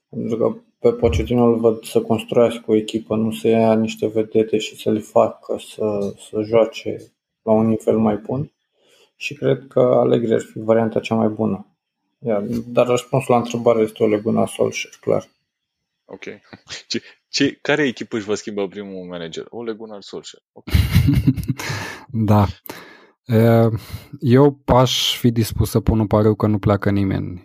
Pentru 0.08 0.36
că 0.36 0.54
pe 0.78 0.92
Pochettino 0.92 1.44
îl 1.44 1.58
văd 1.58 1.84
să 1.84 2.00
construiască 2.00 2.62
o 2.66 2.74
echipă, 2.74 3.16
nu 3.16 3.32
să 3.32 3.48
ia 3.48 3.74
niște 3.74 4.06
vedete 4.06 4.58
și 4.58 4.76
să 4.76 4.90
le 4.90 5.00
facă 5.00 5.58
să, 5.58 6.14
să 6.30 6.42
joace 6.42 7.12
la 7.42 7.52
un 7.52 7.66
nivel 7.66 7.98
mai 7.98 8.16
bun. 8.16 8.52
Și 9.16 9.34
cred 9.34 9.66
că 9.68 9.80
Allegri 9.80 10.34
ar 10.34 10.40
fi 10.40 10.58
varianta 10.58 11.00
cea 11.00 11.14
mai 11.14 11.28
bună. 11.28 11.66
Iar, 12.26 12.42
dar 12.66 12.86
răspunsul 12.86 13.34
la 13.34 13.40
întrebare 13.40 13.82
este 13.82 14.02
o 14.02 14.06
leguna 14.06 14.46
Solskjaer, 14.46 14.94
clar. 15.00 15.28
Ok. 16.04 16.24
Ce, 16.88 17.02
ce, 17.28 17.58
care 17.62 17.86
echipă 17.86 18.16
își 18.16 18.26
va 18.26 18.34
schimba 18.34 18.66
primul 18.66 19.06
manager? 19.06 19.44
Ole 19.48 19.72
Gunnar 19.72 20.00
Solskjaer. 20.00 20.42
Okay. 20.52 20.80
da. 22.30 22.46
Eu 24.20 24.62
aș 24.64 25.18
fi 25.18 25.30
dispus 25.30 25.70
să 25.70 25.80
pun 25.80 25.98
un 25.98 26.06
pariu 26.06 26.34
că 26.34 26.46
nu 26.46 26.58
pleacă 26.58 26.90
nimeni 26.90 27.42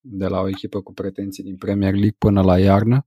de 0.00 0.26
la 0.26 0.40
o 0.40 0.48
echipă 0.48 0.80
cu 0.80 0.92
pretenții 0.92 1.42
din 1.42 1.56
Premier 1.56 1.92
League 1.92 2.16
până 2.18 2.42
la 2.42 2.58
iarnă. 2.58 3.04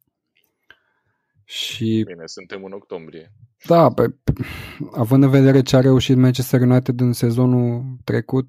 Și... 1.46 2.04
Bine, 2.08 2.26
suntem 2.26 2.64
în 2.64 2.72
octombrie. 2.72 3.32
Da, 3.68 3.90
pe, 3.90 4.16
având 4.92 5.24
în 5.24 5.30
vedere 5.30 5.62
ce 5.62 5.76
a 5.76 5.80
reușit 5.80 6.18
Manchester 6.18 6.62
United 6.62 7.00
în 7.00 7.14
sezonul 7.14 7.84
trecut, 8.04 8.48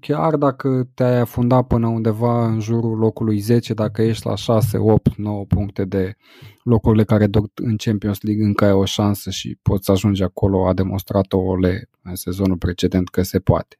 chiar 0.00 0.36
dacă 0.36 0.88
te-ai 0.94 1.20
afundat 1.20 1.66
până 1.66 1.86
undeva 1.86 2.46
în 2.46 2.60
jurul 2.60 2.98
locului 2.98 3.38
10, 3.38 3.74
dacă 3.74 4.02
ești 4.02 4.26
la 4.26 4.34
6, 4.34 4.78
8, 4.78 5.14
9 5.16 5.44
puncte 5.44 5.84
de 5.84 6.16
locurile 6.62 7.04
care 7.04 7.26
duc 7.26 7.50
în 7.54 7.76
Champions 7.76 8.20
League, 8.20 8.44
încă 8.44 8.64
ai 8.64 8.72
o 8.72 8.84
șansă 8.84 9.30
și 9.30 9.58
poți 9.62 9.90
ajunge 9.90 10.24
acolo, 10.24 10.68
a 10.68 10.74
demonstrat 10.74 11.32
o 11.32 11.38
Ole 11.38 11.88
în 12.02 12.14
sezonul 12.14 12.56
precedent 12.56 13.08
că 13.08 13.22
se 13.22 13.38
poate. 13.38 13.78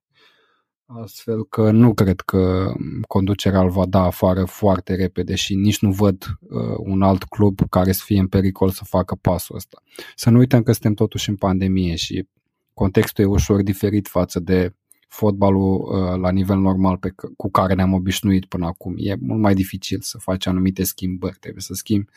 Astfel 0.89 1.45
că 1.45 1.71
nu 1.71 1.95
cred 1.95 2.21
că 2.21 2.73
conducerea 3.09 3.61
îl 3.61 3.71
va 3.71 3.87
da 3.87 4.03
afară 4.03 4.45
foarte 4.45 4.95
repede 4.95 5.35
și 5.35 5.55
nici 5.55 5.79
nu 5.79 5.93
văd 5.93 6.25
uh, 6.41 6.75
un 6.79 7.03
alt 7.03 7.23
club 7.25 7.61
care 7.69 7.93
să 7.93 8.03
fie 8.05 8.19
în 8.19 8.27
pericol 8.27 8.71
să 8.71 8.85
facă 8.85 9.15
pasul 9.15 9.57
ăsta. 9.57 9.83
Să 10.15 10.31
nu 10.31 10.39
uităm 10.39 10.63
că 10.63 10.73
suntem 10.73 10.95
totuși 10.95 11.29
în 11.29 11.37
pandemie 11.37 11.95
și 11.95 12.29
contextul 12.75 13.25
e 13.25 13.27
ușor 13.27 13.63
diferit 13.63 14.09
față 14.09 14.41
de 14.41 14.75
fotbalul 15.09 15.81
uh, 15.81 16.21
la 16.21 16.31
nivel 16.31 16.59
normal 16.59 16.97
pe, 16.97 17.15
cu 17.37 17.51
care 17.51 17.75
ne-am 17.75 17.93
obișnuit 17.93 18.45
până 18.45 18.67
acum. 18.67 18.95
E 18.97 19.17
mult 19.21 19.41
mai 19.41 19.55
dificil 19.55 19.99
să 20.01 20.19
faci 20.19 20.47
anumite 20.47 20.83
schimbări, 20.83 21.37
trebuie 21.41 21.63
să 21.63 21.75
schimbi 21.75 22.11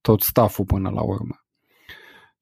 tot 0.00 0.20
stafful 0.20 0.64
până 0.64 0.90
la 0.90 1.02
urmă 1.02 1.39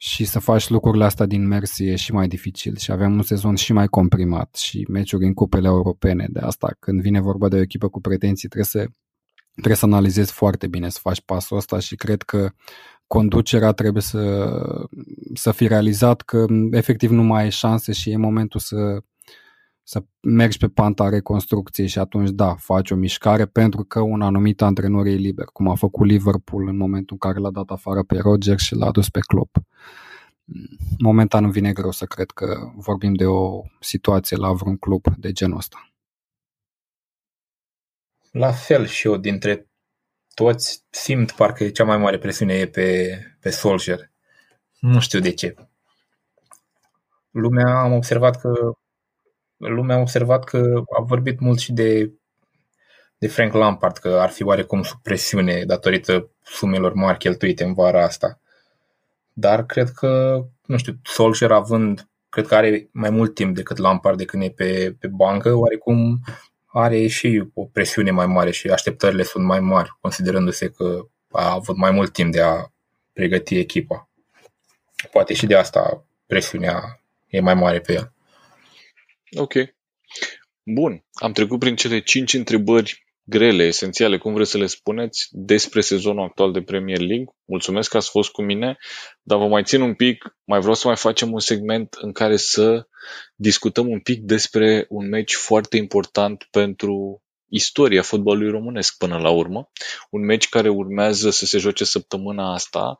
și 0.00 0.24
să 0.24 0.38
faci 0.38 0.68
lucrurile 0.68 1.04
astea 1.04 1.26
din 1.26 1.46
mers 1.46 1.78
e 1.78 1.96
și 1.96 2.12
mai 2.12 2.28
dificil 2.28 2.76
și 2.76 2.90
avem 2.90 3.12
un 3.12 3.22
sezon 3.22 3.54
și 3.54 3.72
mai 3.72 3.86
comprimat 3.86 4.54
și 4.54 4.86
meciuri 4.88 5.24
în 5.24 5.34
cupele 5.34 5.66
europene. 5.68 6.26
De 6.30 6.40
asta, 6.40 6.76
când 6.78 7.00
vine 7.00 7.20
vorba 7.20 7.48
de 7.48 7.56
o 7.56 7.60
echipă 7.60 7.88
cu 7.88 8.00
pretenții, 8.00 8.48
trebuie 8.48 8.84
să, 8.84 8.90
trebuie 9.52 9.76
să 9.76 9.84
analizezi 9.84 10.32
foarte 10.32 10.66
bine, 10.66 10.88
să 10.88 10.98
faci 11.02 11.20
pasul 11.20 11.56
ăsta 11.56 11.78
și 11.78 11.96
cred 11.96 12.22
că 12.22 12.50
conducerea 13.06 13.72
trebuie 13.72 14.02
să, 14.02 14.50
să 15.34 15.52
fi 15.52 15.66
realizat 15.66 16.20
că 16.20 16.46
efectiv 16.70 17.10
nu 17.10 17.22
mai 17.22 17.42
ai 17.42 17.50
șanse 17.50 17.92
și 17.92 18.10
e 18.10 18.16
momentul 18.16 18.60
să, 18.60 19.00
să 19.88 20.04
mergi 20.20 20.58
pe 20.58 20.68
panta 20.68 21.08
reconstrucției 21.08 21.86
și 21.86 21.98
atunci 21.98 22.30
da, 22.30 22.54
faci 22.54 22.90
o 22.90 22.94
mișcare 22.94 23.46
pentru 23.46 23.84
că 23.84 24.00
un 24.00 24.22
anumit 24.22 24.62
antrenor 24.62 25.06
e 25.06 25.10
liber, 25.10 25.44
cum 25.44 25.68
a 25.68 25.74
făcut 25.74 26.06
Liverpool 26.06 26.68
în 26.68 26.76
momentul 26.76 27.16
în 27.20 27.30
care 27.30 27.42
l-a 27.42 27.50
dat 27.50 27.70
afară 27.70 28.02
pe 28.02 28.18
Roger 28.18 28.58
și 28.58 28.74
l-a 28.74 28.86
adus 28.86 29.08
pe 29.08 29.20
Klopp. 29.20 29.56
Momentan 30.98 31.44
nu 31.44 31.50
vine 31.50 31.72
greu 31.72 31.90
să 31.90 32.04
cred 32.04 32.30
că 32.30 32.72
vorbim 32.76 33.14
de 33.14 33.26
o 33.26 33.62
situație 33.80 34.36
la 34.36 34.52
vreun 34.52 34.76
club 34.76 35.16
de 35.16 35.32
genul 35.32 35.56
ăsta. 35.56 35.92
La 38.30 38.52
fel 38.52 38.86
și 38.86 39.06
eu 39.06 39.16
dintre 39.16 39.68
toți 40.34 40.84
simt 40.90 41.30
parcă 41.30 41.68
cea 41.68 41.84
mai 41.84 41.98
mare 41.98 42.18
presiune 42.18 42.54
e 42.54 42.66
pe, 42.66 43.18
pe 43.40 43.50
Solskjaer. 43.50 44.10
Nu 44.80 45.00
știu 45.00 45.20
de 45.20 45.32
ce. 45.32 45.54
Lumea 47.30 47.80
am 47.80 47.92
observat 47.92 48.40
că 48.40 48.50
lumea 49.58 49.96
a 49.96 50.00
observat 50.00 50.44
că 50.44 50.82
a 50.98 51.02
vorbit 51.02 51.40
mult 51.40 51.58
și 51.58 51.72
de, 51.72 52.12
de 53.18 53.28
Frank 53.28 53.52
Lampard, 53.52 53.96
că 53.96 54.08
ar 54.08 54.28
fi 54.28 54.42
oarecum 54.42 54.82
sub 54.82 54.98
presiune 55.02 55.64
datorită 55.64 56.30
sumelor 56.42 56.92
mari 56.92 57.18
cheltuite 57.18 57.64
în 57.64 57.74
vara 57.74 58.04
asta. 58.04 58.40
Dar 59.32 59.66
cred 59.66 59.90
că, 59.90 60.42
nu 60.66 60.76
știu, 60.76 60.98
Solskjaer 61.02 61.50
având, 61.50 62.08
cred 62.28 62.46
că 62.46 62.54
are 62.54 62.88
mai 62.92 63.10
mult 63.10 63.34
timp 63.34 63.54
decât 63.54 63.76
Lampard 63.76 64.18
de 64.18 64.24
când 64.24 64.42
e 64.42 64.50
pe, 64.50 64.96
pe 64.98 65.06
bancă, 65.06 65.54
oarecum 65.54 66.20
are 66.66 67.06
și 67.06 67.48
o 67.54 67.64
presiune 67.64 68.10
mai 68.10 68.26
mare 68.26 68.50
și 68.50 68.68
așteptările 68.68 69.22
sunt 69.22 69.44
mai 69.44 69.60
mari, 69.60 69.96
considerându-se 70.00 70.70
că 70.70 71.06
a 71.30 71.52
avut 71.52 71.76
mai 71.76 71.90
mult 71.90 72.12
timp 72.12 72.32
de 72.32 72.40
a 72.40 72.72
pregăti 73.12 73.58
echipa. 73.58 74.08
Poate 75.12 75.34
și 75.34 75.46
de 75.46 75.54
asta 75.54 76.04
presiunea 76.26 77.00
e 77.26 77.40
mai 77.40 77.54
mare 77.54 77.80
pe 77.80 77.92
el. 77.92 78.12
Ok. 79.36 79.54
Bun. 80.62 81.04
Am 81.12 81.32
trecut 81.32 81.58
prin 81.58 81.76
cele 81.76 82.00
cinci 82.00 82.34
întrebări 82.34 83.06
grele, 83.28 83.62
esențiale, 83.64 84.18
cum 84.18 84.34
vreți 84.34 84.50
să 84.50 84.58
le 84.58 84.66
spuneți, 84.66 85.28
despre 85.30 85.80
sezonul 85.80 86.24
actual 86.24 86.52
de 86.52 86.62
Premier 86.62 86.98
League. 86.98 87.26
Mulțumesc 87.44 87.90
că 87.90 87.96
ați 87.96 88.10
fost 88.10 88.30
cu 88.30 88.42
mine, 88.42 88.76
dar 89.22 89.38
vă 89.38 89.46
mai 89.46 89.64
țin 89.64 89.80
un 89.80 89.94
pic, 89.94 90.36
mai 90.44 90.60
vreau 90.60 90.74
să 90.74 90.86
mai 90.86 90.96
facem 90.96 91.32
un 91.32 91.40
segment 91.40 91.96
în 92.00 92.12
care 92.12 92.36
să 92.36 92.86
discutăm 93.34 93.88
un 93.88 94.00
pic 94.00 94.22
despre 94.22 94.86
un 94.88 95.08
meci 95.08 95.34
foarte 95.34 95.76
important 95.76 96.48
pentru 96.50 97.22
istoria 97.48 98.02
fotbalului 98.02 98.50
românesc 98.50 98.96
până 98.96 99.18
la 99.18 99.30
urmă. 99.30 99.70
Un 100.10 100.24
meci 100.24 100.48
care 100.48 100.68
urmează 100.68 101.30
să 101.30 101.46
se 101.46 101.58
joace 101.58 101.84
săptămâna 101.84 102.52
asta 102.52 102.98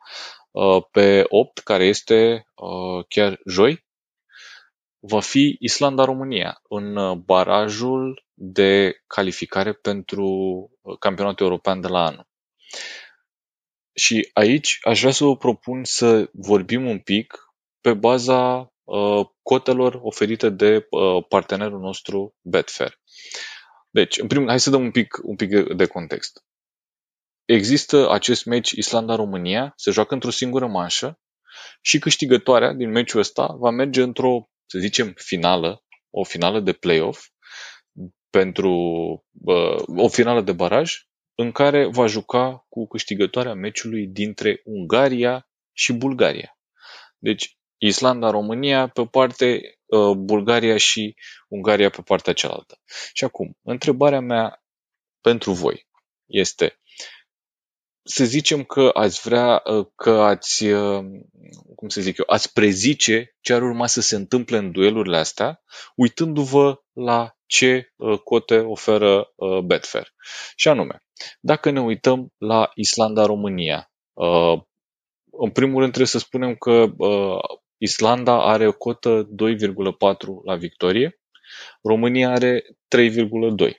uh, 0.50 0.82
pe 0.90 1.24
8, 1.28 1.58
care 1.58 1.84
este 1.84 2.46
uh, 2.54 3.04
chiar 3.08 3.40
joi, 3.46 3.86
va 5.00 5.20
fi 5.20 5.56
Islanda-România 5.60 6.60
în 6.68 6.96
uh, 6.96 7.16
barajul 7.16 8.26
de 8.34 9.02
calificare 9.06 9.72
pentru 9.72 10.26
uh, 10.80 10.98
campionatul 10.98 11.46
european 11.46 11.80
de 11.80 11.88
la 11.88 12.04
anul. 12.04 12.28
Și 13.94 14.30
aici 14.32 14.78
aș 14.82 15.00
vrea 15.00 15.12
să 15.12 15.24
vă 15.24 15.36
propun 15.36 15.84
să 15.84 16.30
vorbim 16.32 16.86
un 16.86 16.98
pic 16.98 17.52
pe 17.80 17.94
baza 17.94 18.72
uh, 18.84 19.26
cotelor 19.42 19.98
oferite 20.02 20.48
de 20.50 20.86
uh, 20.90 21.24
partenerul 21.28 21.80
nostru 21.80 22.34
Betfair. 22.40 23.00
Deci, 23.90 24.18
în 24.18 24.26
primul 24.26 24.48
hai 24.48 24.60
să 24.60 24.70
dăm 24.70 24.82
un 24.82 24.90
pic, 24.90 25.18
un 25.22 25.36
pic 25.36 25.72
de 25.76 25.86
context. 25.86 26.44
Există 27.44 28.10
acest 28.10 28.44
meci 28.44 28.70
Islanda-România, 28.70 29.72
se 29.76 29.90
joacă 29.90 30.14
într-o 30.14 30.30
singură 30.30 30.66
manșă 30.66 31.20
și 31.80 31.98
câștigătoarea 31.98 32.72
din 32.72 32.90
meciul 32.90 33.20
ăsta 33.20 33.54
va 33.58 33.70
merge 33.70 34.02
într-o 34.02 34.48
să 34.70 34.78
zicem, 34.78 35.12
finală, 35.16 35.84
o 36.10 36.24
finală 36.24 36.60
de 36.60 36.72
play-off, 36.72 37.26
pentru 38.30 38.72
uh, 39.44 39.82
o 39.96 40.08
finală 40.08 40.40
de 40.40 40.52
baraj, 40.52 41.06
în 41.34 41.52
care 41.52 41.86
va 41.86 42.06
juca 42.06 42.66
cu 42.68 42.86
câștigătoarea 42.86 43.54
meciului 43.54 44.06
dintre 44.06 44.60
Ungaria 44.64 45.48
și 45.72 45.92
Bulgaria. 45.92 46.58
Deci 47.18 47.58
Islanda-România 47.76 48.88
pe 48.88 49.00
o 49.00 49.06
parte, 49.06 49.78
uh, 49.86 50.16
Bulgaria 50.16 50.76
și 50.76 51.14
Ungaria 51.48 51.90
pe 51.90 52.02
partea 52.02 52.32
cealaltă. 52.32 52.80
Și 53.12 53.24
acum, 53.24 53.58
întrebarea 53.62 54.20
mea 54.20 54.62
pentru 55.20 55.52
voi 55.52 55.86
este 56.26 56.80
să 58.10 58.24
zicem 58.24 58.64
că 58.64 58.90
ați 58.92 59.20
vrea, 59.20 59.62
uh, 59.64 59.86
că 59.94 60.10
ați, 60.10 60.64
uh, 60.66 61.04
cum 61.74 61.88
să 61.88 62.00
zic 62.00 62.18
eu, 62.18 62.24
ați 62.28 62.52
prezice 62.52 63.36
ce 63.40 63.52
ar 63.52 63.62
urma 63.62 63.86
să 63.86 64.00
se 64.00 64.16
întâmple 64.16 64.56
în 64.56 64.72
duelurile 64.72 65.16
astea, 65.16 65.62
uitându-vă 65.94 66.82
la 66.92 67.36
ce 67.46 67.92
uh, 67.96 68.18
cote 68.18 68.58
oferă 68.58 69.32
Betfair. 69.64 70.12
Și 70.56 70.68
anume, 70.68 71.02
dacă 71.40 71.70
ne 71.70 71.80
uităm 71.80 72.32
la 72.38 72.70
Islanda-România, 72.74 73.90
în 75.30 75.50
primul 75.52 75.78
rând 75.78 75.92
trebuie 75.92 76.06
să 76.06 76.18
spunem 76.18 76.54
că 76.54 76.86
Islanda 77.76 78.44
are 78.44 78.66
o 78.66 78.72
cotă 78.72 79.28
2,4 79.36 79.64
la 80.44 80.56
victorie, 80.56 81.20
România 81.82 82.30
are 82.30 82.64
3,2. 82.96 83.72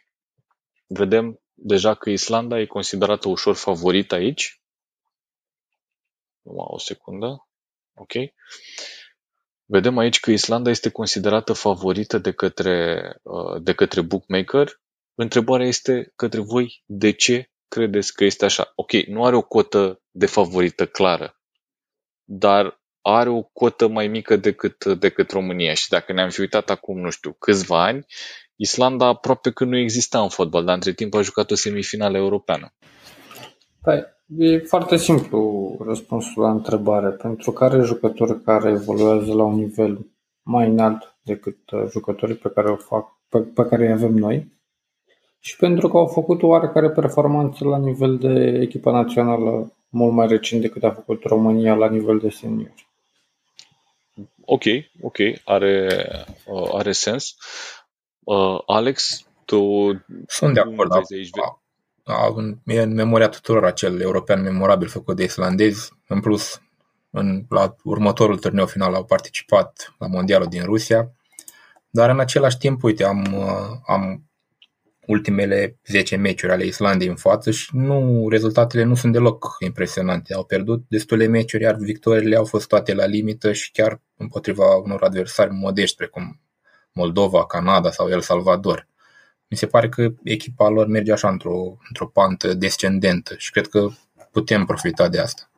Vedem 0.88 1.39
deja 1.62 1.96
că 1.96 2.10
Islanda 2.10 2.60
e 2.60 2.66
considerată 2.66 3.30
ușor 3.30 3.56
favorită 3.56 4.16
aici. 4.16 4.62
Numai 6.42 6.66
o 6.70 6.78
secundă. 6.78 7.48
Ok. 7.94 8.12
Vedem 9.66 9.98
aici 9.98 10.20
că 10.20 10.32
Islanda 10.32 10.70
este 10.70 10.90
considerată 10.90 11.54
favorită 11.54 12.18
de 12.18 12.32
către, 12.32 13.02
uh, 13.22 13.62
de 13.62 13.74
către 13.74 14.02
bookmaker. 14.02 14.82
Întrebarea 15.16 15.68
este 15.68 16.12
către 16.16 16.40
voi 16.40 16.84
de 16.86 17.12
ce 17.12 17.52
credeți 17.68 18.14
că 18.14 18.24
este 18.24 18.46
așa? 18.46 18.72
Ok, 18.76 18.92
nu 18.92 19.26
are 19.26 19.36
o 19.36 19.42
cotă 19.42 20.02
de 20.12 20.26
favorită 20.26 20.88
clară, 20.88 21.40
dar 22.24 22.82
are 23.02 23.30
o 23.30 23.44
cotă 23.44 23.88
mai 23.88 24.08
mică 24.08 24.36
decât, 24.36 24.86
decât 24.86 25.32
România 25.32 25.74
și 25.74 25.90
dacă 25.90 26.14
ne-am 26.14 26.30
fi 26.30 26.40
uitat 26.40 26.70
acum, 26.70 27.00
nu 27.00 27.10
știu, 27.10 27.34
câțiva 27.34 27.84
ani, 27.84 28.06
Islanda 28.62 29.06
aproape 29.06 29.52
că 29.52 29.64
nu 29.64 29.78
exista 29.78 30.22
în 30.22 30.30
fotbal, 30.30 30.64
dar 30.66 30.76
între 30.76 30.94
timp 30.94 31.14
a 31.14 31.22
jucat 31.22 31.52
o 31.52 31.56
semifinală 31.56 32.18
europeană. 32.18 32.74
Păi, 33.82 34.04
e 34.38 34.58
foarte 34.58 34.98
simplu 34.98 35.78
răspunsul 35.86 36.42
la 36.42 36.52
întrebare. 36.52 37.10
Pentru 37.10 37.52
care 37.52 37.82
jucători 37.82 38.44
care 38.44 38.70
evoluează 38.70 39.34
la 39.34 39.44
un 39.44 39.56
nivel 39.56 40.06
mai 40.42 40.70
înalt 40.70 41.16
decât 41.22 41.72
uh, 41.72 41.84
jucătorii 41.92 42.36
pe 42.36 42.50
care, 42.50 42.70
o 42.70 42.76
fac, 42.76 43.18
pe, 43.30 43.40
pe 43.40 43.66
care 43.66 43.86
îi 43.86 43.92
avem 43.92 44.14
noi 44.14 44.58
și 45.40 45.56
pentru 45.56 45.88
că 45.88 45.98
au 45.98 46.08
făcut 46.08 46.44
oarecare 46.44 46.90
performanță 46.90 47.66
la 47.66 47.78
nivel 47.78 48.18
de 48.18 48.60
echipă 48.62 48.92
națională 48.92 49.74
mult 49.90 50.14
mai 50.14 50.28
recent 50.28 50.62
decât 50.62 50.84
a 50.84 50.92
făcut 50.92 51.24
România 51.24 51.74
la 51.74 51.90
nivel 51.90 52.20
de 52.20 52.30
seniori. 52.30 52.88
Ok, 54.46 54.64
ok, 55.02 55.18
are, 55.44 55.88
uh, 56.46 56.70
are 56.74 56.92
sens. 56.92 57.30
Uh, 57.30 57.79
Alex, 58.66 59.24
tu 59.46 59.92
Sunt 60.28 60.54
de 60.54 60.60
acord. 60.60 60.90
Da. 60.90 61.02
Aici? 61.10 61.30
A, 62.04 62.36
e 62.66 62.82
în 62.82 62.94
memoria 62.94 63.30
tuturor 63.30 63.66
acel 63.66 64.02
european 64.02 64.42
memorabil 64.42 64.88
făcut 64.88 65.16
de 65.16 65.24
islandezi. 65.24 65.92
În 66.08 66.20
plus, 66.20 66.62
în, 67.10 67.46
la 67.50 67.76
următorul 67.84 68.38
turneu 68.38 68.66
final 68.66 68.94
au 68.94 69.06
participat 69.06 69.96
la 69.98 70.08
mondialul 70.08 70.48
din 70.48 70.64
Rusia. 70.64 71.12
Dar 71.90 72.10
în 72.10 72.20
același 72.20 72.58
timp, 72.58 72.84
uite, 72.84 73.04
am, 73.04 73.34
uh, 73.34 73.78
am 73.86 74.30
ultimele 75.06 75.80
10 75.86 76.16
meciuri 76.16 76.52
ale 76.52 76.66
Islandei 76.66 77.08
în 77.08 77.16
față 77.16 77.52
și 77.52 77.70
nu, 77.72 78.28
rezultatele 78.30 78.84
nu 78.84 78.96
sunt 78.96 79.14
deloc 79.14 79.56
impresionante. 79.60 80.34
Au 80.34 80.44
pierdut 80.44 80.86
destule 80.88 81.28
meciuri, 81.28 81.64
iar 81.64 81.76
victoriile 81.76 82.36
au 82.36 82.46
fost 82.46 82.68
toate 82.68 82.94
la 82.94 83.06
limită 83.06 83.52
și 83.52 83.72
chiar 83.72 84.02
împotriva 84.18 84.76
unor 84.76 85.04
adversari 85.04 85.54
modești, 85.54 85.96
precum 85.96 86.40
Moldova, 87.00 87.46
Canada 87.46 87.92
sau 87.92 88.10
El 88.10 88.22
Salvador. 88.22 88.88
Mi 89.48 89.58
se 89.58 89.68
pare 89.68 89.90
că 89.90 90.10
echipa 90.24 90.68
lor 90.70 90.88
merge 90.88 91.12
așa 91.12 91.30
într-o, 91.30 91.78
într-o 91.88 92.08
pantă 92.08 92.54
descendentă 92.54 93.36
și 93.38 93.52
cred 93.52 93.68
că 93.68 93.88
putem 94.32 94.66
profita 94.66 95.08
de 95.08 95.20
asta. 95.20 95.50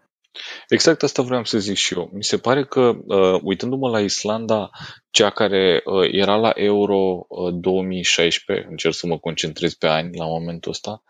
Exact 0.69 1.03
asta 1.03 1.21
vreau 1.21 1.45
să 1.45 1.59
zic 1.59 1.75
și 1.75 1.93
eu. 1.93 2.09
Mi 2.13 2.23
se 2.23 2.37
pare 2.37 2.65
că, 2.65 2.95
uh, 3.05 3.39
uitându-mă 3.43 3.89
la 3.89 3.99
Islanda, 3.99 4.69
cea 5.09 5.29
care 5.29 5.81
uh, 5.85 6.07
era 6.11 6.35
la 6.35 6.51
Euro 6.55 7.25
uh, 7.27 7.53
2016, 7.53 8.67
încerc 8.69 8.93
să 8.93 9.07
mă 9.07 9.17
concentrez 9.17 9.73
pe 9.73 9.87
ani 9.87 10.17
la 10.17 10.25
momentul 10.25 10.71
ăsta, 10.71 11.03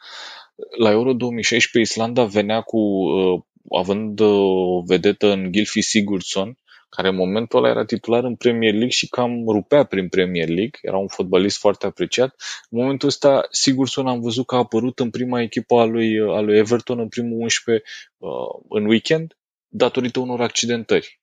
la 0.77 0.91
Euro 0.91 1.13
2016 1.13 1.91
Islanda 1.91 2.23
venea 2.23 2.61
cu, 2.61 2.77
uh, 2.77 3.41
având 3.69 4.19
uh, 4.19 4.27
o 4.77 4.81
vedetă 4.85 5.31
în 5.31 5.51
Gilfi 5.51 5.81
Sigurdsson, 5.81 6.57
care 6.95 7.07
în 7.07 7.15
momentul 7.15 7.59
ăla 7.59 7.69
era 7.69 7.85
titular 7.85 8.23
în 8.23 8.35
Premier 8.35 8.71
League 8.71 8.89
și 8.89 9.07
cam 9.07 9.47
rupea 9.47 9.83
prin 9.83 10.09
Premier 10.09 10.47
League, 10.47 10.79
era 10.81 10.97
un 10.97 11.07
fotbalist 11.07 11.57
foarte 11.57 11.85
apreciat. 11.85 12.35
În 12.69 12.79
momentul 12.79 13.07
ăsta, 13.07 13.47
Sigurdsson 13.49 14.07
am 14.07 14.21
văzut 14.21 14.45
că 14.45 14.55
a 14.55 14.57
apărut 14.57 14.99
în 14.99 15.09
prima 15.09 15.41
echipă 15.41 15.79
a 15.79 15.83
lui, 15.83 16.19
a 16.19 16.39
lui 16.39 16.57
Everton, 16.57 16.99
în 16.99 17.07
primul 17.07 17.39
11 17.41 17.85
uh, 18.17 18.29
în 18.69 18.85
weekend, 18.85 19.37
datorită 19.67 20.19
unor 20.19 20.41
accidentări. 20.41 21.19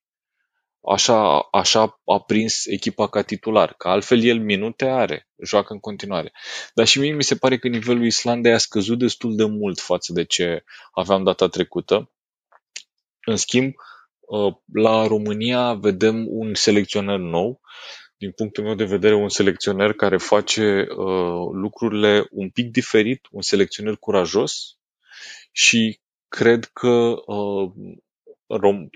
Așa, 0.81 1.39
așa 1.39 2.01
a 2.05 2.19
prins 2.19 2.65
echipa 2.65 3.07
ca 3.07 3.21
titular, 3.21 3.73
că 3.73 3.87
altfel 3.87 4.23
el 4.23 4.39
minute 4.39 4.85
are, 4.85 5.27
joacă 5.43 5.73
în 5.73 5.79
continuare. 5.79 6.31
Dar 6.73 6.87
și 6.87 6.99
mie 6.99 7.13
mi 7.13 7.23
se 7.23 7.35
pare 7.35 7.57
că 7.57 7.67
nivelul 7.67 8.05
Islandei 8.05 8.53
a 8.53 8.57
scăzut 8.57 8.99
destul 8.99 9.35
de 9.35 9.45
mult 9.45 9.79
față 9.79 10.13
de 10.13 10.23
ce 10.23 10.63
aveam 10.91 11.23
data 11.23 11.47
trecută. 11.47 12.11
În 13.25 13.35
schimb, 13.35 13.73
Uh, 13.73 13.98
la 14.73 15.07
România 15.07 15.73
vedem 15.73 16.25
un 16.27 16.53
selecționer 16.53 17.17
nou, 17.17 17.61
din 18.17 18.31
punctul 18.31 18.63
meu 18.63 18.75
de 18.75 18.83
vedere 18.85 19.15
un 19.15 19.29
selecționer 19.29 19.93
care 19.93 20.17
face 20.17 20.87
uh, 20.89 21.49
lucrurile 21.51 22.27
un 22.31 22.49
pic 22.49 22.71
diferit, 22.71 23.27
un 23.31 23.41
selecționer 23.41 23.95
curajos 23.95 24.77
și 25.51 25.99
cred 26.27 26.65
că 26.65 27.15
uh, 27.25 27.71
rom- 28.47 28.89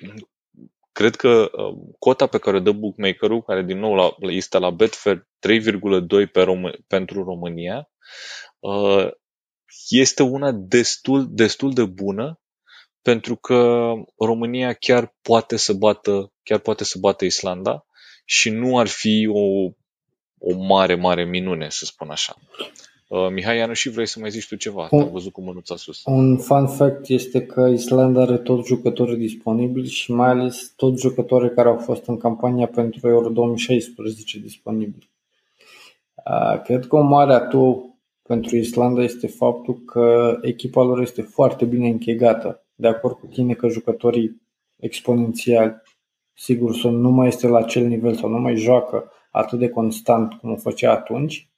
cred 0.91 1.15
că 1.15 1.49
uh, 1.51 1.77
cota 1.99 2.27
pe 2.27 2.38
care 2.38 2.57
o 2.57 2.60
dă 2.60 2.72
bookmakerul, 2.72 3.43
care 3.43 3.64
din 3.64 3.80
nou 3.80 3.93
la, 3.93 4.15
este 4.19 4.57
la 4.57 4.69
Betfair 4.69 5.27
3,2 5.47 6.31
pe 6.31 6.43
Rom- 6.43 6.85
pentru 6.88 7.23
România, 7.23 7.89
uh, 8.60 9.07
este 9.89 10.23
una 10.23 10.51
destul, 10.51 11.27
destul 11.30 11.73
de 11.73 11.85
bună 11.85 12.43
pentru 13.03 13.35
că 13.35 13.91
România 14.17 14.73
chiar 14.73 15.15
poate 15.21 15.57
să 15.57 15.73
bată, 15.73 16.31
chiar 16.43 16.59
poate 16.59 16.84
să 16.84 16.97
bată 16.99 17.25
Islanda 17.25 17.85
și 18.25 18.49
nu 18.49 18.77
ar 18.77 18.88
fi 18.88 19.30
o, 19.31 19.63
o 20.38 20.55
mare, 20.67 20.95
mare 20.95 21.25
minune, 21.25 21.67
să 21.69 21.85
spun 21.85 22.09
așa. 22.09 22.35
Uh, 23.07 23.30
Mihai 23.31 23.57
Ianu, 23.57 23.73
și 23.73 23.89
vrei 23.89 24.07
să 24.07 24.19
mai 24.19 24.30
zici 24.30 24.47
tu 24.47 24.55
ceva? 24.55 24.88
Un, 24.91 25.01
Am 25.01 25.11
văzut 25.11 25.31
cu 25.31 25.41
mânuța 25.41 25.75
sus. 25.75 26.01
Un 26.05 26.38
fun 26.38 26.67
fact 26.67 27.07
este 27.07 27.41
că 27.41 27.61
Islanda 27.61 28.21
are 28.21 28.38
toți 28.38 28.67
jucătorii 28.67 29.17
disponibili 29.17 29.89
și 29.89 30.11
mai 30.11 30.30
ales 30.30 30.73
toți 30.75 31.01
jucătorii 31.01 31.53
care 31.53 31.67
au 31.67 31.77
fost 31.77 32.05
în 32.05 32.17
campania 32.17 32.67
pentru 32.67 33.07
Euro 33.07 33.30
2016 33.30 34.39
disponibili. 34.39 35.09
Uh, 36.15 36.61
cred 36.61 36.88
că 36.88 36.95
o 36.95 37.01
mare 37.01 37.34
atu 37.34 37.95
pentru 38.21 38.55
Islanda 38.55 39.03
este 39.03 39.27
faptul 39.27 39.84
că 39.85 40.38
echipa 40.41 40.84
lor 40.84 41.01
este 41.01 41.21
foarte 41.21 41.65
bine 41.65 41.88
închegată 41.88 42.62
de 42.76 42.88
acord 42.88 43.16
cu 43.16 43.26
tine 43.26 43.54
că 43.54 43.68
jucătorii 43.68 44.41
exponențiali, 44.76 45.82
sigur, 46.34 46.76
sunt, 46.76 47.00
nu 47.00 47.10
mai 47.10 47.28
este 47.28 47.48
la 47.48 47.58
acel 47.58 47.88
nivel 47.88 48.16
sau 48.16 48.30
nu 48.30 48.38
mai 48.38 48.56
joacă 48.56 49.12
atât 49.32 49.60
de 49.60 49.70
constant 49.70 50.34
cum 50.34 50.52
o 50.52 50.56
făcea 50.56 50.91
atunci, 50.91 51.50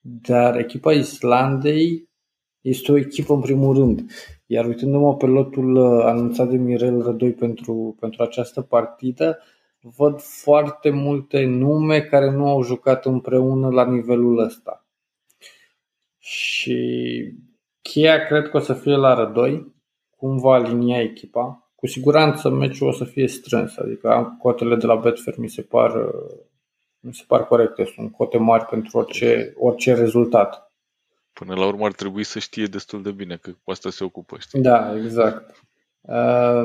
dar 0.00 0.58
echipa 0.58 0.92
Islandei 0.92 2.08
este 2.60 2.92
o 2.92 2.96
echipă 2.96 3.34
în 3.34 3.40
primul 3.40 3.74
rând. 3.74 4.10
Iar 4.46 4.66
uitându-mă 4.66 5.16
pe 5.16 5.26
lotul 5.26 5.74
uh, 5.74 6.04
anunțat 6.04 6.48
de 6.48 6.56
Mirel 6.56 7.02
Rădoi 7.02 7.32
pentru, 7.32 7.96
pentru 8.00 8.22
această 8.22 8.60
partidă, 8.60 9.38
văd 9.80 10.20
foarte 10.20 10.90
multe 10.90 11.44
nume 11.44 12.00
care 12.00 12.30
nu 12.30 12.48
au 12.48 12.62
jucat 12.62 13.06
împreună 13.06 13.68
la 13.68 13.90
nivelul 13.90 14.38
ăsta. 14.38 14.86
Și 16.18 16.78
cheia 17.82 18.26
cred 18.26 18.48
că 18.48 18.56
o 18.56 18.60
să 18.60 18.74
fie 18.74 18.96
la 18.96 19.14
Rădoi, 19.14 19.73
cum 20.24 20.38
va 20.38 20.54
alinia 20.54 21.00
echipa. 21.00 21.68
Cu 21.74 21.86
siguranță 21.86 22.48
meciul 22.48 22.88
o 22.88 22.92
să 22.92 23.04
fie 23.04 23.28
strâns, 23.28 23.76
adică 23.76 24.36
cotele 24.38 24.76
de 24.76 24.86
la 24.86 24.94
Betfair 24.94 25.38
mi 25.38 25.48
se 25.48 25.62
par, 25.62 25.92
mi 27.00 27.14
se 27.14 27.22
par 27.26 27.44
corecte, 27.44 27.84
sunt 27.94 28.12
cote 28.12 28.38
mari 28.38 28.64
pentru 28.64 28.98
orice, 28.98 29.54
orice 29.56 29.94
rezultat. 29.94 30.72
Până 31.32 31.54
la 31.54 31.66
urmă 31.66 31.84
ar 31.84 31.92
trebui 31.92 32.24
să 32.24 32.38
știe 32.38 32.66
destul 32.66 33.02
de 33.02 33.10
bine 33.10 33.36
că 33.36 33.50
cu 33.50 33.70
asta 33.70 33.90
se 33.90 34.04
ocupă, 34.04 34.36
știi? 34.38 34.60
Da, 34.60 34.96
exact. 34.96 35.64
Uh, 36.00 36.64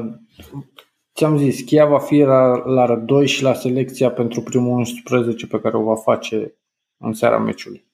ți-am 1.15 1.37
zis, 1.37 1.61
cheia 1.61 1.85
va 1.85 1.99
fi 1.99 2.17
la, 2.17 2.63
la 2.65 2.85
rădoi 2.85 3.27
și 3.27 3.43
la 3.43 3.53
selecția 3.53 4.11
pentru 4.11 4.41
primul 4.41 4.77
11 4.77 5.47
pe 5.47 5.59
care 5.59 5.77
o 5.77 5.83
va 5.83 5.95
face 5.95 6.55
în 6.97 7.13
seara 7.13 7.37
meciului. 7.37 7.87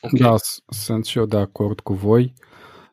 Okay. 0.00 0.30
Da, 0.30 0.36
sunt 0.66 1.04
și 1.04 1.18
eu 1.18 1.26
de 1.26 1.36
acord 1.36 1.80
cu 1.80 1.92
voi. 1.92 2.32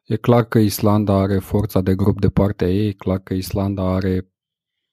E 0.09 0.15
clar 0.15 0.43
că 0.43 0.59
Islanda 0.59 1.13
are 1.13 1.39
forța 1.39 1.81
de 1.81 1.95
grup 1.95 2.19
de 2.19 2.29
partea 2.29 2.67
ei, 2.67 2.87
e 2.87 2.91
clar 2.91 3.19
că 3.19 3.33
Islanda 3.33 3.93
are 3.93 4.27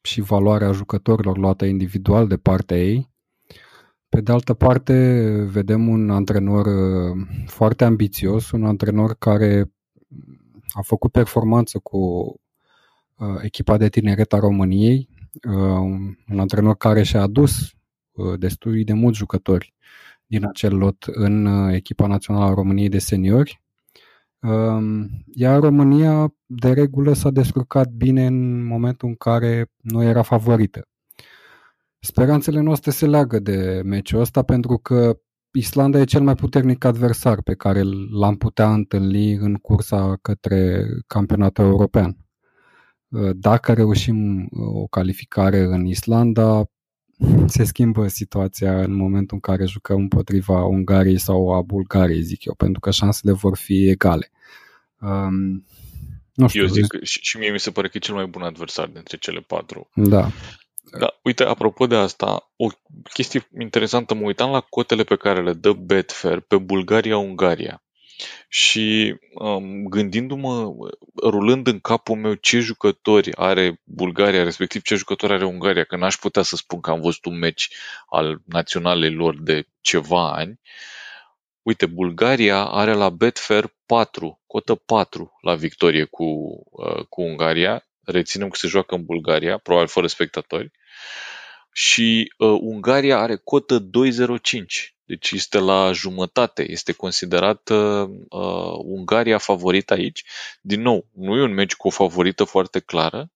și 0.02 0.20
valoarea 0.20 0.72
jucătorilor 0.72 1.38
luată 1.38 1.64
individual 1.64 2.28
de 2.28 2.36
partea 2.36 2.76
ei. 2.76 3.10
Pe 4.08 4.20
de 4.20 4.32
altă 4.32 4.54
parte, 4.54 4.94
vedem 5.50 5.88
un 5.88 6.10
antrenor 6.10 6.66
uh, 6.66 7.26
foarte 7.46 7.84
ambițios, 7.84 8.50
un 8.50 8.64
antrenor 8.64 9.14
care 9.14 9.72
a 10.68 10.80
făcut 10.82 11.12
performanță 11.12 11.78
cu 11.78 11.98
uh, 11.98 13.36
echipa 13.42 13.76
de 13.76 13.88
tineret 13.88 14.32
a 14.32 14.38
României, 14.38 15.08
uh, 15.48 16.12
un 16.28 16.38
antrenor 16.38 16.76
care 16.76 17.02
și-a 17.02 17.20
adus 17.20 17.72
uh, 18.12 18.38
destui 18.38 18.84
de 18.84 18.92
mulți 18.92 19.18
jucători 19.18 19.74
din 20.26 20.46
acel 20.46 20.76
lot 20.76 21.04
în 21.06 21.46
uh, 21.46 21.74
echipa 21.74 22.06
națională 22.06 22.44
a 22.44 22.54
României 22.54 22.88
de 22.88 22.98
seniori. 22.98 23.64
Um, 24.40 25.08
iar 25.34 25.60
România, 25.60 26.34
de 26.46 26.72
regulă, 26.72 27.12
s-a 27.12 27.30
descurcat 27.30 27.88
bine 27.88 28.26
în 28.26 28.66
momentul 28.66 29.08
în 29.08 29.14
care 29.14 29.70
nu 29.76 30.02
era 30.02 30.22
favorită. 30.22 30.88
Speranțele 31.98 32.60
noastre 32.60 32.90
se 32.90 33.06
leagă 33.06 33.38
de 33.38 33.80
meciul 33.84 34.20
ăsta 34.20 34.42
pentru 34.42 34.76
că 34.76 35.18
Islanda 35.50 35.98
e 35.98 36.04
cel 36.04 36.22
mai 36.22 36.34
puternic 36.34 36.84
adversar 36.84 37.42
pe 37.42 37.54
care 37.54 37.82
l-am 38.10 38.36
putea 38.36 38.72
întâlni 38.72 39.32
în 39.32 39.54
cursa 39.54 40.16
către 40.22 40.86
campionatul 41.06 41.64
european. 41.64 42.16
Uh, 43.08 43.30
dacă 43.34 43.72
reușim 43.72 44.38
uh, 44.38 44.48
o 44.50 44.86
calificare 44.86 45.58
în 45.58 45.84
Islanda, 45.84 46.64
se 47.46 47.64
schimbă 47.64 48.08
situația 48.08 48.82
în 48.82 48.94
momentul 48.94 49.38
în 49.42 49.54
care 49.54 49.66
jucăm 49.66 49.96
împotriva 49.96 50.64
Ungariei 50.64 51.18
sau 51.18 51.54
a 51.54 51.60
Bulgariei, 51.60 52.22
zic 52.22 52.44
eu, 52.44 52.54
pentru 52.54 52.80
că 52.80 52.90
șansele 52.90 53.32
vor 53.32 53.56
fi 53.56 53.88
egale. 53.88 54.30
Um, 55.00 55.66
nu 56.34 56.48
știu. 56.48 56.62
Eu 56.62 56.68
zic 56.68 56.86
că 56.86 56.98
și, 57.02 57.20
și 57.22 57.38
mie 57.38 57.50
mi 57.50 57.60
se 57.60 57.70
pare 57.70 57.88
că 57.88 57.96
e 57.96 58.00
cel 58.00 58.14
mai 58.14 58.26
bun 58.26 58.42
adversar 58.42 58.86
dintre 58.86 59.16
cele 59.16 59.40
patru. 59.40 59.90
Da. 59.94 60.30
Da, 60.98 61.18
uite, 61.22 61.44
apropo 61.44 61.86
de 61.86 61.94
asta, 61.94 62.52
o 62.56 62.66
chestie 63.12 63.48
interesantă, 63.60 64.14
mă 64.14 64.20
uitam 64.20 64.50
la 64.50 64.60
cotele 64.60 65.04
pe 65.04 65.16
care 65.16 65.42
le 65.42 65.52
dă 65.52 65.72
Betfair 65.72 66.40
pe 66.40 66.56
Bulgaria-Ungaria. 66.56 67.82
Și 68.48 69.16
um, 69.34 69.84
gândindu-mă, 69.84 70.72
rulând 71.22 71.66
în 71.66 71.80
capul 71.80 72.16
meu 72.16 72.34
ce 72.34 72.58
jucători 72.58 73.36
are 73.36 73.80
Bulgaria, 73.84 74.42
respectiv 74.42 74.82
ce 74.82 74.94
jucători 74.94 75.32
are 75.32 75.44
Ungaria, 75.44 75.84
că 75.84 75.96
n-aș 75.96 76.16
putea 76.16 76.42
să 76.42 76.56
spun 76.56 76.80
că 76.80 76.90
am 76.90 77.00
văzut 77.00 77.24
un 77.24 77.38
meci 77.38 77.70
al 78.06 78.40
naționalei 78.44 79.12
lor 79.12 79.40
de 79.40 79.66
ceva 79.80 80.32
ani, 80.32 80.60
uite, 81.62 81.86
Bulgaria 81.86 82.64
are 82.64 82.92
la 82.92 83.10
Betfair 83.10 83.74
4, 83.86 84.42
cotă 84.46 84.74
4 84.74 85.38
la 85.40 85.54
victorie 85.54 86.04
cu, 86.04 86.24
uh, 86.70 87.04
cu 87.08 87.22
Ungaria, 87.22 87.86
reținem 88.04 88.48
că 88.48 88.56
se 88.56 88.68
joacă 88.68 88.94
în 88.94 89.04
Bulgaria, 89.04 89.58
probabil 89.58 89.88
fără 89.88 90.06
spectatori, 90.06 90.70
și 91.72 92.32
uh, 92.38 92.58
Ungaria 92.60 93.18
are 93.18 93.36
cotă 93.44 93.78
2,05 93.80 94.95
deci 95.06 95.30
este 95.30 95.58
la 95.58 95.92
jumătate, 95.92 96.70
este 96.70 96.92
considerată 96.92 97.74
uh, 98.28 98.78
Ungaria 98.84 99.38
favorită 99.38 99.92
aici. 99.92 100.24
Din 100.60 100.80
nou, 100.80 101.06
nu 101.12 101.36
e 101.36 101.42
un 101.42 101.54
meci 101.54 101.74
cu 101.74 101.86
o 101.86 101.90
favorită 101.90 102.44
foarte 102.44 102.80
clară, 102.80 103.30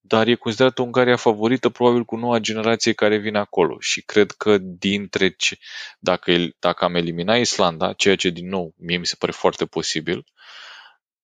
dar 0.00 0.26
e 0.26 0.34
considerată 0.34 0.82
Ungaria 0.82 1.16
favorită 1.16 1.68
probabil 1.68 2.04
cu 2.04 2.16
noua 2.16 2.38
generație 2.38 2.92
care 2.92 3.16
vine 3.16 3.38
acolo 3.38 3.76
și 3.80 4.02
cred 4.02 4.30
că 4.30 4.58
dintre 4.58 5.28
ce, 5.28 5.58
dacă, 5.98 6.32
dacă 6.58 6.84
am 6.84 6.94
eliminat 6.94 7.38
Islanda, 7.38 7.92
ceea 7.92 8.16
ce 8.16 8.28
din 8.28 8.48
nou 8.48 8.74
mie 8.76 8.96
mi 8.96 9.06
se 9.06 9.16
pare 9.18 9.32
foarte 9.32 9.66
posibil, 9.66 10.24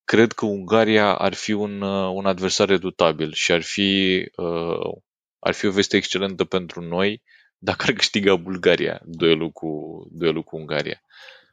cred 0.05 0.33
că 0.33 0.45
Ungaria 0.45 1.15
ar 1.15 1.35
fi 1.35 1.53
un, 1.53 1.81
uh, 1.81 2.11
un 2.15 2.27
adversar 2.27 2.69
redutabil 2.69 3.33
și 3.33 3.53
ar 3.53 3.63
fi, 3.63 4.23
uh, 4.37 4.93
ar 5.39 5.55
fi 5.55 5.67
o 5.67 5.71
veste 5.71 5.97
excelentă 5.97 6.45
pentru 6.45 6.81
noi 6.81 7.23
dacă 7.65 7.85
ar 7.89 7.93
câștiga 7.93 8.37
Bulgaria 8.37 9.01
duelul 9.05 9.51
cu, 9.51 9.71
duelul 10.11 10.43
cu 10.43 10.57
Ungaria. 10.57 11.03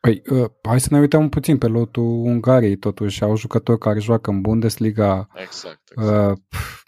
Păi, 0.01 0.21
uh, 0.29 0.49
hai 0.61 0.79
să 0.79 0.87
ne 0.91 0.99
uităm 0.99 1.29
puțin 1.29 1.57
pe 1.57 1.67
lotul 1.67 2.03
Ungariei, 2.03 2.75
totuși 2.75 3.23
au 3.23 3.37
jucători 3.37 3.79
care 3.79 3.99
joacă 3.99 4.29
în 4.29 4.41
Bundesliga. 4.41 5.27
Exact, 5.35 5.81
exact. 5.91 6.29
Uh, 6.29 6.37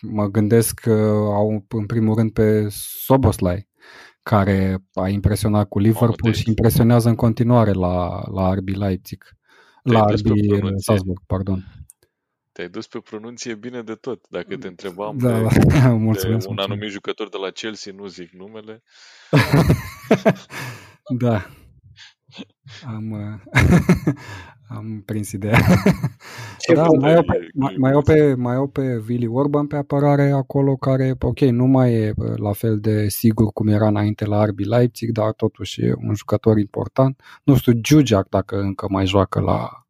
mă 0.02 0.26
gândesc 0.28 0.80
că 0.80 0.92
au 1.34 1.66
în 1.70 1.86
primul 1.86 2.16
rând 2.16 2.32
pe 2.32 2.68
Soboslai, 3.06 3.70
care 4.24 4.84
a 4.94 5.08
impresionat 5.08 5.68
cu 5.68 5.80
Liverpool 5.80 6.18
Mamă, 6.24 6.36
și 6.36 6.50
impresionează 6.50 7.10
în 7.10 7.16
continuare 7.16 7.72
la, 7.72 8.24
la 8.32 8.54
RB 8.54 8.68
Leipzig. 8.68 9.24
La 9.84 10.06
RB 10.06 10.28
Salzburg, 10.76 11.20
pardon. 11.26 11.64
Te-ai 12.52 12.70
dus 12.70 12.88
pe 12.88 13.00
pronunție 13.00 13.56
bine 13.56 13.82
de 13.82 13.94
tot. 13.94 14.26
Dacă 14.30 14.58
te 14.58 14.68
întrebam 14.68 15.18
da, 15.18 15.40
de, 15.40 15.48
da. 15.68 15.90
mulțumesc, 16.08 16.22
de 16.22 16.28
un 16.28 16.32
mulțumesc. 16.32 16.70
anumit 16.70 16.90
jucător 16.90 17.30
de 17.30 17.38
la 17.38 17.50
Chelsea, 17.50 17.94
nu 17.96 18.06
zic 18.08 18.32
numele. 18.32 18.84
da. 21.24 21.46
Am, 22.86 23.12
uh, 23.12 23.54
am 24.68 25.02
prins 25.06 25.32
ideea. 25.32 25.60
Ce 26.58 26.74
da, 26.74 26.86
bun, 26.86 27.00
mai 27.00 27.14
au, 27.16 27.24
pe, 27.24 27.36
e- 27.36 27.50
mai, 27.54 27.74
e 27.74 27.78
mai, 27.78 27.92
au 27.92 28.02
bun. 28.02 28.16
pe, 28.16 28.34
mai 28.36 28.56
au 28.56 28.68
pe 28.68 29.04
Willy 29.08 29.28
Orban 29.28 29.68
pe 29.68 29.76
apărare 29.76 30.32
acolo 30.32 30.76
care, 30.76 31.16
ok, 31.20 31.40
nu 31.40 31.66
mai 31.66 31.94
e 31.94 32.14
uh, 32.16 32.38
la 32.38 32.52
fel 32.52 32.80
de 32.80 33.08
sigur 33.10 33.52
cum 33.54 33.68
era 33.68 33.88
înainte 33.88 34.26
la 34.26 34.46
RB 34.46 34.60
Leipzig, 34.60 35.12
dar 35.12 35.34
totuși 35.34 35.82
e 35.82 35.94
un 35.98 36.14
jucător 36.16 36.58
important. 36.58 37.22
Nu 37.44 37.56
știu, 37.56 37.72
Giugiac 37.72 38.30
dacă 38.30 38.60
încă 38.60 38.88
mai 38.90 39.06
joacă 39.06 39.40
la, 39.40 39.86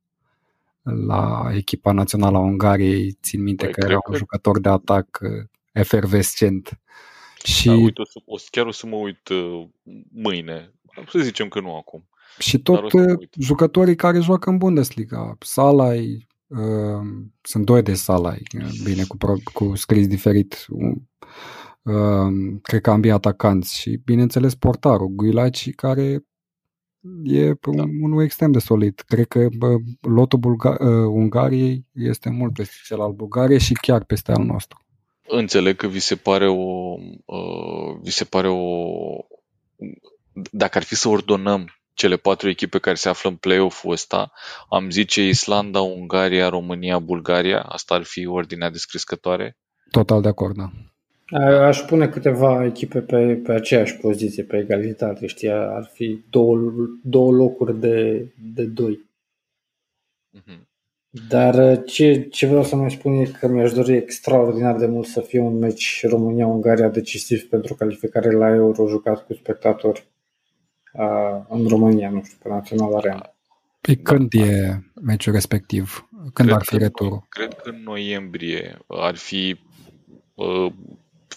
la 0.84 1.50
echipa 1.54 1.92
națională 1.92 2.38
a 2.38 2.42
Ungariei, 2.42 3.18
țin 3.22 3.42
minte 3.42 3.64
Păi, 3.64 3.74
că 3.74 3.80
cred 3.80 3.92
era 3.92 4.00
un 4.06 4.12
că- 4.12 4.18
jucător 4.18 4.60
de 4.60 4.70
atac 4.70 5.20
uh, 5.22 5.30
efervescent. 5.72 6.80
Și, 7.44 7.68
Da, 7.68 7.74
uite, 7.74 8.02
o 8.02 8.06
să, 8.06 8.20
o, 8.26 8.38
să- 8.38 8.48
chiar 8.52 8.66
o 8.66 8.72
să 8.72 8.88
mă 8.88 8.96
uit 8.96 9.28
uh, 9.28 9.68
mâine. 10.14 10.74
Să 11.10 11.20
zicem 11.20 11.48
că 11.48 11.60
nu 11.60 11.76
acum. 11.76 12.08
și 12.40 12.58
dar 12.58 12.76
o 12.76 12.80
tot 12.80 12.90
să 12.92 12.98
mă 12.98 13.12
uh, 13.12 13.18
uit. 13.18 13.34
jucătorii 13.40 13.96
care 13.96 14.20
joacă 14.20 14.50
în 14.50 14.58
Bundesliga, 14.58 15.36
Salai, 15.40 16.28
uh, 16.48 17.02
sunt 17.42 17.66
doi 17.66 17.82
de 17.82 17.94
Salai, 17.94 18.42
uh, 18.60 18.70
bine, 18.84 19.04
cu, 19.08 19.18
pro, 19.18 19.34
cu 19.54 19.76
scris 19.76 20.08
diferit, 20.08 20.66
uh, 21.84 22.32
cred 22.62 22.82
că 22.82 22.92
ambii 22.92 23.12
atacanți 23.12 23.80
și, 23.80 24.02
bineînțeles, 24.06 24.56
portarul, 24.56 25.08
Guilaci, 25.08 25.70
care 25.76 26.26
e 27.24 27.46
Da. 27.46 27.82
un, 27.82 27.90
unul 28.02 28.24
extrem 28.24 28.52
de 28.52 28.60
solid. 28.60 29.04
Cred 29.08 29.28
că 29.28 29.48
bă, 29.58 29.76
lotul 30.02 30.40
Bulga- 30.40 30.80
uh, 30.80 31.08
Ungariei 31.08 31.86
este 31.94 32.30
mult 32.30 32.54
peste 32.54 32.76
cel 32.86 33.02
al 33.02 33.12
Bulgariei 33.12 33.60
și 33.60 33.74
chiar 33.74 34.04
peste 34.04 34.32
al 34.32 34.44
nostru. 34.44 34.86
Înțeleg 35.28 35.76
că 35.76 35.88
vi 35.88 36.00
se 36.00 36.16
pare 36.16 36.48
o... 36.50 36.96
Uh, 37.26 37.98
vi 38.02 38.12
se 38.12 38.24
pare 38.24 38.48
o... 38.50 38.58
Dacă 40.52 40.78
ar 40.78 40.84
fi 40.84 40.96
să 40.96 41.10
ordonăm 41.10 41.66
cele 41.94 42.16
patru 42.16 42.50
echipe 42.50 42.80
care 42.80 42.96
se 42.96 43.10
află 43.10 43.30
în 43.30 43.36
play-off-ul 43.36 43.92
ăsta, 43.92 44.32
am 44.70 44.90
zice 44.90 45.28
Islanda, 45.28 45.82
Ungaria, 45.82 46.50
România, 46.50 47.00
Bulgaria. 47.00 47.62
Asta 47.62 47.96
ar 47.96 48.04
fi 48.04 48.26
ordinea 48.26 48.70
descrescătoare. 48.70 49.58
Total 49.92 50.22
de 50.22 50.28
acord, 50.28 50.56
da. 50.56 50.72
A- 51.32 51.66
Aș 51.66 51.80
pune 51.82 52.08
câteva 52.10 52.66
echipe 52.66 53.02
pe, 53.02 53.36
pe 53.44 53.52
aceeași 53.52 53.98
poziție, 53.98 54.44
pe 54.44 54.58
egalitate, 54.58 55.26
știi, 55.28 55.52
ar 55.52 55.90
fi 55.94 56.24
două, 56.30 56.58
două 57.04 57.32
locuri 57.32 57.80
de, 57.80 58.28
de 58.54 58.64
doi. 58.64 59.10
Mhm. 60.30 60.68
Dar 61.28 61.72
uh, 61.72 61.82
ce, 61.86 62.22
ce 62.22 62.48
vreau 62.48 62.64
să 62.64 62.76
mai 62.76 62.92
spun 62.92 63.14
e 63.14 63.24
că 63.40 63.48
mi-aș 63.48 63.72
dori 63.74 63.94
extraordinar 63.96 64.76
de 64.78 64.86
mult 64.86 65.08
să 65.08 65.22
fie 65.22 65.40
un 65.40 65.58
meci 65.58 66.06
România-Ungaria 66.08 66.90
decisiv 66.90 67.44
pentru 67.50 67.74
calificare 67.74 68.32
la 68.32 68.50
Euro 68.50 68.88
jucat 68.88 69.26
cu 69.26 69.34
spectatori 69.34 70.08
uh, 70.94 71.46
în 71.50 71.68
România, 71.68 72.10
nu 72.10 72.24
știu, 72.24 72.38
pe 72.44 72.50
Național 72.50 72.94
Arena. 72.96 73.34
Păi 73.82 73.96
când 73.98 74.34
e 74.34 74.82
meciul 75.02 75.34
respectiv? 75.34 76.10
Când 76.20 76.34
Cred 76.34 76.52
ar 76.52 76.62
fi 76.64 76.70
că- 76.78 76.84
returul? 76.84 77.26
Cred 77.30 77.54
că 77.54 77.70
în 77.70 77.82
noiembrie 77.84 78.78
ar 78.88 79.16
fi 79.16 79.60
uh, 80.34 80.72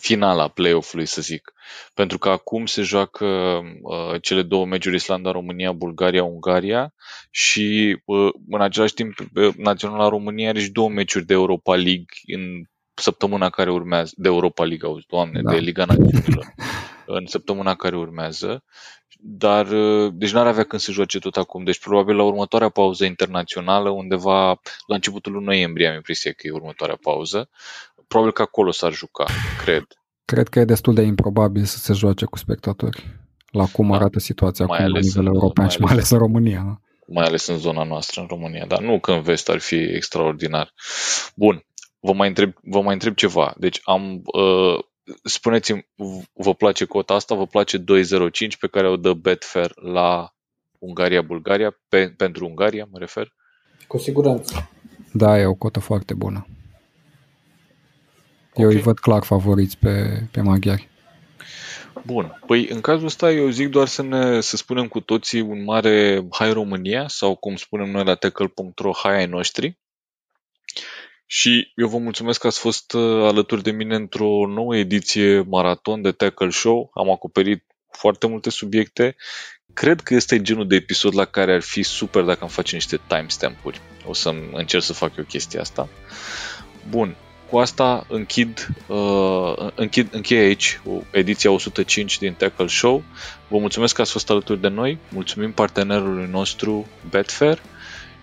finala 0.05 0.49
play-off-ului, 0.49 1.07
să 1.07 1.23
zic. 1.23 1.53
Pentru 1.95 2.19
că 2.19 2.29
acum 2.29 2.67
se 2.67 2.83
joacă 2.83 3.27
uh, 3.83 4.21
cele 4.23 4.43
două 4.43 4.67
meciuri 4.67 4.97
Islanda, 4.97 5.31
România, 5.31 5.73
Bulgaria, 5.73 6.25
Ungaria 6.25 6.95
și 7.31 7.97
uh, 8.05 8.33
în 8.49 8.61
același 8.61 8.95
timp 8.95 9.15
uh, 9.35 9.55
Naționala 9.57 10.09
România 10.09 10.49
are 10.49 10.61
și 10.61 10.71
două 10.71 10.89
meciuri 10.89 11.25
de 11.25 11.33
Europa 11.33 11.75
League 11.75 12.15
în 12.27 12.63
săptămâna 12.95 13.51
care 13.51 13.71
urmează, 13.71 14.13
de 14.17 14.29
Europa 14.29 14.65
League, 14.65 14.89
auzi, 14.89 15.07
doamne, 15.07 15.41
Da. 15.43 15.51
de 15.53 15.59
Liga 15.59 15.85
Națiunilor, 15.85 16.55
în 17.19 17.27
săptămâna 17.27 17.75
care 17.75 17.97
urmează. 17.97 18.65
Dar, 19.27 19.67
uh, 19.71 20.13
deci 20.15 20.33
n-ar 20.33 20.47
avea 20.47 20.65
când 20.65 20.83
se 20.83 20.93
joace 20.93 21.19
tot 21.19 21.37
acum. 21.37 21.65
Deci 21.65 21.79
probabil 21.79 22.17
la 22.17 22.23
următoarea 22.23 22.69
pauză 22.69 23.05
internațională, 23.05 23.91
undeva 23.91 24.47
la 24.87 24.95
începutul 24.95 25.33
lui 25.33 25.45
noiembrie, 25.45 25.89
am 25.89 25.95
impresia 25.95 26.33
că 26.33 26.47
e 26.47 26.51
următoarea 26.51 26.99
pauză. 27.01 27.49
Probabil 28.09 28.33
că 28.33 28.43
acolo 28.43 28.71
s-ar 28.71 28.93
juca, 28.93 29.25
cred. 29.65 29.85
Cred 30.25 30.49
că 30.49 30.59
e 30.59 30.65
destul 30.65 30.95
de 30.95 31.03
improbabil 31.03 31.65
să 31.65 31.79
se 31.79 31.93
joace 31.93 32.25
cu 32.25 32.39
spectatori. 32.39 33.07
La 33.51 33.65
cum 33.67 33.89
Da. 33.89 33.95
arată 33.95 34.19
situația 34.19 34.65
Mai 34.67 34.79
acum 34.79 34.91
la 34.91 34.97
ales 34.99 35.07
nivel 35.15 35.27
în- 35.29 35.35
european 35.35 35.67
mai 35.67 35.75
și 35.75 35.81
mai 35.81 35.93
ales- 35.93 36.11
ales 36.11 36.21
în 36.21 36.27
România. 36.27 36.63
da. 36.67 36.79
mai 37.07 37.25
ales 37.27 37.47
în 37.47 37.59
zona 37.59 37.83
noastră, 37.85 38.21
în 38.21 38.27
România, 38.27 38.65
dar 38.67 38.81
nu 38.81 39.01
că 39.01 39.13
în 39.13 39.23
vest 39.23 39.49
ar 39.49 39.59
fi 39.59 39.75
extraordinar. 39.75 40.73
Bun, 41.35 41.65
vă 42.01 42.13
mai 42.13 42.29
întreb, 42.29 42.53
vă 42.63 42.81
mai 42.83 42.93
întreb 42.93 43.15
ceva. 43.15 43.55
Deci 43.59 43.81
am, 43.85 44.23
uh, 44.25 44.79
spuneți-mi, 45.25 45.87
v- 45.95 46.25
vă 46.33 46.55
place 46.55 46.85
cota 46.85 47.15
asta? 47.15 47.35
Vă 47.35 47.47
place 47.47 47.79
2.05 47.79 48.57
pe 48.61 48.67
care 48.67 48.89
o 48.89 48.97
dă 48.97 49.13
Betfair 49.13 49.71
la 49.75 50.35
Ungaria-Bulgaria? 50.79 51.77
Pe, 51.89 52.15
pentru 52.17 52.47
Ungaria, 52.47 52.87
mă 52.91 52.99
refer? 52.99 53.33
Cu 53.87 53.99
siguranță. 53.99 54.71
Da, 55.13 55.39
e 55.41 55.47
o 55.47 55.55
cotă 55.55 55.81
foarte 55.81 56.15
bună. 56.15 56.47
Eu 58.57 58.67
Ok. 58.67 58.73
îi 58.73 58.81
văd 58.81 58.99
clar 58.99 59.25
favoriți 59.25 59.79
pe, 59.79 60.23
pe 60.31 60.41
maghiari. 60.41 60.89
Bun. 62.07 62.41
Păi 62.47 62.69
în 62.69 62.81
cazul 62.81 63.07
ăsta 63.07 63.33
eu 63.33 63.49
zic 63.49 63.69
doar 63.69 63.89
să 63.89 64.03
ne 64.03 64.41
să 64.41 64.57
spunem 64.57 64.89
cu 64.89 65.01
toții 65.01 65.41
un 65.41 65.65
mare 65.65 66.27
hai 66.31 66.53
România 66.53 67.09
sau 67.09 67.35
cum 67.35 67.57
spunem 67.57 67.91
noi 67.91 68.05
la 68.05 68.15
tackle.ro 68.15 68.93
hai 68.93 69.17
ai 69.17 69.27
noștri. 69.27 69.79
Și 71.27 71.73
eu 71.75 71.89
vă 71.89 71.99
mulțumesc 71.99 72.41
că 72.41 72.47
ați 72.47 72.59
fost 72.59 72.93
uh, 72.93 73.27
alături 73.27 73.63
de 73.63 73.71
mine 73.71 73.95
într-o 73.95 74.47
nouă 74.47 74.77
ediție 74.77 75.41
maraton 75.41 76.03
de 76.03 76.13
Tackle 76.13 76.51
Show. 76.51 76.91
Am 76.95 77.11
acoperit 77.11 77.65
foarte 77.91 78.27
multe 78.27 78.51
subiecte. 78.51 79.17
Cred 79.73 80.01
că 80.01 80.15
este 80.15 80.43
genul 80.43 80.67
de 80.67 80.75
episod 80.75 81.15
la 81.15 81.25
care 81.25 81.55
ar 81.55 81.61
fi 81.61 81.83
super 81.83 82.23
dacă 82.23 82.39
am 82.43 82.49
face 82.49 82.75
niște 82.75 83.01
timestamp-uri. 83.07 83.81
O 84.07 84.13
să 84.13 84.35
încerc 84.53 84.83
să 84.83 84.93
fac 84.93 85.17
eu 85.17 85.25
chestia 85.25 85.61
asta. 85.61 85.89
Bun, 86.89 87.17
cu 87.55 87.61
asta 87.61 88.07
închid, 88.09 88.69
uh, 88.87 89.71
închid, 89.75 90.09
închei 90.11 90.39
aici 90.39 90.81
ediția 91.11 91.51
105 91.51 92.19
din 92.19 92.33
Tackle 92.33 92.67
Show. 92.67 93.03
Vă 93.49 93.59
mulțumesc 93.59 93.95
că 93.95 94.01
ați 94.01 94.11
fost 94.11 94.31
alături 94.31 94.61
de 94.61 94.69
noi, 94.69 94.99
mulțumim 95.09 95.53
partenerului 95.53 96.29
nostru 96.31 96.87
Betfair 97.11 97.59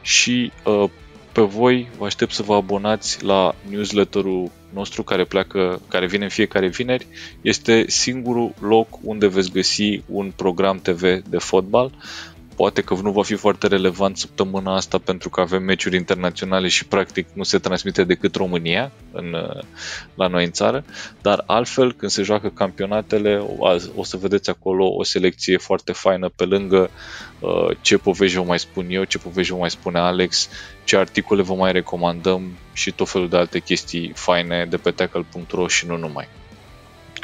și 0.02 0.52
uh, 0.66 0.90
pe 1.32 1.42
voi 1.42 1.90
vă 1.98 2.06
aștept 2.06 2.32
să 2.32 2.44
vă 2.44 2.54
abonați 2.56 3.24
la 3.24 3.56
newsletterul 3.70 4.52
nostru 4.74 5.04
care 5.04 5.24
pleacă, 5.24 5.82
care 5.88 6.08
vine 6.08 6.24
în 6.24 6.30
fiecare 6.30 6.68
vineri. 6.68 7.08
Este 7.42 7.86
singurul 7.88 8.54
loc 8.60 8.88
unde 9.02 9.28
veți 9.28 9.52
găsi 9.52 10.02
un 10.06 10.32
program 10.36 10.80
TV 10.80 11.02
de 11.30 11.38
fotbal. 11.38 11.92
Poate 12.56 12.82
că 12.82 12.94
nu 13.02 13.12
va 13.12 13.24
fi 13.24 13.36
foarte 13.36 13.68
relevant 13.68 14.18
săptămâna 14.18 14.76
asta 14.76 14.98
pentru 14.98 15.30
că 15.30 15.42
avem 15.42 15.64
meciuri 15.64 15.96
internaționale 15.96 16.68
și 16.68 16.86
practic 16.86 17.28
nu 17.34 17.44
se 17.44 17.58
transmite 17.58 18.04
decât 18.04 18.36
România 18.36 18.92
în, 19.12 19.36
la 20.16 20.28
noi 20.28 20.46
în 20.46 20.52
țară, 20.52 20.84
dar 21.22 21.44
altfel 21.46 21.94
când 21.94 22.12
se 22.12 22.24
joacă 22.24 22.50
campionatele 22.50 23.38
o, 23.58 23.76
o 23.96 24.04
să 24.04 24.18
vedeți 24.18 24.50
acolo 24.50 24.88
o 24.88 25.04
selecție 25.04 25.58
foarte 25.58 25.92
faină 25.92 26.30
pe 26.30 26.46
lângă 26.46 26.90
uh, 27.40 27.78
ce 27.82 27.98
povești 27.98 28.38
vă 28.38 28.44
mai 28.44 28.60
spun 28.60 28.86
eu, 28.90 29.04
ce 29.04 29.18
povești 29.18 29.52
vă 29.52 29.58
mai 29.58 29.70
spune 29.70 30.00
Alex, 30.00 30.50
ce 30.84 30.98
articole 30.98 31.42
vă 31.42 31.54
mai 31.54 31.72
recomandăm 31.72 32.58
și 32.74 32.92
tot 32.92 33.10
felul 33.10 33.30
de 33.30 33.38
alte 33.38 33.60
chestii 33.60 34.12
faine 34.16 34.66
de 34.70 34.78
pe 34.78 34.92
tackle.ro 34.92 35.68
și 35.68 35.86
nu 35.86 35.98
numai. 35.98 36.28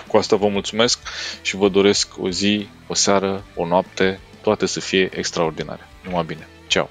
Cu 0.07 0.17
asta 0.17 0.35
vă 0.35 0.47
mulțumesc 0.47 0.99
și 1.41 1.55
vă 1.55 1.69
doresc 1.69 2.13
o 2.19 2.29
zi, 2.29 2.67
o 2.87 2.93
seară, 2.93 3.43
o 3.55 3.67
noapte, 3.67 4.19
toate 4.47 4.65
să 4.65 4.79
fie 4.79 5.09
extraordinare. 5.17 5.87
Numai 6.03 6.23
bine. 6.23 6.47
Ciao! 6.67 6.89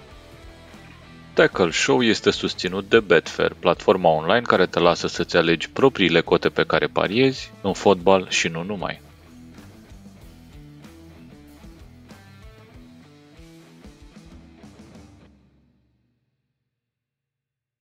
Tackle 1.32 1.70
Show 1.70 2.02
este 2.02 2.30
susținut 2.30 2.88
de 2.88 3.00
Betfair, 3.00 3.52
platforma 3.58 4.10
online 4.10 4.40
care 4.40 4.66
te 4.66 4.78
lasă 4.78 5.06
să-ți 5.06 5.36
alegi 5.36 5.70
propriile 5.70 6.20
cote 6.20 6.48
pe 6.48 6.64
care 6.64 6.86
pariezi 6.86 7.52
în 7.62 7.72
fotbal 7.72 8.26
și 8.28 8.48
nu 8.48 8.62
numai. 8.62 9.00